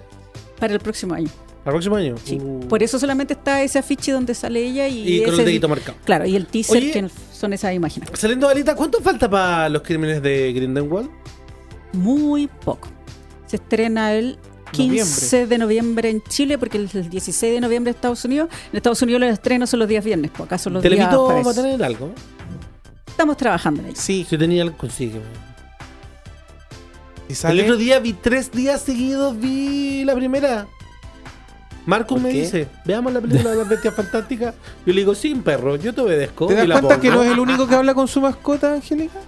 Para 0.59 0.73
el 0.73 0.79
próximo 0.79 1.13
año. 1.13 1.29
¿Para 1.63 1.71
el 1.71 1.73
próximo 1.75 1.95
año? 1.95 2.15
Sí. 2.23 2.39
Uh. 2.41 2.67
Por 2.67 2.81
eso 2.81 2.97
solamente 2.99 3.33
está 3.33 3.61
ese 3.61 3.77
afiche 3.79 4.11
donde 4.11 4.33
sale 4.33 4.63
ella 4.65 4.87
y, 4.87 5.17
Y 5.17 5.23
con 5.23 5.33
ese- 5.33 5.41
el 5.43 5.45
dedito 5.47 5.69
marcado. 5.69 5.97
Claro, 6.05 6.25
y 6.25 6.35
el 6.35 6.47
teaser 6.47 6.77
Oye. 6.77 6.91
que 6.91 7.07
son 7.31 7.53
esas 7.53 7.73
imágenes. 7.73 8.09
Saliendo 8.13 8.47
de 8.47 8.53
Alita, 8.53 8.75
¿cuánto 8.75 8.99
falta 9.01 9.29
para 9.29 9.69
los 9.69 9.81
crímenes 9.83 10.21
de 10.23 10.51
Grindelwald? 10.53 11.09
Muy 11.93 12.47
poco. 12.47 12.87
Se 13.45 13.57
estrena 13.57 14.13
el 14.13 14.39
15 14.71 15.47
de 15.47 15.57
noviembre 15.57 16.09
en 16.09 16.23
Chile, 16.23 16.57
porque 16.57 16.77
el 16.77 16.89
el 16.93 17.09
16 17.09 17.53
de 17.55 17.59
noviembre 17.61 17.91
en 17.91 17.95
Estados 17.95 18.23
Unidos. 18.25 18.49
En 18.71 18.77
Estados 18.77 19.01
Unidos 19.01 19.19
los 19.21 19.29
estrenos 19.31 19.69
son 19.69 19.79
los 19.81 19.89
días 19.89 20.03
viernes, 20.03 20.31
pues 20.31 20.47
acá 20.47 20.57
son 20.57 20.73
los 20.73 20.81
días 20.81 20.91
Televito 20.93 21.25
va 21.45 21.51
a 21.51 21.53
tener 21.53 21.83
algo. 21.83 22.11
Estamos 23.11 23.37
trabajando 23.37 23.81
en 23.81 23.87
ello. 23.87 23.95
Sí, 23.99 24.25
Si 24.27 24.37
tenía 24.37 24.63
algo, 24.63 24.77
consigue. 24.77 25.21
si 27.27 27.33
El 27.33 27.35
sale. 27.35 27.61
otro 27.63 27.77
día 27.77 27.99
vi 27.99 28.13
tres 28.13 28.51
días 28.51 28.81
seguidos, 28.81 29.37
vi 29.39 30.03
la 30.03 30.15
primera. 30.15 30.67
Marcus 31.85 32.15
¿Por 32.19 32.21
me 32.27 32.31
qué? 32.31 32.41
dice, 32.41 32.67
veamos 32.85 33.11
la 33.11 33.21
película 33.21 33.49
de 33.51 33.55
las 33.57 33.67
bestias 33.67 33.95
fantásticas. 33.95 34.53
Yo 34.85 34.93
le 34.93 35.01
digo, 35.01 35.15
sin 35.15 35.41
perro, 35.41 35.75
yo 35.77 35.93
te 35.93 36.01
obedezco. 36.01 36.47
¿Te 36.47 36.53
das 36.55 36.67
la 36.67 36.79
cuenta 36.79 36.99
que 37.01 37.09
no 37.09 37.23
es 37.23 37.31
el 37.31 37.39
único 37.39 37.67
que 37.67 37.75
habla 37.75 37.93
con 37.95 38.07
su 38.07 38.21
mascota, 38.21 38.73
Angélica? 38.73 39.19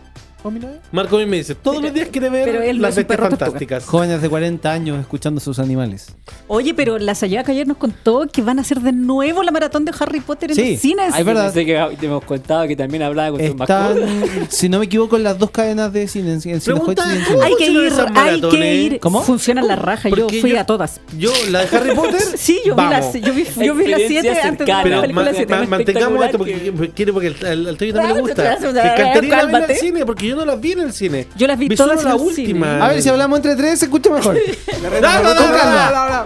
¿O 0.46 0.52
mi 0.52 0.60
novia? 0.60 0.80
Marcos 0.92 1.26
me 1.26 1.38
dice, 1.38 1.56
todos 1.56 1.82
los 1.82 1.94
días 1.94 2.10
quiere 2.12 2.30
ver 2.30 2.76
las 2.76 2.92
es 2.92 2.96
bestias 2.98 3.20
fantásticas. 3.20 3.86
Jóvenes 3.86 4.22
de 4.22 4.28
40 4.28 4.70
años 4.72 5.00
escuchando 5.00 5.40
sus 5.40 5.58
animales. 5.58 6.08
Oye, 6.48 6.74
pero 6.74 7.00
la 7.00 7.16
Sayaka 7.16 7.54
ayer 7.54 7.66
nos 7.66 7.78
contó 7.78 8.28
que 8.32 8.42
van 8.42 8.60
a 8.60 8.62
hacer 8.62 8.82
de 8.82 8.92
nuevo 8.92 9.42
la 9.42 9.52
maratón 9.52 9.86
de 9.86 9.94
Harry 9.98 10.20
Potter 10.20 10.52
en 10.52 10.56
Sí, 10.58 10.72
los 10.74 10.82
cines. 10.82 11.14
hay 11.14 11.24
verdad. 11.24 11.54
Que 11.54 11.96
te 11.98 12.06
hemos 12.08 12.26
contado 12.26 12.68
que 12.68 12.76
también 12.76 13.04
hablaba 13.04 13.32
con 13.32 13.40
Están, 13.42 13.96
si 14.50 14.68
no 14.68 14.80
me 14.80 14.86
equivoco, 14.86 15.16
en 15.16 15.24
las 15.24 15.40
dos 15.40 15.50
cadenas 15.52 15.94
de 15.94 16.08
cine. 16.10 16.34
En, 16.34 16.42
en 16.50 16.60
Pregunta, 16.60 17.04
Cinehoid 17.04 17.16
y 17.16 17.24
en 17.24 17.24
¿cómo 17.26 17.40
Cine. 17.40 17.46
Hay 17.46 17.56
que 17.56 17.66
ir, 17.72 17.94
hay 18.18 18.42
que 18.42 18.76
ir. 18.76 19.00
¿Cómo? 19.00 19.22
Funcionan 19.24 19.68
la 19.68 19.78
raja. 19.78 20.10
Yo 20.10 20.28
fui 20.28 20.52
yo- 20.52 20.60
a 20.60 20.66
todas. 20.66 21.00
Yo, 21.18 21.32
la 21.52 21.64
de 21.66 21.78
Harry 21.78 21.96
Potter. 21.96 22.20
Sí, 22.36 22.60
yo 22.66 22.76
vi 22.76 22.82
las 22.84 23.14
yo 23.14 23.34
vi, 23.34 23.46
yo 23.66 23.76
vi 23.76 23.88
las 23.88 24.00
Experiencia 24.02 24.34
7 24.34 24.48
antes 24.50 24.68
de 24.68 24.74
la 24.74 24.84
Pero 24.84 25.02
película 25.02 25.26
ma- 25.26 25.32
7. 25.34 25.56
ma- 25.56 25.66
mantengamos 25.68 26.26
esto 26.26 26.38
porque 26.38 26.54
que- 26.74 26.90
quiere 26.92 27.14
porque 27.14 27.28
al 27.48 27.78
Toyo 27.78 27.94
también 27.94 28.16
le 28.16 28.22
gusta. 28.22 28.44
Cálmate, 28.44 28.74
Me 28.74 28.80
encantaría 28.82 29.08
ir 29.30 29.34
a 29.34 29.38
verla 29.38 29.52
cálmate. 29.52 29.74
al 29.74 29.80
cine 29.80 30.06
porque 30.06 30.28
yo 30.28 30.33
no 30.36 30.46
las 30.46 30.60
vi 30.60 30.74
en 30.74 30.80
el 30.82 30.94
cine. 30.94 31.28
Yo 31.36 31.48
las 31.48 31.58
vi 31.58 31.68
Vi 31.70 31.76
todas 31.76 32.00
solo 32.02 32.10
la 32.10 32.16
en 32.16 32.22
el 32.22 32.28
última. 32.28 32.68
cine. 32.74 32.82
A 32.84 32.88
ver, 32.90 33.02
si 33.02 33.10
hablamos 33.10 33.38
entre 33.38 33.56
tres, 33.56 33.80
se 33.80 33.86
escucha 33.86 34.10
mejor. 34.10 34.38
No, 34.82 34.90
no, 34.90 35.00
no, 35.00 35.36
Con 35.36 35.50
no, 35.52 35.58
calma. 35.58 35.92
no, 35.94 36.10
no, 36.10 36.26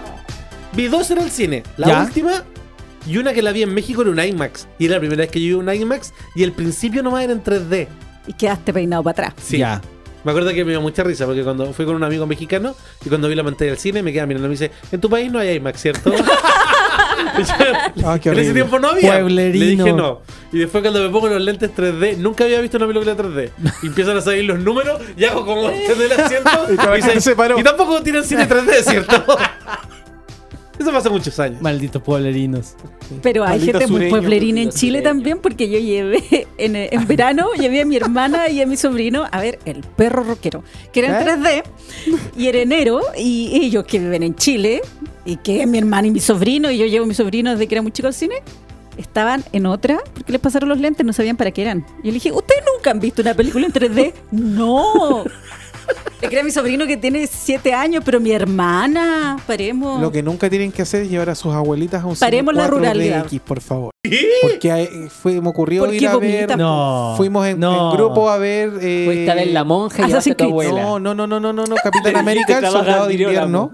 Vi 0.72 0.86
dos 0.88 1.10
en 1.10 1.18
el 1.18 1.30
cine. 1.30 1.62
La 1.76 1.86
Ya. 1.88 2.02
última 2.02 2.44
y 3.06 3.16
una 3.16 3.32
que 3.32 3.40
la 3.42 3.52
vi 3.52 3.62
en 3.62 3.72
México 3.72 4.02
en 4.02 4.08
un 4.08 4.20
IMAX. 4.20 4.66
Y 4.78 4.86
era 4.86 4.94
la 4.96 5.00
primera 5.00 5.22
vez 5.22 5.30
que 5.30 5.40
yo 5.40 5.46
vi 5.58 5.66
un 5.68 5.72
IMAX 5.74 6.12
y 6.34 6.42
el 6.42 6.52
principio 6.52 7.02
nomás 7.02 7.24
era 7.24 7.32
en 7.32 7.42
3D. 7.42 7.88
Y 8.26 8.32
quedaste 8.34 8.72
peinado 8.72 9.02
para 9.02 9.28
atrás. 9.28 9.34
Sí. 9.42 9.58
Ya. 9.58 9.80
Me 10.24 10.32
acuerdo 10.32 10.50
que 10.52 10.64
me 10.64 10.72
dio 10.72 10.80
mucha 10.82 11.02
risa 11.04 11.24
porque 11.24 11.42
cuando 11.42 11.72
fui 11.72 11.86
con 11.86 11.94
un 11.94 12.02
amigo 12.04 12.26
mexicano 12.26 12.74
y 13.04 13.08
cuando 13.08 13.28
vi 13.28 13.34
la 13.36 13.44
pantalla 13.44 13.70
del 13.70 13.78
cine 13.80 14.02
me 14.02 14.12
quedaba 14.12 14.26
mirando 14.26 14.46
y 14.46 14.50
me 14.50 14.54
dice, 14.54 14.70
en 14.92 15.00
tu 15.00 15.08
país 15.08 15.30
no 15.32 15.38
hay 15.38 15.54
IMAX, 15.56 15.80
¿cierto? 15.80 16.12
Ah, 18.04 18.18
qué 18.18 18.28
en 18.30 18.38
ese 18.38 18.50
horrible. 18.50 18.52
tiempo 18.54 18.78
no 18.78 18.88
había. 18.88 19.12
Pueblerino. 19.20 19.64
Le 19.64 19.70
dije 19.70 19.92
no. 19.92 20.20
Y 20.52 20.58
después 20.58 20.82
cuando 20.82 21.00
me 21.02 21.08
pongo 21.10 21.28
los 21.28 21.42
lentes 21.42 21.70
3D, 21.76 22.16
nunca 22.16 22.44
había 22.44 22.60
visto 22.60 22.76
una 22.78 22.86
película 22.86 23.16
3D. 23.16 23.50
Y 23.82 23.86
empiezan 23.88 24.16
a 24.16 24.20
salir 24.20 24.44
los 24.44 24.58
números 24.60 25.00
y 25.16 25.24
hago 25.24 25.44
como 25.44 25.68
en 25.70 26.00
el 26.02 26.12
asiento. 26.12 26.50
Y 26.72 26.76
toda 26.76 26.86
la 26.90 26.94
dicen, 26.96 27.10
gente 27.10 27.20
se 27.22 27.36
paró. 27.36 27.58
y 27.58 27.62
tampoco 27.62 28.02
tienen 28.02 28.24
cine 28.24 28.48
3D, 28.48 28.82
¿cierto? 28.82 29.24
Eso 30.78 30.92
pasa 30.92 31.10
muchos 31.10 31.36
años. 31.40 31.60
Malditos 31.60 32.00
pueblerinos. 32.00 32.76
Pero 33.20 33.42
hay 33.42 33.58
Maldito 33.58 33.78
gente 33.80 33.86
muy 33.90 33.98
sureño, 34.02 34.10
pueblerina 34.10 34.60
en 34.60 34.70
Chile 34.70 34.98
sureño. 35.00 35.10
también, 35.16 35.38
porque 35.40 35.68
yo 35.68 35.76
llevé 35.80 36.46
en, 36.56 36.76
en 36.76 37.06
verano, 37.08 37.48
llevé 37.58 37.80
a 37.80 37.84
mi 37.84 37.96
hermana 37.96 38.48
y 38.48 38.62
a 38.62 38.66
mi 38.66 38.76
sobrino 38.76 39.24
a 39.32 39.40
ver 39.40 39.58
El 39.64 39.80
perro 39.80 40.22
rockero, 40.22 40.62
que 40.92 41.00
era 41.00 41.20
en 41.20 41.28
¿Eh? 41.28 41.62
3D, 42.06 42.20
y 42.36 42.46
era 42.46 42.58
enero, 42.60 43.00
y 43.18 43.50
ellos 43.60 43.86
que 43.86 43.98
viven 43.98 44.22
en 44.22 44.36
Chile, 44.36 44.80
y 45.28 45.36
que 45.36 45.66
mi 45.66 45.76
hermana 45.76 46.08
y 46.08 46.10
mi 46.10 46.20
sobrino, 46.20 46.70
y 46.70 46.78
yo 46.78 46.86
llevo 46.86 47.04
a 47.04 47.08
mi 47.08 47.12
sobrino 47.14 47.50
desde 47.50 47.66
que 47.66 47.74
era 47.74 47.82
muy 47.82 47.92
chico 47.92 48.08
al 48.08 48.14
cine, 48.14 48.36
estaban 48.96 49.44
en 49.52 49.66
otra, 49.66 49.98
porque 50.14 50.32
les 50.32 50.40
pasaron 50.40 50.70
los 50.70 50.78
lentes, 50.80 51.04
no 51.04 51.12
sabían 51.12 51.36
para 51.36 51.50
qué 51.50 51.62
eran. 51.62 51.84
Y 52.02 52.06
yo 52.06 52.06
le 52.06 52.12
dije, 52.14 52.32
¿ustedes 52.32 52.62
nunca 52.74 52.90
han 52.92 52.98
visto 52.98 53.20
una 53.20 53.34
película 53.34 53.66
en 53.66 53.72
3D? 53.72 54.14
no. 54.30 55.24
Le 56.20 56.28
creo 56.28 56.40
a 56.40 56.44
mi 56.44 56.50
sobrino 56.50 56.86
que 56.86 56.96
tiene 56.96 57.26
7 57.26 57.72
años, 57.74 58.02
pero 58.04 58.20
mi 58.20 58.30
hermana, 58.32 59.38
paremos. 59.46 60.00
Lo 60.00 60.10
que 60.10 60.22
nunca 60.22 60.48
tienen 60.48 60.72
que 60.72 60.80
hacer 60.82 61.02
es 61.02 61.10
llevar 61.10 61.28
a 61.30 61.34
sus 61.34 61.54
abuelitas 61.54 62.02
a 62.02 62.06
un 62.06 62.16
Paremos 62.16 62.54
la 62.54 62.66
4DX, 62.66 62.70
ruralidad. 62.70 63.26
por 63.44 63.60
favor. 63.60 63.90
Porque 64.42 64.72
hay- 64.72 64.88
fue, 65.10 65.40
me 65.40 65.48
ocurrió 65.50 65.84
¿Por 65.84 65.94
ir 65.94 66.08
a 66.08 66.16
ver. 66.16 66.56
No. 66.58 67.14
Fuimos 67.18 67.46
en, 67.46 67.60
no. 67.60 67.90
en 67.90 67.96
grupo 67.96 68.30
a 68.30 68.38
ver. 68.38 68.70
Eh, 68.80 69.02
Fuiste 69.06 69.30
a 69.30 69.34
ver 69.34 69.48
la 69.48 69.64
monja 69.64 70.08
y 70.08 70.12
a 70.12 70.20
tu 70.36 70.44
abuela. 70.44 70.82
No, 70.82 70.98
no, 70.98 71.14
no, 71.14 71.26
no, 71.26 71.38
no, 71.38 71.52
no, 71.52 71.64
no, 71.64 71.76
Capitán 71.76 72.16
América, 72.16 72.58
el 72.58 72.66
soldado 72.66 73.06
de 73.06 73.12
invierno. 73.14 73.72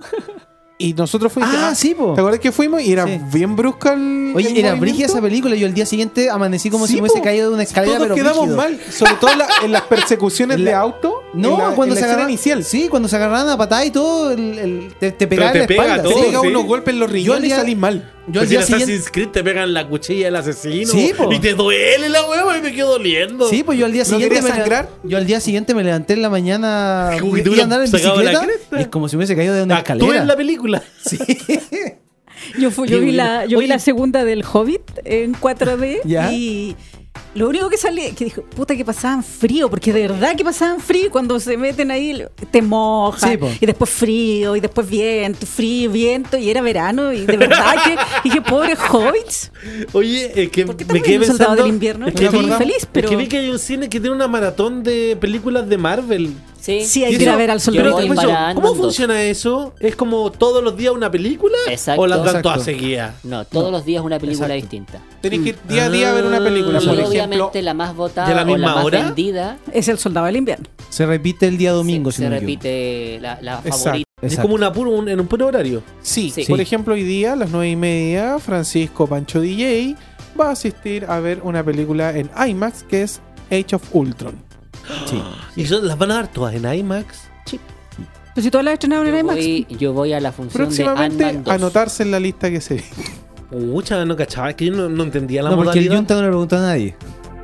Y 0.85 0.93
nosotros 0.93 1.33
fuimos. 1.33 1.55
Ah, 1.57 1.75
sí, 1.75 1.95
po. 1.95 2.13
¿Te 2.15 2.21
acuerdas 2.21 2.41
que 2.41 2.53
fuimos? 2.53 2.83
Y 2.83 2.93
era 2.93 3.07
Sí. 3.07 3.19
bien 3.33 3.57
brusca 3.57 3.95
el. 3.95 4.33
Oye, 4.37 4.51
el 4.51 4.57
era 4.59 4.75
brígida 4.75 5.07
esa 5.07 5.21
película. 5.23 5.57
Yo 5.57 5.67
el 5.67 5.73
día 5.73 5.87
siguiente 5.87 6.29
amanecí 6.29 6.69
como 6.69 6.87
Sí, 6.87 6.95
si 6.95 7.01
me 7.01 7.09
hubiese 7.09 7.23
caído 7.23 7.49
de 7.49 7.55
una 7.55 7.63
escalera, 7.63 7.95
Todos 7.97 8.09
pero 8.09 8.15
quedamos 8.17 8.41
brígido. 8.49 8.57
mal, 8.57 8.81
sobre 8.93 9.15
todo 9.15 9.31
en, 9.31 9.39
la- 9.39 9.49
en 9.65 9.73
las 9.73 9.83
persecuciones 9.83 10.61
la- 10.61 10.71
de 10.71 10.75
auto. 10.77 11.23
No, 11.33 11.53
en 11.53 11.59
la, 11.71 11.75
cuando 11.75 11.95
se 11.97 12.05
agarran 12.05 12.29
inicial. 12.29 12.65
Sí, 12.65 12.89
cuando 12.89 13.09
se 13.09 13.17
agarran 13.17 13.49
a 13.49 13.57
patada 13.57 13.85
y 13.85 13.91
todo, 13.91 14.33
el, 14.33 14.59
el- 14.59 14.95
te, 14.99 15.13
te 15.13 15.27
pegaba 15.27 15.53
te 15.53 15.59
en 15.59 15.63
la 15.63 15.67
pega 15.69 15.83
espalda. 15.85 16.03
todo, 16.03 16.13
Te 16.15 16.21
Sí. 16.21 16.27
pega 16.27 16.41
sí. 16.43 16.47
unos 16.49 16.65
golpes 16.67 16.93
en 16.95 17.01
los 17.01 17.11
riñones 17.11 17.51
y 17.51 17.55
salís 17.55 17.77
mal. 17.79 18.11
Yo 18.27 18.41
al 18.41 18.47
Pues 18.47 18.49
día 18.51 18.59
en 18.59 18.63
Assassin's 18.65 18.85
siguiente. 18.87 19.11
Creed 19.13 19.29
te 19.29 19.45
pegan 19.45 19.75
la 19.75 19.87
cuchilla 19.87 20.27
del 20.27 20.37
asesino. 20.37 20.91
Sí, 20.93 21.13
po. 21.17 21.31
y 21.33 21.39
te 21.41 21.53
duele 21.55 22.09
la 22.09 22.27
hueva 22.27 22.57
y 22.57 22.63
me 22.63 22.73
quedo 22.73 22.93
doliendo. 22.93 23.49
Sí, 23.49 23.63
pues 23.63 23.79
yo 23.79 23.85
al 23.85 23.93
día 23.93 24.03
¿No 24.05 24.09
siguiente. 24.09 24.41
me 24.41 24.49
sangrar? 24.49 24.89
Yo 25.03 25.19
al 25.19 25.27
día 25.27 25.41
siguiente 25.41 25.75
me 25.75 25.85
levanté 25.85 26.15
en 26.15 26.23
la 26.23 26.31
mañana. 26.31 27.09
A 27.11 27.13
andar 27.63 27.83
en 27.85 27.91
bicicleta. 27.93 28.47
Y 28.73 28.81
es 28.81 28.89
como 28.89 29.09
si 29.09 29.17
me 29.17 29.21
hubiese 29.21 29.37
caído 29.37 29.55
de 29.55 29.63
una 29.63 29.77
Actúa 29.77 29.97
escalera. 29.97 30.23
en 30.23 30.29
la 30.29 30.37
película. 30.37 30.83
Sí. 31.05 31.19
Yo, 32.59 32.71
fui- 32.71 32.89
yo 32.89 33.01
vi, 33.01 33.13
la, 33.13 33.47
yo 33.47 33.59
vi 33.59 33.67
la 33.67 33.79
segunda 33.79 34.25
del 34.25 34.45
Hobbit 34.45 34.83
en 35.05 35.35
4D 35.35 36.01
¿Ya? 36.05 36.33
y 36.33 36.77
lo 37.35 37.49
único 37.49 37.69
que 37.69 37.77
sale 37.77 38.13
que 38.13 38.25
dijo, 38.25 38.43
puta 38.43 38.77
que 38.77 38.85
pasaban 38.85 39.25
frío, 39.25 39.69
porque 39.69 39.93
de 39.93 40.03
verdad 40.03 40.37
que 40.37 40.45
pasaban 40.45 40.81
frío 40.81 41.07
y 41.07 41.09
cuando 41.09 41.41
se 41.41 41.57
meten 41.57 41.91
ahí 41.91 42.25
te 42.51 42.63
mojan 42.63 43.39
Sí, 43.41 43.59
y 43.61 43.67
después 43.67 43.91
frío 43.91 44.55
y 44.55 44.61
después 44.61 44.89
viento, 44.89 45.45
frío, 45.47 45.91
viento 45.91 46.37
y 46.37 46.49
era 46.51 46.61
verano 46.61 47.13
y 47.13 47.27
de 47.27 47.37
verdad 47.37 47.75
que 47.85 47.97
dije, 48.29 48.41
pobre 48.41 48.75
Hobbits. 48.77 49.51
Oye, 49.93 50.33
es 50.43 50.51
que 50.51 50.65
¿Por 50.65 50.77
qué 50.77 50.85
me 50.85 51.03
quedé 51.03 51.15
en 51.17 51.23
el 51.23 51.29
soldado 51.29 51.51
pensando. 51.51 51.63
del 51.65 51.73
invierno? 51.75 52.07
Es 52.07 52.15
que, 52.15 52.29
vi, 52.29 52.49
feliz, 52.51 52.77
es 52.79 52.87
pero 52.87 53.09
que 53.09 53.17
vi 53.17 53.27
que 53.27 53.39
hay 53.39 53.51
un 53.51 53.59
cine 53.59 53.89
que 53.89 53.99
tiene 54.01 54.15
una 54.15 54.29
maratón 54.29 54.83
de 54.83 55.17
películas 55.21 55.69
de 55.69 55.77
Marvel. 55.79 56.33
Sí, 56.65 56.87
sí 56.87 57.05
hay 57.05 57.15
que 57.17 57.23
ir 57.25 57.29
a 57.29 57.37
ver 57.37 57.51
al 57.51 57.59
yo 57.61 57.73
voy 57.93 58.09
para 58.09 58.23
eso, 58.23 58.31
Ant-Man 58.31 58.55
¿Cómo 58.55 58.69
2. 58.69 58.77
funciona 58.79 59.23
eso? 59.23 59.75
¿Es 59.81 59.97
como 59.97 60.33
todos 60.33 60.65
los 60.65 60.77
días 60.79 60.95
una 60.95 61.11
película? 61.11 61.55
Exacto. 61.69 62.01
¿O 62.01 62.07
las 62.07 62.21
dan 62.21 62.27
Exacto. 62.29 62.49
todas 62.49 62.65
seguidas? 62.65 63.15
No, 63.23 63.45
todos 63.45 63.71
los 63.71 63.85
días 63.85 64.03
una 64.03 64.19
película 64.19 64.47
Exacto. 64.55 64.63
distinta. 64.77 65.01
Tenés 65.21 65.41
que 65.41 65.49
ir 65.51 65.59
día 65.69 65.85
a 65.85 65.91
día 65.91 66.11
a 66.11 66.15
ver 66.15 66.25
una 66.25 66.39
película. 66.43 66.79
Y 66.81 66.87
Por 66.87 66.95
ejemplo, 66.95 67.09
obviamente 67.11 67.61
la 67.61 67.75
más 67.75 67.95
votada 67.95 68.29
¿de 68.29 68.35
la 68.35 68.43
o 68.43 68.47
misma 68.47 68.69
la 68.69 68.75
más 68.77 68.85
hora? 68.87 69.05
vendida 69.05 69.59
es 69.73 69.89
el 69.89 69.99
soldado 69.99 70.25
del 70.25 70.37
invierno. 70.37 70.65
Se 70.89 71.05
repite 71.05 71.47
el 71.49 71.59
día 71.59 71.73
domingo, 71.73 72.11
se, 72.11 72.17
si 72.17 72.23
se 72.23 72.25
no 72.25 72.31
me 72.31 72.37
equivoco. 72.39 72.63
repite 72.63 73.19
la, 73.21 73.39
la 73.43 73.55
Exacto. 73.59 73.79
favorita. 73.79 74.09
Es 74.23 74.33
Exacto. 74.33 74.43
como 74.43 74.55
una 74.55 74.73
puro, 74.73 74.91
un- 74.91 75.09
en 75.11 75.21
un 75.21 75.27
puro 75.27 75.47
horario. 75.49 75.83
Sí, 76.01 76.31
Sí. 76.31 76.47
por 76.49 76.63
ejemplo, 76.63 76.95
hoy 76.95 77.03
día 77.03 77.35
a 77.35 77.37
las 77.37 77.51
nueve 77.51 77.69
y 77.69 77.77
media, 77.77 78.39
Francisco 78.39 79.07
Pancho 79.07 79.43
DJ 79.43 79.97
va 80.41 80.49
a 80.49 80.53
asistir 80.53 81.05
a 81.11 81.21
ver 81.21 81.41
una 81.43 81.63
película 81.63 82.17
en 82.17 82.31
IMAX 82.49 82.85
que 82.85 83.03
es 83.03 83.21
Age 83.51 83.77
of 83.77 83.83
Ultron. 83.95 84.43
Sí. 85.07 85.23
¿Y 85.57 85.67
son- 85.67 85.87
las 85.87 85.99
van 85.99 86.11
a 86.11 86.15
dar 86.15 86.29
todas 86.29 86.55
en 86.55 86.65
IMAX? 86.73 87.29
Pero 88.35 88.43
si 88.45 88.51
todas 88.51 88.65
las 88.65 88.73
estrenaron 88.75 89.07
en 89.07 89.13
Yo 89.15 89.21
IMAX. 89.21 89.37
voy, 89.39 89.67
yo 89.79 89.93
voy 89.93 90.13
a 90.13 90.19
la 90.21 90.33
función 90.33 90.63
de 90.65 90.67
Próximamente, 90.67 91.25
Ant-Man 91.25 91.45
2. 91.45 91.55
anotarse 91.55 92.03
en 92.03 92.11
la 92.11 92.19
lista 92.19 92.51
que 92.51 92.61
se 92.61 92.83
Mucha 93.53 94.05
no 94.05 94.17
cachaba, 94.17 94.51
es 94.51 94.57
que 94.57 94.67
yo 94.67 94.73
no, 94.75 94.89
no 94.89 95.05
entendía 95.05 95.41
la 95.43 95.51
No, 95.51 95.57
porque 95.57 95.79
el 95.79 95.85
modalidad. 95.85 95.97
Junta 95.97 96.15
no 96.17 96.23
le 96.23 96.29
preguntó 96.29 96.57
a 96.57 96.61
nadie. 96.61 96.97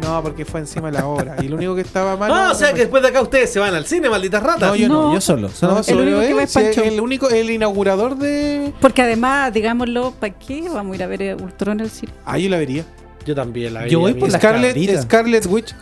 No, 0.03 0.21
porque 0.23 0.45
fue 0.45 0.59
encima 0.61 0.91
de 0.91 0.99
la 0.99 1.07
hora. 1.07 1.37
Y 1.43 1.47
lo 1.47 1.57
único 1.57 1.75
que 1.77 1.83
estaba 1.83 2.17
mal. 2.17 2.33
Ah, 2.35 2.49
o 2.51 2.55
sea 2.57 2.73
que 2.73 2.81
después 2.81 3.03
de 3.03 3.11
acá 3.11 3.21
ustedes 3.23 3.53
se 3.53 3.61
van 3.61 3.75
al 3.75 3.87
cine, 3.87 4.09
malditas 4.11 4.43
ratas. 4.43 4.71
No, 4.71 4.75
yo 4.75 4.89
no. 4.89 5.03
No. 5.09 5.15
Yo 5.15 5.21
solo. 5.21 5.43
No, 5.49 5.55
solo 5.55 5.83
solo 5.85 6.03
único 6.03 6.21
que 6.21 6.35
va 6.35 6.43
es 6.43 6.51
sí, 6.53 6.59
Pancho. 6.59 6.83
el 6.83 7.01
único, 7.01 7.29
el 7.29 7.51
inaugurador 7.51 8.17
de. 8.17 8.73
Porque 8.81 9.03
además, 9.03 9.53
digámoslo, 9.53 10.13
¿para 10.19 10.33
qué 10.37 10.63
vamos 10.69 10.95
a 10.95 10.97
ir 10.97 11.03
a 11.05 11.07
ver 11.07 11.37
Ultron 11.41 11.79
en 11.79 11.85
el 11.85 11.91
cine? 11.91 12.13
Ah, 12.25 12.39
yo 12.39 12.49
la 12.49 12.57
vería. 12.57 12.85
Yo 13.27 13.35
también 13.37 13.75
la 13.75 13.87
Yo 13.87 14.01
voy 14.01 14.15
por 14.15 14.31
la- 14.33 14.39
Scarlet. 14.39 15.03
Scarlet 15.03 15.47
Witch. 15.47 15.75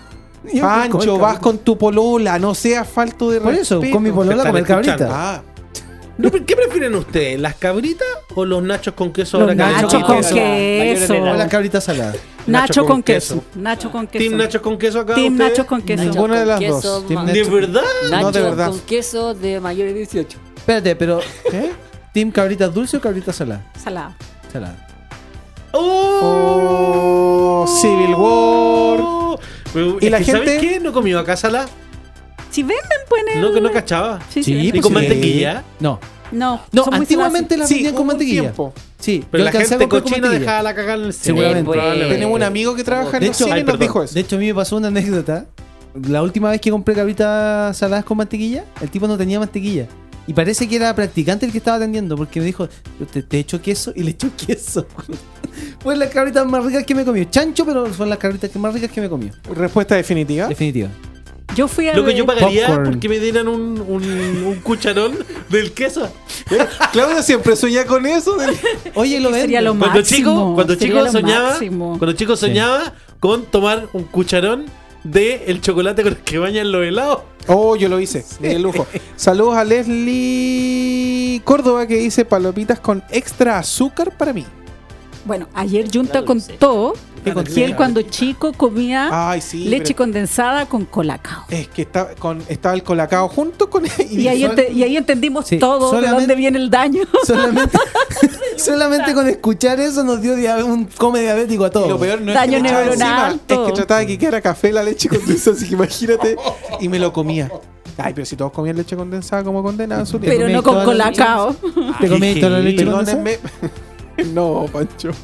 Yo 0.53 0.63
Pancho, 0.63 0.99
con 0.99 1.09
el 1.09 1.19
vas 1.19 1.39
con 1.41 1.59
tu 1.59 1.77
polola, 1.77 2.39
no 2.39 2.55
seas 2.55 2.89
falto 2.89 3.31
de 3.31 3.41
Por 3.41 3.55
eso, 3.55 3.77
respeto. 3.77 3.95
con 3.95 4.03
mi 4.03 4.11
polola 4.11 4.37
están 4.37 4.51
comer 4.53 4.65
cabrita. 4.67 5.09
Ah, 5.11 5.43
No, 6.19 6.33
¿Qué 6.33 6.57
prefieren 6.57 6.97
ustedes? 6.97 7.39
¿Las 7.41 7.55
cabritas 7.55 8.09
o 8.35 8.45
los 8.45 8.61
nachos 8.61 8.93
con 8.95 9.13
queso 9.13 9.39
Los 9.39 9.43
ahora 9.51 9.55
que 9.57 9.63
han 9.63 9.73
nachos 9.75 9.95
hecho 9.95 10.05
con 10.05 10.17
queso? 10.17 10.35
queso. 10.35 11.15
O 11.15 11.35
la 11.35 11.49
cabrita 11.49 11.81
salada. 11.81 12.15
Nacho 12.49 12.85
con 12.87 13.03
queso. 13.05 13.35
queso. 13.37 13.45
Nacho 13.55 13.93
con 13.93 14.07
queso. 14.09 14.25
¿Team 14.25 14.37
nachos 14.37 14.61
con 14.63 14.79
queso 14.79 14.99
acá? 15.01 15.15
Team 15.15 15.37
nachos 15.37 15.65
con 15.67 15.81
queso. 15.83 16.03
Nacho 16.03 16.15
Ninguna 16.15 16.35
de 16.35 16.41
con 16.41 16.49
las 16.49 16.59
queso, 16.59 17.01
dos. 17.03 17.09
¿De 17.09 17.45
verdad? 17.45 17.83
Nacho 18.11 18.23
No, 18.23 18.33
de 18.33 18.41
verdad. 18.43 18.71
con 18.71 18.81
queso 18.81 19.35
de 19.35 19.61
mayores 19.61 19.93
de 19.95 19.99
18. 20.01 20.39
Espérate, 20.57 20.97
pero 20.97 21.21
¿qué? 21.53 21.71
¿Team 22.13 22.33
cabrita 22.33 22.67
dulce 22.67 22.97
o 22.97 23.01
cabrita 23.01 23.33
salada? 23.33 23.65
Salado. 23.81 24.15
Salada. 24.53 24.89
Oh, 25.73 27.65
Civil 27.81 28.15
War. 28.17 29.39
Pero, 29.73 29.99
Y 30.01 30.09
la 30.11 30.19
que, 30.19 30.25
¿sabes 30.25 30.49
gente- 30.51 30.67
qué? 30.69 30.81
No 30.81 30.93
comió 30.93 31.19
acá 31.19 31.37
salada. 31.37 31.69
Si 32.51 32.63
venden, 32.63 32.79
pues 33.09 33.23
en 33.27 33.37
el... 33.37 33.41
No, 33.43 33.53
que 33.53 33.61
no 33.61 33.71
cachaba. 33.73 34.19
Sí, 34.31 34.43
sí, 34.43 34.45
Sí, 34.45 34.55
venden. 34.55 34.77
¿Y 34.77 34.81
con 34.81 34.93
pues 34.93 35.05
sí. 35.05 35.11
mantequilla? 35.11 35.65
No. 35.81 36.01
No, 36.31 36.61
No, 36.73 36.85
antiguamente 36.93 37.57
las 37.57 37.69
Sí, 37.69 37.75
vendían 37.77 37.95
con 37.95 38.07
mantequilla. 38.07 38.41
tiempo. 38.43 38.73
Sí, 38.99 39.25
Pero 39.31 39.45
la 39.45 39.53
gente 39.53 39.89
cochina 39.89 40.29
dejaba 40.29 40.63
la 40.63 40.75
cagada 40.75 40.95
en 41.01 41.05
el 41.05 41.13
cine. 41.13 41.25
Seguramente. 41.41 42.09
Tenemos 42.09 42.35
un 42.35 42.43
amigo 42.43 42.75
que 42.75 42.85
trabaja 42.85 43.17
en 43.17 43.21
De 43.23 43.27
los 43.29 43.37
hecho- 43.37 43.45
cines 43.45 43.55
Ay, 43.55 43.61
y 43.61 43.65
nos 43.65 43.73
perdón. 43.73 43.81
dijo 43.89 44.03
eso. 44.03 44.15
De 44.15 44.21
hecho, 44.21 44.37
a 44.37 44.39
mí 44.39 44.47
me 44.47 44.55
pasó 44.55 44.77
una 44.77 44.89
anécdota. 44.89 45.47
La 46.07 46.23
última 46.23 46.51
vez 46.51 46.61
que 46.61 46.71
compré 46.71 46.95
cabritas 46.95 47.77
saladas 47.77 48.05
con 48.05 48.19
mantequilla, 48.19 48.65
el 48.81 48.91
tipo 48.91 49.07
no 49.09 49.17
tenía 49.17 49.39
mantequilla. 49.39 49.87
Y 50.29 50.35
parece 50.35 50.69
que 50.69 50.77
era 50.77 50.95
practicante 50.95 51.47
el 51.47 51.53
que 51.53 51.59
estaba 51.59 51.79
atendiendo, 51.79 52.15
porque 52.17 52.39
me 52.39 52.47
dijo, 52.47 52.69
te, 53.13 53.23
te 53.23 53.39
echo 53.41 53.61
queso 53.61 53.93
y 53.97 54.03
le 54.05 54.11
echo 54.13 54.31
queso. 54.47 54.87
Fue 55.81 55.97
las 55.97 56.11
cabritas 56.11 56.47
más 56.47 56.65
ricas 56.65 56.85
que 56.85 56.95
me 56.95 57.05
comió. 57.05 57.25
Chancho, 57.25 57.65
pero 57.67 57.93
son 57.95 58.09
las 58.11 58.19
cabritas 58.19 58.51
que 58.51 58.59
más 58.59 58.73
ricas 58.75 58.93
que 58.93 59.01
me 59.01 59.09
comió. 59.09 59.31
Respuesta 59.55 59.97
definitiva. 59.97 60.47
Definitiva. 60.47 60.89
Yo 61.57 61.67
fui 61.67 61.89
a 61.89 61.95
Lo 61.97 62.05
que 62.05 62.15
yo 62.15 62.27
pagaría 62.27 62.67
Popcorn. 62.67 62.91
porque 62.91 63.09
me 63.09 63.19
dieran 63.19 63.49
un, 63.49 63.81
un, 63.89 64.03
un 64.45 64.55
cucharón 64.61 65.17
del 65.49 65.73
queso. 65.73 66.05
¿Eh? 66.51 66.59
Claudia 66.93 67.23
siempre 67.23 67.57
sueña 67.57 67.87
con 67.87 68.05
eso. 68.05 68.37
del- 68.37 68.55
Oye, 68.95 69.19
lo 69.21 69.33
Sería 69.33 69.63
lo 69.63 69.71
Cuando 69.77 69.99
máximo. 70.01 70.19
chico, 70.31 70.55
cuando 70.55 70.75
chico 70.75 70.99
lo 71.01 71.11
soñaba, 71.11 71.51
máximo. 71.53 71.97
cuando 71.99 72.13
chico 72.15 72.37
soñaba 72.37 72.93
con 73.19 73.47
tomar 73.47 73.89
un 73.95 74.05
cucharón 74.05 74.67
de 75.05 75.45
el 75.47 75.61
chocolate 75.61 76.03
con 76.03 76.13
el 76.13 76.19
que 76.19 76.39
bañan 76.39 76.73
los 76.73 76.85
helados. 76.85 77.23
Oh, 77.47 77.77
yo 77.77 77.89
lo 77.89 77.99
hice. 78.01 78.25
De 78.41 78.59
lujo. 78.59 78.87
Saludos 79.17 79.57
a 79.57 79.65
Leslie 79.65 81.41
Córdoba 81.45 81.87
que 81.87 81.97
dice 81.97 82.25
palomitas 82.25 82.81
con 82.81 83.03
extra 83.11 83.59
azúcar 83.59 84.17
para 84.17 84.33
mí. 84.33 84.45
Bueno, 85.25 85.47
ayer 85.55 85.87
Junta 85.93 86.25
contó 86.25 86.95
¿Qué 87.25 87.35
que 87.35 87.65
él 87.65 87.77
cuando 87.77 88.01
chico 88.03 88.53
comía 88.53 89.09
Ay, 89.31 89.41
sí. 89.41 89.65
leche 89.65 89.95
pero 89.95 89.97
condensada 89.97 90.67
con 90.67 90.85
colacao. 90.87 91.45
Es 91.51 91.69
que 91.69 91.83
estaba, 91.83 92.11
con, 92.15 92.43
estaba 92.49 92.75
el 92.75 92.83
colacao 92.83 93.29
junto 93.29 93.69
con 93.69 93.85
Y 94.09 94.29
ahí, 94.29 94.45
ente- 94.45 94.71
y 94.73 94.83
ahí 94.85 94.97
entendimos 94.97 95.47
Sí, 95.47 95.59
todo 95.59 95.91
de 95.91 95.97
solamente- 95.97 96.21
dónde 96.23 96.35
viene 96.37 96.59
el 96.59 96.71
daño. 96.71 97.03
Solamente, 97.27 97.77
solamente 98.57 99.13
con 99.15 99.29
escuchar 99.29 99.81
eso 99.81 100.05
nos 100.05 100.23
dio 100.23 100.35
un 100.65 100.87
come 100.97 101.21
diabético 101.21 101.65
a 101.65 101.69
Y 101.69 101.71
todos. 101.73 101.89
lo 101.89 101.99
peor 101.99 102.21
no 102.21 102.33
Daño 102.33 102.59
es 102.59 102.63
que 102.63 102.69
neuronal, 102.71 103.41
es 103.49 103.59
que 103.59 103.73
trataba 103.73 104.01
de 104.01 104.07
que 104.07 104.19
quedara 104.19 104.41
café 104.41 104.73
la 104.73 104.83
leche 104.83 105.09
condensada, 105.09 105.57
así 105.57 105.67
que 105.69 105.75
imagínate. 105.75 106.37
Y 106.81 106.89
me 106.89 106.99
lo 106.99 107.13
comía. 107.13 107.51
Ay, 107.99 108.15
pero 108.15 108.25
si 108.25 108.37
todos 108.37 108.53
comían 108.53 108.77
leche 108.77 108.97
condensada 108.97 109.43
como 109.43 109.63
condenada. 109.63 110.05
Pero 110.21 110.49
no 110.49 110.63
con 110.63 110.85
colacao. 110.85 111.55
¿Te 112.01 112.09
comí 112.09 112.37
toda 112.41 112.53
la 112.53 112.61
leche 112.61 112.85
condensada? 112.87 113.25
No, 114.35 114.67
Pancho. 114.73 115.11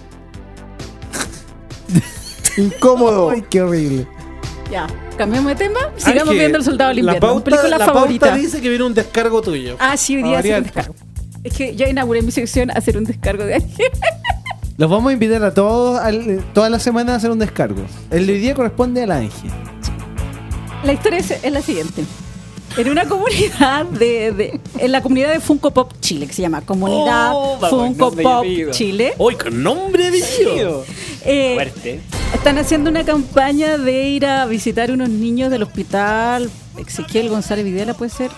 Incómodo. 2.57 3.31
Ay, 3.31 3.45
qué 3.51 3.63
horrible. 3.63 4.07
Ya, 4.71 4.87
cambiamos 5.19 5.51
de 5.51 5.57
tema. 5.57 5.81
Sigamos 5.97 6.23
Ángel, 6.23 6.39
viendo 6.39 6.59
El 6.59 6.65
Soldado 6.65 6.95
del 6.95 7.05
La 7.05 7.15
Invierno. 7.15 7.29
mi 7.29 7.35
pauta, 7.43 7.45
película 7.45 7.79
la 7.79 7.87
favorita. 7.87 8.27
pauta 8.27 8.41
dice 8.41 8.61
que 8.61 8.69
viene 8.69 8.85
un 8.85 8.95
descargo 8.95 9.43
tuyo. 9.43 9.77
Ah, 9.79 9.97
sí, 9.97 10.17
hoy 10.17 10.23
día 10.23 10.39
hacer 10.39 10.59
un 10.59 10.63
descargo. 10.65 10.95
Es 11.43 11.53
que 11.53 11.77
ya 11.77 11.89
inauguré 11.89 12.23
mi 12.23 12.31
sección 12.31 12.71
a 12.71 12.75
hacer 12.75 12.97
un 12.97 13.05
descargo 13.05 13.45
de 13.45 13.55
Ángel. 13.57 13.91
Los 14.77 14.91
vamos 14.91 15.11
a 15.11 15.13
invitar 15.13 15.45
a 15.45 15.55
todos 15.55 16.01
al- 16.01 16.45
toda 16.53 16.69
la 16.71 16.79
semana 16.81 17.13
a 17.13 17.17
hacer 17.17 17.31
un 17.31 17.39
descargo. 17.39 17.83
El 18.11 18.27
de 18.27 18.33
hoy 18.33 18.39
día 18.41 18.55
corresponde 18.55 19.03
al 19.05 19.13
ángel. 19.13 19.51
La 20.83 20.93
historia 20.93 21.21
es, 21.21 21.31
es 21.31 21.53
la 21.53 21.63
siguiente. 21.63 22.05
En 22.77 22.89
una 22.89 23.05
comunidad 23.07 23.85
de, 23.87 24.33
de- 24.33 24.61
En 24.79 24.93
la 24.93 25.03
comunidad 25.03 25.33
de 25.33 25.41
Funko 25.41 25.71
Pop 25.73 25.93
Chile, 26.01 26.27
que 26.27 26.33
se 26.33 26.43
llama 26.43 26.61
Comunidad 26.63 27.31
Oh, 27.35 27.59
vamos, 27.61 27.71
Funko 27.97 28.13
Pop. 28.13 28.45
Chile. 28.73 29.15
Hoy 29.19 29.37
con 29.37 29.63
nombre 29.63 30.11
de 30.11 30.21
Dios. 30.21 30.85
eh, 31.25 31.55
Fuerte. 31.55 32.01
están 32.35 32.59
haciendo 32.59 32.91
una 32.91 33.05
campaña 33.05 33.79
de 33.79 34.09
ir 34.09 34.27
a 34.27 34.47
visitar 34.47 34.91
unos 34.91 35.09
niños 35.09 35.51
del 35.51 35.63
hospital 35.63 36.51
Ezequiel 36.77 37.29
González 37.29 37.65
Videla, 37.65 37.95
puede 37.95 38.11
ser. 38.11 38.31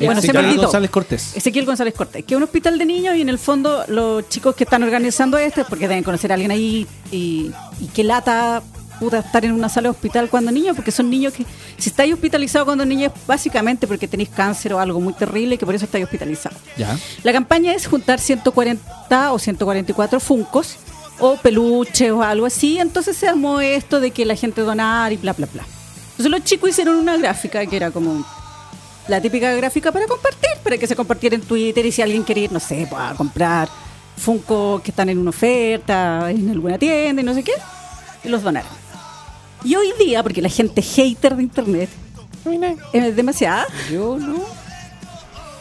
Bueno, 0.00 0.14
se 0.20 0.26
me 0.26 0.30
Ezequiel 0.32 0.44
olvidó. 0.46 0.62
González 0.62 0.90
Cortés. 0.90 1.36
Ezequiel 1.36 1.64
González 1.64 1.94
Cortés, 1.94 2.24
que 2.24 2.34
es 2.34 2.36
un 2.36 2.42
hospital 2.42 2.76
de 2.76 2.84
niños 2.84 3.14
y 3.14 3.20
en 3.22 3.28
el 3.28 3.38
fondo 3.38 3.84
los 3.86 4.28
chicos 4.28 4.56
que 4.56 4.64
están 4.64 4.82
organizando 4.82 5.38
este, 5.38 5.64
porque 5.64 5.86
deben 5.86 6.02
conocer 6.02 6.32
a 6.32 6.34
alguien 6.34 6.50
ahí 6.50 6.88
y, 7.12 7.52
y 7.80 7.86
qué 7.94 8.02
lata 8.02 8.62
puta 8.98 9.18
estar 9.18 9.44
en 9.44 9.52
una 9.52 9.68
sala 9.68 9.88
de 9.88 9.90
hospital 9.90 10.28
cuando 10.28 10.50
niños, 10.50 10.76
porque 10.76 10.90
son 10.90 11.10
niños 11.10 11.32
que, 11.32 11.44
si 11.78 11.90
estáis 11.90 12.12
hospitalizados 12.12 12.66
cuando 12.66 12.84
niños 12.84 13.12
es 13.14 13.26
básicamente 13.26 13.86
porque 13.86 14.08
tenéis 14.08 14.28
cáncer 14.30 14.74
o 14.74 14.80
algo 14.80 15.00
muy 15.00 15.12
terrible 15.12 15.54
y 15.54 15.58
que 15.58 15.66
por 15.66 15.74
eso 15.74 15.84
estáis 15.84 16.04
hospitalizados. 16.04 16.58
Ya. 16.76 16.98
La 17.22 17.32
campaña 17.32 17.72
es 17.72 17.86
juntar 17.86 18.18
140 18.18 19.32
o 19.32 19.38
144 19.38 20.20
funcos 20.20 20.76
o 21.18 21.36
peluches 21.36 22.10
o 22.10 22.22
algo 22.22 22.46
así. 22.46 22.78
Entonces 22.78 23.16
se 23.16 23.28
armó 23.28 23.60
esto 23.60 24.00
de 24.00 24.10
que 24.10 24.24
la 24.24 24.36
gente 24.36 24.60
donar 24.60 25.12
y 25.12 25.16
bla, 25.16 25.32
bla, 25.32 25.48
bla. 25.52 25.64
Entonces 26.10 26.30
los 26.30 26.44
chicos 26.44 26.70
hicieron 26.70 26.96
una 26.96 27.16
gráfica 27.16 27.64
que 27.66 27.76
era 27.76 27.90
como 27.90 28.24
la 29.08 29.20
típica 29.20 29.52
gráfica 29.54 29.92
para 29.92 30.06
compartir, 30.06 30.50
para 30.62 30.78
que 30.78 30.86
se 30.86 30.96
compartiera 30.96 31.36
en 31.36 31.42
Twitter 31.42 31.84
y 31.86 31.92
si 31.92 32.02
alguien 32.02 32.22
quiere 32.22 32.42
ir, 32.42 32.52
no 32.52 32.60
sé, 32.60 32.86
pues, 32.88 33.00
a 33.00 33.14
comprar 33.14 33.68
Funko 34.16 34.80
que 34.82 34.90
están 34.90 35.08
en 35.08 35.18
una 35.18 35.30
oferta, 35.30 36.30
en 36.30 36.50
alguna 36.50 36.78
tienda 36.78 37.22
y 37.22 37.24
no 37.24 37.34
sé 37.34 37.42
qué, 37.42 37.52
y 38.24 38.28
los 38.28 38.42
donaron. 38.42 38.70
Y 39.66 39.74
hoy 39.74 39.92
día, 39.98 40.22
porque 40.22 40.40
la 40.40 40.48
gente 40.48 40.80
hater 40.80 41.34
de 41.34 41.42
internet 41.42 41.90
es 42.92 43.16
demasiada, 43.16 43.66
yo 43.90 44.16
no. 44.16 44.36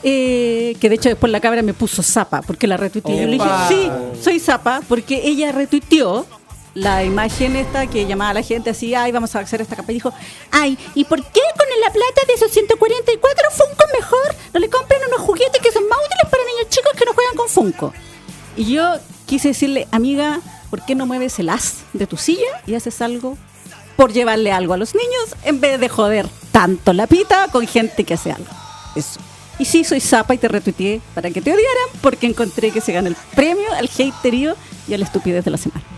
Eh, 0.03 0.77
que 0.79 0.89
de 0.89 0.95
hecho 0.95 1.09
después 1.09 1.31
la 1.31 1.39
cabra 1.39 1.63
me 1.63 1.73
puso 1.73 2.03
zapa 2.03 2.43
porque 2.43 2.67
la 2.67 2.77
retuiteé. 2.77 3.21
Yo 3.21 3.25
le 3.25 3.33
dije, 3.33 3.49
sí, 3.67 3.89
soy 4.21 4.39
zapa 4.39 4.81
porque 4.87 5.21
ella 5.23 5.51
retuiteó 5.51 6.27
la 6.75 7.03
imagen 7.03 7.55
esta 7.55 7.87
que 7.87 8.05
llamaba 8.05 8.29
a 8.29 8.33
la 8.35 8.43
gente 8.43 8.69
así, 8.69 8.93
ay, 8.93 9.11
vamos 9.11 9.35
a 9.35 9.39
hacer 9.39 9.61
esta 9.61 9.75
capa. 9.75 9.91
Y 9.91 9.95
dijo, 9.95 10.13
ay, 10.51 10.77
¿y 10.93 11.05
por 11.05 11.23
qué 11.23 11.41
con 11.57 11.65
la 11.81 11.91
plata 11.91 12.21
de 12.27 12.33
esos 12.33 12.51
144 12.51 13.49
Funko 13.49 13.85
mejor 13.99 14.35
no 14.53 14.59
le 14.59 14.69
compran 14.69 15.01
unos 15.07 15.21
juguetes 15.21 15.59
que 15.63 15.71
son 15.71 15.87
más 15.89 15.97
útiles 15.97 16.29
para 16.29 16.43
niños 16.43 16.69
chicos 16.69 16.91
que 16.95 17.05
no 17.05 17.13
juegan 17.13 17.35
con 17.35 17.49
Funko? 17.49 17.91
Y 18.55 18.71
yo 18.71 18.99
quise 19.25 19.47
decirle, 19.47 19.87
amiga, 19.89 20.41
¿por 20.69 20.85
qué 20.85 20.93
no 20.93 21.07
mueves 21.07 21.39
el 21.39 21.49
as 21.49 21.77
de 21.93 22.05
tu 22.05 22.17
silla 22.17 22.61
y 22.67 22.75
haces 22.75 23.01
algo 23.01 23.35
por 23.95 24.13
llevarle 24.13 24.51
algo 24.51 24.73
a 24.73 24.77
los 24.77 24.93
niños 24.93 25.35
en 25.43 25.59
vez 25.59 25.79
de 25.79 25.89
joder 25.89 26.27
tanto 26.51 26.93
la 26.93 27.07
pita 27.07 27.47
con 27.51 27.67
gente 27.67 28.03
que 28.03 28.13
hace 28.15 28.31
algo? 28.31 28.49
Eso. 28.95 29.19
Y 29.57 29.65
sí, 29.65 29.83
soy 29.83 30.01
zapa 30.01 30.33
y 30.33 30.37
te 30.37 30.47
retuiteé 30.47 31.01
para 31.13 31.31
que 31.31 31.41
te 31.41 31.51
odiaran 31.51 31.89
porque 32.01 32.27
encontré 32.27 32.71
que 32.71 32.81
se 32.81 32.91
gana 32.91 33.07
el 33.07 33.15
premio 33.35 33.71
al 33.73 33.89
haterío 33.89 34.55
y 34.87 34.93
a 34.93 34.97
la 34.97 35.05
estupidez 35.05 35.45
de 35.45 35.51
la 35.51 35.57
semana. 35.57 35.94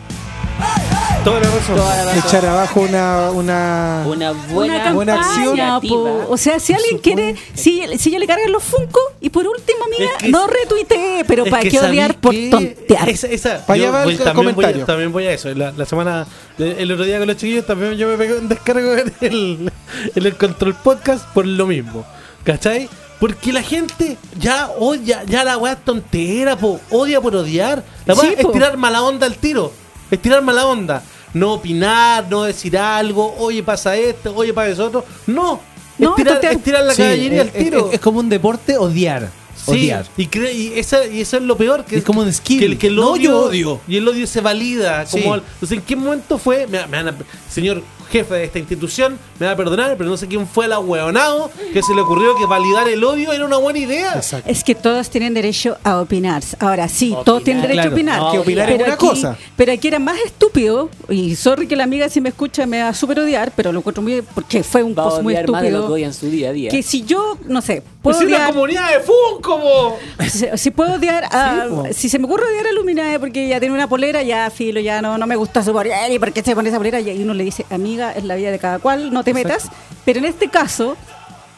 Toda 1.24 1.40
la 1.42 1.50
razón. 1.50 2.18
Echar 2.26 2.46
abajo 2.46 2.82
una. 2.82 3.32
una... 3.32 4.04
Una 4.08 4.32
buena, 4.32 4.94
Una 4.94 4.94
buena 4.94 5.80
po. 5.82 6.26
O 6.30 6.38
sea, 6.38 6.58
si 6.60 6.72
alguien 6.74 7.00
quiere, 7.00 7.36
si, 7.54 7.84
si 7.98 8.12
ya 8.12 8.20
le 8.20 8.26
cargan 8.28 8.50
los 8.52 8.64
Funko 8.64 9.00
y 9.20 9.30
por 9.30 9.46
último, 9.46 9.80
amiga, 9.86 10.10
Es 10.18 10.24
que- 10.24 10.30
no 10.30 10.48
retuitee, 10.48 11.26
pero 11.28 11.44
para 11.46 11.64
que 11.64 11.70
qué 11.70 11.80
odiar 11.82 12.16
por 12.16 12.34
tontear. 12.50 13.10
Esa, 13.10 13.28
esa, 13.28 13.66
Pa' 13.66 13.74
allá 13.74 13.86
yo 13.88 13.92
va 13.92 14.04
el 14.04 14.06
voy- 14.06 14.16
también, 14.18 14.36
voy 14.36 14.54
comentario. 14.54 14.84
a, 14.84 14.86
también 14.86 15.12
voy 15.12 15.28
a 15.28 15.32
eso. 15.34 15.54
La, 15.54 15.72
la 15.72 15.86
semana, 15.86 16.26
el 16.58 16.92
otro 16.92 17.04
día 17.04 17.18
con 17.18 17.28
los 17.28 17.36
chiquillos, 17.36 17.66
también 17.66 17.96
yo 17.96 18.08
me 18.08 18.18
pegué 18.18 18.36
un 18.36 18.48
descargo 18.48 18.94
en 18.96 19.14
el, 19.20 19.72
en 20.16 20.26
el 20.26 20.38
Control 20.38 20.76
Podcast 20.76 21.26
por 21.34 21.46
lo 21.46 21.66
mismo. 21.66 22.06
¿Cachai? 22.46 22.88
Porque 23.20 23.52
la 23.52 23.64
gente 23.64 24.16
ya 24.40 24.70
odia, 24.80 25.24
ya 25.26 25.44
la 25.44 25.58
weá 25.58 25.74
es 25.74 25.84
tontera, 25.84 26.56
po. 26.56 26.80
Odia 26.92 27.20
por 27.20 27.36
odiar. 27.36 27.84
La 28.06 28.14
weá 28.14 28.30
Sí, 28.30 28.36
es 28.38 28.46
po. 28.46 28.52
tirar 28.52 28.78
mala 28.78 29.02
onda 29.02 29.26
al 29.28 29.36
tiro. 29.36 29.74
Es 30.12 30.22
tirar 30.22 30.42
mala 30.42 30.66
onda. 30.66 31.04
No 31.34 31.54
opinar, 31.54 32.26
no 32.30 32.44
decir 32.44 32.78
algo, 32.78 33.36
oye 33.40 33.62
pasa 33.64 33.96
esto, 33.96 34.34
oye 34.36 34.54
pasa 34.54 34.70
eso 34.70 34.86
otro. 34.86 35.06
No. 35.28 35.60
No, 35.98 36.10
es, 36.12 36.16
tirar, 36.16 36.34
tontear. 36.36 36.54
es 36.54 36.64
tirar 36.64 36.84
la 36.86 36.94
Sí, 36.94 37.02
caballería 37.02 37.42
al 37.42 37.48
es- 37.48 37.54
tiro. 37.54 37.90
es 37.92 38.00
como 38.00 38.20
un 38.20 38.30
deporte 38.30 38.78
odiar. 38.78 39.30
Sí, 39.56 39.72
Odiar. 39.72 40.06
y, 40.16 40.28
cre- 40.28 40.54
y, 40.54 40.80
esa- 40.80 41.06
y 41.08 41.22
eso 41.22 41.38
es 41.38 41.44
lo 41.44 41.58
peor. 41.58 41.84
Que 41.84 41.98
Es 41.98 42.04
como 42.04 42.22
un 42.22 42.32
skill. 42.32 42.60
Que, 42.60 42.66
el- 42.68 42.78
que 42.78 42.88
el 42.88 42.96
No, 42.96 43.12
odio, 43.12 43.24
yo 43.32 43.40
odio. 43.46 43.82
Y 43.88 43.98
el 43.98 44.08
odio 44.08 44.26
se 44.28 44.40
valida. 44.40 45.06
Sí. 45.06 45.20
Como, 45.22 45.36
entonces, 45.36 45.72
¿en 45.72 45.82
qué 45.82 45.96
momento 45.96 46.38
fue? 46.38 46.68
Me, 46.68 46.86
me 46.88 47.04
van 47.04 47.08
a- 47.10 47.16
señor 47.50 47.82
jefe 48.10 48.34
de 48.36 48.44
esta 48.46 48.60
institución, 48.60 49.18
me 49.40 49.46
va 49.46 49.52
a 49.54 49.56
perdonar, 49.56 49.96
pero 49.98 50.10
no 50.10 50.18
sé 50.18 50.28
quién 50.28 50.48
fue 50.48 50.66
el 50.66 50.74
ahueonado 50.74 51.50
que 51.74 51.82
se 51.84 51.94
le 51.94 52.02
ocurrió 52.02 52.36
que 52.36 52.46
validar 52.46 52.88
el 52.88 53.04
odio 53.04 53.32
era 53.34 53.46
una 53.46 53.58
buena 53.58 53.80
idea. 53.80 54.14
Exacto. 54.16 54.50
Es 54.50 54.64
que 54.64 54.76
todos 54.76 55.10
tienen 55.10 55.34
derecho 55.34 55.78
a 55.84 56.00
opinar. 56.00 56.44
Ahora 56.60 56.88
sí, 56.88 57.16
todos 57.26 57.44
tienen 57.44 57.62
derecho 57.64 57.82
claro. 57.82 57.92
a 57.92 57.94
opinar. 57.94 58.20
No, 58.22 58.32
Que 58.32 58.40
opinar 58.40 58.70
es 58.70 58.76
Pero 58.76 58.86
una 58.86 58.94
aquí- 58.96 59.08
cosa. 59.08 59.38
Pero 59.56 59.72
aquí 59.72 59.88
era 59.88 60.00
más 60.00 60.18
estúpido, 60.26 60.90
y 61.10 61.36
sorry 61.36 61.68
que 61.68 61.76
la 61.76 61.84
amiga 61.84 62.10
si 62.10 62.22
me 62.22 62.30
escucha 62.30 62.66
me 62.66 62.82
va 62.82 62.90
a 62.90 62.94
super 62.94 63.20
odiar, 63.20 63.52
pero 63.56 63.72
lo 63.72 63.80
encuentro 63.80 64.02
muy... 64.04 64.22
porque 64.22 64.64
fue 64.64 64.84
un 64.84 64.96
Va 64.98 65.04
a 65.04 65.10
post 65.10 65.22
muy 65.24 65.34
odiar 65.34 65.50
más 65.50 65.62
de 65.62 65.72
lo 65.72 65.78
que 65.78 65.80
estúpido. 65.80 65.94
odia 65.96 66.06
en 66.08 66.14
su 66.14 66.26
día 66.28 66.50
a 66.50 66.54
día. 66.54 66.70
Que 66.72 66.84
si 66.84 67.04
yo, 67.04 67.38
no 67.46 67.62
sé, 67.62 67.82
Pues 68.02 68.18
puedo 68.18 68.20
es 68.22 68.26
una 68.28 68.38
odiar... 68.38 68.54
comunidad 68.54 68.92
de 68.94 69.00
Funko, 69.02 69.62
po. 69.62 69.98
Si, 70.30 70.46
si 70.56 70.72
puedo 70.72 70.94
odiar 70.96 71.26
a, 71.32 71.66
Sí, 71.88 71.94
si 71.94 72.10
se 72.10 72.20
me 72.20 72.26
ocurre 72.26 72.46
odiar 72.50 72.68
a 72.68 72.72
Luminae 72.72 73.20
porque 73.20 73.46
ella 73.46 73.60
tiene 73.60 73.74
una 73.74 73.88
polera, 73.88 74.22
ya 74.24 74.50
filo, 74.50 74.80
ya 74.80 75.02
no, 75.02 75.18
no 75.18 75.26
me 75.28 75.36
gusta 75.36 75.64
su 75.64 75.72
polera, 75.74 76.08
y 76.10 76.20
por 76.20 76.32
qué 76.32 76.42
se 76.44 76.54
pone 76.56 76.70
esa 76.70 76.78
polera, 76.78 77.00
y 77.00 77.22
uno 77.24 77.34
le 77.34 77.44
dice, 77.44 77.66
amiga, 77.70 77.97
es 77.98 78.24
la 78.24 78.36
vida 78.36 78.52
de 78.52 78.60
cada 78.60 78.80
cual, 78.80 79.14
no 79.14 79.24
te 79.24 79.34
metas. 79.34 79.70
Pero 80.06 80.20
en 80.20 80.26
este 80.26 80.48
caso, 80.50 80.96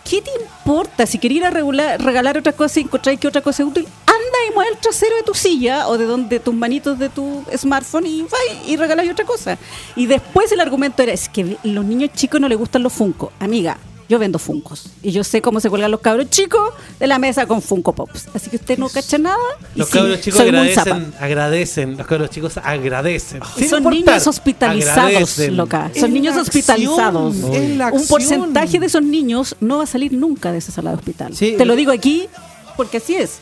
¿qué 0.09 0.21
te 0.21 0.31
importa? 0.41 1.05
Si 1.05 1.17
querías 1.19 1.41
ir 1.41 1.45
a 1.45 1.49
regular- 1.51 2.01
regalar 2.01 2.37
otra 2.37 2.53
cosa 2.53 2.79
y 2.79 2.83
encontráis 2.83 3.19
que 3.19 3.27
otra 3.27 3.41
cosa 3.41 3.63
es 3.63 3.69
útil, 3.69 3.87
anda 4.05 4.37
y 4.49 4.53
mueve 4.53 4.71
el 4.71 4.77
trasero 4.77 5.15
de 5.15 5.23
tu 5.23 5.33
silla 5.33 5.87
o 5.87 5.97
de 5.97 6.05
donde 6.05 6.39
tus 6.39 6.53
manitos 6.53 6.97
de 6.99 7.09
tu 7.09 7.43
smartphone 7.55 8.05
y 8.07 8.21
va 8.23 8.37
y 8.67 8.75
regaláis 8.75 9.11
otra 9.11 9.25
cosa. 9.25 9.57
Y 9.95 10.05
después 10.07 10.51
el 10.51 10.59
argumento 10.59 11.03
era, 11.03 11.11
es 11.13 11.29
que 11.29 11.57
los 11.63 11.85
niños 11.85 12.11
chicos 12.13 12.41
no 12.41 12.47
les 12.49 12.57
gustan 12.57 12.81
los 12.83 12.93
Funko. 12.93 13.31
Amiga, 13.39 13.77
yo 14.09 14.17
vendo 14.19 14.39
Funcos 14.39 14.87
y 15.03 15.11
yo 15.11 15.23
sé 15.23 15.41
cómo 15.41 15.59
se 15.59 15.69
cuelgan 15.69 15.91
los 15.91 15.99
cabros 16.01 16.29
chicos 16.29 16.73
de 16.99 17.05
la 17.07 17.19
mesa 17.19 17.45
con 17.45 17.61
Funko 17.61 17.93
Pops. 17.93 18.27
Así 18.33 18.49
que 18.49 18.55
usted 18.57 18.77
no 18.79 18.89
cacha 18.89 19.17
nada. 19.19 19.37
y 19.75 19.79
Los 19.79 19.89
sí, 19.89 19.97
cabros 19.99 20.19
chicos 20.21 20.39
agradecen, 20.41 21.13
agradecen. 21.19 21.97
Los 21.97 22.07
cabros 22.07 22.29
chicos 22.31 22.57
agradecen. 22.57 23.39
Y 23.55 23.59
Sin 23.59 23.69
son 23.69 23.79
importar, 23.83 24.15
niños 24.15 24.27
hospitalizados, 24.27 24.97
agradecen. 25.05 25.55
loca. 25.57 25.91
Son 25.97 26.11
niños 26.11 26.35
hospitalizados. 26.35 27.35
Un 27.35 28.07
porcentaje 28.07 28.79
de 28.79 28.85
esos 28.87 29.03
niños 29.03 29.55
no 29.59 29.77
va 29.77 29.83
a 29.83 29.87
salir 29.87 30.11
nunca 30.13 30.51
de 30.51 30.57
esa 30.57 30.71
sala 30.71 30.89
de 30.91 30.97
hospital. 30.97 31.35
Sí. 31.35 31.55
Te 31.57 31.65
lo 31.65 31.75
digo 31.75 31.91
aquí 31.91 32.27
porque 32.75 32.97
así 32.97 33.15
es. 33.15 33.39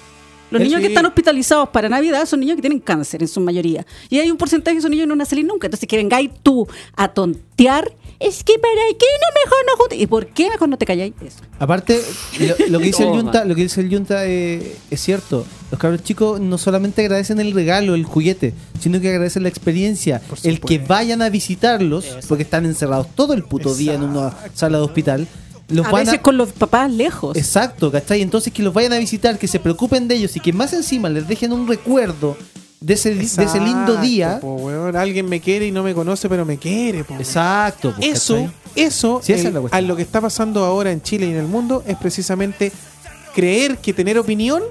Los 0.50 0.62
Eh, 0.62 0.64
niños 0.66 0.80
que 0.82 0.88
están 0.88 1.06
hospitalizados 1.06 1.70
para 1.70 1.90
Navidad 1.90 2.26
son 2.26 2.40
niños 2.40 2.56
que 2.56 2.62
tienen 2.62 2.80
cáncer 2.80 3.22
en 3.22 3.28
su 3.28 3.40
mayoría. 3.42 3.86
Y 4.10 4.20
hay 4.20 4.32
un 4.32 4.38
porcentaje 4.38 4.76
de 4.76 4.80
esos 4.80 4.90
niños 4.90 5.04
que 5.04 5.08
no 5.08 5.14
van 5.14 5.22
a 5.22 5.26
salir 5.26 5.46
nunca. 5.46 5.68
Entonces 5.68 5.88
que 5.88 5.98
vengáis 5.98 6.30
tú 6.42 6.68
a 6.96 7.10
tontear, 7.10 7.92
es 8.20 8.44
que 8.44 8.58
para 8.58 8.74
qué 8.98 9.06
no 9.06 9.46
mejor 9.46 9.58
no 9.68 9.78
juntes. 9.78 10.00
¿Y 10.00 10.08
por 10.08 10.28
qué 10.28 10.50
mejor 10.50 10.70
no 10.70 10.78
te 10.78 10.86
calláis? 10.86 11.14
Eso. 11.22 11.38
Aparte, 11.60 12.02
lo, 12.40 12.56
lo 12.70 12.80
que 12.80 12.86
dice 12.86 13.04
el. 13.04 13.14
Yunta, 13.14 13.46
lo 13.46 13.56
que 13.56 13.64
dice 13.64 13.82
el 13.82 13.90
Yunta 13.90 14.26
eh, 14.26 14.76
es 14.90 15.02
cierto. 15.02 15.46
Los 15.70 15.80
cabros 15.80 16.04
chicos 16.04 16.40
no 16.40 16.58
solamente 16.58 17.02
agradecen 17.02 17.40
el 17.40 17.52
regalo, 17.52 17.94
el 17.94 18.06
juguete, 18.06 18.54
sino 18.80 19.00
que 19.00 19.10
agradecen 19.10 19.44
la 19.44 19.50
experiencia. 19.50 20.22
El 20.44 20.60
que 20.62 20.80
vayan 20.80 21.22
a 21.22 21.30
visitarlos, 21.30 22.06
porque 22.28 22.44
están 22.44 22.66
encerrados 22.66 23.08
todo 23.16 23.34
el 23.34 23.44
puto 23.44 23.76
día 23.76 23.94
en 23.94 24.04
una 24.04 24.36
sala 24.54 24.78
de 24.78 24.84
hospital. 24.84 25.28
Los 25.70 25.86
a 25.86 25.92
van 25.92 26.06
veces 26.06 26.20
a, 26.20 26.22
con 26.22 26.38
los 26.38 26.54
papás 26.54 26.90
lejos. 26.90 27.36
Exacto, 27.36 27.92
¿cachai? 27.92 28.22
Entonces 28.22 28.54
que 28.54 28.64
los 28.64 28.74
vayan 28.74 28.94
a 28.94 28.98
visitar, 28.98 29.38
que 29.38 29.48
se 29.48 29.60
preocupen 29.60 30.08
de 30.08 30.16
ellos 30.16 30.36
y 30.38 30.40
que 30.40 30.54
más 30.54 30.72
encima 30.74 31.10
les 31.10 31.28
dejen 31.28 31.52
un 31.52 31.68
recuerdo 31.68 32.38
de 32.80 32.94
ese, 32.94 33.14
de 33.16 33.24
ese 33.24 33.60
lindo 33.60 33.98
día. 33.98 34.40
po, 34.40 34.54
weón. 34.56 34.96
Alguien 34.96 35.28
me 35.28 35.40
quiere 35.42 35.68
y 35.68 35.72
no 35.72 35.84
me 35.84 35.94
conoce, 35.94 36.30
pero 36.30 36.46
me 36.46 36.58
quiere. 36.58 37.04
po. 37.04 37.16
Exacto. 37.16 37.94
pues, 37.96 38.08
Eso, 38.18 38.36
¿cachai? 38.36 38.52
eso, 38.76 39.20
Sí, 39.24 39.34
el- 39.34 39.40
es 39.48 39.74
a 39.74 39.82
lo 39.82 39.96
que 39.96 40.02
está 40.04 40.22
pasando 40.22 40.64
ahora 40.64 40.92
en 40.92 41.02
Chile 41.02 41.26
y 41.28 41.30
en 41.32 41.38
el 41.38 41.48
mundo 41.48 41.84
es 41.88 41.98
precisamente 41.98 42.72
creer 43.34 43.78
que 43.78 43.94
tener 43.94 44.18
opinión 44.18 44.62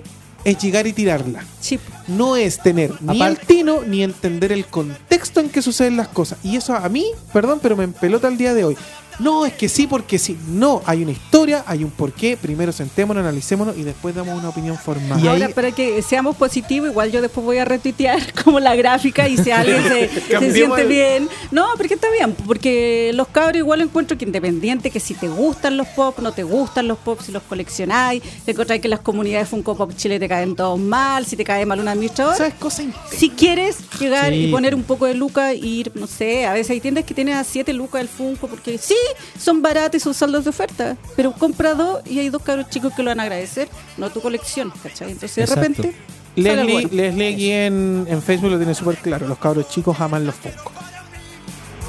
es 0.44 0.58
llegar 0.58 0.86
y 0.86 0.92
tirarla. 0.92 1.44
Sí. 1.60 1.80
No 2.06 2.36
es 2.36 2.60
tener 2.62 2.92
ni 3.02 3.16
Aparte- 3.20 3.40
el 3.42 3.46
tino 3.48 3.82
ni 3.82 4.04
entender 4.04 4.52
el 4.52 4.64
contexto 4.66 5.40
en 5.40 5.48
que 5.48 5.60
suceden 5.60 5.96
las 5.96 6.06
cosas. 6.06 6.38
Y 6.44 6.54
eso 6.56 6.74
a 6.76 6.88
mí, 6.88 7.04
perdón, 7.32 7.58
pero 7.60 7.76
me 7.76 7.82
empelota 7.82 8.28
el 8.28 8.36
día 8.38 8.54
de 8.54 8.62
hoy. 8.64 8.76
No, 9.18 9.46
es 9.46 9.52
que 9.54 9.68
sí, 9.68 9.86
porque 9.86 10.18
sí. 10.18 10.36
No, 10.48 10.82
hay 10.84 11.02
una 11.02 11.12
historia, 11.12 11.64
hay 11.66 11.84
un 11.84 11.90
porqué. 11.90 12.36
Primero 12.36 12.72
sentémonos, 12.72 13.22
analicémonos 13.22 13.76
y 13.76 13.82
después 13.82 14.14
damos 14.14 14.38
una 14.38 14.48
opinión 14.50 14.76
formada. 14.76 15.20
Y 15.20 15.26
Ahora, 15.28 15.46
ahí- 15.46 15.52
para 15.54 15.72
que 15.72 16.02
seamos 16.02 16.36
positivos, 16.36 16.90
igual 16.90 17.10
yo 17.10 17.22
después 17.22 17.44
voy 17.44 17.58
a 17.58 17.64
retuitear 17.64 18.20
como 18.44 18.60
la 18.60 18.74
gráfica 18.76 19.28
y 19.28 19.36
si 19.38 19.50
alguien 19.50 19.82
se, 19.84 20.08
siente 20.52 20.82
el- 20.82 20.88
bien. 20.88 21.28
No, 21.50 21.66
porque 21.76 21.94
está 21.94 22.10
bien, 22.10 22.34
porque 22.46 23.10
los 23.14 23.28
cabros 23.28 23.56
igual 23.56 23.80
encuentro 23.80 24.18
que 24.18 24.24
independiente 24.24 24.90
que 24.90 25.00
si 25.00 25.14
te 25.14 25.28
gustan 25.28 25.76
los 25.76 25.86
pop, 25.88 26.18
no 26.20 26.32
te 26.32 26.42
gustan 26.42 26.86
los 26.88 26.98
pop, 26.98 27.20
si 27.24 27.32
los 27.32 27.42
coleccionáis, 27.44 28.22
te 28.44 28.52
encontráis 28.52 28.82
que 28.82 28.88
las 28.88 29.00
comunidades 29.00 29.48
Funko 29.48 29.76
Pop 29.76 29.92
Chile 29.96 30.18
te 30.18 30.28
caen 30.28 30.54
todos 30.56 30.78
mal, 30.78 31.24
si 31.26 31.36
te 31.36 31.44
cae 31.44 31.64
mal 31.66 31.80
un 31.80 31.88
administrador. 31.88 32.36
¿Sabes? 32.36 32.54
Cosa 32.54 32.82
Si 33.10 33.30
quieres 33.30 33.78
llegar 33.98 34.32
Sí. 34.32 34.46
y 34.46 34.50
poner 34.50 34.74
un 34.74 34.82
poco 34.82 35.06
de 35.06 35.14
lucas 35.14 35.54
y 35.54 35.80
ir, 35.80 35.92
no 35.94 36.06
sé, 36.06 36.46
a 36.46 36.52
veces 36.52 36.70
hay 36.70 36.80
tiendas 36.80 37.04
que 37.04 37.14
tienen 37.14 37.34
a 37.34 37.44
7 37.44 37.72
lucas 37.72 38.00
el 38.02 38.08
Funko 38.08 38.46
porque 38.48 38.76
sí, 38.78 38.94
son 39.38 39.62
baratos 39.62 39.96
y 39.96 40.00
son 40.00 40.14
saldos 40.14 40.44
de 40.44 40.50
oferta, 40.50 40.96
pero 41.14 41.32
compra 41.32 41.74
dos 41.74 42.00
y 42.06 42.18
hay 42.18 42.28
dos 42.28 42.42
cabros 42.42 42.68
chicos 42.70 42.92
que 42.94 43.02
lo 43.02 43.10
van 43.10 43.20
a 43.20 43.24
agradecer, 43.24 43.68
no 43.96 44.10
tu 44.10 44.20
colección, 44.20 44.72
¿cachai? 44.82 45.12
Entonces 45.12 45.48
de 45.48 45.54
repente... 45.54 45.94
Leslie, 46.36 46.72
bueno. 46.72 46.88
Leslie 46.92 47.32
aquí 47.32 47.50
en, 47.50 48.06
en 48.08 48.20
Facebook 48.20 48.50
lo 48.50 48.58
tiene 48.58 48.74
súper 48.74 48.96
claro. 48.98 49.26
Los 49.26 49.38
cabros 49.38 49.70
chicos 49.70 49.98
aman 50.00 50.26
los 50.26 50.34
Funko. 50.34 50.70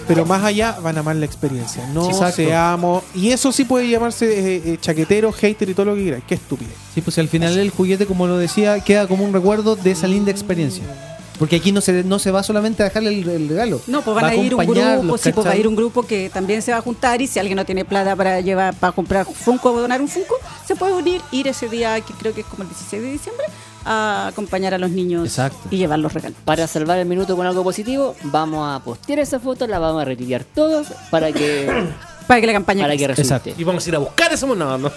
Pero 0.07 0.25
más 0.25 0.41
allá 0.41 0.77
van 0.81 0.95
a 0.95 1.01
amar 1.01 1.17
la 1.17 1.25
experiencia. 1.25 1.85
No 1.93 2.09
exacto. 2.09 2.37
seamos. 2.37 3.03
Y 3.13 3.31
eso 3.31 3.51
sí 3.51 3.65
puede 3.65 3.89
llamarse 3.89 4.25
eh, 4.25 4.61
eh, 4.63 4.77
chaquetero, 4.79 5.33
hater 5.33 5.69
y 5.69 5.73
todo 5.73 5.87
lo 5.87 5.95
que 5.95 6.03
quieras. 6.03 6.21
Qué 6.25 6.35
estúpido. 6.35 6.71
Sí, 6.95 7.01
pues 7.01 7.17
al 7.17 7.27
final 7.27 7.57
el 7.57 7.71
juguete, 7.71 8.05
como 8.05 8.25
lo 8.25 8.37
decía, 8.37 8.79
queda 8.79 9.05
como 9.05 9.25
un 9.25 9.33
recuerdo 9.33 9.75
de 9.75 9.91
esa 9.91 10.07
linda 10.07 10.31
experiencia. 10.31 10.85
Porque 11.39 11.57
aquí 11.57 11.71
no 11.71 11.81
se, 11.81 12.03
no 12.03 12.19
se 12.19 12.31
va 12.31 12.43
solamente 12.43 12.83
a 12.83 12.85
dejarle 12.85 13.09
el, 13.09 13.27
el 13.29 13.49
regalo. 13.49 13.81
No, 13.87 14.01
pues 14.01 14.15
van 14.15 14.25
Va 14.25 14.29
a 14.29 14.35
ir 14.35 14.55
un 14.55 14.65
grupo, 14.65 15.17
sí, 15.17 15.31
pues 15.31 15.47
va 15.47 15.51
a 15.51 15.55
ir 15.55 15.67
un 15.67 15.75
grupo 15.75 16.03
que 16.03 16.29
también 16.33 16.61
se 16.61 16.71
va 16.71 16.77
a 16.77 16.81
juntar 16.81 17.21
y 17.21 17.27
si 17.27 17.39
alguien 17.39 17.55
no 17.55 17.65
tiene 17.65 17.85
plata 17.85 18.15
para 18.15 18.41
llevar, 18.41 18.75
para 18.75 18.93
comprar 18.93 19.25
Funko 19.25 19.71
o 19.71 19.81
donar 19.81 20.01
un 20.01 20.07
Funko, 20.07 20.35
se 20.65 20.75
puede 20.75 20.93
unir, 20.93 21.21
ir 21.31 21.47
ese 21.47 21.69
día, 21.69 21.99
que 22.01 22.13
creo 22.13 22.33
que 22.33 22.41
es 22.41 22.47
como 22.47 22.63
el 22.63 22.69
16 22.69 23.01
de 23.01 23.11
diciembre, 23.11 23.45
a 23.85 24.27
acompañar 24.27 24.73
a 24.73 24.77
los 24.77 24.91
niños 24.91 25.25
Exacto. 25.25 25.57
y 25.71 25.77
llevar 25.77 25.99
los 25.99 26.13
regalos. 26.13 26.37
Para 26.43 26.67
salvar 26.67 26.99
el 26.99 27.05
minuto 27.05 27.35
con 27.37 27.45
algo 27.47 27.63
positivo, 27.63 28.15
vamos 28.23 28.67
a 28.67 28.83
postear 28.83 29.19
esa 29.19 29.39
foto, 29.39 29.65
la 29.67 29.79
vamos 29.79 30.01
a 30.01 30.05
retirar 30.05 30.43
todos 30.43 30.87
para 31.09 31.31
que, 31.31 31.67
Para 32.27 32.41
que 32.41 32.47
la 32.47 32.53
campaña 32.53 32.83
para 32.83 32.97
que 32.97 33.07
resulte. 33.07 33.55
Y 33.57 33.63
vamos 33.63 33.85
a 33.85 33.89
ir 33.89 33.95
a 33.95 33.99
buscar 33.99 34.33
ese 34.33 34.45
mono. 34.45 34.77
No, 34.77 34.91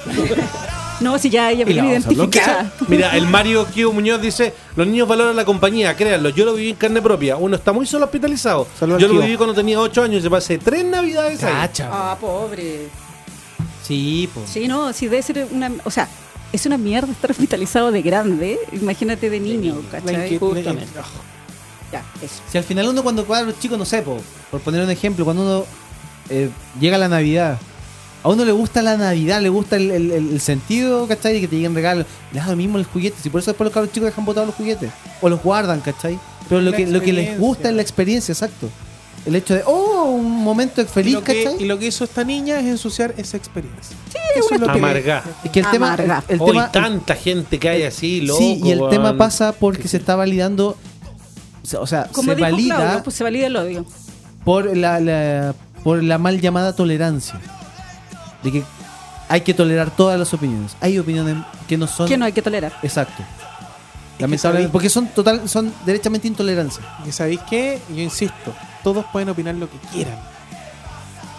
no. 1.01 1.19
Si 1.19 1.31
ya 1.31 1.51
ella 1.51 1.65
viene 1.65 1.89
identificada. 1.90 2.73
Mira, 2.89 3.16
el 3.16 3.27
Mario 3.27 3.66
Kio 3.66 3.93
Muñoz 3.93 4.20
dice: 4.20 4.52
Los 4.77 4.86
niños 4.86 5.07
valoran 5.07 5.36
la 5.36 5.44
compañía, 5.44 5.97
créanlo. 5.97 6.31
Yo 6.31 6.44
lo 6.44 6.55
viví 6.55 6.70
en 6.70 6.77
carne 6.77 7.01
propia. 7.01 7.36
Uno 7.36 7.57
está 7.57 7.73
muy 7.73 7.86
solo 7.86 8.07
hospitalizado. 8.07 8.66
Yo 8.81 8.86
lo 8.86 8.98
Kio. 8.98 9.20
viví 9.20 9.36
cuando 9.36 9.55
tenía 9.55 9.78
8 9.81 10.02
años 10.02 10.20
y 10.20 10.23
se 10.23 10.31
pasé 10.31 10.59
3 10.59 10.85
navidades 10.86 11.43
ahí. 11.44 11.52
Cacha. 11.52 11.89
Ah, 11.93 12.16
pobre. 12.20 12.89
Sí, 13.82 14.28
pues. 14.32 14.48
Sí, 14.51 14.69
no, 14.69 14.93
sí 14.93 15.07
debe 15.07 15.23
ser 15.23 15.48
una, 15.51 15.70
o 15.85 15.90
sea, 15.90 16.09
es 16.52 16.66
una 16.66 16.78
mierda 16.78 17.11
estar 17.11 17.31
hospitalizado 17.31 17.90
de 17.90 18.02
grande, 18.02 18.59
imagínate 18.73 19.31
de 19.31 19.40
niño, 19.40 19.82
¿cachai? 19.90 20.39
Justamente. 20.39 20.86
Ya, 21.93 22.05
eso. 22.23 22.40
Si 22.48 22.57
al 22.59 22.65
final 22.65 22.89
uno 22.89 23.02
cuando 23.02 23.24
cuadra 23.24 23.47
los 23.47 23.59
chicos, 23.59 23.77
no 23.78 23.85
sé, 23.85 24.02
po, 24.02 24.20
por 24.51 24.61
poner 24.61 24.82
un 24.82 24.90
ejemplo, 24.90 25.24
cuando 25.24 25.43
uno 25.43 25.65
eh, 26.31 26.48
llega 26.81 26.97
la 26.98 27.09
Navidad, 27.09 27.59
a 28.23 28.28
uno 28.28 28.44
le 28.44 28.52
gusta 28.52 28.82
la 28.82 28.97
Navidad, 28.97 29.40
le 29.40 29.48
gusta 29.48 29.77
el, 29.77 29.90
el- 29.90 30.11
el- 30.12 30.40
sentido, 30.40 31.07
¿cachai? 31.09 31.32
De 31.35 31.40
que 31.40 31.48
te 31.48 31.57
lleguen 31.57 31.74
regalos. 31.74 32.07
Le 32.32 32.40
da 32.40 32.47
lo 32.48 32.57
mismo 32.57 32.77
los 32.78 32.86
juguetes, 32.86 33.24
y 33.24 33.31
por 33.31 33.40
eso 33.40 33.51
después 33.51 33.66
los 33.66 33.73
cabros 33.74 33.93
chicos 33.93 34.09
dejan 34.09 34.24
botados 34.24 34.47
los 34.48 34.57
juguetes. 34.57 34.90
O 35.23 35.28
los 35.28 35.43
guardan, 35.43 35.81
¿cachai? 35.81 36.19
Pero 36.48 36.61
lo 36.61 36.73
que, 36.73 36.86
lo 36.86 37.01
que 37.01 37.12
les 37.12 37.39
gusta 37.39 37.69
es 37.70 37.74
la 37.74 37.82
experiencia, 37.82 38.32
exacto. 38.32 38.69
El 39.27 39.36
hecho 39.36 39.55
de, 39.55 39.62
oh, 39.66 40.05
un 40.05 40.43
momento 40.43 40.81
Y 40.81 40.85
feliz, 40.86 41.12
lo, 41.15 41.23
que, 41.24 41.44
¿cachai? 41.44 41.62
y 41.62 41.66
lo 41.66 41.78
que 41.78 41.86
hizo 41.86 42.05
esta 42.05 42.24
niña 42.24 42.59
es 42.59 42.66
ensuciar 42.66 43.15
esa 43.19 43.36
experiencia. 43.36 43.97
Sí, 44.11 44.19
Eso 44.36 44.47
una 44.48 44.55
es 44.57 44.61
lo 44.61 44.66
que- 44.73 44.78
Amarga. 44.78 45.23
Es 45.44 45.51
que 45.51 45.61
el 45.61 45.66
tema, 45.70 45.86
Amarga. 45.93 46.24
el, 46.28 46.35
el 46.36 46.40
Hoy 46.40 46.48
tema, 46.52 46.73
tanta 46.73 47.15
gente 47.15 47.59
que 47.59 47.69
hay 47.69 47.82
así, 47.85 48.20
loco. 48.23 48.39
sí, 48.39 48.61
y 48.65 48.70
el 48.70 48.81
tema 48.90 49.16
pasa 49.16 49.52
porque 49.52 49.89
se 49.89 49.97
está 49.98 50.16
validando, 50.16 50.77
o 51.78 51.86
sea, 51.86 52.05
Como 52.12 52.31
se 52.31 52.36
dijo 52.36 52.51
valida 52.51 52.77
Claudio, 52.77 53.02
pues 53.02 53.16
se 53.16 53.24
valida 53.24 53.47
el 53.47 53.57
odio. 53.57 53.85
por 54.44 54.74
la, 54.77 54.98
la- 55.01 55.55
por 55.82 56.02
la 56.02 56.19
mal 56.19 56.40
llamada 56.40 56.74
tolerancia. 56.74 57.40
De 58.43 58.52
que 58.52 58.65
hay 59.28 59.43
que 59.43 59.55
tolerar 59.55 59.90
todas 59.90 60.19
las 60.19 60.32
opiniones. 60.35 60.77
Hay 60.81 60.98
opiniones 60.98 61.36
que 61.69 61.77
no 61.77 61.86
son. 61.86 62.09
Que 62.09 62.16
no 62.16 62.24
hay 62.24 62.32
que 62.32 62.43
tolerar. 62.43 62.73
Exacto. 62.82 63.23
Lamentablemente. 64.19 64.43
sabéis- 64.66 64.70
Porque 64.73 64.90
son 64.90 65.07
total, 65.09 65.48
son 65.48 65.73
derechamente 65.86 66.28
intolerancia. 66.28 66.82
Y 67.07 67.12
sabéis 67.12 67.40
qué, 67.48 67.81
yo 67.89 68.02
insisto, 68.02 68.52
todos 68.85 69.05
pueden 69.12 69.28
opinar 69.31 69.55
lo 69.55 69.69
que 69.70 69.78
quieran. 69.93 70.19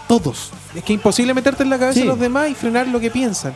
Todos. 0.07 0.51
Es 0.75 0.83
que 0.83 0.93
es 0.93 0.97
imposible 0.97 1.33
meterte 1.33 1.63
en 1.63 1.69
la 1.69 1.77
cabeza 1.77 1.95
Sí. 1.95 2.01
de 2.01 2.07
los 2.07 2.19
demás 2.19 2.49
y 2.49 2.55
frenar 2.55 2.87
lo 2.87 2.99
que 2.99 3.09
piensan. 3.11 3.53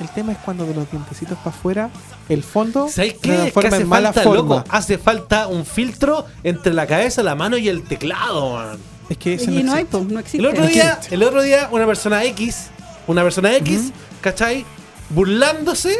El 0.00 0.08
tema 0.10 0.32
es 0.32 0.38
cuando 0.38 0.66
de 0.66 0.74
los 0.74 0.90
dientecitos 0.90 1.38
para 1.38 1.56
afuera, 1.56 1.90
el 2.28 2.42
fondo 2.42 2.88
¿Sabes 2.88 3.12
se 3.14 3.18
qué? 3.18 3.46
Es 3.46 3.52
que 3.54 3.60
transforma 3.60 3.68
hace 3.70 3.82
en 3.82 3.88
mala 3.88 4.12
falta, 4.12 4.22
forma. 4.30 4.56
loco, 4.56 4.64
hace 4.68 4.98
falta 4.98 5.46
un 5.46 5.64
filtro 5.64 6.26
entre 6.44 6.74
la 6.74 6.86
cabeza, 6.86 7.22
la 7.22 7.34
mano 7.34 7.56
y 7.56 7.68
el 7.68 7.82
teclado, 7.82 8.52
man. 8.52 8.78
Es 9.08 9.16
que 9.18 9.34
ese 9.34 9.50
Y 9.52 9.62
no 9.62 9.72
hay, 9.72 9.82
existe. 9.82 9.98
pues, 9.98 10.04
no 10.12 10.18
existe. 10.20 10.38
El 10.38 10.46
otro 10.46 10.66
día, 10.66 11.00
el 11.10 11.22
otro 11.22 11.42
día, 11.42 11.68
una 11.70 11.86
persona 11.86 12.24
X, 12.24 12.68
una 13.06 13.22
persona 13.22 13.54
X, 13.56 13.92
¿cachai? 14.20 14.64
Burlándose, 15.10 15.96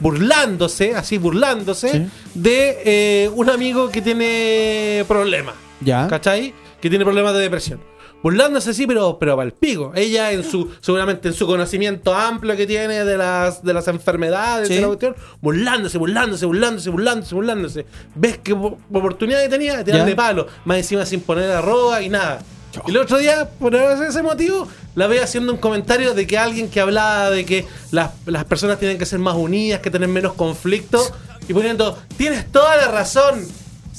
burlándose, 0.00 0.94
así 0.96 1.18
burlándose, 1.18 1.92
Sí. 1.92 2.06
de 2.34 2.78
eh, 2.84 3.30
un 3.34 3.48
amigo 3.50 3.90
que 3.90 4.02
tiene 4.02 5.04
problemas, 5.06 5.54
Ya. 5.80 6.08
¿cachai? 6.08 6.54
Que 6.80 6.88
tiene 6.90 7.04
problemas 7.04 7.34
de 7.34 7.40
depresión. 7.40 7.80
Burlándose 8.22 8.70
así, 8.70 8.86
pero, 8.86 9.18
pero 9.18 9.34
para 9.36 9.46
el 9.46 9.52
pico. 9.52 9.92
Ella 9.94 10.30
en 10.32 10.44
su, 10.44 10.70
seguramente 10.80 11.28
en 11.28 11.34
su 11.34 11.46
conocimiento 11.46 12.14
amplio 12.14 12.54
que 12.56 12.66
tiene 12.66 13.04
de 13.04 13.16
las, 13.16 13.62
de 13.64 13.72
las 13.72 13.88
enfermedades, 13.88 14.68
Sí. 14.68 14.74
de 14.74 14.80
la 14.82 14.86
cuestión, 14.88 15.16
burlándose, 15.40 15.96
burlándose, 15.96 16.44
burlándose, 16.46 16.90
burlándose, 16.90 17.34
burlándose. 17.34 17.86
¿Ves 18.14 18.38
qué 18.42 18.54
po- 18.54 18.78
oportunidad 18.92 19.42
que 19.42 19.48
tenía 19.48 19.76
de 19.78 19.84
tirarle 19.84 20.14
palo? 20.14 20.46
Más 20.66 20.76
encima 20.78 21.06
sin 21.06 21.20
poner 21.22 21.50
arroba 21.50 22.02
y 22.02 22.08
nada. 22.10 22.42
Y 22.86 22.90
el 22.90 22.98
otro 22.98 23.18
día, 23.18 23.48
por 23.58 23.74
ese 23.74 24.22
motivo, 24.22 24.68
la 24.94 25.06
veo 25.08 25.24
haciendo 25.24 25.52
un 25.52 25.58
comentario 25.58 26.14
de 26.14 26.26
que 26.26 26.38
alguien 26.38 26.68
que 26.70 26.80
hablaba 26.80 27.30
de 27.30 27.44
que 27.44 27.66
las, 27.90 28.10
las 28.26 28.44
personas 28.44 28.78
tienen 28.78 28.96
que 28.98 29.06
ser 29.06 29.18
más 29.18 29.34
unidas, 29.34 29.80
que 29.80 29.90
tener 29.90 30.08
menos 30.08 30.34
conflicto, 30.34 31.00
y 31.48 31.52
poniendo, 31.54 31.98
tienes 32.16 32.52
toda 32.52 32.76
la 32.76 32.88
razón. 32.88 33.44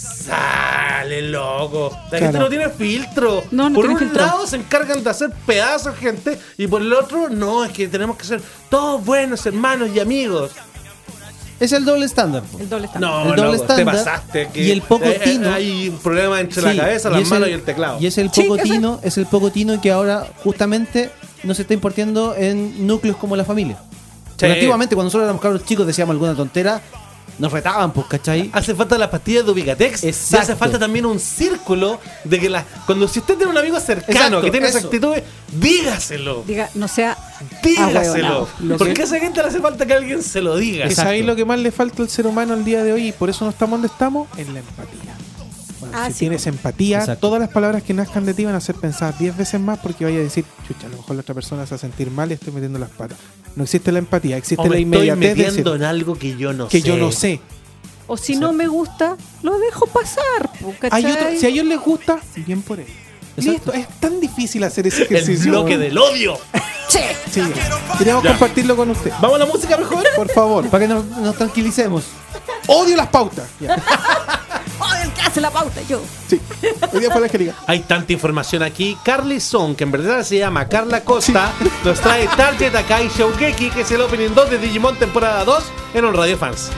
Sale, 0.01 1.21
loco. 1.23 1.95
La 2.11 2.17
gente 2.19 2.39
no 2.39 2.49
tiene 2.49 2.69
filtro. 2.69 3.43
No, 3.51 3.69
no 3.69 3.75
por 3.75 3.85
tiene 3.85 3.93
un 3.93 3.99
filtro. 3.99 4.25
lado 4.25 4.47
se 4.47 4.55
encargan 4.57 5.03
de 5.03 5.09
hacer 5.09 5.31
pedazos 5.45 5.95
gente, 5.95 6.39
y 6.57 6.67
por 6.67 6.81
el 6.81 6.91
otro, 6.93 7.29
no, 7.29 7.63
es 7.63 7.71
que 7.71 7.87
tenemos 7.87 8.17
que 8.17 8.23
ser 8.25 8.41
todos 8.69 9.03
buenos 9.05 9.45
hermanos 9.45 9.89
y 9.93 9.99
amigos. 9.99 10.51
Es 11.59 11.71
el 11.73 11.85
doble 11.85 12.05
estándar. 12.05 12.41
El 12.59 12.67
doble 12.67 12.87
estándar. 12.87 13.11
No, 13.11 13.29
El 13.29 13.35
doble 13.35 13.57
loco, 13.57 13.75
te 13.75 13.85
pasaste. 13.85 14.49
que- 14.51 14.63
y 14.63 14.71
el 14.71 14.81
poco 14.81 15.05
eh, 15.05 15.17
eh, 15.17 15.21
tino. 15.23 15.53
Hay 15.53 15.89
un 15.89 15.99
problema 15.99 16.39
entre 16.39 16.59
Sí, 16.63 16.73
la 16.75 16.83
cabeza, 16.83 17.09
y 17.09 17.11
las 17.13 17.21
es 17.21 17.29
manos 17.29 17.49
y 17.49 17.51
el 17.51 17.61
teclado. 17.61 17.97
Y 17.99 18.07
es 18.07 18.17
el 18.17 18.31
poco 18.31 18.57
tino, 18.57 18.99
es 19.03 19.17
el 19.19 19.25
poco 19.27 19.51
tino 19.51 19.79
que 19.79 19.91
ahora 19.91 20.25
justamente 20.43 21.11
no 21.43 21.53
se 21.53 21.61
está 21.61 21.75
impartiendo 21.75 22.35
en 22.35 22.87
núcleos 22.87 23.17
como 23.17 23.35
la 23.35 23.45
familia. 23.45 23.77
Sí. 24.37 24.47
antiguamente 24.47 24.95
cuando 24.95 25.05
nosotros 25.09 25.25
éramos 25.25 25.39
cabros 25.39 25.63
chicos 25.65 25.85
decíamos 25.85 26.13
alguna 26.13 26.33
tontera, 26.33 26.81
nos 27.41 27.51
retaban, 27.51 27.91
pues, 27.91 28.05
¿cachai? 28.05 28.51
Hace 28.53 28.75
falta 28.75 28.99
las 28.99 29.09
pastillas 29.09 29.43
de 29.43 29.51
Ubicatex. 29.51 30.03
Y 30.03 30.09
hace 30.09 30.35
Exacto. 30.35 30.57
falta 30.57 30.77
también 30.77 31.07
un 31.07 31.19
círculo 31.19 31.99
de 32.23 32.39
que 32.39 32.47
la, 32.47 32.63
cuando 32.85 33.07
si 33.07 33.17
usted 33.17 33.35
tiene 33.35 33.51
un 33.51 33.57
amigo 33.57 33.79
cercano 33.79 34.13
Exacto, 34.13 34.41
que 34.41 34.51
tiene 34.51 34.67
esa 34.67 34.77
eso. 34.77 34.87
actitud, 34.87 35.15
dígaselo. 35.51 36.43
Diga, 36.45 36.69
no 36.75 36.87
sea 36.87 37.17
Dígaselo. 37.63 38.47
Porque 38.77 39.01
a 39.01 39.05
esa 39.05 39.19
gente 39.19 39.41
le 39.41 39.47
hace 39.47 39.59
falta 39.59 39.87
que 39.87 39.93
alguien 39.93 40.21
se 40.21 40.39
lo 40.39 40.55
diga. 40.55 40.85
¿Y 40.85 40.91
¿Sabéis 40.91 41.25
lo 41.25 41.35
que 41.35 41.43
más 41.43 41.57
le 41.57 41.71
falta 41.71 42.03
al 42.03 42.09
ser 42.09 42.27
humano 42.27 42.53
al 42.53 42.63
día 42.63 42.83
de 42.83 42.93
hoy 42.93 43.07
y 43.07 43.11
por 43.11 43.31
eso 43.31 43.43
no 43.43 43.49
estamos 43.49 43.71
donde 43.79 43.87
estamos? 43.87 44.27
En 44.37 44.53
la 44.53 44.59
empatía. 44.59 45.15
Ah, 45.93 46.07
si 46.07 46.13
sí, 46.13 46.19
tienes 46.19 46.45
empatía, 46.47 46.99
Exacto. 46.99 47.27
todas 47.27 47.39
las 47.39 47.49
palabras 47.49 47.83
que 47.83 47.93
nazcan 47.93 48.25
de 48.25 48.33
ti 48.33 48.45
van 48.45 48.55
a 48.55 48.61
ser 48.61 48.75
pensadas 48.75 49.19
10 49.19 49.37
veces 49.37 49.59
más 49.59 49.79
porque 49.79 50.05
vaya 50.05 50.17
a 50.17 50.21
decir, 50.21 50.45
chucha, 50.67 50.87
a 50.87 50.89
lo 50.89 50.97
mejor 50.97 51.15
la 51.15 51.21
otra 51.21 51.35
persona 51.35 51.65
se 51.65 51.71
va 51.71 51.75
a 51.75 51.79
sentir 51.79 52.09
mal 52.11 52.29
y 52.31 52.33
estoy 52.35 52.53
metiendo 52.53 52.79
las 52.79 52.89
patas. 52.89 53.17
No 53.55 53.63
existe 53.63 53.91
la 53.91 53.99
empatía, 53.99 54.37
existe 54.37 54.61
O 54.61 54.65
la 54.65 54.75
estoy 54.75 54.81
inmediatez 54.83 55.19
de 55.19 55.27
metiendo 55.27 55.71
decir 55.71 55.83
en 55.83 55.89
algo 55.89 56.15
que 56.15 56.37
yo 56.37 56.53
no 56.53 56.67
que 56.67 56.81
sé. 56.81 56.87
yo 56.87 56.97
no 56.97 57.11
sé. 57.11 57.39
O 58.07 58.17
si 58.17 58.35
no 58.35 58.51
me 58.51 58.67
gusta, 58.67 59.15
lo 59.41 59.57
dejo 59.57 59.87
pasar. 59.87 60.49
si 61.39 61.45
a 61.45 61.49
ellos 61.49 61.65
les 61.65 61.79
gusta, 61.79 62.19
bien 62.45 62.61
por 62.61 62.79
ellos. 62.79 62.91
Exacto. 63.45 63.71
Listo, 63.71 63.91
es 63.91 63.99
tan 63.99 64.19
difícil 64.19 64.63
hacer 64.63 64.87
ese 64.87 65.03
El 65.03 65.15
ejercicio. 65.15 65.51
bloque 65.51 65.71
weón. 65.71 65.81
del 65.81 65.97
odio. 65.97 66.37
Sí, 66.87 66.99
queríamos 67.97 68.23
Ya. 68.23 68.31
compartirlo 68.31 68.75
con 68.75 68.89
usted. 68.89 69.11
Vamos 69.21 69.35
a 69.35 69.39
la 69.39 69.45
música 69.45 69.77
mejor. 69.77 70.03
Por 70.15 70.29
favor. 70.31 70.67
Para 70.69 70.87
que 70.87 70.93
nos, 70.93 71.05
nos 71.05 71.35
tranquilicemos. 71.35 72.03
Odio 72.67 72.95
las 72.97 73.07
pautas. 73.07 73.47
Oh, 74.83 74.93
el 75.03 75.11
que 75.13 75.21
hace 75.21 75.39
la 75.39 75.51
pauta, 75.51 75.79
yo. 75.87 76.01
Sí. 76.27 76.41
Hoy 76.91 77.01
día 77.01 77.11
fue 77.11 77.21
la 77.21 77.27
Angélica. 77.27 77.53
Hay 77.67 77.81
tanta 77.81 78.11
información 78.13 78.63
aquí. 78.63 78.97
Carly 79.05 79.39
Song, 79.39 79.75
que 79.75 79.83
en 79.83 79.91
verdad 79.91 80.23
se 80.23 80.39
llama 80.39 80.67
Carla 80.67 81.01
Costa, 81.03 81.51
nos 81.85 81.99
trae 81.99 82.27
Target 82.35 82.73
Akai 82.75 83.07
Shougeki, 83.09 83.69
que 83.69 83.81
es 83.81 83.91
el 83.91 84.01
opening 84.01 84.29
2 84.33 84.49
de 84.49 84.57
Digimon 84.57 84.97
temporada 84.97 85.45
2 85.45 85.63
en 85.93 86.05
un 86.05 86.15
Radio 86.15 86.35
Fans. 86.35 86.71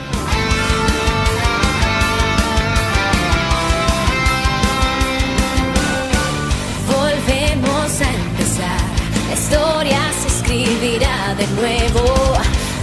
Escribirá 10.84 11.34
de 11.38 11.46
nuevo 11.48 12.34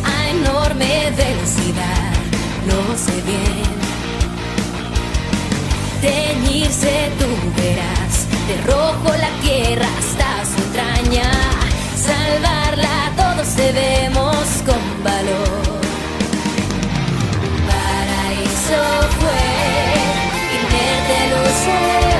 a 0.03 0.29
enorme 0.29 1.11
velocidad, 1.15 2.13
lo 2.65 2.97
sé 2.97 3.21
bien. 3.21 3.71
Teñirse 6.01 7.11
tú 7.19 7.27
verás, 7.61 8.27
de 8.47 8.57
rojo 8.71 9.15
la 9.15 9.29
tierra 9.41 9.87
hasta 9.99 10.45
su 10.45 10.57
entraña, 10.63 11.31
salvarla 11.95 13.11
todos 13.15 13.55
debemos 13.55 14.45
con 14.65 15.03
valor. 15.03 15.61
Paraíso 17.67 18.81
fue, 19.19 19.43
inerte 20.57 21.17
lo 21.29 22.10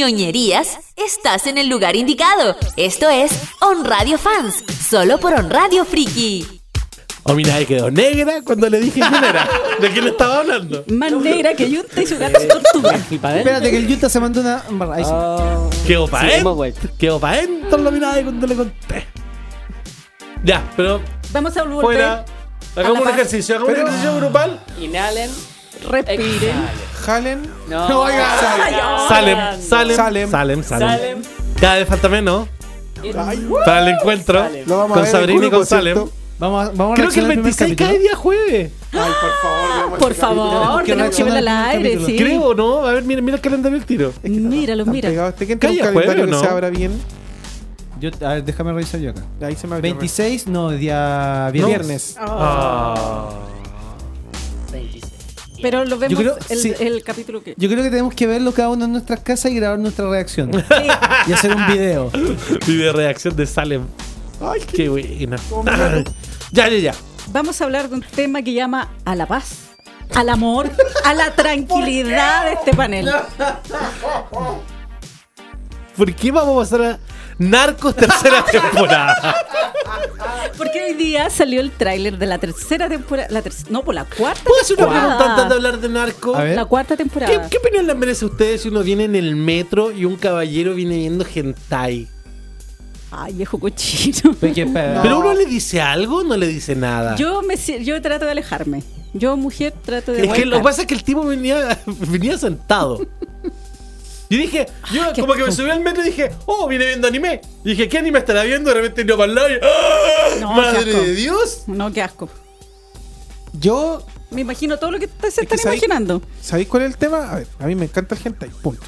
ñoñerías, 0.00 0.78
estás 0.96 1.46
en 1.46 1.58
el 1.58 1.68
lugar 1.68 1.94
indicado. 1.94 2.56
Esto 2.78 3.10
es 3.10 3.32
On 3.60 3.84
Radio 3.84 4.16
Fans, 4.16 4.64
solo 4.88 5.18
por 5.18 5.34
On 5.34 5.50
Radio 5.50 5.84
Friki. 5.84 6.46
O 7.24 7.34
mira, 7.34 7.56
ahí 7.56 7.66
quedó 7.66 7.90
negra 7.90 8.40
cuando 8.42 8.70
le 8.70 8.80
dije 8.80 9.00
quién 9.00 9.22
era. 9.22 9.46
¿De 9.78 9.90
quién 9.90 10.06
estaba 10.06 10.38
hablando? 10.38 10.84
Más 10.88 11.12
negra 11.12 11.52
que 11.54 11.70
Yunta 11.70 12.00
y 12.00 12.06
su 12.06 12.16
gato 12.18 12.38
tortuga. 12.48 12.94
Espérate 13.10 13.70
que 13.70 13.76
el 13.76 13.86
Yuta 13.88 14.08
se 14.08 14.18
mandó 14.20 14.40
una. 14.40 14.64
Ahí 14.94 15.04
sí. 15.04 15.10
Ah, 15.12 15.68
Quedó 15.86 16.08
pa' 16.08 16.22
sí, 16.22 16.28
él. 16.32 16.74
Quedó 16.98 17.20
pa' 17.20 17.32
dentro 17.32 17.76
la 17.78 17.90
mirada 17.90 18.22
cuando 18.22 18.46
le 18.46 18.56
conté. 18.56 19.06
Ya, 20.42 20.64
pero 20.74 21.02
Vamos 21.30 21.54
a 21.58 21.62
volver. 21.64 21.80
fuera. 21.82 22.24
Hagamos 22.74 22.98
un 23.00 23.04
paz. 23.04 23.14
ejercicio, 23.14 23.56
hagamos 23.56 23.74
un 23.74 23.80
ejercicio 23.80 24.16
grupal. 24.16 24.64
Inhalen. 24.80 25.30
Respiren. 25.88 26.56
Jalen. 27.04 27.42
No, 27.68 28.00
Oiga. 28.02 28.26
Salem, 29.08 29.36
Salem, 29.62 29.96
Salem. 29.96 29.96
Salem, 29.96 30.30
Salem. 30.30 30.62
Salen. 30.62 31.22
Cada 31.60 31.76
vez 31.76 31.88
falta 31.88 32.08
menos 32.08 32.48
para 33.64 33.80
el 33.82 33.88
encuentro 33.94 34.38
Salem. 34.40 34.64
Lo 34.68 34.76
vamos 34.78 34.90
a 34.92 34.94
con 34.94 35.02
ver 35.04 35.12
Sabrina 35.12 35.46
y 35.46 35.50
con 35.50 35.66
Salem. 35.66 35.98
Vamos 36.38 36.68
a, 36.68 36.70
vamos 36.72 36.92
a 36.92 36.94
Creo 36.94 37.10
que 37.10 37.20
el 37.20 37.26
reaccionar 37.26 37.30
al 37.30 37.42
primer 37.42 37.76
26 37.76 37.76
cae 37.76 37.98
día 37.98 38.16
jueves. 38.16 38.72
Ay, 38.92 38.98
por 39.20 39.30
favor. 39.42 39.98
Por 39.98 40.14
favor, 40.14 40.84
que 40.84 40.92
tenemos 40.92 41.14
que 41.16 41.24
verla 41.24 41.38
al 41.38 41.44
reaccionar 41.44 41.84
al 41.84 41.84
aire, 41.98 42.06
sí. 42.06 42.16
Creo, 42.16 42.54
¿no? 42.54 42.86
A 42.86 42.92
ver, 42.92 43.02
mira, 43.04 43.20
mira 43.20 43.36
el 43.36 43.42
calendario 43.42 43.76
del 43.78 43.86
tiro. 43.86 44.12
Míralo, 44.22 44.82
Están 44.82 44.94
mira. 44.94 45.08
pegados. 45.10 45.32
¿Este 45.34 45.46
quién 45.46 45.58
tiene 45.58 45.74
un 45.74 45.78
Calla, 45.80 45.92
calendario 45.92 46.22
jueves, 46.24 46.30
que 46.30 46.36
¿o 46.36 46.40
se 46.40 46.46
no? 46.46 46.52
abra 46.52 46.70
bien? 46.70 47.00
Yo, 48.00 48.10
a 48.26 48.32
ver, 48.34 48.44
déjame 48.44 48.72
revisar 48.72 49.00
yo 49.00 49.10
acá. 49.10 49.22
Ahí 49.42 49.54
se 49.54 49.66
me 49.66 49.76
abrió. 49.76 49.92
26, 49.92 50.46
no, 50.46 50.70
día 50.70 51.44
No. 51.48 51.52
viernes. 51.52 51.68
Viernes. 51.68 52.16
Ah. 52.18 53.28
26. 55.60 55.62
Pero 55.62 55.84
lo 55.84 55.98
vemos 55.98 56.18
creo- 56.18 56.36
el, 56.48 56.58
sí. 56.58 56.72
el 56.80 57.02
capítulo 57.02 57.42
que. 57.42 57.54
Yo 57.56 57.68
creo 57.68 57.82
que 57.82 57.90
tenemos 57.90 58.14
que 58.14 58.26
verlo 58.26 58.52
cada 58.52 58.68
uno 58.70 58.84
en 58.86 58.92
nuestras 58.92 59.20
casas 59.20 59.52
y 59.52 59.56
grabar 59.56 59.78
nuestra 59.78 60.08
reacción. 60.08 60.50
y 61.26 61.32
hacer 61.32 61.54
un 61.54 61.66
video. 61.68 62.10
Video 62.66 62.92
reacción 62.92 63.36
de 63.36 63.46
Salem. 63.46 63.86
Ay, 64.40 64.60
qué 64.72 64.88
buena. 64.88 65.36
ya, 66.52 66.68
ya, 66.68 66.78
ya. 66.78 66.94
Vamos 67.32 67.60
a 67.60 67.64
hablar 67.64 67.88
de 67.88 67.94
un 67.96 68.02
tema 68.02 68.42
que 68.42 68.52
llama 68.54 68.88
a 69.04 69.14
la 69.14 69.26
paz, 69.26 69.68
al 70.14 70.28
amor, 70.30 70.70
a 71.04 71.14
la 71.14 71.30
tranquilidad 71.36 72.46
de 72.46 72.52
este 72.54 72.74
panel. 72.74 73.08
¿Por 75.96 76.14
qué 76.14 76.30
vamos 76.32 76.56
a 76.56 76.60
pasar 76.76 76.86
a 76.92 76.98
Narcos 77.40 77.96
tercera 77.96 78.44
temporada? 78.52 79.34
Porque 80.58 80.82
hoy 80.84 80.92
día 80.94 81.30
salió 81.30 81.62
el 81.62 81.70
tráiler 81.70 82.18
de 82.18 82.26
la 82.26 82.36
tercera 82.36 82.86
temporada. 82.86 83.28
La 83.30 83.40
ter- 83.40 83.54
no, 83.70 83.82
por 83.82 83.94
la 83.94 84.04
cuarta 84.04 84.42
¿Puedo 84.44 84.60
hacer 84.60 84.76
una 84.76 84.84
temporada. 84.86 85.16
pregunta 85.16 85.32
antes 85.32 85.48
de 85.48 85.54
hablar 85.54 85.80
de? 85.80 86.38
A 86.38 86.42
ver. 86.44 86.56
La 86.56 86.64
cuarta 86.66 86.96
temporada. 86.98 87.32
¿Qué, 87.32 87.48
¿Qué 87.48 87.56
opinión 87.56 87.86
les 87.86 87.96
merece 87.96 88.26
a 88.26 88.28
ustedes 88.28 88.60
si 88.60 88.68
uno 88.68 88.82
viene 88.82 89.04
en 89.04 89.16
el 89.16 89.36
metro 89.36 89.90
y 89.90 90.04
un 90.04 90.16
caballero 90.16 90.74
viene 90.74 90.96
viendo 90.98 91.24
hentai? 91.34 92.06
Ay, 93.10 93.32
viejo 93.32 93.58
cochino. 93.58 94.36
Pero 94.38 94.54
que, 94.54 94.62
espera, 94.62 95.00
¿Pero 95.02 95.18
uno 95.20 95.32
le 95.32 95.46
dice 95.46 95.80
algo 95.80 96.18
o 96.18 96.22
no 96.22 96.36
le 96.36 96.46
dice 96.46 96.76
nada? 96.76 97.16
Yo 97.16 97.40
me 97.40 97.56
yo 97.56 98.02
trato 98.02 98.26
de 98.26 98.32
alejarme. 98.32 98.82
Yo, 99.14 99.36
mujer, 99.38 99.72
trato 99.82 100.12
de 100.12 100.26
es 100.26 100.32
que 100.32 100.44
lo 100.44 100.58
que 100.58 100.62
pasa 100.62 100.82
es 100.82 100.86
que 100.86 100.94
el 100.94 101.02
tipo 101.02 101.24
venía, 101.24 101.80
venía 101.86 102.36
sentado. 102.36 103.00
Yo 104.30 104.38
dije, 104.38 104.66
yo 104.92 105.12
como 105.20 105.34
que 105.34 105.42
me 105.42 105.50
subí 105.50 105.68
al 105.70 105.80
metro 105.80 106.02
y 106.02 106.06
dije, 106.06 106.30
oh, 106.46 106.68
viene 106.68 106.86
viendo 106.86 107.08
anime. 107.08 107.40
Y 107.64 107.70
dije, 107.70 107.88
¿qué 107.88 107.98
anime 107.98 108.20
estará 108.20 108.44
viendo? 108.44 108.70
De 108.70 108.76
repente 108.76 109.02
vino 109.02 109.16
para 109.16 109.28
el 109.28 109.34
lado 109.34 109.48
y, 109.50 109.54
¡ah! 109.60 110.36
No, 110.40 110.52
¡Madre 110.52 110.84
de 110.84 111.14
Dios! 111.14 111.64
No, 111.66 111.92
qué 111.92 112.00
asco. 112.00 112.28
Yo, 113.52 114.06
Me 114.30 114.42
imagino 114.42 114.78
todo 114.78 114.92
lo 114.92 115.00
que 115.00 115.06
ustedes 115.06 115.34
se 115.34 115.40
Es 115.42 115.50
están 115.50 115.72
imaginando. 115.72 116.22
¿sabéis 116.40 116.68
cuál 116.68 116.84
es 116.84 116.92
el 116.92 116.96
tema? 116.96 117.28
A 117.32 117.34
ver, 117.38 117.48
a 117.58 117.66
mí 117.66 117.74
me 117.74 117.86
encanta 117.86 118.14
el 118.14 118.20
hentai, 118.24 118.48
punto. 118.50 118.84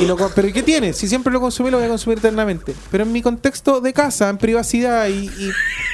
Y 0.00 0.06
lo 0.06 0.16
pero 0.34 0.48
¿y 0.48 0.52
¿qué 0.52 0.62
tiene? 0.62 0.92
Si 0.92 1.08
siempre 1.08 1.32
lo 1.32 1.40
consumí, 1.40 1.70
lo 1.70 1.78
voy 1.78 1.86
a 1.86 1.88
consumir 1.88 2.18
eternamente. 2.18 2.74
Pero 2.90 3.04
en 3.04 3.12
mi 3.12 3.22
contexto 3.22 3.80
de 3.80 3.92
casa, 3.92 4.28
en 4.28 4.38
privacidad 4.38 5.06
y... 5.08 5.26
y- 5.26 5.50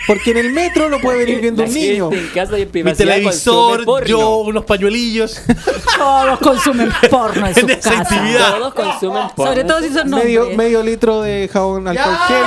porque 0.06 0.30
en 0.30 0.38
el 0.38 0.52
metro 0.52 0.88
lo 0.88 1.00
puede 1.00 1.18
venir 1.18 1.40
viendo 1.42 1.62
La 1.62 1.68
un 1.68 1.74
gente 1.74 1.90
niño. 1.92 2.10
En 2.12 2.28
casa 2.28 2.58
y 2.58 2.62
en 2.62 2.68
Mi 2.68 2.72
privacidad 2.72 2.96
televisor, 3.16 4.04
yo, 4.06 4.38
unos 4.38 4.64
pañuelillos. 4.64 5.42
Todos 5.98 6.38
consumen 6.38 6.90
porno 7.10 7.46
en 7.46 7.48
En 7.48 7.54
sus 7.54 7.70
esa 7.70 7.90
casas. 7.90 8.12
intimidad. 8.12 8.56
Todos 8.56 8.74
consumen 8.74 9.22
porno. 9.36 9.52
Sobre 9.52 9.64
todo 9.64 9.80
si 9.82 9.90
son 9.92 10.08
Medio, 10.08 10.50
medio 10.56 10.82
litro 10.82 11.20
de 11.20 11.50
jabón 11.52 11.86
alcohol 11.88 12.16
gel. 12.26 12.44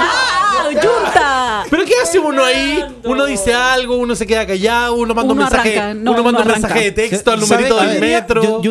¡Junta! 0.52 1.64
¿Pero 1.69 1.86
qué 1.86 1.94
hace 2.02 2.19
uno 2.19 2.44
ahí? 2.44 2.84
Uno 3.03 3.26
dice 3.26 3.53
algo, 3.53 3.95
uno 3.98 4.15
se 4.15 4.26
queda 4.28 4.45
callado, 4.45 4.95
uno 4.95 5.14
manda 5.14 5.34
Uno 5.34 5.44
un 5.44 5.49
mensaje, 5.49 5.80
arranca, 5.80 5.94
no, 6.03 6.11
uno 6.11 6.22
uno 6.22 6.23
manda 6.23 6.41
un 6.41 6.49
arranca. 6.52 6.68
mensaje 6.68 6.84
de 6.86 6.91
texto 7.10 7.32
al 7.32 7.40
numerito 7.40 7.80
del 7.82 7.99
metro. 7.99 8.61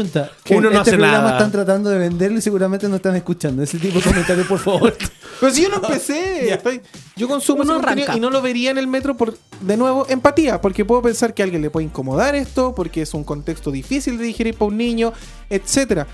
Que 0.45 0.57
Uno 0.57 0.71
no 0.71 0.79
este 0.79 0.91
hace 0.91 0.91
programa 0.99 1.19
nada. 1.19 1.31
están 1.33 1.53
tratando 1.53 1.91
de 1.91 1.99
venderlo 1.99 2.39
y 2.39 2.43
seguramente 2.43 2.89
no 2.89 2.97
están 2.97 3.17
escuchando. 3.17 3.63
Ese 3.63 3.79
tipo 3.79 3.99
de 3.99 4.05
comentarios, 4.05 4.47
por 4.47 4.59
favor. 4.59 4.97
Pero 5.41 5.53
si 5.53 5.63
yo 5.63 5.69
no 5.69 5.77
empecé. 5.77 6.53
estoy- 6.55 6.81
yo 7.17 7.29
consumo 7.29 7.63
Uno 7.63 7.73
ese 7.75 7.81
contenido 7.81 8.05
arranca. 8.07 8.17
y 8.19 8.21
no 8.21 8.31
lo 8.31 8.41
vería 8.43 8.71
en 8.71 8.79
el 8.79 8.87
metro 8.87 9.17
por, 9.17 9.37
de 9.61 9.77
nuevo, 9.77 10.07
empatía. 10.09 10.61
Porque 10.61 10.85
puedo 10.85 11.03
pensar 11.03 11.35
que 11.35 11.43
a 11.43 11.45
alguien 11.45 11.63
le 11.63 11.71
puede 11.71 11.87
incomodar 11.87 12.35
esto, 12.35 12.75
porque 12.75 13.03
es 13.03 13.15
un 13.15 13.25
contexto 13.25 13.71
difícil 13.71 14.19
de 14.19 14.25
digerir 14.25 14.55
para 14.55 14.67
un 14.69 14.77
niño, 14.77 15.13
etcétera. 15.49 16.07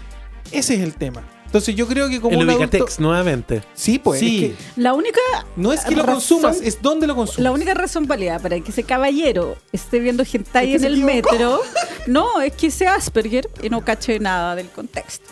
Ese 0.53 0.75
es 0.75 0.81
el 0.81 0.95
tema. 0.95 1.23
Entonces 1.47 1.75
yo 1.75 1.87
creo 1.87 2.09
que 2.09 2.21
como 2.21 2.35
El 2.37 2.43
un 2.45 2.51
adulto... 2.51 2.65
Ubicatex, 2.77 3.01
nuevamente. 3.01 3.63
Sí, 3.75 3.99
pues. 3.99 4.21
Sí. 4.21 4.45
es 4.47 4.57
que 4.75 4.81
La 4.81 4.93
única. 4.93 5.21
no 5.57 5.73
es 5.73 5.85
que 5.85 5.95
lo 5.97 6.03
razón- 6.03 6.15
consumas, 6.15 6.61
es 6.61 6.83
dónde 6.83 7.07
lo 7.07 7.15
consumas. 7.17 7.41
La 7.41 7.53
única 7.53 7.73
razón 7.75 8.07
válida 8.07 8.39
para 8.39 8.61
que 8.61 8.71
ese 8.71 8.83
caballero 8.83 9.57
esté 9.73 9.99
viendo 10.01 10.23
hentai 10.31 10.75
Es 10.75 10.83
que 10.83 10.87
en 10.89 10.93
el 10.93 11.03
equivocó. 11.09 11.33
metro, 11.33 11.61
no, 12.07 12.41
es 12.43 12.53
que 12.53 12.71
sea 12.71 12.95
Asperger 12.97 13.49
y 13.63 13.71
no 13.71 13.85
cache 13.85 14.19
nada 14.19 14.55
del 14.55 14.69
contexto. 14.69 15.25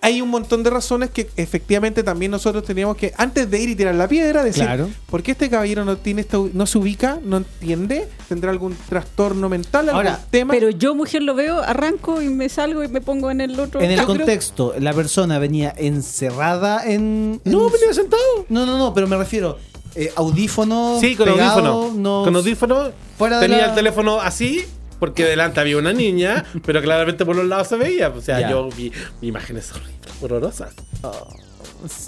Hay 0.00 0.20
un 0.22 0.28
montón 0.28 0.62
de 0.62 0.70
razones 0.70 1.10
que 1.10 1.28
efectivamente 1.36 2.02
también 2.02 2.30
nosotros 2.30 2.62
teníamos 2.64 2.96
que, 2.96 3.12
antes 3.16 3.50
de 3.50 3.60
ir 3.60 3.68
y 3.70 3.74
tirar 3.74 3.94
la 3.96 4.06
piedra, 4.08 4.44
decir, 4.44 4.62
Claro. 4.64 4.88
¿por 5.10 5.22
qué 5.22 5.32
este 5.32 5.50
caballero 5.50 5.84
no 5.84 5.96
tiene 5.96 6.20
esta, 6.20 6.38
no 6.52 6.66
se 6.66 6.78
ubica, 6.78 7.18
no 7.24 7.38
entiende? 7.38 8.08
¿Tendrá 8.28 8.50
algún 8.50 8.76
trastorno 8.88 9.48
mental, 9.48 9.88
algún 9.88 9.96
Ahora, 10.06 10.20
tema? 10.30 10.52
Pero 10.54 10.70
yo, 10.70 10.94
mujer, 10.94 11.22
lo 11.22 11.34
veo, 11.34 11.60
arranco 11.62 12.22
y 12.22 12.28
me 12.28 12.48
salgo 12.48 12.84
y 12.84 12.88
me 12.88 13.00
pongo 13.00 13.30
en 13.30 13.40
el 13.40 13.58
otro. 13.58 13.80
En 13.80 13.90
el 13.90 13.98
Yo 13.98 14.04
creo- 14.06 14.16
contexto, 14.18 14.74
la 14.78 14.92
persona 14.92 15.38
venía 15.38 15.74
encerrada 15.76 16.84
en. 16.84 17.40
No, 17.44 17.66
en- 17.66 17.72
venía 17.72 17.92
sentado. 17.92 18.22
No, 18.48 18.66
no, 18.66 18.78
no, 18.78 18.94
pero 18.94 19.06
me 19.08 19.16
refiero. 19.16 19.58
eh, 19.94 20.12
audífono. 20.14 20.98
Sí, 21.00 21.16
con 21.16 21.26
pegado, 21.26 21.58
audífono. 21.60 21.92
no- 21.98 22.22
Con 22.24 22.36
audífono. 22.36 22.90
Fuera 23.16 23.40
de 23.40 23.48
Tenía 23.48 23.62
la- 23.64 23.68
el 23.70 23.74
teléfono 23.74 24.20
así, 24.20 24.64
porque 24.98 25.24
delante 25.24 25.60
había 25.60 25.76
una 25.78 25.92
niña, 25.92 26.44
pero 26.64 26.80
claramente 26.82 27.24
por 27.24 27.36
los 27.36 27.46
lados 27.46 27.68
se 27.68 27.76
veía. 27.76 28.08
O 28.08 28.20
sea, 28.20 28.48
yo 28.50 28.68
vi, 28.76 28.92
vi 29.20 29.28
imágenes 29.28 29.70
horribles, 29.72 29.96
horrorosas. 30.20 30.74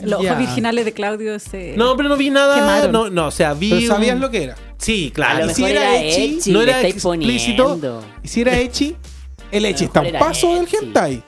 Los 0.03 0.23
Ya. 0.23 0.33
ojos 0.33 0.39
virginales 0.39 0.85
de 0.85 0.93
Claudio 0.93 1.39
se. 1.39 1.77
No, 1.77 1.97
pero 1.97 2.09
no 2.09 2.17
vi 2.17 2.31
nada. 2.31 2.57
Quemaron. 2.57 2.93
No, 2.93 3.09
no, 3.11 3.27
o 3.29 3.31
sea, 3.31 3.55
vi. 3.55 3.71
Pero 3.71 3.87
sabías 3.95 4.17
un- 4.17 4.21
lo 4.21 4.31
que 4.31 4.43
era. 4.45 4.57
Sí, 4.79 5.13
claro. 5.15 5.49
Y 5.49 5.55
si 5.55 5.65
era 5.65 6.03
ecchi, 6.03 6.51
no 6.53 6.63
era 6.63 6.81
explícito. 6.87 8.03
Y 8.23 8.29
si 8.29 8.41
era 8.41 8.59
Echi, 8.59 8.97
el 9.53 9.65
Echi 9.67 9.85
está 9.85 10.01
un 10.01 10.13
paso 10.19 10.55
del 10.55 10.67
hentai. 10.71 11.23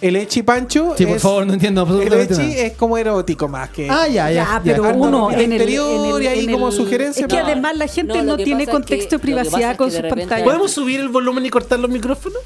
El 0.00 0.14
Echi 0.16 0.42
Pancho 0.42 0.94
Sí, 0.96 1.06
por 1.06 1.16
es- 1.16 1.22
favor, 1.22 1.46
no 1.46 1.54
entiendo 1.54 1.82
el 1.82 1.88
absolutamente 1.88 2.34
Echi 2.34 2.42
nada. 2.42 2.54
es 2.66 2.72
como 2.74 2.98
erótico 2.98 3.48
más 3.48 3.70
que... 3.70 3.88
Ah, 3.90 4.06
ya, 4.06 4.30
ya. 4.30 4.44
Ya, 4.44 4.60
pero 4.62 4.84
ya. 4.84 4.92
uno 4.92 5.30
En 5.30 5.38
el 5.38 5.44
el, 5.46 5.52
interior 5.52 6.16
el- 6.20 6.22
y 6.22 6.26
ahí 6.26 6.46
como 6.52 6.68
el- 6.68 6.74
sugerencia, 6.74 7.22
Es 7.26 7.32
que 7.32 7.38
no. 7.40 7.46
además 7.46 7.76
la 7.78 7.86
gente 7.86 8.22
No, 8.22 8.36
tiene 8.36 8.66
contexto 8.66 9.08
que- 9.10 9.16
de 9.16 9.18
privacidad 9.22 9.70
es 9.72 9.76
con 9.78 9.90
sus 9.90 10.00
pantallas. 10.02 10.42
¿Podemos 10.44 10.70
subir 10.70 11.00
el 11.00 11.08
volumen 11.08 11.46
y 11.46 11.50
cortar 11.50 11.78
los 11.78 11.90
micrófonos? 11.90 12.38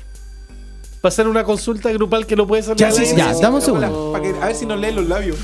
¿Para 1.01 1.09
hacer 1.13 1.27
una 1.27 1.43
consulta 1.45 1.91
grupal 1.93 2.27
que 2.27 2.37
no 2.37 2.47
puede 2.47 2.63
salir 2.63 2.77
Ya, 2.79 2.93
sí, 2.93 3.05
Ya, 3.17 3.33
dame 3.35 3.57
un 3.57 3.63
segundo. 3.63 4.15
a 4.15 4.47
ver 4.47 4.55
si 4.55 4.67
nos 4.67 4.79
leen 4.79 4.95
los 4.97 5.09
labios. 5.09 5.37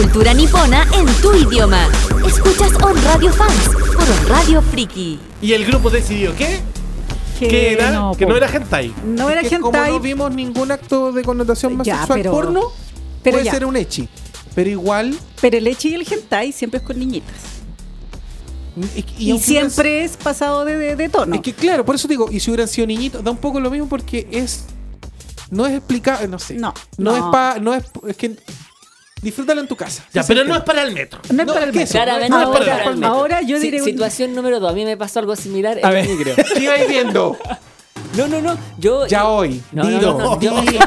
Cultura 0.00 0.32
nipona 0.32 0.86
en 0.94 1.04
tu 1.20 1.34
idioma. 1.34 1.86
Escuchas 2.26 2.72
On 2.82 2.96
Radio 3.04 3.30
Fans 3.34 3.68
por 3.68 4.02
On 4.02 4.28
Radio 4.28 4.62
Friki. 4.62 5.20
Y 5.42 5.52
el 5.52 5.66
grupo 5.66 5.90
decidió 5.90 6.34
¿qué? 6.36 6.60
¿Qué 7.38 7.74
era? 7.74 7.90
no, 7.90 8.14
que 8.16 8.24
no 8.24 8.34
era 8.34 8.48
hentai. 8.48 8.94
No 9.04 9.28
era 9.28 9.42
Es 9.42 9.50
que 9.50 9.60
como 9.60 9.76
hentai, 9.76 9.92
no 9.92 10.00
vimos 10.00 10.32
ningún 10.34 10.70
acto 10.72 11.12
de 11.12 11.22
connotación 11.22 11.76
más 11.76 11.86
Ya, 11.86 11.98
sexual 11.98 12.18
pero- 12.20 12.30
porno, 12.32 12.62
pero 13.22 13.34
puede 13.36 13.44
ya. 13.44 13.50
ser 13.52 13.66
un 13.66 13.76
Echi. 13.76 14.08
Pero 14.54 14.70
igual... 14.70 15.18
pero 15.38 15.58
el 15.58 15.66
echi 15.66 15.90
y 15.90 15.94
el 15.96 16.06
hentai 16.10 16.50
siempre 16.52 16.78
es 16.80 16.84
con 16.86 16.98
niñitas. 16.98 17.36
Y, 19.18 19.38
siempre 19.38 20.02
es 20.04 20.16
pasado 20.16 20.64
de, 20.64 20.78
de- 20.78 20.96
de 20.96 21.08
tono. 21.10 21.34
Es 21.34 21.42
que 21.42 21.52
claro, 21.52 21.84
por 21.84 21.94
eso 21.96 22.08
digo, 22.08 22.28
y 22.32 22.40
si 22.40 22.50
hubieran 22.50 22.68
sido 22.68 22.86
niñitos, 22.86 23.22
da 23.22 23.30
un 23.32 23.36
poco 23.36 23.60
lo 23.60 23.70
mismo 23.70 23.86
porque 23.86 24.26
es. 24.30 24.64
No 25.50 25.66
es 25.66 25.74
explicable, 25.74 26.26
no 26.26 26.38
sé. 26.38 26.54
No, 26.54 26.72
No, 26.96 27.10
no. 27.10 27.16
es 27.16 27.22
para. 27.32 27.60
No 27.60 27.74
es, 27.74 27.84
es 28.08 28.16
que. 28.16 28.36
Disfrútalo 29.22 29.60
en 29.60 29.68
tu 29.68 29.76
casa. 29.76 30.04
Ya, 30.12 30.22
pero 30.24 30.44
no 30.44 30.56
es 30.56 30.62
para 30.62 30.82
el 30.82 30.92
metro. 30.92 31.20
no 31.30 31.42
es 31.42 31.46
no, 31.46 31.52
para 31.52 31.64
el 31.66 31.70
es 31.70 31.76
metro. 31.76 31.92
Claramente 31.92 32.30
no 32.30 32.40
es 32.40 32.46
ahora, 32.46 32.58
para 32.60 32.84
el 32.84 32.96
metro. 32.96 33.08
ahora 33.14 33.42
yo 33.42 33.58
diré 33.58 33.80
un- 33.80 33.84
Situación 33.88 34.34
número 34.34 34.60
2. 34.60 34.70
A 34.70 34.74
mí 34.74 34.84
me 34.84 34.96
pasó 34.96 35.18
algo 35.20 35.36
similar 35.36 35.78
en 35.78 35.84
A 35.84 35.88
el 35.88 35.94
ver. 35.94 36.08
micro. 36.08 36.34
¿Qué 36.54 36.60
ibais 36.62 36.88
viendo? 36.88 37.36
No, 38.16 38.26
no, 38.26 38.40
no. 38.40 38.58
Yo. 38.78 39.06
Ya 39.06 39.28
hoy. 39.28 39.62
No, 39.72 39.84
no, 39.84 39.88
Dilo. 39.90 40.12
no, 40.14 40.18
no, 40.36 40.40
Yo 40.40 40.54
me, 40.54 40.62
Dilo, 40.62 40.80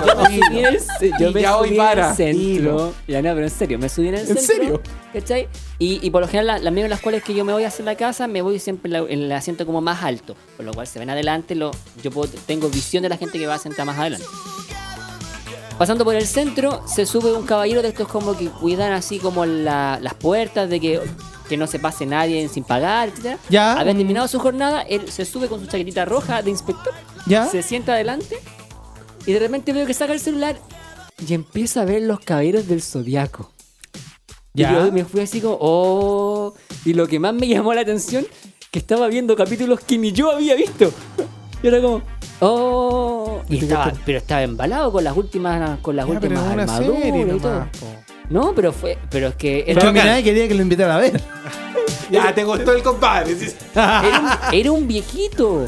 yo 1.20 1.32
me 1.32 1.40
en 1.40 1.44
ya 1.44 1.58
hoy 1.58 1.72
para, 1.78 2.10
en 2.10 2.16
centro. 2.16 2.40
dilo. 2.44 2.94
Ya 3.08 3.22
no, 3.22 3.34
pero 3.34 3.44
en 3.46 3.50
serio, 3.50 3.80
me 3.80 3.88
subí 3.88 4.10
en 4.10 4.16
el 4.16 4.20
¿En 4.22 4.28
centro. 4.38 4.44
serio? 4.46 4.82
¿Cachai? 5.14 5.48
Y, 5.80 6.06
y 6.06 6.10
por 6.10 6.22
lo 6.22 6.28
general, 6.28 6.48
la- 6.48 6.72
las 6.72 6.76
en 6.84 6.90
las 6.90 7.00
cuales 7.00 7.24
que 7.24 7.34
yo 7.34 7.46
me 7.46 7.54
voy 7.54 7.64
a 7.64 7.68
hacer 7.70 7.86
la 7.86 7.96
casa, 7.96 8.28
me 8.28 8.42
voy 8.42 8.60
siempre 8.60 8.88
en, 8.90 8.94
la- 8.94 9.10
en 9.10 9.22
el 9.22 9.32
asiento 9.32 9.66
como 9.66 9.80
más 9.80 10.04
alto. 10.04 10.36
Por 10.58 10.66
lo 10.66 10.74
cual 10.74 10.86
se 10.88 11.00
ven 11.00 11.10
adelante, 11.12 11.56
lo, 11.56 11.72
yo 12.04 12.12
puedo- 12.12 12.30
tengo 12.46 12.68
visión 12.70 13.04
de 13.04 13.10
la 13.10 13.16
gente 13.18 13.40
que 13.40 13.48
va 13.48 13.54
a 13.56 13.60
sentar 13.60 13.86
más 13.86 13.98
adelante. 13.98 14.26
Pasando 15.84 16.06
por 16.06 16.16
el 16.16 16.26
centro, 16.26 16.82
se 16.88 17.06
sube 17.06 17.34
un 17.34 17.46
caballero 17.46 17.82
de 17.82 17.90
estos 17.90 18.08
como 18.08 18.38
que 18.38 18.48
cuidan 18.48 18.94
así 18.94 19.20
como 19.20 19.46
la- 19.46 20.00
las 20.02 20.14
puertas 20.14 20.70
de 20.70 20.80
que, 20.80 21.02
que 21.50 21.58
no 21.58 21.68
se 21.68 21.78
pase 21.78 22.06
nadie 22.06 22.48
sin 22.48 22.64
pagar, 22.64 23.10
etc. 23.10 23.38
Ya. 23.50 23.74
Había 23.78 23.94
terminado 23.94 24.30
su 24.30 24.40
jornada, 24.40 24.84
él 24.84 25.12
se 25.12 25.26
sube 25.26 25.50
con 25.50 25.60
su 25.60 25.66
chaquetita 25.66 26.06
roja 26.06 26.42
de 26.42 26.52
inspector, 26.52 26.94
Ya. 27.28 27.48
se 27.48 27.62
sienta 27.64 27.96
adelante 27.96 28.40
y 29.26 29.34
de 29.34 29.40
repente 29.40 29.74
veo 29.74 29.86
que 29.86 29.94
saca 29.94 30.14
el 30.14 30.22
celular 30.22 30.58
y 31.28 31.34
empieza 31.34 31.82
a 31.82 31.86
ver 31.86 32.04
los 32.04 32.22
caballeros 32.22 32.66
del 32.66 32.82
zodiaco. 32.82 33.52
Ya. 34.54 34.72
Y 34.72 34.76
yo 34.76 34.92
me 34.94 35.04
fui 35.04 35.20
así 35.20 35.42
como, 35.42 35.58
oh. 35.60 36.54
Y 36.86 36.94
lo 36.94 37.08
que 37.10 37.20
más 37.20 37.34
me 37.34 37.46
llamó 37.46 37.74
la 37.74 37.82
atención, 37.82 38.26
que 38.72 38.80
estaba 38.80 39.08
viendo 39.10 39.36
capítulos 39.36 39.82
que 39.82 39.98
ni 39.98 40.14
yo 40.14 40.32
había 40.32 40.56
visto. 40.56 40.94
Y 41.62 41.68
era 41.68 41.82
como, 41.82 42.02
oh. 42.40 43.42
Y 43.50 43.58
estaba, 43.60 43.92
pero 44.06 44.18
estaba 44.18 44.44
embalado 44.44 44.92
con 44.92 45.04
las 45.04 45.16
últimas, 45.16 45.80
con 45.80 45.96
las 45.96 46.06
pero 46.06 46.20
últimas 46.20 46.44
armaduras 46.46 46.78
serie 47.02 47.22
y 47.36 47.40
todo. 47.40 47.54
nomás, 47.54 47.78
po. 47.78 47.88
No, 48.30 48.54
pero 48.56 48.72
fue, 48.72 48.98
pero 49.10 49.28
es 49.28 49.36
que 49.36 49.64
era, 49.68 49.92
nadie 49.92 50.24
quería 50.24 50.48
que 50.48 50.56
lo 50.56 50.62
invitara 50.62 50.96
a 50.96 51.00
ver. 51.00 51.22
Ya, 52.10 52.32
te 52.36 52.44
gustó 52.44 52.74
el 52.74 52.82
compadre. 52.82 53.36
era 53.76 54.20
un, 54.20 54.54
era 54.54 54.72
un 54.72 54.88
viejito. 54.88 55.66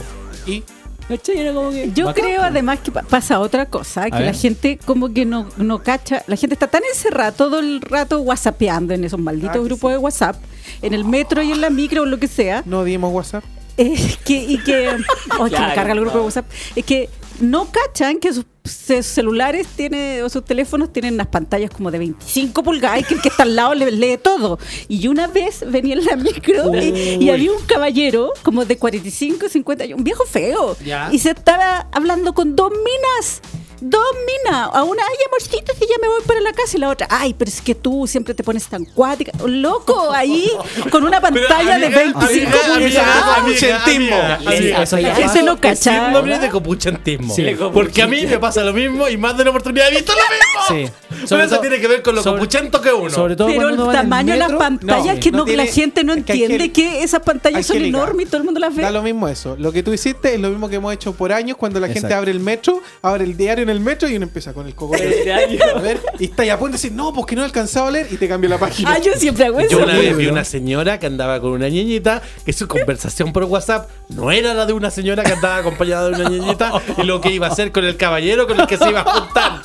Y 0.47 0.63
¿Cachai? 1.07 1.37
Era 1.39 1.53
como 1.53 1.69
que. 1.69 1.91
Yo 1.93 2.11
creo 2.13 2.41
además 2.41 2.79
que 2.79 2.91
pa- 2.91 3.03
pasa 3.03 3.39
otra 3.39 3.67
cosa, 3.67 4.09
que 4.09 4.19
la 4.21 4.33
gente 4.33 4.79
como 4.85 5.13
que 5.13 5.23
no, 5.25 5.47
no 5.57 5.83
cacha, 5.83 6.23
la 6.25 6.35
gente 6.35 6.55
está 6.55 6.67
tan 6.67 6.81
encerrada 6.83 7.31
todo 7.31 7.59
el 7.59 7.79
rato 7.81 8.19
whatsappeando 8.21 8.93
en 8.93 9.03
esos 9.03 9.19
malditos 9.19 9.57
Ah, 9.57 9.63
grupos 9.63 9.91
de 9.91 9.97
WhatsApp, 9.99 10.37
en 10.81 10.93
el 10.95 11.05
metro 11.05 11.43
y 11.43 11.51
en 11.51 11.61
la 11.61 11.69
micro 11.69 12.01
o 12.03 12.05
lo 12.05 12.17
que 12.17 12.27
sea, 12.27 12.63
no 12.65 12.83
dimos 12.83 13.13
WhatsApp. 13.13 13.43
Es 13.77 14.18
que, 14.18 14.34
y 14.35 14.57
que, 14.60 14.89
oh, 15.38 15.38
que 15.38 15.43
me 15.43 15.49
Claro, 15.49 15.76
carga 15.76 15.93
el 15.93 15.99
grupo 15.99 16.14
de 16.14 16.19
no. 16.19 16.26
WhatsApp, 16.26 16.45
es 16.76 16.85
que 16.85 17.10
no 17.41 17.69
cachan 17.69 18.19
que 18.19 18.31
sus, 18.34 18.45
celulares 18.64 19.68
tiene, 19.76 20.23
o 20.23 20.30
sus 20.30 20.43
teléfonos 20.43 20.91
tienen 20.91 21.15
unas 21.15 21.27
pantallas 21.27 21.69
como 21.69 21.91
de 21.91 21.99
25 21.99 22.64
pulgadas 22.64 23.02
y 23.02 23.03
que 23.03 23.14
el 23.15 23.22
que 23.22 23.27
está 23.30 23.43
al 23.43 23.56
lado 23.56 23.76
le 23.76 23.91
lee 23.91 24.18
todo. 24.18 24.57
Y 24.88 25.07
una 25.07 25.27
vez 25.27 25.64
venía 25.69 25.95
en 25.95 26.06
la 26.06 26.15
micro 26.15 26.73
y, 26.76 27.18
y 27.23 27.30
había 27.30 27.52
un 27.52 27.61
caballero 27.65 28.31
como 28.41 28.65
de 28.65 28.77
45, 28.77 29.49
50, 29.49 29.85
un 29.95 30.03
viejo 30.03 30.26
feo, 30.26 30.76
Ya. 30.84 31.10
y 31.11 31.19
se 31.19 31.31
estaba 31.31 31.88
hablando 31.91 32.34
con 32.34 32.56
dos 32.56 32.72
minas. 32.72 33.41
Dos 33.88 34.02
minas, 34.26 34.70
a 34.74 34.84
una, 34.84 35.03
ay 35.03 35.16
amorcito, 35.28 35.72
si 35.78 35.82
ya 35.82 35.95
me 36.02 36.07
voy 36.07 36.22
para 36.26 36.40
la 36.41 36.53
casa 36.53 36.76
y 36.76 36.80
la 36.80 36.90
otra, 36.90 37.07
ay, 37.07 37.36
pero 37.36 37.49
es 37.49 37.62
que 37.62 37.76
tú 37.76 38.07
siempre 38.07 38.34
te 38.34 38.44
pones 38.44 38.66
tan 38.68 38.84
cuática, 38.84 39.32
loco, 39.45 40.12
ahí, 40.12 40.49
con 40.91 41.03
una 41.03 41.22
pantalla 41.22 41.78
de 41.78 41.90
25 41.90 42.52
pulgadas. 42.74 43.40
Copuchentismo. 43.41 44.16
Amiga, 44.16 44.82
eso 44.82 44.95
amiga, 44.95 45.10
ya 45.12 45.16
Que 45.16 45.24
eso 45.26 45.34
se 45.34 45.44
lo 45.44 45.53
es 45.53 45.60
cacha. 45.60 46.03
síndrome 46.06 46.40
de 46.40 46.49
copuchentismo. 46.49 47.36
Sí. 47.36 47.45
Porque 47.72 48.02
a 48.02 48.07
mí 48.07 48.26
me 48.26 48.40
pasa 48.40 48.64
lo 48.64 48.74
mismo 48.74 49.07
y 49.07 49.18
más 49.18 49.36
de 49.38 49.44
una 49.44 49.52
oportunidad 49.52 49.88
he 49.90 49.91
visto 49.91 50.14
lo 50.14 50.20
mismo. 50.20 50.45
Sí. 50.68 50.90
Pero 51.30 51.44
eso 51.44 51.60
tiene 51.60 51.80
que 51.80 51.88
ver 51.88 52.02
con 52.02 52.16
lo 52.16 52.24
copuchento 52.24 52.82
que 52.82 52.91
uno. 52.91 53.12
Sobre 53.12 53.36
todo 53.36 53.49
Pero 53.49 53.70
el 53.70 53.78
tamaño 53.91 54.34
de 54.34 54.40
las 54.40 54.53
pantallas 54.53 55.20
que, 55.20 55.32
la 55.32 55.66
gente 55.68 56.03
no 56.03 56.14
entiende 56.14 56.72
que- 56.72 57.03
esas 57.03 57.22
pantallas 57.22 57.68
son 57.68 57.84
enormes 57.84 58.26
y 58.26 58.30
todo 58.30 58.38
el 58.38 58.45
mundo 58.45 58.60
las 58.60 58.76
ve. 58.76 58.82
Da 58.82 58.90
lo 58.90 59.03
mismo 59.03 59.28
eso. 59.28 59.56
Lo 59.60 59.72
que 59.72 59.84
tú 59.84 59.94
hiciste 59.94 60.34
es 60.34 60.40
lo 60.40 60.49
mismo 60.49 60.68
que 60.70 60.78
hemos 60.78 60.91
hecho 60.91 61.14
por 61.14 61.32
años 61.32 61.56
cuando 61.57 61.80
la 61.80 61.88
gente 61.88 62.12
abre 62.16 62.32
el 62.32 62.40
metro, 62.40 62.82
abre 63.03 63.26
el 63.26 63.38
diario 63.38 63.62
en 63.62 63.70
el 63.70 63.74
metro 63.80 64.07
y 64.10 64.15
uno 64.15 64.26
empieza 64.26 64.53
con 64.53 64.68
el 64.68 64.76
coco. 64.76 64.95
Este. 64.95 65.34
A 65.34 65.80
ver, 65.80 66.02
y 66.19 66.26
está 66.26 66.43
ahí 66.43 66.49
a 66.49 66.57
punto 66.57 66.73
de 66.73 66.81
decir, 66.81 66.91
no, 66.91 67.14
porque 67.14 67.35
no 67.35 67.41
he 67.41 67.45
alcanzado 67.45 67.88
a 67.88 67.91
leer 67.91 68.07
y 68.11 68.18
te 68.18 68.27
cambia 68.27 68.49
la 68.49 68.57
página. 68.57 68.91
Ah, 68.93 68.99
yo 68.99 69.14
siempre 69.14 69.45
hago 69.45 69.60
eso. 69.60 69.72
Yo 69.72 69.84
una 69.84 69.97
vez 69.97 70.15
vi 70.15 70.27
una 70.27 70.43
señora 70.43 70.99
que 70.99 71.07
andaba 71.07 71.39
con 71.39 71.52
una 71.52 71.69
niñita, 71.69 72.22
que 72.45 72.53
su 72.53 72.68
conversación 72.68 73.34
por 73.34 73.43
WhatsApp 73.45 73.89
no 74.10 74.31
era 74.31 74.53
la 74.53 74.65
de 74.65 74.73
una 74.73 74.91
señora 74.91 75.23
que 75.23 75.34
andaba 75.34 75.57
acompañada 75.57 76.10
de 76.10 76.22
una 76.22 76.30
niñita 76.30 76.73
y 76.97 77.03
lo 77.03 77.22
que 77.22 77.31
iba 77.31 77.47
a 77.47 77.52
hacer 77.52 77.72
con 77.72 77.85
el 77.85 77.97
caballero 77.97 78.47
con 78.47 78.60
el 78.60 78.68
que 78.68 78.77
se 78.77 78.89
iba 78.89 79.02
a 79.02 79.03
juntar. 79.03 79.61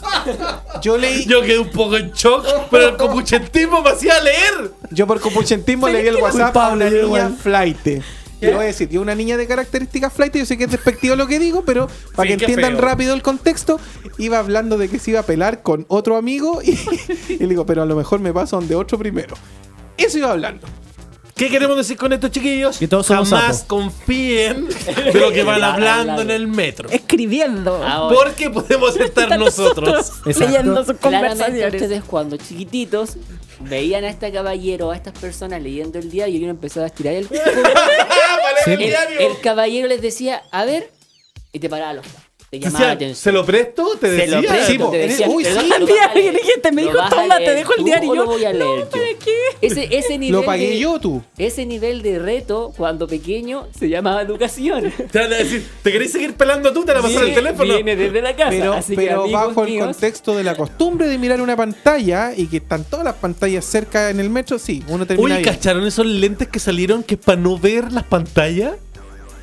Yo 0.82 0.96
leí, 0.96 1.26
Yo 1.26 1.42
quedé 1.42 1.58
un 1.58 1.70
poco 1.70 1.96
en 1.96 2.12
shock, 2.12 2.46
pero 2.70 2.88
el 2.90 2.96
copuchentismo 2.96 3.82
me 3.82 3.90
hacía 3.90 4.20
leer. 4.22 4.72
yo 4.90 5.06
por 5.06 5.20
compuchentismo 5.20 5.88
le 5.88 6.02
di 6.02 6.08
el 6.08 6.16
WhatsApp 6.16 6.56
a 6.56 6.68
una 6.70 6.88
niña 6.90 7.30
flight. 7.42 8.02
Yo 8.40 8.52
voy 8.52 8.64
a 8.64 8.66
decir, 8.68 8.88
yo 8.88 9.02
una 9.02 9.14
niña 9.14 9.36
de 9.36 9.46
características 9.46 10.12
flight, 10.12 10.34
yo 10.36 10.46
sé 10.46 10.56
que 10.56 10.64
es 10.64 10.70
despectivo 10.70 11.14
lo 11.16 11.26
que 11.26 11.38
digo, 11.38 11.62
pero 11.64 11.88
para 12.14 12.30
Sí, 12.30 12.36
que 12.36 12.44
qué 12.46 12.52
entiendan 12.52 12.72
feo. 12.72 12.80
rápido 12.80 13.14
el 13.14 13.22
contexto, 13.22 13.78
iba 14.18 14.38
hablando 14.38 14.78
de 14.78 14.88
que 14.88 14.98
se 14.98 15.10
iba 15.10 15.20
a 15.20 15.24
pelar 15.24 15.62
con 15.62 15.84
otro 15.88 16.16
amigo 16.16 16.60
y, 16.62 16.70
y 17.28 17.36
le 17.38 17.46
digo, 17.48 17.66
pero 17.66 17.82
a 17.82 17.86
lo 17.86 17.96
mejor 17.96 18.20
me 18.20 18.32
paso 18.32 18.56
donde 18.56 18.74
otro 18.74 18.98
primero. 18.98 19.36
Eso 19.96 20.18
iba 20.18 20.30
hablando. 20.30 20.66
¿Qué 21.40 21.48
queremos 21.48 21.74
decir 21.74 21.96
con 21.96 22.12
estos 22.12 22.30
chiquillos? 22.30 22.76
Que 22.76 22.86
todos 22.86 23.06
somos 23.06 23.30
Jamás 23.30 23.56
sapos. 23.60 23.66
confíen 23.66 24.68
de 25.12 25.14
lo 25.18 25.32
que 25.32 25.42
van 25.42 25.64
hablando 25.64 26.20
en 26.20 26.30
el 26.30 26.46
metro. 26.46 26.90
Escribiendo. 26.90 27.76
Ahora, 27.82 28.14
Porque 28.14 28.50
podemos 28.50 28.94
estar 28.96 29.38
nosotros. 29.38 30.12
leyendo 30.26 30.84
sus 30.84 30.96
claramente 30.98 31.38
conversaciones. 31.44 31.74
ustedes 31.82 32.04
cuando 32.04 32.36
chiquititos 32.36 33.16
veían 33.60 34.04
a 34.04 34.10
este 34.10 34.30
caballero, 34.30 34.90
a 34.90 34.96
estas 34.96 35.18
personas 35.18 35.62
leyendo 35.62 35.98
el 35.98 36.10
diario 36.10 36.36
y 36.38 36.42
uno 36.42 36.50
empezaba 36.50 36.84
a 36.84 36.88
estirar 36.88 37.14
el. 37.14 37.26
Sí. 38.66 38.72
el, 38.72 38.94
el 39.20 39.40
caballero 39.40 39.88
les 39.88 40.02
decía, 40.02 40.42
a 40.50 40.66
ver, 40.66 40.90
y 41.52 41.58
te 41.60 41.70
paraba 41.70 41.94
los 41.94 42.04
te 42.50 42.56
O 42.56 42.60
llamaba 42.60 42.86
la 42.86 42.92
atención. 42.92 43.16
¿Se 43.16 43.32
lo 43.32 43.46
presto? 43.46 43.96
Te 44.00 44.06
Se 44.08 44.12
decía. 44.16 44.40
lo 44.40 44.48
presto, 44.48 44.66
Sí, 44.66 44.78
te 45.22 45.28
Uy, 45.28 45.44
¿te 45.44 45.54
sí. 45.54 45.60
día 45.86 46.10
me 46.72 46.82
¿Lo 46.82 46.92
dijo, 46.92 47.08
toma, 47.08 47.38
te 47.38 47.54
dejo 47.54 47.72
el 47.78 47.84
diario. 47.84 48.10
o 48.10 48.14
Y 48.14 48.16
lo 48.16 48.24
yo, 48.24 48.30
voy 48.30 48.44
a 48.44 48.52
leer 48.52 48.60
no, 48.68 48.76
yo? 48.78 48.88
¿para 48.90 49.04
qué? 49.24 49.36
Ese, 49.60 49.88
ese 49.96 50.18
nivel 50.18 50.40
Lo 50.40 50.44
pagué 50.44 50.70
de, 50.70 50.78
yo, 50.80 50.98
tú. 50.98 51.22
Ese 51.38 51.64
nivel 51.64 52.02
de 52.02 52.18
reto, 52.18 52.72
cuando 52.76 53.06
pequeño, 53.06 53.68
se 53.78 53.88
llamaba 53.88 54.22
educación. 54.22 54.92
Te 55.12 55.18
van 55.20 55.32
a 55.32 55.36
decir, 55.36 55.64
¿te 55.82 55.92
querés 55.92 56.10
seguir 56.12 56.34
pelando 56.34 56.72
tú? 56.72 56.84
Te 56.84 56.92
la 56.92 57.02
pasar 57.02 57.24
el 57.24 57.34
teléfono. 57.34 57.72
Viene 57.72 57.94
desde 57.96 58.20
la 58.20 58.34
casa. 58.34 58.50
Pero, 58.50 58.72
así 58.72 58.96
que, 58.96 59.02
pero 59.02 59.22
amigos 59.22 59.46
bajo 59.46 59.64
el 59.64 59.70
míos, 59.70 59.86
contexto 59.86 60.36
de 60.36 60.42
la 60.44 60.56
costumbre 60.56 61.06
de 61.06 61.18
mirar 61.18 61.40
una 61.40 61.56
pantalla 61.56 62.32
y 62.36 62.46
que 62.48 62.56
están 62.56 62.82
todas 62.84 63.04
las 63.04 63.14
pantallas 63.14 63.64
cerca 63.64 64.10
en 64.10 64.18
el 64.18 64.28
metro, 64.28 64.58
sí, 64.58 64.82
uno 64.88 65.06
termina 65.06 65.36
bien. 65.38 65.44
¿cacharon 65.48 65.86
esos 65.86 66.04
lentes 66.06 66.48
que 66.48 66.58
salieron 66.58 67.04
que 67.04 67.14
es 67.14 67.20
para 67.20 67.40
no 67.40 67.58
ver 67.58 67.92
las 67.92 68.04
pantallas? 68.04 68.72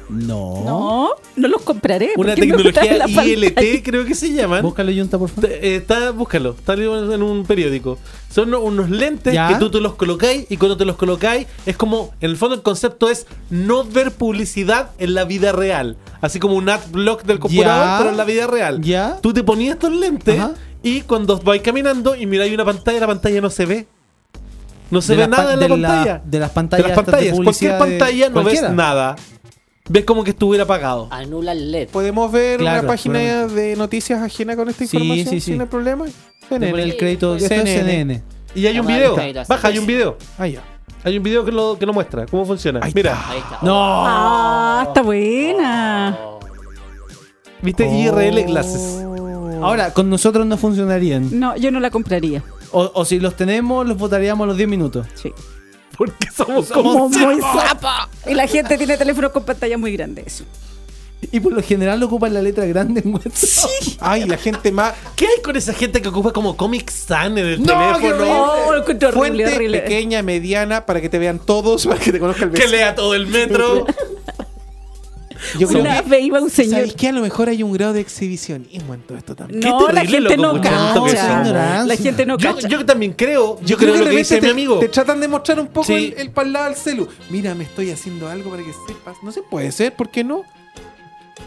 No. 0.09 0.63
No, 0.65 1.09
no 1.35 1.47
los 1.49 1.61
compraré. 1.63 2.11
Una 2.15 2.33
tecnología 2.33 3.05
ILT, 3.25 3.83
creo 3.83 4.05
que 4.05 4.15
se 4.15 4.31
llaman. 4.31 4.61
Búscalo, 4.61 4.91
Junta, 4.93 5.17
por 5.19 5.29
favor. 5.29 5.49
Eh, 5.51 5.75
Está, 5.75 6.11
búscalo, 6.11 6.51
está 6.57 6.73
en 6.73 7.21
un 7.23 7.45
periódico. 7.45 7.97
Son 8.29 8.53
unos 8.53 8.89
lentes 8.89 9.33
¿Ya? 9.33 9.47
que 9.49 9.55
tú 9.55 9.69
te 9.69 9.81
los 9.81 9.95
colocáis 9.95 10.45
y 10.49 10.57
cuando 10.57 10.77
te 10.77 10.85
los 10.85 10.95
colocáis 10.95 11.47
es 11.65 11.75
como, 11.75 12.13
en 12.21 12.31
el 12.31 12.37
fondo 12.37 12.55
el 12.55 12.61
concepto 12.61 13.09
es 13.09 13.25
no 13.49 13.83
ver 13.83 14.11
publicidad 14.11 14.91
en 14.97 15.13
la 15.13 15.25
vida 15.25 15.51
real. 15.51 15.97
Así 16.21 16.39
como 16.39 16.55
un 16.55 16.69
adblock 16.69 17.23
del 17.23 17.39
computador, 17.39 17.85
Ya. 17.85 17.97
pero 17.97 18.09
en 18.11 18.17
la 18.17 18.23
vida 18.23 18.47
real. 18.47 18.81
Ya. 18.81 19.17
Tú 19.21 19.33
te 19.33 19.43
ponías 19.43 19.73
estos 19.75 19.91
lentes 19.91 20.39
Ajá. 20.39 20.51
y 20.83 21.01
cuando 21.01 21.37
vais 21.39 21.61
caminando 21.61 22.15
y 22.15 22.25
miráis 22.25 22.53
una 22.53 22.65
pantalla, 22.65 23.01
la 23.01 23.07
pantalla 23.07 23.41
no 23.41 23.49
se 23.49 23.65
ve. 23.65 23.87
No 24.89 25.01
se 25.01 25.13
De 25.13 25.17
ve 25.23 25.27
las 25.27 25.37
nada 25.37 25.53
en 25.53 25.59
la 25.59 25.67
de 25.67 25.77
la- 25.77 25.87
pantalla. 25.89 26.21
de 26.23 26.39
las 26.39 26.49
De 26.49 26.53
pantallas 26.55 26.87
las 26.87 26.95
de 26.97 27.03
pantallas. 27.03 27.35
Cualquier 27.43 27.77
pantalla 27.77 28.27
no 28.29 28.33
cualquiera. 28.33 28.67
ves 28.69 28.75
nada. 28.77 29.15
Ves 29.89 30.05
como 30.05 30.23
que 30.23 30.31
estuviera 30.31 30.63
apagado. 30.65 31.07
Anula 31.11 31.53
el 31.53 31.71
LED. 31.71 31.89
¿Podemos 31.89 32.31
ver 32.31 32.59
Claro, 32.59 32.79
una 32.81 32.87
página 32.87 33.47
de 33.47 33.75
noticias 33.75 34.21
ajena 34.21 34.55
con 34.55 34.69
esta 34.69 34.85
Sí, 34.85 34.97
información 34.97 35.29
sí, 35.29 35.39
sí. 35.39 35.51
sin 35.51 35.61
el 35.61 35.67
problema? 35.67 36.05
Pone 36.49 36.69
el 36.69 36.97
crédito. 36.97 37.35
Es 37.35 37.47
CNN. 37.47 37.73
CNN. 37.73 38.23
Y 38.55 38.65
hay 38.67 38.79
un 38.79 38.87
video. 38.87 39.15
Baja, 39.47 39.67
hay 39.67 39.77
un 39.77 39.85
video. 39.85 40.17
Ah, 40.37 40.47
ya. 40.47 40.61
Hay 41.03 41.17
un 41.17 41.23
video 41.23 41.45
que 41.45 41.51
lo, 41.51 41.77
que 41.79 41.85
lo 41.85 41.93
muestra. 41.93 42.25
¿Cómo 42.25 42.45
funciona? 42.45 42.79
Ahí 42.83 42.91
Mira. 42.93 43.17
Ahí 43.29 43.37
está. 43.37 43.59
No. 43.61 43.73
Ah, 43.75 44.83
está 44.87 45.01
buena. 45.01 46.17
¿Viste? 47.61 47.87
Oh. 47.87 47.93
IRL 47.93 48.43
Glasses. 48.45 49.03
Ahora, 49.61 49.93
con 49.93 50.09
nosotros 50.09 50.45
no 50.45 50.57
funcionarían. 50.57 51.39
No, 51.39 51.55
yo 51.55 51.71
no 51.71 51.79
la 51.79 51.89
compraría. 51.89 52.43
O, 52.71 52.91
o 52.93 53.05
si 53.05 53.19
los 53.19 53.35
tenemos, 53.35 53.87
los 53.87 53.97
votaríamos 53.97 54.43
a 54.45 54.47
los 54.47 54.57
10 54.57 54.69
minutos. 54.69 55.07
Sí. 55.15 55.33
Porque 55.97 56.27
somos 56.35 56.67
Como 56.69 56.93
como 56.93 57.09
muy 57.09 57.41
zapa. 57.41 58.09
Y 58.27 58.33
la 58.33 58.47
gente 58.47 58.77
tiene 58.77 58.97
teléfonos 58.97 59.31
con 59.31 59.43
pantalla 59.43 59.77
muy 59.77 59.93
grandes. 59.93 60.43
Y 61.31 61.39
por 61.39 61.51
lo 61.51 61.63
general 61.63 62.01
ocupan 62.03 62.31
la 62.31 62.43
letra 62.43 62.65
grande 62.67 63.01
en 63.03 63.11
WhatsApp. 63.11 63.71
Ay, 63.99 64.25
la 64.25 64.37
gente 64.37 64.71
más. 64.71 64.93
¿Qué 65.15 65.25
hay 65.25 65.41
con 65.41 65.55
esa 65.55 65.73
gente 65.73 65.99
que 65.99 66.09
ocupa 66.09 66.31
como 66.31 66.55
Comic 66.55 66.91
Sans 66.91 67.35
en 67.39 67.45
el 67.45 67.63
No, 67.63 67.97
teléfono? 67.97 68.25
Oh, 68.67 68.71
lo 68.73 68.79
encuentro 68.81 69.09
horrible, 69.09 69.43
Fuente 69.43 69.55
horrible. 69.55 69.79
pequeña, 69.79 70.21
mediana, 70.21 70.85
para 70.85 71.01
que 71.01 71.09
te 71.09 71.17
vean 71.17 71.39
todos, 71.39 71.87
para 71.87 71.99
que 71.99 72.11
te 72.11 72.19
conozca 72.19 72.43
el 72.45 72.51
Que 72.51 72.57
vecino. 72.59 72.71
lea 72.77 72.93
todo 72.95 73.15
el 73.15 73.25
metro. 73.27 73.85
Yo 75.59 75.67
creo 75.67 75.81
Una 75.81 76.01
que, 76.03 76.09
vez 76.09 76.23
iba 76.23 76.39
un 76.41 76.49
señor. 76.49 76.73
¿sabéis 76.75 76.93
que 76.93 77.07
a 77.07 77.11
lo 77.11 77.21
mejor 77.21 77.49
hay 77.49 77.63
un 77.63 77.71
grado 77.73 77.93
de 77.93 78.01
exhibicionismo 78.01 78.93
en 78.93 79.01
todo 79.01 79.17
esto 79.17 79.35
también? 79.35 79.59
No, 79.59 79.87
la 79.89 80.01
gente 80.05 80.19
loco, 80.37 80.55
no 80.55 80.61
que 80.61 80.69
cacha. 80.69 81.83
La 81.85 81.95
gente 81.95 82.25
no 82.25 82.37
yo, 82.37 82.55
cacha. 82.55 82.67
yo 82.67 82.85
también 82.85 83.13
creo. 83.13 83.59
Yo, 83.61 83.77
creo 83.77 83.93
creo 83.93 83.95
lo 83.97 84.03
que 84.05 84.09
de 84.11 84.17
dice 84.17 84.35
repente 84.35 84.53
mi 84.53 84.61
amigo. 84.61 84.79
Te 84.79 84.89
tratan 84.89 85.19
de 85.21 85.27
mostrar 85.27 85.59
un 85.59 85.67
poco 85.67 85.87
Sí. 85.87 86.13
el, 86.15 86.21
el 86.21 86.31
parlado 86.31 86.65
al 86.65 86.75
celu. 86.75 87.07
Mira, 87.29 87.53
me 87.55 87.63
estoy 87.63 87.91
haciendo 87.91 88.27
algo 88.27 88.49
para 88.51 88.63
que 88.63 88.71
sepas. 88.87 89.17
No 89.23 89.31
se 89.31 89.41
puede 89.41 89.71
ser, 89.71 89.95
¿por 89.95 90.09
qué 90.09 90.23
no? 90.23 90.43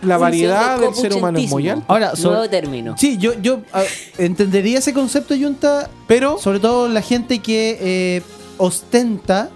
La 0.02 0.16
variedad 0.16 0.78
del 0.78 0.94
ser 0.94 1.12
humano 1.14 1.38
es 1.38 1.50
muy 1.50 1.68
alta. 1.68 1.84
Ahora, 1.88 2.16
sobre- 2.16 2.36
Nuevo 2.36 2.48
término. 2.50 2.94
Sí, 2.96 3.18
yo, 3.18 3.34
yo 3.42 3.60
ah, 3.72 3.82
entendería 4.18 4.78
ese 4.78 4.94
concepto, 4.94 5.34
Junta, 5.38 5.90
Pero 6.06 6.38
sobre 6.38 6.58
todo 6.60 6.88
la 6.88 7.02
gente 7.02 7.40
que 7.40 7.76
eh, 7.80 8.22
ostenta 8.56 9.50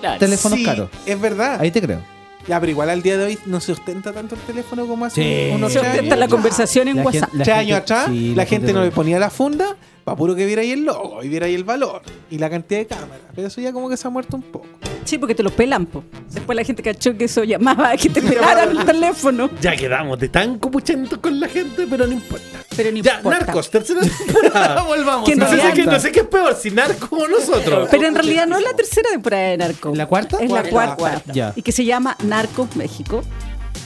Claro. 0.00 0.18
teléfonos 0.20 0.58
sí, 0.58 0.64
caros. 0.64 0.90
es 1.06 1.20
verdad. 1.20 1.60
Ahí 1.60 1.70
te 1.72 1.80
creo. 1.80 2.00
Ya, 2.48 2.58
pero 2.60 2.70
igual 2.72 2.88
al 2.90 3.02
día 3.02 3.18
de 3.18 3.24
hoy 3.26 3.38
no 3.46 3.60
se 3.60 3.72
ostenta 3.72 4.12
tanto 4.12 4.34
el 4.34 4.40
teléfono 4.40 4.86
como 4.86 5.04
hace 5.04 5.22
Sí. 5.22 5.54
unos 5.54 5.72
Se 5.72 5.78
tres 5.80 5.90
ostenta 5.92 6.14
años. 6.14 6.18
la 6.28 6.28
conversación 6.34 6.88
en 6.88 6.96
La 6.96 7.02
WhatsApp. 7.02 7.20
gente- 7.30 7.38
la 7.38 7.44
Tres 7.44 7.56
gente- 7.56 7.72
años 7.72 7.80
atrás, 7.82 8.06
sí, 8.08 8.34
la, 8.34 8.46
gente 8.46 8.72
no 8.72 8.78
lo- 8.80 8.84
le 8.86 8.90
ponía 8.90 9.18
la 9.18 9.30
funda 9.30 9.76
para 10.08 10.16
puro 10.16 10.34
que 10.34 10.46
viera 10.46 10.62
ahí 10.62 10.70
el 10.70 10.84
logo 10.86 11.22
y 11.22 11.28
viera 11.28 11.44
ahí 11.44 11.54
el 11.54 11.64
valor 11.64 12.00
y 12.30 12.38
la 12.38 12.48
cantidad 12.48 12.80
de 12.80 12.86
cámaras. 12.86 13.20
Pero 13.34 13.46
eso 13.48 13.60
ya 13.60 13.74
como 13.74 13.90
que 13.90 13.96
se 13.98 14.06
ha 14.06 14.10
muerto 14.10 14.36
un 14.36 14.42
poco. 14.42 14.64
Sí, 15.04 15.18
porque 15.18 15.34
te 15.34 15.42
lo 15.42 15.50
pelan, 15.50 15.84
po. 15.84 16.02
Después 16.30 16.56
la 16.56 16.64
gente 16.64 16.82
cachó 16.82 17.14
que 17.14 17.24
eso 17.24 17.44
llamaba 17.44 17.90
a 17.90 17.96
que 17.98 18.08
te 18.08 18.22
pelaran 18.22 18.70
el 18.74 18.86
teléfono. 18.86 19.50
Ya 19.60 19.76
quedamos 19.76 20.18
de 20.18 20.30
tan 20.30 20.58
copuchentos 20.58 21.18
con 21.18 21.38
la 21.38 21.46
gente, 21.48 21.86
pero 21.90 22.06
no 22.06 22.12
importa. 22.14 22.44
Pero 22.74 22.90
no 22.90 22.98
Ya, 23.02 23.16
importa. 23.18 23.40
Narcos, 23.40 23.70
tercera 23.70 24.00
temporada. 24.00 24.82
Volvamos. 24.86 25.28
No, 25.36 25.48
sé 25.50 25.72
qué, 25.74 25.84
no 25.84 26.00
sé 26.00 26.10
qué 26.10 26.20
es 26.20 26.26
peor, 26.26 26.56
si 26.56 26.70
Narcos 26.70 27.10
o 27.12 27.28
nosotros. 27.28 27.88
Pero 27.90 28.06
en 28.06 28.14
realidad 28.14 28.46
no 28.46 28.56
es 28.56 28.64
la 28.64 28.72
tercera 28.72 29.10
temporada 29.10 29.42
de 29.50 29.56
Narco. 29.58 29.94
¿La 29.94 30.06
cuarta? 30.06 30.38
Es 30.40 30.50
la 30.50 30.62
Cuarta. 30.62 30.96
cuarta. 30.96 31.32
Ya. 31.34 31.52
Y 31.54 31.60
que 31.60 31.72
se 31.72 31.84
llama 31.84 32.16
Narcos 32.24 32.74
México. 32.76 33.22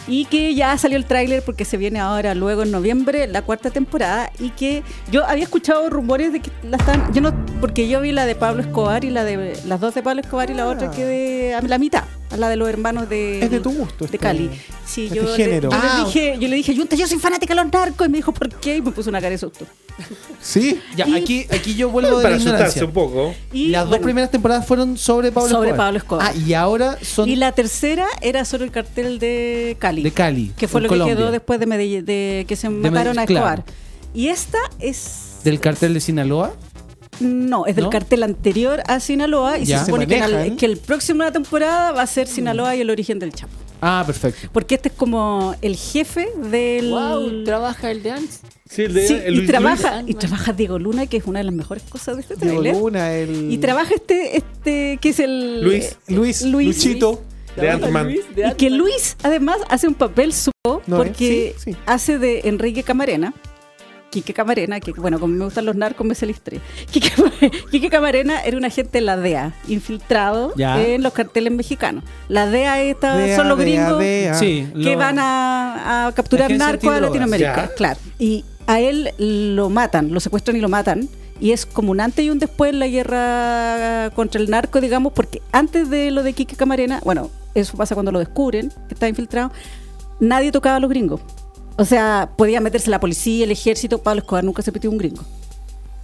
Y 0.09 0.25
que 0.25 0.55
ya 0.55 0.77
salió 0.79 0.97
el 0.97 1.05
tráiler 1.05 1.43
porque 1.43 1.65
se 1.65 1.77
viene 1.77 2.01
ahora 2.01 2.35
luego 2.35 2.63
en 2.63 2.71
noviembre 2.71 3.27
la 3.27 3.43
cuarta 3.43 3.71
temporada. 3.71 4.31
Y 4.39 4.51
que 4.51 4.83
yo 5.11 5.25
había 5.25 5.45
escuchado 5.45 5.89
rumores 5.91 6.33
de 6.33 6.41
que 6.41 6.51
la 6.69 6.77
están. 6.77 7.13
Yo 7.13 7.21
no. 7.21 7.33
Porque 7.61 7.89
yo 7.89 8.01
vi 8.01 8.13
la 8.13 8.27
de 8.27 8.35
Pablo 8.35 8.63
Escobar 8.63 9.05
y 9.05 9.11
la 9.11 9.25
de. 9.25 9.59
Las 9.67 9.81
dos 9.81 9.95
de 9.95 10.03
Pablo 10.03 10.21
Escobar 10.21 10.51
y 10.51 10.55
la 10.55 10.67
otra 10.67 10.91
que 10.91 11.05
de. 11.05 11.69
la 11.69 11.79
mitad. 11.79 12.05
A 12.33 12.37
La 12.37 12.49
de 12.49 12.57
los 12.57 12.69
hermanos 12.69 13.09
de. 13.09 13.43
Es 13.45 13.51
de 13.51 13.61
tu 13.61 13.71
gusto. 13.73 13.99
de 14.01 14.05
este- 14.07 14.19
Cali. 14.19 14.51
Sí, 14.87 15.05
este 15.07 15.17
yo, 15.17 15.23
le, 15.25 15.37
género. 15.37 15.71
yo 15.71 15.77
Ah. 15.81 15.99
le 15.99 16.05
dije, 16.07 16.37
yo 16.41 16.49
le 16.49 16.57
dije, 16.57 16.77
Junta, 16.77 16.97
yo 16.97 17.07
soy 17.07 17.19
fanática 17.19 17.55
de 17.55 17.63
los 17.63 17.73
narcos. 17.73 18.07
Y 18.07 18.11
me 18.11 18.19
dijo, 18.19 18.33
¿por 18.33 18.49
qué? 18.49 18.77
Y 18.77 18.83
me 18.83 18.91
puso 18.93 19.11
una 19.11 19.21
cara 19.21 19.31
de 19.31 19.39
susto. 19.39 19.67
Sí. 20.41 20.81
Ya, 20.97 21.07
Y- 21.07 21.17
aquí, 21.17 21.47
aquí 21.51 21.75
yo 21.75 21.91
vuelvo 21.91 22.17
de 22.19 22.23
Para 22.23 22.37
la 22.37 22.41
asustarse 22.43 22.85
un 22.85 22.93
poco. 22.93 23.35
Y 23.53 23.69
Las 23.69 23.89
dos 23.89 23.99
primeras 23.99 24.31
temporadas 24.31 24.67
fueron 24.67 24.97
sobre 24.97 25.31
Pablo 25.33 25.49
Sobre 25.51 25.69
Escobar. 25.71 25.87
Pablo 25.87 25.99
Escobar. 25.99 26.27
Ah, 26.31 26.35
y 26.37 26.55
ahora 26.55 26.99
son 27.03 27.29
Y 27.29 27.37
la 27.37 27.53
tercera 27.53 28.07
era 28.21 28.45
sobre 28.45 28.65
el 28.65 28.71
cartel 28.71 29.19
de 29.19 29.77
Cali. 29.79 30.03
de 30.03 30.11
Cali. 30.11 30.53
que 30.57 30.67
fue 30.69 30.81
lo 30.81 30.89
Colombia. 30.89 31.15
que 31.15 31.21
quedó 31.21 31.31
después 31.31 31.61
de, 31.61 31.67
Medellín, 31.67 32.05
de 32.05 32.45
que 32.49 32.57
se 32.57 32.69
Medellín, 32.69 32.93
mataron 32.93 33.19
a 33.19 33.27
claro. 33.27 33.47
Escobar. 33.61 33.65
Y 34.15 34.29
esta 34.29 34.59
es. 34.79 35.39
Del 35.45 35.61
cartel 35.61 35.95
de 35.95 36.01
Sinaloa. 36.01 36.55
No, 37.23 37.67
es 37.67 37.77
del 37.77 37.85
¿No? 37.85 37.91
cartel 37.91 38.23
anterior 38.23 38.83
a 38.87 39.01
Sinaloa 39.01 39.59
y 39.59 39.65
Ya. 39.65 39.79
se 39.81 39.87
supone 39.87 40.05
Se 40.07 40.15
que, 40.15 40.25
el, 40.25 40.57
que 40.57 40.67
el 40.67 40.77
próximo 40.77 41.31
temporada 41.33 41.93
va 41.93 42.03
a 42.03 42.07
ser 42.07 42.27
Sinaloa 42.29 42.77
y 42.77 42.81
el 42.81 42.91
origen 42.91 43.19
del 43.19 43.33
Chapo. 43.33 43.53
Ah, 43.85 44.05
perfecto. 44.07 44.49
Porque 44.53 44.77
este 44.77 44.89
es 44.91 44.95
como 44.95 45.57
el 45.61 45.75
jefe 45.77 46.29
del. 46.51 46.91
Wow, 46.91 47.45
trabaja 47.45 47.91
el 47.91 48.03
dance. 48.03 48.39
Sí, 48.69 48.83
el 48.83 48.95
de 48.95 49.07
Sí, 49.09 49.15
el 49.25 49.35
y 49.35 49.37
Luis 49.39 49.49
trabaja, 49.49 50.03
Luis. 50.03 50.11
y 50.11 50.19
trabaja 50.19 50.53
Diego 50.53 50.79
Luna, 50.79 51.07
que 51.07 51.17
es 51.17 51.25
una 51.27 51.41
de 51.41 51.45
las 51.45 51.55
mejores 51.55 51.83
cosas 51.89 52.15
de 52.17 52.23
este 52.23 52.37
Diego 52.37 52.61
trailer. 52.61 52.81
Luna, 52.81 53.13
el. 53.13 53.53
Y 53.53 53.59
trabaja 53.59 53.93
este, 53.95 54.37
este, 54.37 54.99
que 55.03 55.09
es 55.09 55.19
el. 55.19 55.63
Luis. 55.65 55.99
Luis, 56.07 56.43
Luis. 56.43 56.77
Luchito. 56.77 57.23
de 57.57 57.71
Ant-Man. 57.71 58.15
De 58.37 58.49
Y 58.49 58.55
que. 58.55 58.71
Luis 58.71 59.17
además 59.25 59.59
hace 59.69 59.89
un 59.89 59.95
papel 59.95 60.33
supo 60.33 60.81
No, 60.87 60.97
porque 60.99 61.49
¿eh? 61.49 61.55
Sí, 61.59 61.73
sí. 61.73 61.79
hace 61.85 62.19
de 62.19 62.43
Enrique 62.45 62.85
Camarena. 62.85 63.35
Quique 64.13 64.35
Camarena, 64.35 64.79
que 64.79 64.93
bueno, 64.93 65.19
como 65.19 65.33
me 65.35 65.45
gustan 65.47 65.65
los 65.65 65.75
narcos, 65.75 66.07
me 66.07 66.15
sé 66.15 66.27
la 66.27 66.33
historia. 66.33 66.61
Quique, 66.91 67.11
Quique 67.71 67.89
Camarena 67.89 68.43
era 68.43 68.57
un 68.59 68.65
agente 68.65 68.99
de 68.99 69.01
la 69.01 69.17
DEA, 69.17 69.55
infiltrado 69.69 70.53
Ya. 70.55 70.81
en 70.83 71.03
los 71.03 71.15
carteles 71.15 71.51
mexicanos. 71.53 72.05
La 72.29 72.47
DEA 72.47 72.83
esta- 72.83 73.17
Dea, 73.17 73.37
son 73.37 73.49
los 73.49 73.57
dea, 73.59 73.67
gringos 73.87 73.99
dea. 73.99 74.39
Que 74.39 74.97
van 74.97 75.19
a, 75.19 76.07
a 76.09 76.13
capturar 76.13 76.51
narcos 76.53 76.93
a 76.95 77.01
Latinoamérica. 77.01 77.69
ya. 77.69 77.75
Claro. 77.75 77.99
Y 78.19 78.45
a 78.67 78.81
él 78.81 79.11
lo 79.19 79.71
matan, 79.71 80.13
lo 80.13 80.21
secuestran 80.21 80.57
y 80.57 80.61
lo 80.61 80.69
matan. 80.69 81.09
Y 81.41 81.51
es 81.53 81.65
como 81.67 81.91
un 81.91 82.01
antes 82.01 82.25
y 82.25 82.31
un 82.31 82.39
después 82.39 82.73
en 82.73 82.79
la 82.79 82.87
guerra 82.87 84.11
contra 84.15 84.41
el 84.41 84.49
narco, 84.51 84.81
digamos, 84.81 85.13
porque 85.13 85.43
antes 85.51 85.89
de 85.91 86.11
lo 86.11 86.23
de 86.23 86.35
Quique 86.35 86.55
Camarena, 86.55 87.01
bueno, 87.05 87.31
eso 87.55 87.77
pasa 87.77 87.95
cuando 87.95 88.13
lo 88.13 88.19
descubren, 88.21 88.69
que 88.89 88.95
está 88.95 89.09
infiltrado, 89.09 89.51
nadie 90.21 90.53
tocaba 90.53 90.77
a 90.77 90.81
los 90.81 90.89
gringos. 90.91 91.21
O 91.83 91.85
sea, 91.85 92.31
podía 92.37 92.61
meterse 92.61 92.91
la 92.91 93.01
policía, 93.01 93.45
el 93.45 93.51
ejército, 93.51 93.99
Pablo 93.99 94.21
Escobar 94.21 94.45
nunca 94.45 94.63
se 94.63 94.71
metió 94.71 94.89
un 94.91 94.99
gringo. 94.99 95.23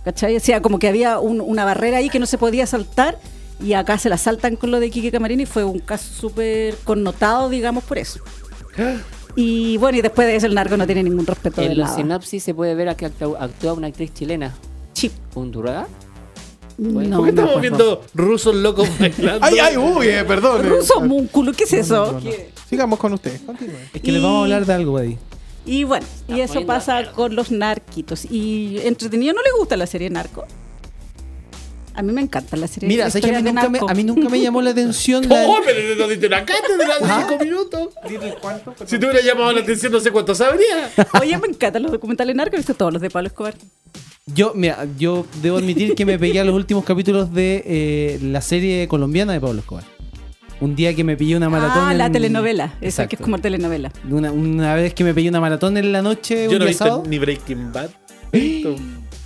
¿Cachai? 0.05 0.37
O 0.37 0.41
sea, 0.41 0.61
como 0.61 0.79
que 0.79 0.89
había 0.89 1.19
un- 1.21 1.41
una 1.41 1.65
barrera 1.65 1.99
ahí 1.99 2.09
que 2.11 2.19
no 2.19 2.27
se 2.27 2.37
podía 2.39 2.67
saltar 2.67 3.19
y 3.63 3.75
acá 3.75 3.97
se 3.99 4.09
la 4.09 4.17
saltan 4.19 4.57
con 4.57 4.71
lo 4.71 4.81
de 4.81 4.91
Quique 4.91 5.11
Camarena 5.13 5.43
y 5.43 5.47
fue 5.47 5.63
un 5.65 5.79
caso 5.79 6.13
súper 6.13 6.75
connotado, 6.85 7.49
digamos, 7.49 7.85
por 7.85 7.99
eso. 7.99 8.21
Y 9.37 9.77
bueno, 9.77 9.99
y 9.99 10.01
después 10.03 10.27
de 10.27 10.35
eso 10.35 10.47
el 10.47 10.55
narco 10.55 10.77
no 10.77 10.85
tiene 10.85 11.05
ningún 11.05 11.25
respeto 11.25 11.61
de 11.61 11.69
En 11.69 11.79
la 11.79 11.85
nada. 11.85 11.95
sinopsis 11.97 12.43
se 12.43 12.55
puede 12.55 12.75
ver 12.75 12.89
a 12.89 12.97
que 12.97 13.05
actúa 13.07 13.73
una 13.73 13.87
actriz 13.87 14.13
chilena. 14.13 14.53
Sí. 14.95 15.13
¿Undurraga? 15.37 15.87
No, 16.77 17.19
¿Por 17.19 17.25
qué 17.25 17.31
estamos 17.31 17.61
viendo 17.61 18.03
rusos 18.15 18.53
locos 18.57 18.89
bailando? 18.99 19.47
Ay, 19.47 19.59
ay, 19.61 19.77
uy, 19.77 20.09
eh, 20.09 20.25
perdón. 20.27 20.67
eh. 20.67 20.69
Ruso 20.71 21.01
múnculo, 21.03 21.53
¿qué 21.53 21.65
es 21.65 21.73
eso? 21.73 22.21
Sigamos 22.69 22.99
con 22.99 23.13
ustedes. 23.13 23.41
Continúen. 23.43 23.79
Es 23.95 24.03
que 24.03 24.11
les 24.11 24.21
vamos 24.21 24.41
a 24.41 24.43
hablar 24.45 24.67
de 24.67 24.73
algo 24.73 24.97
ahí. 24.99 25.17
Y 25.69 25.85
bueno, 25.85 26.07
y 26.27 26.41
eso 26.41 26.65
pasa 26.65 27.13
con 27.13 27.37
los 27.37 27.51
narquitos. 27.51 28.25
Y 28.25 28.79
entretenido, 28.85 29.35
¿no 29.35 29.43
le 29.43 29.51
gusta 29.59 29.77
la 29.77 29.87
serie 29.87 30.09
Narco? 30.09 30.47
A 31.95 32.01
mí 32.03 32.13
me 32.13 32.21
encanta 32.23 32.57
la 32.57 32.69
serie 32.69 32.89
Mira, 32.89 33.05
la 33.07 33.11
¿sabes 33.11 33.25
que 33.25 33.35
a, 33.37 33.41
mí 33.41 33.43
de 33.45 33.53
nunca 33.53 33.69
me, 33.69 33.79
Narco. 33.79 33.91
a 33.91 33.95
mí 33.95 34.05
nunca 34.05 34.29
me 34.29 34.41
llamó 34.41 34.63
la 34.63 34.71
atención 34.71 35.25
la- 35.29 35.47
¡Oh, 35.49 35.59
pero 35.65 35.97
no 35.97 36.07
diste 36.09 36.27
una 36.29 36.45
cátedra 36.45 36.99
de 37.01 37.23
cinco 37.27 37.45
minutos! 37.45 37.89
Si 38.87 38.99
te 38.99 39.05
hubiera 39.07 39.21
llamado 39.21 39.53
la 39.53 39.61
atención, 39.61 39.93
no 39.93 40.01
sé 40.01 40.11
cuánto 40.13 40.35
sabría. 40.35 40.91
Oye, 41.21 41.37
me 41.39 41.49
encantan 41.49 41.83
los 41.83 41.93
documentales 41.93 42.35
Narco, 42.37 42.55
he 42.55 42.59
visto 42.59 42.75
todos 42.75 42.93
los 42.93 43.03
de 43.03 43.11
Pablo 43.11 43.27
Escobar. 43.27 43.55
Yo, 44.27 44.53
mira, 44.55 44.87
yo 44.99 45.27
debo 45.43 45.57
admitir 45.59 45.95
que 45.95 46.05
me 46.07 46.19
pegué 46.19 46.39
a 46.41 46.45
los 46.45 46.55
últimos 46.55 46.85
capítulos 46.85 47.33
de 47.35 47.63
eh, 47.67 48.19
la 48.23 48.43
serie 48.43 48.87
colombiana 48.87 49.33
de 49.33 49.41
Pablo 49.41 49.59
Escobar. 49.61 49.85
Un 50.61 50.75
día 50.75 50.95
que 50.95 51.05
me 51.05 51.17
pillé 51.17 51.37
una 51.37 51.49
maratón. 51.49 51.85
Ah, 51.85 51.95
la 51.95 52.07
en- 52.07 52.13
telenovela, 52.13 52.75
esa 52.81 53.07
que 53.07 53.17
es 53.17 53.23
como 53.23 53.39
telenovela. 53.39 53.93
Una, 54.11 54.33
una 54.33 54.75
vez 54.75 54.93
que 54.95 55.05
me 55.05 55.15
pegué 55.15 55.29
una 55.29 55.41
maratón 55.41 55.77
en 55.77 55.93
la 55.93 56.03
noche, 56.03 56.47
Yo 56.47 56.53
un 56.53 56.59
no 56.59 56.65
he 56.65 56.69
visto 56.69 57.03
ni 57.07 57.19
Breaking 57.19 57.73
Bad. 57.73 57.91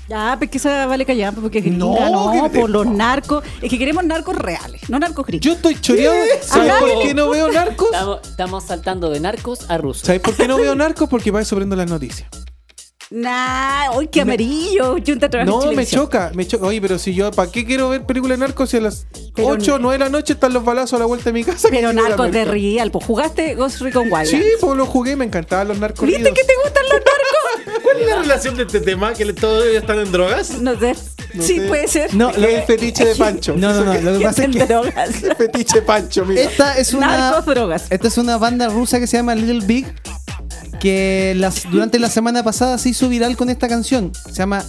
Ya, 0.09 0.37
porque 0.39 0.59
esa 0.59 0.85
vale 0.87 1.07
callar, 1.07 1.33
porque 1.33 1.61
es 1.61 1.67
No, 1.67 1.93
gringa, 1.95 2.11
no, 2.11 2.51
que- 2.53 2.59
por 2.59 2.69
los 2.69 2.87
narcos. 2.87 3.43
Es 3.63 3.71
que 3.71 3.79
queremos 3.79 4.05
narcos 4.05 4.37
reales, 4.37 4.91
no 4.91 4.99
narcos 4.99 5.25
gringos. 5.25 5.47
Yo 5.47 5.53
estoy 5.53 5.81
choreado. 5.81 6.15
¿Sabes 6.43 6.73
por 6.81 7.03
qué 7.03 7.15
no 7.15 7.31
veo 7.31 7.51
narcos? 7.51 7.89
Estamos, 7.93 8.19
estamos 8.29 8.65
saltando 8.65 9.09
de 9.09 9.21
narcos 9.21 9.71
a 9.71 9.79
rusos. 9.79 10.03
¿Sabes 10.07 10.21
por 10.21 10.35
qué 10.35 10.47
no 10.49 10.57
veo 10.59 10.75
narcos? 10.75 11.09
Porque 11.09 11.33
para 11.33 11.43
eso 11.43 11.57
prendo 11.57 11.77
las 11.77 11.89
noticias. 11.89 12.29
Nah, 13.13 13.91
uy, 13.95 14.07
qué 14.09 14.23
amarillo. 14.23 14.97
Junta 15.07 15.29
trabaja 15.29 15.53
en 15.53 15.71
No, 15.71 15.73
me 15.73 15.87
choca, 15.87 16.31
me 16.35 16.47
choca. 16.47 16.67
Oye, 16.67 16.81
pero 16.81 16.99
si 16.99 17.13
yo, 17.13 17.31
¿para 17.31 17.51
qué 17.51 17.67
quiero 17.67 17.91
ver 17.91 18.07
películas 18.07 18.39
de 18.39 18.47
narcos 18.47 18.71
si 18.71 18.79
a 18.79 18.81
las 18.81 19.07
Pero 19.35 19.49
8 19.49 19.75
o 19.75 19.79
9 19.79 19.99
de 19.99 20.05
la 20.05 20.11
noche 20.11 20.33
están 20.33 20.55
los 20.55 20.65
balazos 20.65 20.95
a 20.95 20.99
la 21.01 21.05
vuelta 21.05 21.27
de 21.27 21.35
mi 21.35 21.45
casa? 21.45 21.69
Pero 21.71 21.93
narcos 21.93 22.33
de 22.33 22.47
real, 22.47 22.91
pues 22.91 23.05
jugaste 23.05 23.55
Ghost 23.55 23.81
Recon 23.83 24.05
Wildlands. 24.05 24.31
Sí, 24.31 24.43
pues 24.61 24.77
lo 24.77 24.87
jugué, 24.87 25.15
me 25.17 25.27
encantaban 25.27 25.69
los 25.69 25.79
narcos. 25.79 26.07
¿Viste 26.07 26.23
unidos. 26.23 26.39
que 26.39 26.45
te 26.47 26.55
gustan 26.63 26.85
los 26.85 26.93
narcos? 26.95 27.83
¿Cuál 27.83 28.01
es 28.01 28.07
la 28.07 28.17
relación 28.17 28.57
de 28.57 28.63
este 28.63 28.81
tema? 28.81 29.13
¿Que 29.13 29.25
ellos 29.25 29.37
están 29.75 29.99
en 29.99 30.11
drogas? 30.11 30.61
No 30.61 30.79
sé. 30.79 30.95
No 31.35 31.43
sí, 31.43 31.57
sé. 31.57 31.67
puede 31.67 31.89
ser. 31.89 32.15
No, 32.15 32.31
es 32.31 32.39
el 32.39 32.63
fetiche 32.63 33.05
de 33.05 33.15
Pancho. 33.15 33.55
No, 33.57 33.73
no, 33.73 33.85
no. 33.85 34.01
Lo 34.13 34.19
que 34.19 34.25
pasa 34.25 34.45
es 34.45 34.57
que 34.57 34.67
drogas. 34.67 35.23
El 35.23 35.37
fetiche 35.37 35.81
de 35.81 35.83
Pancho, 35.83 36.25
mira. 36.25 36.43
esta 36.43 36.79
es 36.79 36.95
una. 36.95 37.09
Narcos, 37.09 37.47
drogas. 37.55 37.85
Esta 37.91 38.09
es 38.09 38.17
una 38.17 38.39
banda 38.39 38.69
rusa 38.69 38.99
que 38.99 39.07
se 39.07 39.19
llama 39.19 39.35
Little 39.35 39.67
Big. 39.67 39.87
Que 40.83 41.35
las, 41.37 41.71
durante 41.71 42.01
la 42.01 42.11
semana 42.11 42.43
pasada 42.43 42.77
se 42.77 42.89
hizo 42.89 43.09
viral 43.09 43.37
con 43.37 43.49
esta 43.51 43.69
canción. 43.69 44.11
Se 44.27 44.33
llama 44.33 44.65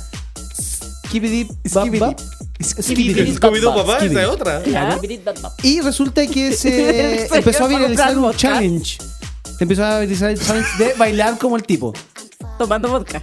Skibidi 1.08 1.48
Bap 1.74 2.20
Scooby-Doo, 2.62 3.76
papá, 3.76 3.98
esa 4.06 4.22
es 4.22 4.28
otra. 4.28 4.64
¿Ya? 4.64 5.00
Y 5.64 5.82
resulta 5.82 6.26
que 6.28 6.54
se 6.56 7.26
empezó 7.36 7.66
a 7.66 7.68
viralizar 7.68 8.16
un 8.16 8.32
challenge. 8.36 8.98
Se 9.58 9.64
empezó 9.64 9.84
a 9.84 10.00
viralizar 10.02 10.30
el 10.30 10.40
challenge 10.40 10.70
de 10.78 10.94
bailar 10.94 11.40
como 11.40 11.58
el 11.58 11.64
tipo. 11.64 11.94
Tomando 12.60 12.90
vodka. 12.90 13.22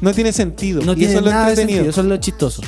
No 0.00 0.12
tiene 0.12 0.32
sentido. 0.32 0.82
No 0.82 0.92
y 0.92 0.96
tiene 0.96 1.12
eso 1.12 1.18
es 1.20 1.24
lo 1.24 1.30
nada 1.30 1.44
de 1.46 1.50
entretenido. 1.52 1.84
sentido, 1.84 1.90
eso 1.90 2.00
es 2.00 2.06
lo 2.06 2.16
chistoso. 2.16 2.62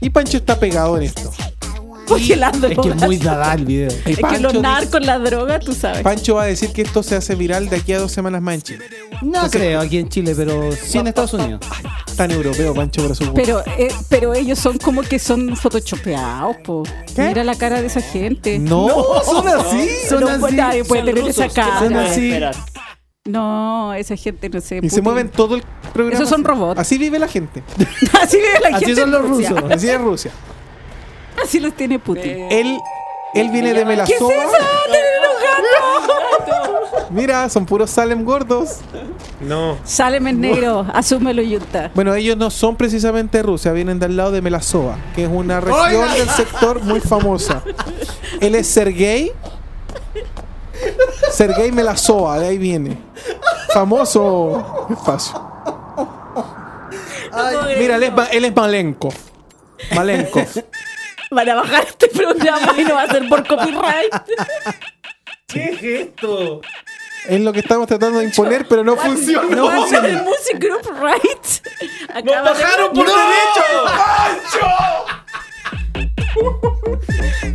Y 0.00 0.10
Pancho 0.10 0.38
está 0.38 0.58
pegado 0.58 0.96
en 0.96 1.02
esto. 1.02 1.32
Porque 2.10 2.36
las 2.36 2.54
Es 2.62 2.78
que 2.78 2.88
es 2.90 2.96
muy 2.96 3.16
dada 3.18 3.54
el 3.54 3.64
video. 3.64 3.88
Y 4.04 4.10
Es 4.10 4.16
que 4.16 4.22
Pancho 4.22 4.42
los 4.42 4.52
dice- 4.52 4.62
narcos, 4.62 5.06
la 5.06 5.18
droga, 5.18 5.58
tú 5.60 5.72
sabes. 5.72 6.02
Pancho 6.02 6.34
va 6.34 6.42
a 6.42 6.46
decir 6.46 6.72
que 6.72 6.82
esto 6.82 7.02
se 7.02 7.16
hace 7.16 7.34
viral 7.36 7.68
de 7.68 7.76
aquí 7.76 7.92
a 7.92 7.98
dos 8.00 8.12
semanas 8.12 8.42
más 8.42 8.56
en 8.56 8.62
Chile. 8.62 8.84
No 9.22 9.48
creo 9.50 9.80
aquí 9.80 9.98
en 9.98 10.08
Chile, 10.08 10.34
pero 10.36 10.70
sí 10.72 10.98
en 10.98 11.06
Estados 11.06 11.32
Unidos. 11.34 11.60
Tan 12.16 12.30
europeo, 12.32 12.74
Pancho, 12.74 13.06
por 13.06 13.16
su. 13.16 13.32
Pero, 13.32 13.62
eh, 13.78 13.88
pero 14.08 14.34
ellos 14.34 14.58
son 14.58 14.76
como 14.78 15.02
que 15.02 15.18
son 15.18 15.56
photoshopeados, 15.56 16.56
po. 16.64 16.82
Mira 17.16 17.44
la 17.44 17.54
cara 17.54 17.80
de 17.80 17.86
esa 17.86 18.00
gente. 18.02 18.58
No, 18.58 18.88
son 19.24 19.46
así. 19.48 19.88
Son 20.08 20.20
No, 20.20 20.28
así. 20.46 20.54
nadie 20.56 20.84
puede 20.84 21.02
tener 21.04 21.26
esa 21.28 21.44
Son 21.48 21.54
cara. 21.54 22.04
así. 22.04 22.32
No, 23.26 23.92
esa 23.94 24.16
gente 24.16 24.48
no 24.48 24.60
sé. 24.60 24.80
Y 24.82 24.88
se 24.90 25.02
mueven 25.02 25.28
todo 25.28 25.54
el 25.54 25.62
programa. 25.92 26.16
Esos 26.16 26.28
son 26.28 26.40
así. 26.40 26.48
robots. 26.48 26.80
Así 26.80 26.98
vive 26.98 27.18
la 27.18 27.28
gente. 27.28 27.62
Así 28.20 28.38
vive 28.38 28.60
la 28.70 28.76
Así 28.76 28.86
gente 28.86 29.00
son 29.02 29.08
en 29.08 29.14
los 29.14 29.28
Rusia. 29.30 29.50
rusos. 29.50 29.70
Así 29.70 29.88
es 29.88 30.00
Rusia. 30.00 30.30
Así 31.44 31.60
los 31.60 31.74
tiene 31.74 31.98
Putin. 31.98 32.46
Él, 32.50 32.78
él 33.34 33.50
viene 33.50 33.68
de 33.68 33.74
¿Qué 33.74 33.80
es 33.80 33.86
Melazoa. 33.86 34.16
eso? 34.16 34.52
¡Tener 34.86 35.02
un 35.28 36.46
gato! 36.46 37.06
Mira, 37.10 37.48
son 37.48 37.66
puros 37.66 37.90
Salem 37.90 38.24
gordos. 38.24 38.78
No. 39.40 39.78
Sáleme 39.84 40.30
en 40.30 40.40
negro, 40.40 40.86
asúmelo, 40.92 41.42
Yunta. 41.42 41.90
Bueno, 41.94 42.14
ellos 42.14 42.36
no 42.36 42.50
son 42.50 42.76
precisamente 42.76 43.42
Rusia, 43.42 43.72
vienen 43.72 43.98
del 43.98 44.16
lado 44.16 44.30
de 44.32 44.42
Melazoa, 44.42 44.96
que 45.14 45.24
es 45.24 45.30
una 45.30 45.60
región 45.60 46.12
del 46.12 46.28
sector 46.30 46.82
muy 46.84 47.00
famosa. 47.00 47.62
Él 48.40 48.54
es 48.54 48.66
Sergei. 48.68 49.32
Sergei 51.30 51.72
Melazoa, 51.72 52.38
de 52.38 52.48
ahí 52.48 52.58
viene. 52.58 52.98
Famoso 53.72 54.86
espacio. 54.90 55.40
Mira, 57.78 57.96
él 57.96 58.02
es, 58.04 58.12
él 58.32 58.44
es 58.44 58.54
Malenkov. 58.56 59.14
Malenkov. 59.94 60.46
Van 61.30 61.48
a 61.48 61.54
bajar 61.54 61.84
este 61.86 62.08
programa 62.08 62.74
y 62.76 62.84
no 62.84 62.94
va 62.94 63.02
a 63.02 63.06
ser 63.08 63.28
por 63.28 63.46
copyright. 63.46 64.12
¿Qué 65.46 65.64
es 65.64 65.82
esto? 65.82 66.60
Es 67.28 67.40
lo 67.40 67.52
que 67.52 67.60
estamos 67.60 67.86
tratando 67.86 68.18
de 68.18 68.24
imponer, 68.26 68.66
pero 68.68 68.82
no 68.82 68.96
funciona. 68.96 69.54
No 69.54 69.70
el 69.70 70.22
Music 70.22 70.58
Group 70.58 70.82
Right. 71.00 71.46
¡Nos 72.14 72.16
Acaba 72.16 72.52
de- 72.54 72.62
bajaron 72.62 72.92
por 72.92 73.06
derecho! 73.06 73.66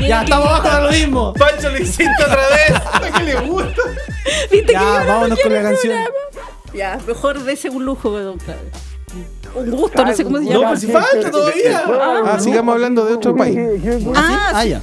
Ya 0.08 0.22
estamos 0.24 0.48
abajo 0.48 0.76
de 0.78 0.82
lo 0.84 0.92
mismo. 0.92 1.34
¡Pancho 1.34 1.70
lo 1.70 1.78
hiciste 1.80 2.24
otra 2.24 2.36
vez! 2.50 2.72
¿A 2.94 3.12
qué 3.18 3.24
le 3.24 3.36
gusta? 3.42 3.82
¿Viste 4.52 4.66
que 4.68 4.74
Ya, 4.74 4.80
yo 4.82 5.00
no 5.00 5.06
vámonos 5.08 5.40
con 5.40 5.54
la 5.54 5.60
el 5.60 5.66
canción. 5.66 5.94
programa? 6.04 6.52
Ya, 6.74 7.00
mejor 7.08 7.40
dese 7.44 7.70
un 7.70 7.86
lujo, 7.86 8.10
don 8.12 8.38
Claudio. 8.38 8.72
Un 9.56 9.72
gusto, 9.72 10.04
no 10.06 10.14
sé 10.16 10.24
cómo 10.24 10.38
se 10.40 10.44
No, 10.46 10.52
llama. 10.52 10.68
pues 10.70 10.82
si 10.82 10.88
falta 10.88 11.32
todavía. 11.32 11.84
Ah, 12.26 12.38
sigamos 12.40 12.74
hablando 12.74 13.06
de 13.06 13.14
otro 13.14 13.36
país. 13.36 13.58
Ah, 14.16 14.52
Ah, 14.56 14.66
ya. 14.66 14.82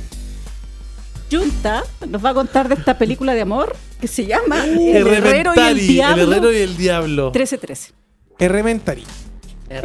Junta 1.31 1.82
nos 2.09 2.23
va 2.24 2.31
a 2.31 2.35
contar 2.35 2.69
de 2.69 2.74
esta 2.74 2.97
película 2.99 3.32
de 3.35 3.40
amor 3.40 3.74
que 4.01 4.07
se 4.09 4.27
llama 4.27 4.65
El 4.65 4.78
El 4.97 5.07
Herrero 5.07 5.53
y 5.57 5.61
el 5.61 5.78
Diablo. 5.86 6.23
El 6.23 6.32
herrero 6.32 6.53
y 6.53 6.57
el 6.57 6.77
diablo. 6.77 7.24
1313. 7.32 7.93
Elementary. 8.39 9.05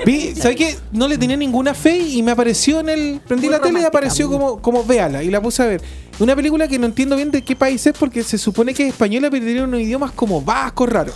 Vi, 0.05 0.35
¿Sabes 0.35 0.57
qué? 0.57 0.75
No 0.91 1.07
le 1.07 1.17
tenía 1.17 1.37
ninguna 1.37 1.73
fe 1.73 1.97
y 1.97 2.21
me 2.21 2.31
apareció 2.31 2.81
en 2.81 2.89
el. 2.89 3.21
Prendí 3.25 3.47
Muy 3.47 3.55
la 3.55 3.61
tele 3.61 3.79
y 3.79 3.83
apareció 3.85 4.27
muy. 4.27 4.37
como, 4.37 4.61
como 4.61 4.83
véala 4.83 5.23
y 5.23 5.29
la 5.29 5.41
puse 5.41 5.63
a 5.63 5.67
ver. 5.67 5.81
Una 6.19 6.35
película 6.35 6.67
que 6.67 6.77
no 6.77 6.85
entiendo 6.87 7.15
bien 7.15 7.31
de 7.31 7.41
qué 7.41 7.55
país 7.55 7.85
es 7.87 7.93
porque 7.97 8.21
se 8.23 8.37
supone 8.37 8.73
que 8.73 8.83
es 8.83 8.89
española, 8.89 9.29
pero 9.31 9.45
tiene 9.45 9.63
unos 9.63 9.79
idiomas 9.79 10.11
como 10.11 10.41
vascos 10.41 10.89
raros. 10.89 11.15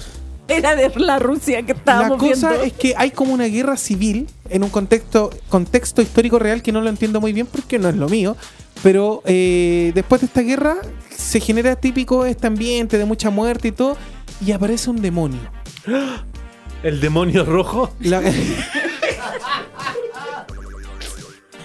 Era 0.58 0.76
de 0.76 0.92
la 0.98 1.20
Rusia 1.20 1.62
que 1.64 1.74
La 1.74 1.80
estábamos 1.80 2.18
cosa 2.18 2.50
viendo. 2.50 2.66
es 2.68 2.74
que 2.74 2.94
hay 2.98 3.12
como 3.12 3.34
una 3.34 3.46
guerra 3.46 3.78
civil 3.78 4.28
en 4.50 4.64
un 4.64 4.70
contexto, 4.70 5.30
contexto 5.50 6.02
histórico 6.02 6.40
real 6.40 6.62
que 6.62 6.72
no 6.72 6.82
lo 6.82 6.90
entiendo 6.90 7.22
muy 7.22 7.34
bien 7.34 7.48
porque 7.48 7.80
no 7.80 7.90
es 7.90 7.96
lo 7.96 8.10
mío. 8.10 8.36
Pero 8.84 9.22
eh, 9.26 9.92
después 9.96 10.22
de 10.22 10.28
esta 10.28 10.42
guerra 10.42 10.78
se 11.16 11.40
genera 11.40 11.76
típico 11.76 12.26
este 12.26 12.48
ambiente 12.48 12.98
de 12.98 13.06
mucha 13.06 13.30
muerte 13.30 13.70
y 13.70 13.72
todo. 13.72 13.98
Y 14.46 14.52
aparece 14.52 14.90
un 14.90 15.02
demonio. 15.02 15.40
¿El 16.84 17.00
demonio 17.00 17.46
rojo? 17.46 17.94
La- 18.00 18.22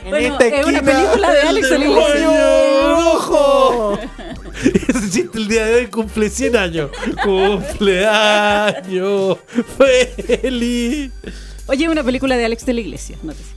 Bueno, 0.09 0.39
es 0.39 0.65
una 0.67 0.83
película 0.83 1.33
de 1.33 1.41
Alex 1.41 1.67
¡El 1.69 1.83
Oliveira. 1.83 2.15
demonio 2.15 2.95
rojo! 2.95 3.99
Ese 4.89 5.11
chiste 5.11 5.39
el 5.39 5.49
día 5.49 5.67
de 5.67 5.75
hoy 5.75 5.87
cumple 5.89 6.31
100 6.31 6.57
años. 6.57 6.91
¡Cumpleaños! 7.23 8.87
¡Feliz! 9.77 11.13
Oye, 11.67 11.85
es 11.85 11.91
una 11.91 12.03
película 12.05 12.37
de 12.37 12.45
Alex 12.45 12.65
de 12.65 12.75
la 12.75 12.81
Iglesia. 12.81 13.19
nótese. 13.23 13.51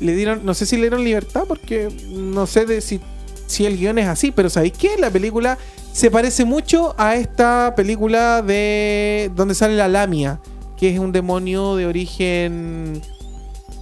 le 0.00 0.14
dieron, 0.14 0.44
no 0.44 0.54
sé 0.54 0.66
si 0.66 0.76
le 0.76 0.82
dieron 0.82 1.04
libertad 1.04 1.44
porque 1.46 1.88
no 2.10 2.46
sé 2.46 2.64
de 2.64 2.80
si, 2.80 3.00
si 3.46 3.66
el 3.66 3.76
guion 3.76 3.98
es 3.98 4.06
así, 4.06 4.30
pero 4.30 4.48
¿sabéis 4.48 4.72
qué? 4.78 4.96
La 4.98 5.10
película 5.10 5.58
se 5.92 6.10
parece 6.10 6.44
mucho 6.44 6.94
a 6.96 7.16
esta 7.16 7.74
película 7.76 8.42
de 8.42 9.30
donde 9.34 9.54
sale 9.54 9.76
la 9.76 9.88
Lamia, 9.88 10.40
que 10.76 10.90
es 10.90 10.98
un 10.98 11.12
demonio 11.12 11.76
de 11.76 11.86
origen 11.86 13.02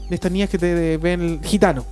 de 0.09 0.15
estas 0.15 0.33
niñas 0.33 0.51
que 0.51 0.59
te 0.59 0.97
ven 0.97 1.41
gitano. 1.43 1.87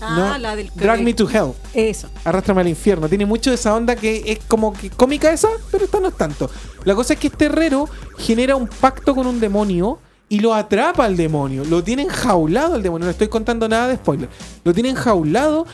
Ah, 0.00 0.16
¿no? 0.16 0.38
la 0.38 0.56
del 0.56 0.70
Drag 0.74 1.02
Me 1.02 1.14
to 1.14 1.28
Hell. 1.28 1.52
Eso. 1.72 2.08
Arrástrame 2.24 2.60
al 2.60 2.68
infierno. 2.68 3.08
Tiene 3.08 3.26
mucho 3.26 3.50
de 3.50 3.56
esa 3.56 3.74
onda 3.74 3.96
que 3.96 4.22
es 4.26 4.38
como 4.46 4.72
que 4.72 4.90
cómica 4.90 5.32
esa, 5.32 5.48
pero 5.70 5.84
esta 5.84 6.00
no 6.00 6.08
es 6.08 6.16
tanto. 6.16 6.50
La 6.84 6.94
cosa 6.94 7.14
es 7.14 7.20
que 7.20 7.28
este 7.28 7.46
herrero 7.46 7.88
genera 8.18 8.56
un 8.56 8.68
pacto 8.68 9.14
con 9.14 9.26
un 9.26 9.40
demonio 9.40 9.98
y 10.28 10.40
lo 10.40 10.54
atrapa 10.54 11.04
al 11.04 11.16
demonio. 11.16 11.64
Lo 11.64 11.82
tiene 11.84 12.02
enjaulado 12.02 12.74
al 12.74 12.82
demonio. 12.82 13.06
No 13.06 13.10
estoy 13.10 13.28
contando 13.28 13.68
nada 13.68 13.88
de 13.88 13.96
spoiler. 13.96 14.28
Lo 14.64 14.72
tiene 14.72 14.90
enjaulado. 14.90 15.66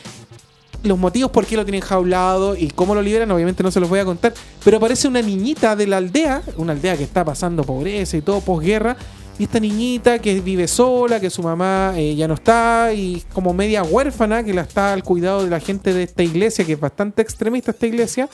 Los 0.83 0.97
motivos 0.97 1.29
por 1.29 1.45
qué 1.45 1.55
lo 1.55 1.63
tienen 1.63 1.83
enjaulado 1.83 2.55
y 2.55 2.69
cómo 2.69 2.95
lo 2.95 3.03
liberan, 3.03 3.29
obviamente 3.29 3.61
no 3.61 3.69
se 3.69 3.79
los 3.79 3.87
voy 3.87 3.99
a 3.99 4.05
contar. 4.05 4.33
Pero 4.63 4.77
aparece 4.77 5.07
una 5.07 5.21
niñita 5.21 5.75
de 5.75 5.85
la 5.85 5.97
aldea, 5.97 6.41
una 6.57 6.73
aldea 6.73 6.97
que 6.97 7.03
está 7.03 7.23
pasando 7.23 7.63
pobreza 7.63 8.17
y 8.17 8.21
todo 8.21 8.41
posguerra. 8.41 8.97
Y 9.41 9.45
esta 9.45 9.59
niñita 9.59 10.19
que 10.19 10.39
vive 10.39 10.67
sola, 10.67 11.19
que 11.19 11.31
su 11.31 11.41
mamá 11.41 11.93
eh, 11.95 12.13
ya 12.13 12.27
no 12.27 12.35
está 12.35 12.93
y 12.93 13.23
como 13.33 13.55
media 13.55 13.81
huérfana, 13.81 14.43
que 14.43 14.53
la 14.53 14.61
está 14.61 14.93
al 14.93 15.03
cuidado 15.03 15.43
de 15.43 15.49
la 15.49 15.59
gente 15.59 15.95
de 15.95 16.03
esta 16.03 16.21
iglesia, 16.21 16.63
que 16.63 16.73
es 16.73 16.79
bastante 16.79 17.23
extremista 17.23 17.71
esta 17.71 17.87
iglesia. 17.87 18.29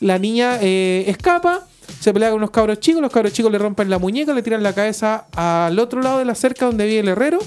La 0.00 0.18
niña 0.18 0.56
eh, 0.62 1.04
escapa, 1.08 1.66
se 2.00 2.10
pelea 2.10 2.30
con 2.30 2.38
unos 2.38 2.52
cabros 2.52 2.80
chicos, 2.80 3.02
los 3.02 3.12
cabros 3.12 3.34
chicos 3.34 3.52
le 3.52 3.58
rompen 3.58 3.90
la 3.90 3.98
muñeca, 3.98 4.32
le 4.32 4.40
tiran 4.40 4.62
la 4.62 4.72
cabeza 4.72 5.26
al 5.36 5.78
otro 5.78 6.00
lado 6.00 6.20
de 6.20 6.24
la 6.24 6.34
cerca 6.34 6.64
donde 6.64 6.86
vive 6.86 7.00
el 7.00 7.08
herrero. 7.08 7.38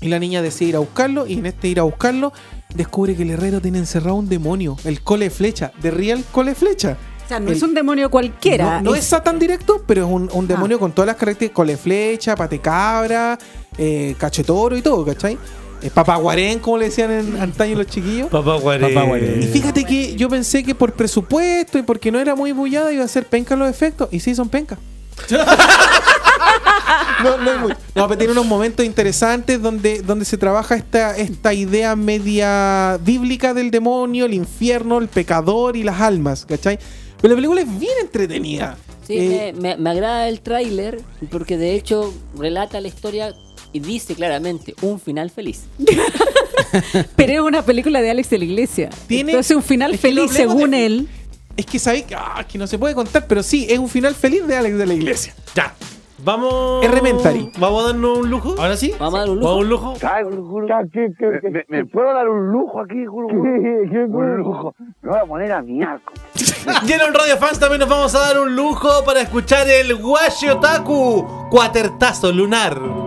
Y 0.00 0.08
la 0.08 0.18
niña 0.18 0.42
decide 0.42 0.70
ir 0.70 0.76
a 0.76 0.80
buscarlo. 0.80 1.28
Y 1.28 1.34
en 1.34 1.46
este 1.46 1.68
ir 1.68 1.78
a 1.78 1.84
buscarlo, 1.84 2.32
descubre 2.74 3.14
que 3.14 3.22
el 3.22 3.30
herrero 3.30 3.60
tiene 3.60 3.78
encerrado 3.78 4.16
un 4.16 4.28
demonio, 4.28 4.76
el 4.82 5.00
cole 5.02 5.30
flecha, 5.30 5.70
de 5.80 5.92
real 5.92 6.24
cole 6.32 6.56
flecha. 6.56 6.98
Sea, 7.32 7.40
no 7.40 7.48
El- 7.50 7.56
es 7.56 7.62
un 7.62 7.74
demonio 7.74 8.10
cualquiera. 8.10 8.80
no, 8.80 8.90
no 8.90 8.94
es 8.96 9.04
Satan 9.04 9.38
directo, 9.38 9.82
pero 9.86 10.04
es 10.06 10.10
un, 10.12 10.28
un 10.32 10.46
demonio 10.46 10.76
Ah. 10.76 10.80
con 10.80 10.92
todas 10.92 11.06
las 11.06 11.16
características: 11.16 11.54
cole 11.56 11.76
flecha, 11.76 12.34
pate 12.36 12.58
cabra, 12.58 13.38
eh, 13.78 14.14
cachetoro 14.18 14.76
y 14.76 14.82
todo, 14.82 15.04
¿cachai? 15.04 15.38
Eh, 15.82 15.90
papaguarén, 15.92 16.58
como 16.60 16.78
le 16.78 16.84
decían 16.86 17.10
en 17.10 17.40
antaño 17.40 17.76
los 17.76 17.86
chiquillos. 17.88 18.28
Papá 18.28 18.56
Guarén. 18.56 18.94
Papá 18.94 19.06
Guarén. 19.06 19.42
Y 19.42 19.46
fíjate 19.46 19.84
que 19.84 20.14
yo 20.14 20.28
pensé 20.28 20.62
que 20.62 20.74
por 20.74 20.92
presupuesto 20.92 21.78
y 21.78 21.82
porque 21.82 22.12
no 22.12 22.20
era 22.20 22.34
muy 22.36 22.52
bullada 22.52 22.92
iba 22.92 23.02
a 23.04 23.08
ser 23.08 23.26
penca 23.26 23.56
los 23.56 23.68
efectos. 23.68 24.08
Y 24.12 24.20
sí, 24.20 24.34
son 24.34 24.48
penca. 24.48 24.78
no, 27.24 27.36
no, 27.38 27.50
hay 27.50 27.58
mucho. 27.58 27.76
No, 27.94 28.08
pero 28.08 28.18
tiene 28.18 28.32
unos 28.32 28.46
momentos 28.46 28.84
interesantes 28.84 29.60
donde, 29.60 30.02
donde 30.02 30.24
se 30.24 30.36
trabaja 30.36 30.74
esta, 30.74 31.16
esta 31.16 31.52
idea 31.54 31.94
media 31.96 32.98
bíblica 33.04 33.54
del 33.54 33.70
demonio, 33.70 34.26
el 34.26 34.34
infierno, 34.34 34.98
el 34.98 35.08
pecador 35.08 35.76
y 35.76 35.82
las 35.82 36.00
almas, 36.00 36.44
¿cachai? 36.46 36.78
Pero 37.22 37.34
la 37.34 37.36
película 37.36 37.60
es 37.62 37.78
bien 37.78 37.92
entretenida. 38.02 38.76
Sí, 39.06 39.16
Eh, 39.18 39.52
me, 39.56 39.76
me- 39.76 39.76
me 39.78 39.90
agrada 39.90 40.28
el 40.28 40.40
tráiler 40.42 41.00
porque 41.30 41.56
de 41.56 41.74
hecho 41.74 42.12
relata 42.36 42.80
la 42.80 42.88
historia 42.88 43.32
y 43.72 43.80
dice 43.80 44.14
claramente 44.14 44.74
un 44.82 45.00
final 45.00 45.30
feliz. 45.30 45.64
Pero 47.16 47.32
es 47.32 47.40
una 47.40 47.62
película 47.62 48.00
de 48.00 48.10
Alex 48.10 48.30
de 48.30 48.38
la 48.38 48.44
Iglesia. 48.44 48.90
Tiene- 49.06 49.32
Entonces, 49.32 49.56
un 49.56 49.62
final 49.62 49.96
feliz, 49.98 50.30
según 50.32 50.70
de- 50.72 50.86
él. 50.86 51.08
Es 51.56 51.66
que 51.66 51.78
sabéis 51.78 52.04
que, 52.04 52.14
ah, 52.14 52.44
que 52.50 52.56
no 52.58 52.66
se 52.66 52.78
puede 52.78 52.94
contar, 52.94 53.26
pero 53.26 53.42
sí, 53.42 53.66
es 53.68 53.78
un 53.78 53.88
final 53.88 54.14
feliz 54.14 54.46
de 54.46 54.56
Alex 54.56 54.76
de 54.78 54.86
la 54.86 54.94
Iglesia. 54.94 55.34
Ya. 55.54 55.74
Vamos. 56.24 56.84
Elementary. 56.84 57.50
Vamos 57.58 57.82
a 57.82 57.86
darnos 57.88 58.18
un 58.20 58.30
lujo. 58.30 58.54
Ahora 58.58 58.76
sí. 58.76 58.92
Vamos 58.98 59.14
a 59.16 59.18
dar 59.22 59.30
un 59.30 59.40
Vamos 59.40 59.58
a 59.58 59.68
lujo. 59.68 59.90
un 59.90 59.98
lujo. 59.98 59.98
¿Me, 61.50 61.64
me 61.68 61.84
puedo 61.84 62.14
dar 62.14 62.28
un 62.28 62.52
lujo 62.52 62.80
aquí, 62.80 63.04
Juro? 63.04 63.26
Un 63.28 64.36
lujo. 64.38 64.74
Me 65.02 65.10
voy 65.10 65.18
a 65.18 65.24
poner 65.26 65.52
a 65.52 65.60
miaco. 65.62 66.12
Y 66.86 66.92
en 66.92 67.14
Radio 67.14 67.36
Fans 67.38 67.58
también 67.58 67.80
nos 67.80 67.88
vamos 67.88 68.14
a 68.14 68.20
dar 68.20 68.38
un 68.38 68.54
lujo 68.54 69.04
para 69.04 69.20
escuchar 69.20 69.68
el 69.68 69.94
Washi 69.94 70.48
Otaku 70.48 71.48
Cuatertazo 71.50 72.32
Lunar. 72.32 73.01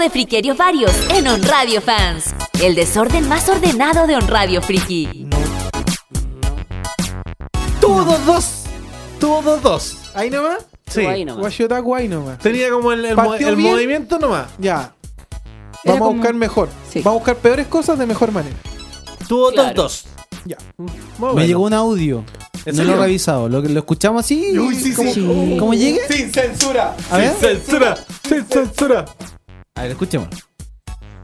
De 0.00 0.10
friquerios 0.10 0.56
varios 0.56 0.90
en 1.10 1.28
On 1.28 1.42
Radio 1.42 1.80
Fans. 1.80 2.34
El 2.60 2.74
desorden 2.74 3.28
más 3.28 3.48
ordenado 3.48 4.06
de 4.06 4.16
On 4.16 4.26
Radio 4.26 4.60
Friki. 4.62 5.26
Todos 7.80 8.24
dos. 8.26 8.62
Todos 9.18 9.62
dos. 9.62 9.96
¿Ahí 10.14 10.30
nomás? 10.30 10.66
Sí. 10.88 11.02
Ahí 11.06 11.24
nomás. 11.24 11.44
Washotaku 11.44 11.94
ahí 11.94 12.08
nomás. 12.08 12.38
Tenía 12.38 12.70
como 12.70 12.92
el, 12.92 13.04
el 13.04 13.16
mo- 13.16 13.28
Partió 13.28 13.48
el 13.50 13.56
bien. 13.56 13.72
movimiento 13.72 14.18
nomás. 14.18 14.48
Ya. 14.58 14.94
Era 15.84 15.94
Vamos 15.94 15.96
a 15.96 15.98
como- 15.98 16.12
buscar 16.14 16.34
mejor. 16.34 16.68
Sí. 16.90 17.00
Vamos 17.00 17.18
a 17.18 17.18
buscar 17.20 17.36
peores 17.36 17.66
cosas 17.68 17.98
de 17.98 18.06
mejor 18.06 18.32
manera. 18.32 18.56
Tuvo 19.28 19.50
Claro. 19.52 19.74
dos 19.74 20.04
dos. 20.04 20.04
Ya. 20.46 20.56
Muy 20.78 20.88
Me 21.18 21.18
bueno. 21.32 21.46
llegó 21.46 21.62
un 21.64 21.74
audio. 21.74 22.24
¿En 22.66 22.74
No 22.76 22.82
serio? 22.82 22.96
lo 22.96 23.02
he 23.02 23.06
revisado. 23.06 23.48
Lo, 23.48 23.60
lo 23.62 23.78
escuchamos 23.78 24.24
así. 24.24 24.58
Uy, 24.58 24.74
sí, 24.74 24.92
¿Cómo, 24.92 25.12
sí. 25.12 25.56
¿Cómo 25.58 25.74
llegue? 25.74 26.00
Sin 26.10 26.32
censura. 26.32 26.94
A 27.10 27.16
ver. 27.18 27.30
Sin 27.32 27.40
censura, 27.40 27.98
sin 28.28 28.44
censura. 28.46 29.04
A 29.80 29.84
ver, 29.84 29.92
escuchemos. 29.92 30.28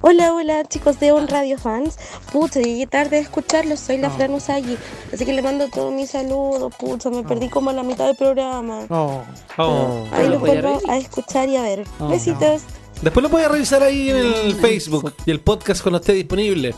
Hola, 0.01 0.33
hola 0.33 0.65
chicos 0.65 0.99
de 0.99 1.13
On 1.13 1.29
Radio 1.29 1.59
Fans. 1.59 1.99
Pucha, 2.33 2.59
llegué 2.59 2.87
tarde 2.87 3.19
a 3.19 3.21
escucharlos, 3.21 3.81
soy 3.81 3.99
la 3.99 4.09
Fran 4.09 4.33
Usagi. 4.33 4.79
Así 5.13 5.27
que 5.27 5.35
le 5.35 5.43
mando 5.43 5.69
todos 5.69 5.93
mis 5.93 6.09
saludos, 6.09 6.75
pucha, 6.79 7.11
me 7.11 7.23
perdí 7.23 7.51
como 7.51 7.69
a 7.69 7.75
la 7.75 7.83
mitad 7.83 8.07
del 8.07 8.17
programa. 8.17 8.87
Oh. 8.89 9.23
Oh. 9.59 10.09
Ahí 10.11 10.25
¿Lo 10.25 10.31
los 10.31 10.41
vuelvo 10.41 10.81
a 10.89 10.97
escuchar 10.97 11.51
y 11.51 11.57
a 11.57 11.63
ver. 11.63 11.85
Oh, 11.99 12.09
Besitos. 12.09 12.63
Después 13.03 13.23
lo 13.23 13.29
puedes 13.29 13.47
revisar 13.47 13.83
ahí 13.83 14.09
en 14.09 14.17
el 14.17 14.55
Facebook 14.55 15.13
y 15.27 15.33
el 15.33 15.41
podcast 15.41 15.83
cuando 15.83 15.99
esté 15.99 16.15
disponible. 16.15 16.75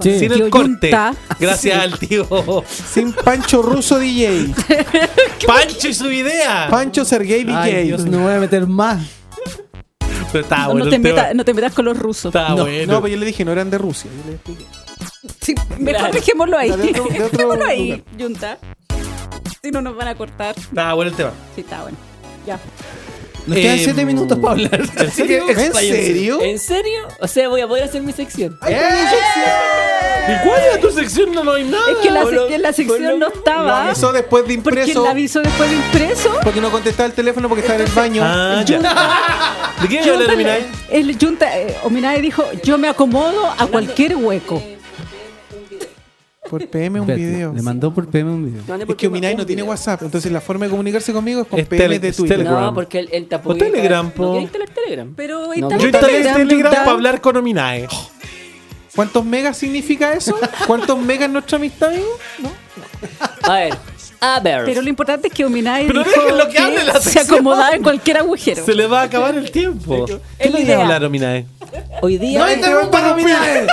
Sí. 0.00 0.18
Sin 0.18 0.32
el 0.32 0.50
corte. 0.50 0.90
Yunta. 0.90 1.14
Gracias 1.40 1.78
al 1.78 1.98
tío 1.98 2.26
Sin 2.68 3.14
Pancho 3.14 3.62
Russo 3.62 3.98
DJ. 3.98 4.52
Pancho 5.46 5.88
y 5.88 5.94
su 5.94 6.10
idea. 6.10 6.66
Pancho 6.68 7.06
Sergey 7.06 7.44
DJ. 7.44 7.56
Ay, 7.56 7.84
Dios, 7.84 8.04
no 8.04 8.18
me 8.18 8.24
voy 8.24 8.34
a 8.34 8.40
meter 8.40 8.66
más. 8.66 9.16
Está 10.40 10.58
No, 10.58 10.66
bueno 10.72 10.84
no 10.86 10.90
te 10.90 10.98
metas, 10.98 11.34
no 11.34 11.44
te 11.44 11.54
metas 11.54 11.72
con 11.74 11.84
los 11.84 11.98
rusos. 11.98 12.26
Está 12.34 12.50
No, 12.50 12.64
bueno. 12.64 12.92
no, 12.94 13.02
pero 13.02 13.14
yo 13.14 13.20
le 13.20 13.26
dije, 13.26 13.44
no 13.44 13.52
eran 13.52 13.70
de 13.70 13.78
Rusia. 13.78 14.10
Yo 14.16 14.28
le 14.30 14.34
expliqué. 14.36 14.64
Sí, 15.40 15.54
mejor 15.78 16.12
dejémoslo 16.12 16.58
ahí. 16.58 16.68
De 16.70 16.74
otro- 16.74 16.90
de 17.04 17.10
otro 17.10 17.28
dejémoslo 17.28 17.64
ahí, 17.64 17.90
lugar. 17.90 18.02
Junta. 18.18 18.58
Si 19.62 19.70
no 19.70 19.80
nos 19.82 19.96
van 19.96 20.08
a 20.08 20.14
cortar. 20.14 20.54
Está 20.56 20.92
bueno 20.94 21.10
el 21.10 21.16
tema. 21.16 21.30
Sí, 21.54 21.60
está 21.62 21.82
bueno. 21.82 21.96
Ya. 22.46 22.58
Nos 23.46 23.56
quedan 23.56 23.76
Eh, 23.78 23.82
7 23.84 24.04
minutos 24.04 24.38
para 24.38 24.52
hablar. 24.52 24.80
¿En 24.96 25.10
serio? 25.12 25.44
¿En 25.48 25.72
serio? 25.74 26.42
¿En 26.42 26.58
serio? 26.58 27.08
O 27.20 27.28
sea, 27.28 27.48
voy 27.48 27.60
a 27.60 27.68
poder 27.68 27.84
hacer 27.84 28.02
mi 28.02 28.12
sección. 28.12 28.58
¿Y 30.28 30.46
cuál 30.48 30.60
era 30.60 30.80
tu 30.80 30.90
sección? 30.90 31.32
No, 31.32 31.44
no 31.44 31.52
hay 31.52 31.64
nada. 31.64 31.84
Es 31.92 31.98
que 31.98 32.10
la, 32.10 32.22
por 32.22 32.32
lo- 32.32 32.48
que 32.48 32.58
la 32.58 32.68
por 32.68 32.74
sección 32.74 33.18
no 33.20 33.28
estaba. 33.28 33.86
avisó 33.86 34.12
después 34.12 34.46
de 34.48 34.58
Porque 34.58 34.80
impreso. 34.80 35.04
la 35.04 35.10
avisó 35.10 35.40
después 35.40 35.70
de 35.70 35.76
impreso. 35.76 36.32
Porque 36.42 36.60
no 36.60 36.70
contestaba 36.70 37.06
el 37.06 37.12
teléfono 37.12 37.48
porque 37.48 37.60
estaba 37.62 37.80
en 37.80 37.86
el 37.86 37.92
baño. 37.92 38.22
Ah, 38.24 38.62
ya. 38.66 38.78
¿De 39.80 39.88
qué 39.88 40.00
habla 40.00 40.24
el 40.90 41.16
Junta, 41.18 41.56
eh, 41.58 41.76
Ominae 41.84 42.20
dijo, 42.20 42.44
yo 42.64 42.76
me 42.78 42.88
acomodo 42.88 43.46
a 43.56 43.66
cualquier 43.66 44.16
hueco. 44.16 44.60
Por 46.50 46.66
PM 46.68 47.00
un 47.00 47.10
Espérate, 47.10 47.30
video. 47.34 47.52
Le 47.52 47.62
mandó 47.62 47.92
por 47.92 48.08
PM 48.08 48.30
un 48.30 48.44
video. 48.46 48.62
No, 48.68 48.76
no, 48.78 48.84
Es 48.90 48.94
que 48.96 49.06
Ominai 49.08 49.32
un 49.32 49.38
no 49.38 49.46
tiene 49.46 49.62
video. 49.62 49.70
WhatsApp, 49.70 50.02
entonces 50.02 50.30
la 50.30 50.40
forma 50.40 50.66
de 50.66 50.70
comunicarse 50.70 51.12
conmigo 51.12 51.42
es 51.42 51.46
con 51.48 51.58
Es 51.58 51.66
PM 51.66 51.84
tele- 51.84 51.98
de 51.98 52.12
Twitter. 52.12 52.38
Telegram. 52.38 52.62
No, 52.64 52.74
porque 52.74 52.98
él, 53.00 53.08
él 53.12 53.26
tampoco. 53.26 53.54
O 53.54 53.58
Telegram, 53.58 54.10
po. 54.10 54.22
¿No 54.34 54.40
instalar 54.40 54.68
Telegram? 54.70 55.12
Pero 55.16 55.40
No, 55.56 55.70
Yo 55.70 55.86
instalé 55.86 55.86
el 55.86 55.92
Telegram, 55.92 56.36
Telegram 56.48 56.72
para 56.74 56.90
hablar 56.90 57.20
con 57.20 57.36
Ominae. 57.36 57.88
¿Cuántos 58.94 59.24
megas 59.24 59.56
significa 59.58 60.12
eso? 60.14 60.38
¿Cuántos 60.66 60.98
megas 60.98 61.28
nuestra 61.28 61.56
amistad, 61.58 61.90
amigo? 61.90 62.06
A 63.42 63.52
ver. 63.54 63.74
A 64.20 64.40
ver. 64.40 64.64
Pero 64.64 64.80
lo 64.80 64.88
importante 64.88 65.28
es 65.28 65.34
que 65.34 65.44
Ominae 65.44 65.86
Pero 65.86 66.02
dijo 66.02 66.10
déjenlo 66.22 66.48
que 66.48 66.58
hable 66.58 66.84
la 66.84 67.00
se 67.00 67.20
acomodaba 67.20 67.74
en 67.76 67.82
cualquier 67.82 68.16
agujero. 68.16 68.64
Se 68.64 68.74
le 68.74 68.86
va 68.86 69.02
a 69.02 69.04
acabar 69.04 69.34
el 69.36 69.50
tiempo. 69.50 70.06
¿Qué 70.38 70.48
le 70.48 70.62
iba 70.62 70.76
a 70.76 70.82
hablar 70.82 71.04
Ominae? 71.04 71.44
Hoy 72.00 72.16
día. 72.16 72.38
¡No 72.38 72.50
interrumpan, 72.50 73.12
Ominai! 73.12 73.66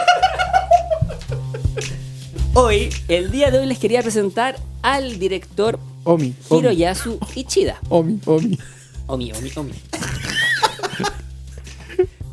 Hoy, 2.55 2.89
el 3.07 3.31
día 3.31 3.49
de 3.49 3.57
hoy 3.57 3.65
les 3.65 3.79
quería 3.79 4.03
presentar 4.03 4.57
al 4.83 5.17
director 5.17 5.79
Omi, 6.03 6.35
Omi, 6.49 6.59
Hiroyasu 6.59 7.17
Ichida. 7.35 7.79
Omi, 7.89 8.19
Omi. 8.27 8.59
Omi, 9.07 9.31
Omi, 9.31 9.51
Omi. 9.55 9.73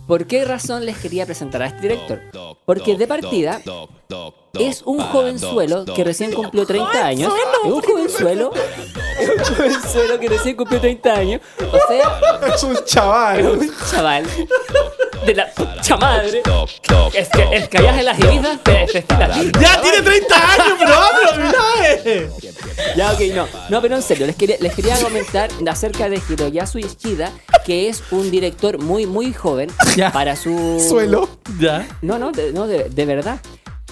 ¿Por 0.06 0.26
qué 0.26 0.44
razón 0.44 0.84
les 0.84 0.98
quería 0.98 1.24
presentar 1.24 1.62
a 1.62 1.68
este 1.68 1.80
director? 1.80 2.20
Porque 2.66 2.96
de 2.96 3.06
partida 3.06 3.62
es 4.54 4.82
un 4.84 5.00
jovenzuelo 5.00 5.84
que 5.84 6.04
recién 6.04 6.32
cumplió 6.32 6.66
30 6.66 7.06
años. 7.06 7.32
Es 7.64 7.70
un 7.72 7.80
jovenzuelo. 7.82 8.52
Es 9.18 9.28
un 9.28 9.54
jovenzuelo 9.56 10.18
que 10.20 10.28
recién 10.28 10.56
cumplió 10.56 10.80
30 10.80 11.12
años. 11.12 11.40
O 11.72 11.78
sea, 11.88 12.20
Es 12.54 12.62
un 12.62 12.76
chaval. 12.84 13.46
un 13.46 13.72
chaval 13.90 14.24
de 15.26 15.34
la 15.34 15.46
pucha 15.52 15.96
madre. 15.96 16.42
Es 17.14 17.28
que 17.28 17.42
el 17.42 17.86
hayas 17.86 17.98
en 17.98 18.04
las 18.04 18.18
heridas 18.18 18.58
te. 18.62 18.86
¡Ya 19.60 19.80
tiene 19.82 20.00
30 20.02 20.52
años, 20.52 20.76
pero 20.78 20.94
habla, 20.94 21.30
Ominae! 21.34 22.30
Ya, 22.96 23.12
ok, 23.12 23.20
no. 23.34 23.46
No, 23.68 23.82
pero 23.82 23.96
en 23.96 24.02
serio, 24.02 24.26
les 24.26 24.36
quería, 24.36 24.56
les 24.60 24.74
quería 24.74 24.96
comentar 24.98 25.50
acerca 25.68 26.08
de 26.08 26.20
Hiroyasu 26.28 26.78
Ishida, 26.78 27.30
que 27.64 27.88
es 27.88 28.02
un 28.10 28.30
director 28.30 28.78
muy, 28.78 29.06
muy 29.06 29.32
joven 29.32 29.70
Ya. 29.96 30.10
para 30.12 30.34
su... 30.36 30.82
Suelo. 30.88 31.28
Ya. 31.58 31.86
No, 32.02 32.18
no, 32.18 32.32
de, 32.32 32.52
no, 32.52 32.66
de, 32.66 32.88
de 32.88 33.04
verdad. 33.04 33.40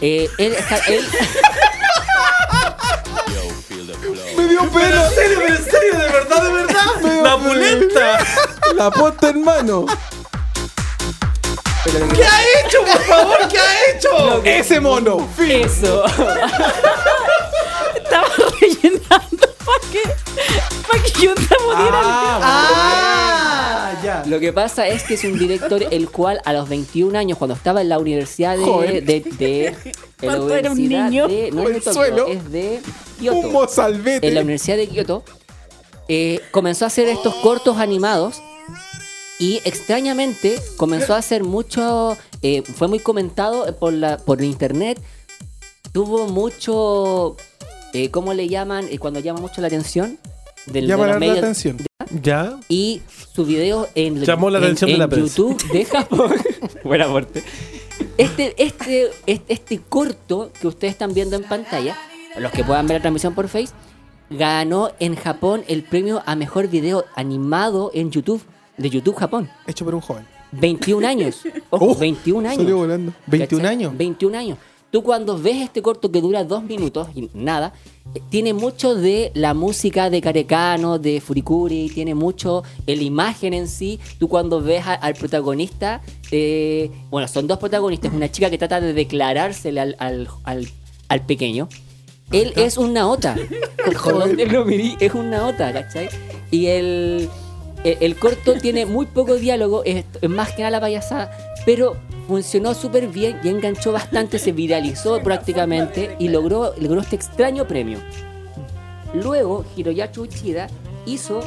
Eh, 0.01 0.31
él 0.39 0.53
está... 0.53 0.77
Él, 0.87 1.05
Me 4.37 4.49
dio 4.49 4.71
pena. 4.71 5.07
¿En 5.07 5.15
serio, 5.15 5.47
en 5.47 5.65
serio, 5.65 5.93
de 5.99 6.09
verdad, 6.09 6.43
de 6.43 6.53
verdad? 6.53 6.85
¡La 7.25 7.37
pulenta! 7.37 8.19
La 8.75 8.91
posta 8.91 9.31
en 9.31 9.43
mano. 9.43 9.87
¿Qué 12.15 12.25
ha 12.25 12.43
hecho, 12.61 12.85
por 12.85 13.01
favor? 13.05 13.49
¿Qué 13.49 13.59
ha 13.59 13.91
hecho? 13.91 14.43
Ese 14.45 14.79
mono. 14.79 15.29
Fin. 15.37 15.51
eso. 15.51 16.05
Estaba 17.97 18.29
rellenando 18.61 19.48
para 19.69 19.93
que, 19.93 20.03
para 20.89 21.03
que 21.03 21.11
Junta 21.27 21.55
pudiera. 21.65 22.01
Ah, 22.03 24.01
ya. 24.03 24.23
Lo 24.27 24.41
que 24.41 24.53
pasa 24.53 24.87
es 24.89 25.03
que 25.05 25.15
es 25.15 25.25
un 25.25 25.39
director 25.39 25.83
el 25.91 26.11
cual 26.11 26.41
a 26.45 26.53
los 26.53 26.69
21 26.69 27.19
años, 27.19 27.39
cuando 27.39 27.55
estaba 27.55 27.81
en 27.83 27.89
la 27.89 27.99
universidad 27.99 28.57
de... 28.57 28.65
Joven. 28.65 29.05
de, 29.05 29.21
de- 29.21 29.67
en 29.67 29.75
la 29.75 29.81
¿Cuánto 30.21 30.55
era 30.55 30.73
un 30.73 30.79
universidad 30.79 31.11
niño? 31.11 31.29
de- 31.29 31.51
no 31.53 31.69
es 31.69 31.85
de. 31.85 31.93
Tokio, 31.93 32.27
es 32.29 32.51
de 32.51 32.81
Kioto. 33.21 33.69
en 34.23 34.35
la. 34.35 34.41
Universidad 34.41 34.77
de 34.77 34.89
Kioto, 34.89 35.23
eh, 36.09 36.41
comenzó 36.51 36.85
a 36.85 36.89
hacer 36.89 37.09
estos 37.09 37.35
cortos 37.37 37.79
animados 37.79 38.41
y 39.39 39.61
extrañamente 39.65 40.61
comenzó 40.77 41.15
a 41.15 41.19
hacer 41.19 41.45
mucho, 41.45 42.17
eh, 42.43 42.63
fue 42.63 42.89
muy 42.89 42.99
comentado 42.99 43.77
por, 43.77 43.93
la, 43.93 44.17
por 44.19 44.43
internet, 44.43 45.01
tuvo 45.93 46.27
mucho, 46.27 47.37
eh, 48.05 48.11
¿cómo 48.11 48.35
le 48.35 48.49
llaman? 48.49 48.87
Eh, 48.91 48.99
cuando 48.99 49.21
llama 49.21 49.41
mucho 49.41 49.61
la 49.61 49.67
atención. 49.69 50.19
Del, 50.67 50.85
de 50.85 50.89
Llama 50.89 51.07
los 51.07 51.15
la 51.15 51.21
medios- 51.21 51.39
atención. 51.39 51.79
Ya. 52.23 52.59
Y 52.69 53.01
su 53.35 53.45
video 53.47 53.89
en, 53.95 54.23
Llamó 54.25 54.51
la 54.51 54.59
en- 54.59 54.65
atención 54.65 54.89
de 54.89 54.95
en 54.95 54.99
la 55.01 55.09
prensa. 55.09 55.37
YouTube 55.37 55.63
de 55.73 55.85
Japón. 55.85 56.33
Buen 56.85 57.01
aporte. 57.03 57.43
Este, 58.19 58.55
este, 58.63 59.09
este, 59.27 59.53
este 59.53 59.81
corto 59.89 60.51
que 60.61 60.67
ustedes 60.67 60.93
están 60.93 61.15
viendo 61.15 61.37
en 61.37 61.45
pantalla, 61.45 61.97
los 62.39 62.53
que 62.53 62.65
puedan 62.65 62.87
ver 62.87 62.97
la 62.99 63.03
transmisión 63.03 63.35
por 63.35 63.49
Face, 63.49 63.69
ganó 64.31 64.91
en 65.01 65.17
Japón 65.17 65.65
el 65.69 65.83
premio 65.85 66.23
a 66.27 66.35
mejor 66.37 66.69
video 66.69 67.05
animado 67.15 67.91
en 67.95 68.11
YouTube, 68.11 68.43
de 68.77 68.91
YouTube 68.91 69.17
Japón. 69.17 69.49
Hecho 69.67 69.85
por 69.85 69.95
un 69.95 70.01
joven. 70.01 70.27
21 70.53 71.07
años. 71.07 71.43
Ojo, 71.71 71.87
Uf, 71.87 71.99
21 71.99 72.49
años. 72.49 72.63
Salió 72.63 72.77
volando. 72.79 73.13
21 73.27 73.63
¿Cachai? 73.63 73.75
años. 73.77 73.97
21 73.97 74.39
años. 74.39 74.59
Tú 74.91 75.03
cuando 75.03 75.37
ves 75.37 75.57
este 75.57 75.83
corto 75.83 76.11
que 76.11 76.21
dura 76.23 76.45
dos 76.45 76.63
minutos 76.65 77.09
y 77.15 77.29
nada, 77.35 77.75
tiene 78.31 78.55
mucho 78.55 78.95
de 78.95 79.31
la 79.35 79.53
música 79.53 80.09
de 80.09 80.23
Carecano, 80.23 80.99
de 80.99 81.21
Furikuri, 81.21 81.91
tiene 81.91 82.15
mucho 82.15 82.63
en 82.87 82.97
la 82.97 83.03
imagen 83.05 83.53
en 83.53 83.69
sí. 83.69 84.01
Tú 84.19 84.29
cuando 84.29 84.63
ves 84.63 84.87
a- 84.87 84.95
al 84.95 85.13
protagonista, 85.15 86.01
eh, 86.31 86.91
bueno, 87.11 87.29
son 87.29 87.47
dos 87.47 87.59
protagonistas, 87.59 88.15
una 88.15 88.31
chica 88.33 88.49
que 88.49 88.57
trata 88.57 88.81
de 88.81 88.95
declarársele 88.95 89.79
al, 89.81 89.97
al, 89.99 90.29
al- 90.45 90.69
al 91.09 91.27
pequeño. 91.27 91.69
Él 92.33 92.55
es 92.57 92.79
un 92.79 92.95
naota. 92.95 93.37
Lo 94.51 94.65
mirí, 94.65 94.97
es 95.01 95.13
un 95.15 95.29
naota, 95.31 95.71
¿cachai? 95.73 96.09
Y 96.51 96.67
el, 96.67 97.29
el, 97.85 97.99
el 98.01 98.17
corto 98.17 98.55
tiene 98.55 98.87
muy 98.87 99.05
poco 99.05 99.35
diálogo, 99.37 99.83
es, 99.85 100.07
es 100.23 100.31
más 100.31 100.53
que 100.53 100.63
nada 100.63 100.71
la 100.71 100.81
payasada, 100.81 101.31
pero 101.67 101.97
funcionó 102.29 102.75
súper 102.75 103.09
bien 103.09 103.41
y 103.43 103.49
enganchó 103.49 103.91
bastante, 103.91 104.39
se 104.39 104.53
viralizó 104.53 105.21
prácticamente 105.23 106.15
y 106.21 106.29
logró, 106.29 106.75
logró 106.79 107.01
este 107.01 107.17
extraño 107.17 107.67
premio. 107.67 107.99
Luego, 109.15 109.65
Hiroyasu 109.77 110.23
Uchida 110.23 110.69
hizo 111.07 111.41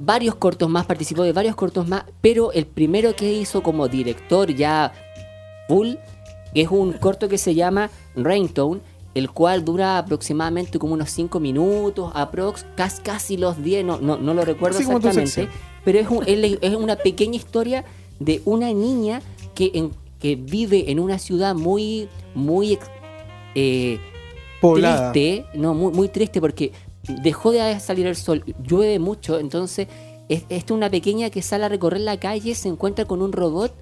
varios 0.00 0.34
cortos 0.34 0.68
más, 0.68 0.84
participó 0.86 1.22
de 1.22 1.32
varios 1.32 1.54
cortos 1.54 1.86
más, 1.88 2.04
pero 2.20 2.52
el 2.52 2.66
primero 2.66 3.14
que 3.14 3.32
hizo 3.32 3.62
como 3.62 3.88
director 3.88 4.52
ya 4.54 4.92
full 5.68 5.94
es 6.54 6.68
un 6.70 6.92
corto 6.94 7.28
que 7.28 7.38
se 7.38 7.54
llama 7.54 7.90
Raintone, 8.14 8.80
el 9.14 9.30
cual 9.30 9.64
dura 9.64 9.98
aproximadamente 9.98 10.78
como 10.78 10.94
unos 10.94 11.10
5 11.10 11.40
minutos, 11.40 12.10
aprox, 12.14 12.66
casi, 12.76 13.02
casi 13.02 13.36
los 13.36 13.62
10, 13.62 13.84
no, 13.84 13.98
no, 13.98 14.16
no 14.18 14.34
lo 14.34 14.44
recuerdo 14.44 14.78
exactamente, 15.12 15.48
pero 15.84 15.98
es, 16.00 16.08
un- 16.08 16.24
es, 16.26 16.58
es 16.60 16.74
una 16.74 16.96
pequeña 16.96 17.36
historia 17.36 17.84
de 18.18 18.42
una 18.44 18.72
niña 18.72 19.22
que, 19.56 19.72
en- 19.74 19.90
que 20.20 20.36
vive 20.36 20.90
en 20.90 21.00
una 21.00 21.18
ciudad 21.18 21.54
muy, 21.56 22.08
muy 22.34 22.78
eh, 23.54 23.98
Poblada. 24.60 25.12
triste, 25.12 25.44
no, 25.54 25.74
muy, 25.74 25.92
muy 25.92 26.08
triste 26.08 26.40
porque 26.40 26.72
dejó 27.22 27.50
de 27.50 27.78
salir 27.80 28.06
el 28.06 28.16
sol, 28.16 28.44
llueve 28.64 28.98
mucho, 28.98 29.38
entonces 29.38 29.88
es, 30.28 30.42
esta 30.48 30.54
es 30.56 30.70
una 30.70 30.90
pequeña 30.90 31.30
que 31.30 31.42
sale 31.42 31.64
a 31.64 31.68
recorrer 31.68 32.00
la 32.00 32.18
calle, 32.18 32.54
se 32.54 32.68
encuentra 32.68 33.04
con 33.04 33.22
un 33.22 33.32
robot, 33.32 33.72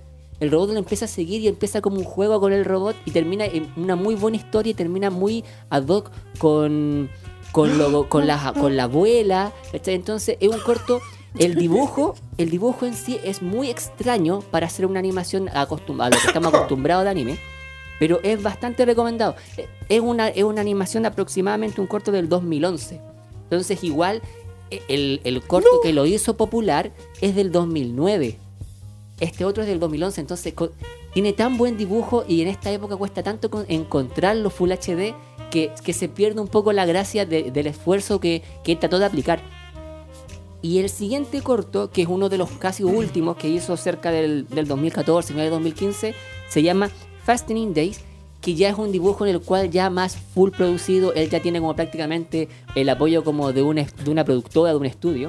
el 0.40 0.50
robot 0.50 0.70
lo 0.72 0.78
empieza 0.78 1.04
a 1.04 1.08
seguir 1.08 1.40
y 1.40 1.48
empieza 1.48 1.80
como 1.80 1.96
un 1.98 2.04
juego 2.04 2.40
con 2.40 2.52
el 2.52 2.64
robot 2.64 2.96
y 3.06 3.12
termina 3.12 3.44
en 3.46 3.68
una 3.76 3.94
muy 3.96 4.14
buena 4.16 4.36
historia 4.36 4.72
y 4.72 4.74
termina 4.74 5.08
muy 5.10 5.44
ad 5.70 5.86
hoc 5.88 6.10
con, 6.38 7.08
con, 7.52 7.78
lo- 7.78 8.08
con, 8.08 8.26
la, 8.26 8.52
con 8.52 8.76
la 8.76 8.82
abuela. 8.84 9.52
¿cachai? 9.72 9.94
Entonces 9.94 10.36
es 10.40 10.48
un 10.48 10.58
corto. 10.60 11.00
El 11.38 11.54
dibujo, 11.56 12.14
el 12.38 12.50
dibujo 12.50 12.86
en 12.86 12.94
sí 12.94 13.18
es 13.24 13.42
muy 13.42 13.68
extraño 13.70 14.40
para 14.50 14.66
hacer 14.66 14.86
una 14.86 15.00
animación 15.00 15.48
acostum- 15.48 16.00
a 16.02 16.10
lo 16.10 16.16
que 16.16 16.26
estamos 16.28 16.54
acostumbrados 16.54 17.04
de 17.04 17.10
anime, 17.10 17.38
pero 17.98 18.20
es 18.22 18.42
bastante 18.42 18.84
recomendado. 18.84 19.34
Es 19.88 20.00
una, 20.00 20.28
es 20.28 20.44
una 20.44 20.60
animación 20.60 21.02
de 21.02 21.08
aproximadamente 21.08 21.80
un 21.80 21.86
corto 21.88 22.12
del 22.12 22.28
2011. 22.28 23.00
Entonces 23.44 23.82
igual 23.82 24.22
eh, 24.70 24.82
el, 24.88 25.20
el 25.24 25.42
corto 25.42 25.68
que 25.82 25.92
lo 25.92 26.06
hizo 26.06 26.36
popular 26.36 26.92
es 27.20 27.34
del 27.34 27.50
2009. 27.50 28.38
Este 29.20 29.44
otro 29.44 29.62
es 29.62 29.68
del 29.68 29.80
2011, 29.80 30.20
entonces 30.20 30.54
tiene 31.12 31.32
tan 31.32 31.56
buen 31.56 31.76
dibujo 31.76 32.24
y 32.26 32.42
en 32.42 32.48
esta 32.48 32.70
época 32.72 32.96
cuesta 32.96 33.22
tanto 33.22 33.50
con- 33.50 33.64
encontrarlo 33.68 34.50
Full 34.50 34.72
HD 34.72 35.14
que, 35.50 35.72
que 35.84 35.92
se 35.92 36.08
pierde 36.08 36.40
un 36.40 36.48
poco 36.48 36.72
la 36.72 36.84
gracia 36.86 37.24
de- 37.26 37.50
del 37.50 37.66
esfuerzo 37.68 38.18
que, 38.20 38.42
que 38.64 38.74
trató 38.76 38.98
de 38.98 39.04
aplicar. 39.06 39.40
Y 40.64 40.78
el 40.78 40.88
siguiente 40.88 41.42
corto, 41.42 41.90
que 41.90 42.00
es 42.00 42.08
uno 42.08 42.30
de 42.30 42.38
los 42.38 42.48
casi 42.52 42.84
últimos 42.84 43.36
que 43.36 43.50
hizo 43.50 43.76
cerca 43.76 44.10
del, 44.10 44.48
del 44.48 44.66
2014, 44.66 45.34
final 45.34 45.44
de 45.44 45.50
2015, 45.50 46.14
se 46.48 46.62
llama 46.62 46.88
Fastening 47.22 47.74
Days, 47.74 48.00
que 48.40 48.54
ya 48.54 48.70
es 48.70 48.78
un 48.78 48.90
dibujo 48.90 49.26
en 49.26 49.34
el 49.34 49.42
cual 49.42 49.70
ya 49.70 49.90
más 49.90 50.16
full 50.16 50.52
producido, 50.52 51.12
él 51.12 51.28
ya 51.28 51.40
tiene 51.40 51.60
como 51.60 51.76
prácticamente 51.76 52.48
el 52.74 52.88
apoyo 52.88 53.22
como 53.24 53.52
de 53.52 53.60
una, 53.60 53.82
de 53.82 54.10
una 54.10 54.24
productora, 54.24 54.70
de 54.70 54.78
un 54.78 54.86
estudio. 54.86 55.28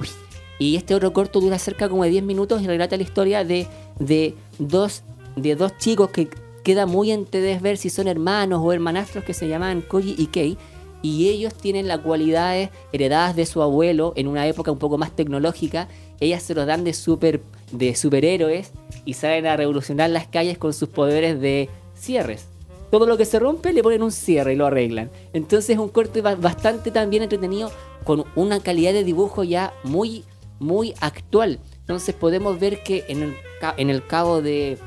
Y 0.57 0.77
este 0.77 0.95
otro 0.95 1.11
corto 1.11 1.41
dura 1.41 1.59
cerca 1.59 1.89
como 1.89 2.05
de 2.05 2.11
10 2.11 2.23
minutos 2.23 2.61
y 2.61 2.67
relata 2.67 2.95
la 2.95 3.03
historia 3.03 3.43
de, 3.43 3.67
de, 3.99 4.35
dos, 4.57 5.03
de 5.35 5.57
dos 5.57 5.77
chicos 5.77 6.11
que 6.11 6.29
queda 6.63 6.85
muy 6.85 7.11
entre 7.11 7.59
ver 7.59 7.75
si 7.75 7.89
son 7.89 8.07
hermanos 8.07 8.61
o 8.63 8.71
hermanastros 8.71 9.25
que 9.25 9.33
se 9.33 9.49
llaman 9.49 9.81
Koji 9.81 10.15
y 10.17 10.27
Kei. 10.27 10.57
Y 11.01 11.29
ellos 11.29 11.53
tienen 11.53 11.87
las 11.87 11.99
cualidades 11.99 12.69
heredadas 12.91 13.35
de 13.35 13.45
su 13.45 13.61
abuelo 13.61 14.13
en 14.15 14.27
una 14.27 14.47
época 14.47 14.71
un 14.71 14.79
poco 14.79 14.97
más 14.97 15.11
tecnológica. 15.15 15.87
Ellas 16.19 16.41
se 16.41 16.55
los 16.55 16.65
dan 16.65 16.83
de, 16.83 16.93
super, 16.93 17.41
de 17.71 17.95
superhéroes 17.95 18.71
y 19.05 19.13
salen 19.13 19.45
a 19.45 19.55
revolucionar 19.55 20.09
las 20.09 20.27
calles 20.27 20.57
con 20.57 20.73
sus 20.73 20.89
poderes 20.89 21.39
de 21.39 21.69
cierres. 21.95 22.47
Todo 22.89 23.05
lo 23.05 23.17
que 23.17 23.25
se 23.25 23.39
rompe 23.39 23.73
le 23.73 23.83
ponen 23.83 24.01
un 24.03 24.11
cierre 24.11 24.53
y 24.53 24.55
lo 24.55 24.65
arreglan. 24.65 25.11
Entonces 25.33 25.71
es 25.71 25.77
un 25.77 25.89
corte 25.89 26.21
ba- 26.21 26.35
bastante 26.35 26.91
también 26.91 27.23
entretenido 27.23 27.69
con 28.03 28.23
una 28.35 28.59
calidad 28.59 28.93
de 28.93 29.03
dibujo 29.03 29.43
ya 29.43 29.73
muy, 29.83 30.23
muy 30.59 30.93
actual. 31.01 31.59
Entonces 31.81 32.15
podemos 32.15 32.59
ver 32.59 32.81
que 32.83 33.03
en 33.09 33.21
el, 33.23 33.33
en 33.77 33.89
el 33.89 34.05
cabo 34.07 34.41
de 34.41 34.77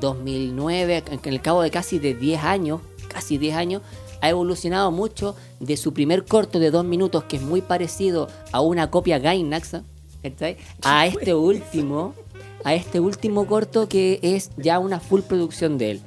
2009, 0.00 1.04
en 1.10 1.32
el 1.32 1.40
cabo 1.40 1.62
de 1.62 1.70
casi 1.70 1.98
de 1.98 2.14
10 2.14 2.42
años, 2.44 2.80
casi 3.08 3.38
10 3.38 3.56
años, 3.56 3.82
ha 4.22 4.30
evolucionado 4.30 4.90
mucho 4.92 5.36
de 5.60 5.76
su 5.76 5.92
primer 5.92 6.24
corto 6.24 6.60
de 6.60 6.70
2 6.70 6.84
minutos, 6.84 7.24
que 7.24 7.36
es 7.36 7.42
muy 7.42 7.60
parecido 7.60 8.28
a 8.52 8.60
una 8.60 8.88
copia 8.88 9.18
Gainax, 9.18 9.82
¿cachai? 10.22 10.56
a 10.82 11.06
este 11.06 11.34
último, 11.34 12.14
a 12.64 12.72
este 12.74 13.00
último 13.00 13.46
corto 13.46 13.88
que 13.88 14.20
es 14.22 14.50
ya 14.56 14.78
una 14.78 15.00
full 15.00 15.22
producción 15.22 15.76
de 15.76 15.90
él. 15.90 16.00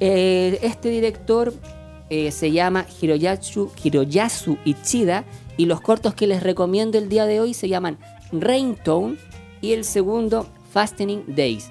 Eh, 0.00 0.58
este 0.62 0.90
director 0.90 1.54
eh, 2.10 2.30
se 2.30 2.52
llama 2.52 2.86
Hiroyasu, 3.00 3.70
Hiroyasu 3.82 4.58
Ichida 4.66 5.24
y 5.56 5.64
los 5.64 5.80
cortos 5.80 6.12
que 6.12 6.26
les 6.26 6.42
recomiendo 6.42 6.98
el 6.98 7.08
día 7.08 7.24
de 7.24 7.40
hoy 7.40 7.54
se 7.54 7.70
llaman 7.70 7.98
Raintone 8.32 9.16
y 9.62 9.72
el 9.72 9.84
segundo 9.84 10.46
Fastening 10.72 11.24
Days. 11.34 11.70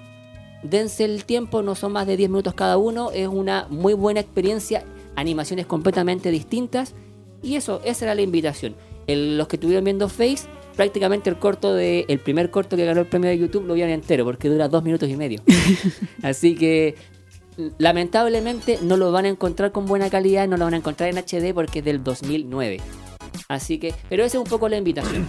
Dense 0.64 1.06
el 1.06 1.26
tiempo, 1.26 1.62
no 1.62 1.76
son 1.76 1.92
más 1.92 2.08
de 2.08 2.18
10 2.18 2.32
minutos 2.32 2.56
cada 2.56 2.78
uno, 2.78 3.12
es 3.12 3.28
una 3.28 3.68
muy 3.70 3.94
buena 3.94 4.20
experiencia, 4.20 4.84
animaciones 5.16 5.66
completamente 5.66 6.32
distintas 6.32 6.94
y 7.42 7.56
eso, 7.56 7.82
esa 7.86 8.06
era 8.06 8.16
la 8.16 8.22
invitación. 8.22 8.76
El- 9.08 9.38
los 9.38 9.48
que 9.48 9.56
estuvieron 9.58 9.84
viendo 9.84 10.10
Face, 10.10 10.48
prácticamente 10.76 11.30
el 11.30 11.38
corto 11.38 11.74
de 11.74 12.06
el 12.08 12.20
primer 12.20 12.50
corto 12.52 12.76
que 12.76 12.86
ganó 12.86 13.02
el 13.02 13.08
premio 13.08 13.30
de 13.30 13.38
YouTube 13.38 13.66
lo 13.66 13.74
vieron 13.76 13.92
entero 13.94 14.26
porque 14.26 14.50
dura 14.50 14.68
dos 14.68 14.84
minutos 14.84 15.10
y 15.10 15.16
medio. 15.16 15.42
Así 16.24 16.56
que 16.56 16.96
lamentablemente 17.78 18.80
no 18.82 18.98
lo 18.98 19.12
van 19.12 19.26
a 19.26 19.30
encontrar 19.30 19.72
con 19.72 19.86
buena 19.86 20.10
calidad, 20.10 20.48
no 20.48 20.58
lo 20.58 20.66
van 20.66 20.74
a 20.74 20.78
encontrar 20.78 21.10
en 21.10 21.18
HD 21.18 21.54
porque 21.54 21.80
es 21.80 21.86
del 21.86 22.04
2009. 22.04 22.80
Así 23.48 23.78
que, 23.78 23.94
pero 24.10 24.24
esa 24.24 24.38
es 24.38 24.44
un 24.44 24.50
poco 24.50 24.68
la 24.70 24.78
invitación. 24.78 25.26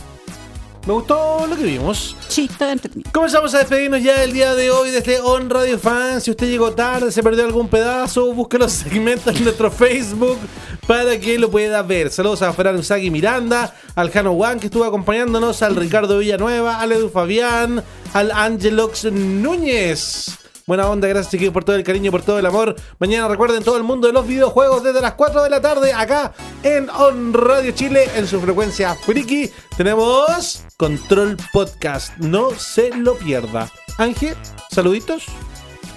Me 0.86 0.92
gustó 0.92 1.44
lo 1.48 1.56
que 1.56 1.64
vimos. 1.64 2.14
Sí, 2.28 2.46
está 2.48 2.70
entretenido. 2.70 3.10
Comenzamos 3.12 3.52
a 3.54 3.58
despedirnos 3.58 4.00
ya 4.00 4.22
el 4.22 4.32
día 4.32 4.54
de 4.54 4.70
hoy 4.70 4.92
desde 4.92 5.20
On 5.20 5.50
Radio 5.50 5.80
Fans. 5.80 6.22
Si 6.22 6.30
usted 6.30 6.48
llegó 6.48 6.72
tarde, 6.74 7.10
se 7.10 7.24
perdió 7.24 7.44
algún 7.44 7.68
pedazo, 7.68 8.32
busque 8.32 8.56
los 8.56 8.70
segmentos 8.84 9.36
en 9.36 9.42
nuestro 9.42 9.68
Facebook 9.68 10.38
para 10.86 11.18
que 11.18 11.40
lo 11.40 11.50
pueda 11.50 11.82
ver. 11.82 12.12
Saludos 12.12 12.42
a 12.42 12.52
Fran 12.52 12.76
Usagi 12.76 13.10
Miranda, 13.10 13.74
al 13.96 14.12
Jano 14.12 14.34
Juan 14.34 14.60
que 14.60 14.66
estuvo 14.66 14.84
acompañándonos, 14.84 15.60
al 15.62 15.74
Ricardo 15.74 16.18
Villanueva, 16.18 16.78
al 16.78 16.92
Edu 16.92 17.08
Fabián, 17.08 17.82
al 18.12 18.30
Angelox 18.30 19.06
Núñez. 19.10 20.38
Buena 20.66 20.90
onda, 20.90 21.06
gracias 21.06 21.30
chiquillos 21.30 21.52
por 21.52 21.62
todo 21.62 21.76
el 21.76 21.84
cariño, 21.84 22.10
por 22.10 22.22
todo 22.22 22.40
el 22.40 22.46
amor. 22.46 22.74
Mañana 22.98 23.28
recuerden 23.28 23.62
todo 23.62 23.76
el 23.76 23.84
mundo 23.84 24.08
de 24.08 24.12
los 24.12 24.26
videojuegos 24.26 24.82
desde 24.82 25.00
las 25.00 25.14
4 25.14 25.44
de 25.44 25.50
la 25.50 25.60
tarde 25.60 25.92
acá 25.92 26.32
en 26.64 26.90
On 26.90 27.32
Radio 27.32 27.70
Chile 27.70 28.08
en 28.16 28.26
su 28.26 28.40
frecuencia 28.40 28.96
friki. 28.96 29.48
Tenemos 29.76 30.64
Control 30.76 31.36
Podcast, 31.52 32.16
no 32.16 32.50
se 32.50 32.90
lo 32.90 33.16
pierda. 33.16 33.70
Ángel, 33.96 34.34
saluditos. 34.68 35.26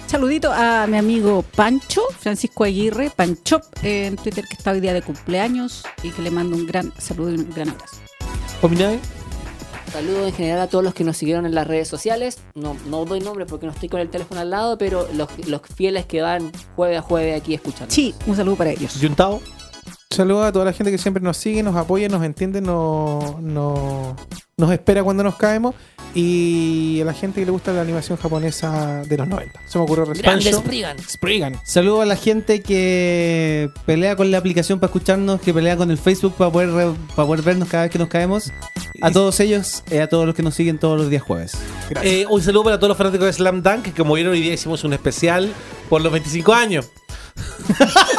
Saludito 0.06 0.52
a 0.52 0.86
mi 0.86 0.98
amigo 0.98 1.42
Pancho, 1.56 2.02
Francisco 2.16 2.62
Aguirre, 2.62 3.10
Panchop, 3.10 3.64
eh, 3.82 4.06
en 4.06 4.16
Twitter, 4.16 4.44
que 4.44 4.54
está 4.54 4.70
hoy 4.70 4.78
día 4.78 4.94
de 4.94 5.02
cumpleaños 5.02 5.82
y 6.04 6.10
que 6.10 6.22
le 6.22 6.30
mando 6.30 6.56
un 6.56 6.66
gran 6.66 6.92
saludo 6.96 7.32
y 7.32 7.38
un 7.38 7.50
gran 7.50 7.70
abrazo. 7.70 7.96
Saludos 9.92 10.28
en 10.28 10.34
general 10.34 10.60
a 10.60 10.66
todos 10.68 10.84
los 10.84 10.94
que 10.94 11.02
nos 11.02 11.16
siguieron 11.16 11.46
en 11.46 11.54
las 11.54 11.66
redes 11.66 11.88
sociales. 11.88 12.38
No, 12.54 12.76
no 12.86 13.04
doy 13.04 13.20
nombre 13.20 13.44
porque 13.44 13.66
no 13.66 13.72
estoy 13.72 13.88
con 13.88 14.00
el 14.00 14.08
teléfono 14.08 14.40
al 14.40 14.50
lado, 14.50 14.78
pero 14.78 15.08
los, 15.14 15.28
los 15.48 15.62
fieles 15.62 16.06
que 16.06 16.22
van 16.22 16.52
jueves 16.76 16.98
a 16.98 17.02
jueves 17.02 17.40
aquí 17.40 17.54
escuchando. 17.54 17.92
Sí, 17.92 18.14
un 18.26 18.36
saludo 18.36 18.56
para 18.56 18.70
ellos. 18.70 19.00
Yuntao. 19.00 19.40
Saludos 20.10 20.46
a 20.46 20.52
toda 20.52 20.64
la 20.64 20.72
gente 20.72 20.90
que 20.90 20.98
siempre 20.98 21.22
nos 21.22 21.36
sigue, 21.36 21.62
nos 21.62 21.76
apoya, 21.76 22.08
nos 22.08 22.24
entiende, 22.24 22.60
nos, 22.60 23.40
nos, 23.40 24.14
nos 24.56 24.72
espera 24.72 25.02
cuando 25.02 25.22
nos 25.22 25.36
caemos. 25.36 25.74
Y 26.14 27.00
a 27.00 27.04
la 27.04 27.12
gente 27.14 27.40
que 27.40 27.46
le 27.46 27.52
gusta 27.52 27.72
la 27.72 27.82
animación 27.82 28.18
japonesa 28.18 29.02
de 29.06 29.16
los 29.16 29.28
90. 29.28 29.60
Se 29.66 29.78
me 29.78 29.84
ocurrió. 29.84 30.06
Grande. 30.06 30.52
Spriggan. 30.52 30.96
Spriggan. 30.98 31.60
Saludos 31.64 32.02
a 32.02 32.06
la 32.06 32.16
gente 32.16 32.62
que 32.62 33.70
pelea 33.86 34.16
con 34.16 34.30
la 34.30 34.38
aplicación 34.38 34.80
para 34.80 34.88
escucharnos, 34.88 35.40
que 35.40 35.54
pelea 35.54 35.76
con 35.76 35.90
el 35.90 35.98
Facebook 35.98 36.34
para 36.34 36.50
poder, 36.50 36.70
re- 36.72 36.94
para 37.14 37.26
poder 37.28 37.42
vernos 37.42 37.68
cada 37.68 37.84
vez 37.84 37.92
que 37.92 37.98
nos 37.98 38.08
caemos. 38.08 38.50
A 39.02 39.10
todos 39.12 39.38
ellos, 39.40 39.84
eh, 39.90 40.00
a 40.02 40.08
todos 40.08 40.26
los 40.26 40.34
que 40.34 40.42
nos 40.42 40.54
siguen 40.54 40.78
todos 40.78 40.98
los 40.98 41.08
días 41.10 41.22
jueves. 41.22 41.52
Eh, 42.02 42.26
un 42.28 42.42
saludo 42.42 42.64
para 42.64 42.76
todos 42.78 42.88
los 42.88 42.98
fanáticos 42.98 43.26
de 43.26 43.32
Slam 43.32 43.62
Dunk, 43.62 43.82
que 43.84 43.92
como 43.92 44.14
vieron 44.14 44.32
hoy 44.32 44.40
día 44.40 44.52
hicimos 44.52 44.82
un 44.84 44.92
especial 44.92 45.52
por 45.88 46.00
los 46.02 46.12
25 46.12 46.52
años. 46.52 46.90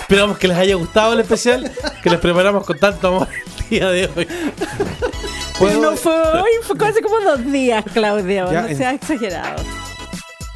Esperamos 0.00 0.38
que 0.38 0.46
les 0.48 0.56
haya 0.56 0.74
gustado 0.76 1.14
el 1.14 1.20
especial, 1.20 1.72
que 2.02 2.10
les 2.10 2.20
preparamos 2.20 2.64
con 2.64 2.78
tanto 2.78 3.08
amor 3.08 3.28
el 3.64 3.68
día 3.70 3.88
de 3.90 4.10
hoy. 4.14 4.28
Pero 5.58 5.80
no 5.80 5.96
fue 5.96 6.12
hoy, 6.14 6.50
fue 6.62 6.76
hace 6.88 7.00
como 7.00 7.18
dos 7.20 7.44
días, 7.50 7.84
Claudio. 7.92 8.52
Ya, 8.52 8.62
no 8.62 8.68
en- 8.68 8.76
seas 8.76 8.94
exagerado. 8.94 9.62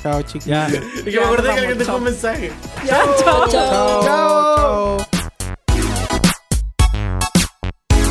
Chao, 0.03 0.23
chicos. 0.23 0.45
Ya. 0.47 0.67
Es 0.67 1.05
que 1.05 1.11
me 1.21 1.25
acordé 1.25 1.53
que 1.55 1.59
alguien 1.61 1.79
dejó 1.79 1.97
un 1.97 2.05
mensaje. 2.05 2.53
Ya, 2.87 3.05
chao. 3.23 3.49
Chao. 3.49 4.03
Chao. 4.05 4.97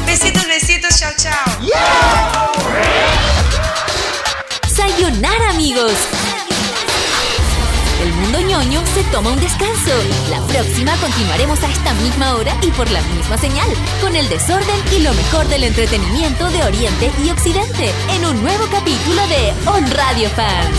Besitos, 0.05 0.47
besitos, 0.47 0.99
chao, 0.99 1.11
chao. 1.17 2.51
Sayonara, 4.67 5.49
amigos. 5.51 5.93
Se 8.59 9.03
toma 9.05 9.31
un 9.31 9.39
descanso. 9.39 9.91
La 10.29 10.41
próxima 10.47 10.91
continuaremos 10.97 11.63
a 11.63 11.69
esta 11.69 11.93
misma 11.93 12.35
hora 12.35 12.53
y 12.61 12.69
por 12.71 12.91
la 12.91 13.01
misma 13.03 13.37
señal, 13.37 13.69
con 14.01 14.13
el 14.13 14.27
desorden 14.27 14.75
y 14.91 14.99
lo 14.99 15.13
mejor 15.13 15.47
del 15.47 15.63
entretenimiento 15.63 16.49
de 16.49 16.63
Oriente 16.63 17.09
y 17.23 17.29
Occidente, 17.29 17.89
en 18.09 18.25
un 18.25 18.41
nuevo 18.43 18.65
capítulo 18.69 19.21
de 19.27 19.53
On 19.65 19.89
Radio 19.91 20.29
Fans. 20.31 20.77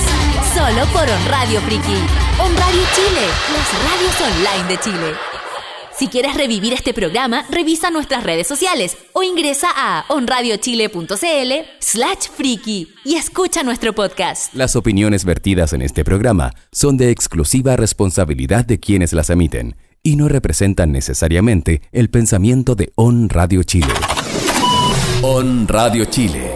Solo 0.52 0.84
por 0.92 1.08
On 1.08 1.28
Radio 1.30 1.58
Friki. 1.62 1.96
On 2.38 2.54
Radio 2.54 2.82
Chile, 2.94 3.26
las 3.54 3.72
radios 3.90 4.20
online 4.20 4.68
de 4.68 4.80
Chile. 4.80 5.39
Si 6.00 6.08
quieres 6.08 6.34
revivir 6.34 6.72
este 6.72 6.94
programa, 6.94 7.44
revisa 7.50 7.90
nuestras 7.90 8.24
redes 8.24 8.46
sociales 8.46 8.96
o 9.12 9.22
ingresa 9.22 9.68
a 9.76 10.06
onradiochile.cl 10.08 11.52
slash 11.78 12.30
friki 12.34 12.88
y 13.04 13.16
escucha 13.16 13.62
nuestro 13.62 13.94
podcast. 13.94 14.54
Las 14.54 14.76
opiniones 14.76 15.26
vertidas 15.26 15.74
en 15.74 15.82
este 15.82 16.02
programa 16.02 16.54
son 16.72 16.96
de 16.96 17.10
exclusiva 17.10 17.76
responsabilidad 17.76 18.64
de 18.64 18.80
quienes 18.80 19.12
las 19.12 19.28
emiten 19.28 19.76
y 20.02 20.16
no 20.16 20.26
representan 20.30 20.90
necesariamente 20.90 21.82
el 21.92 22.08
pensamiento 22.08 22.74
de 22.74 22.94
On 22.94 23.28
Radio 23.28 23.62
Chile. 23.62 23.92
On 25.20 25.68
Radio 25.68 26.06
Chile. 26.06 26.50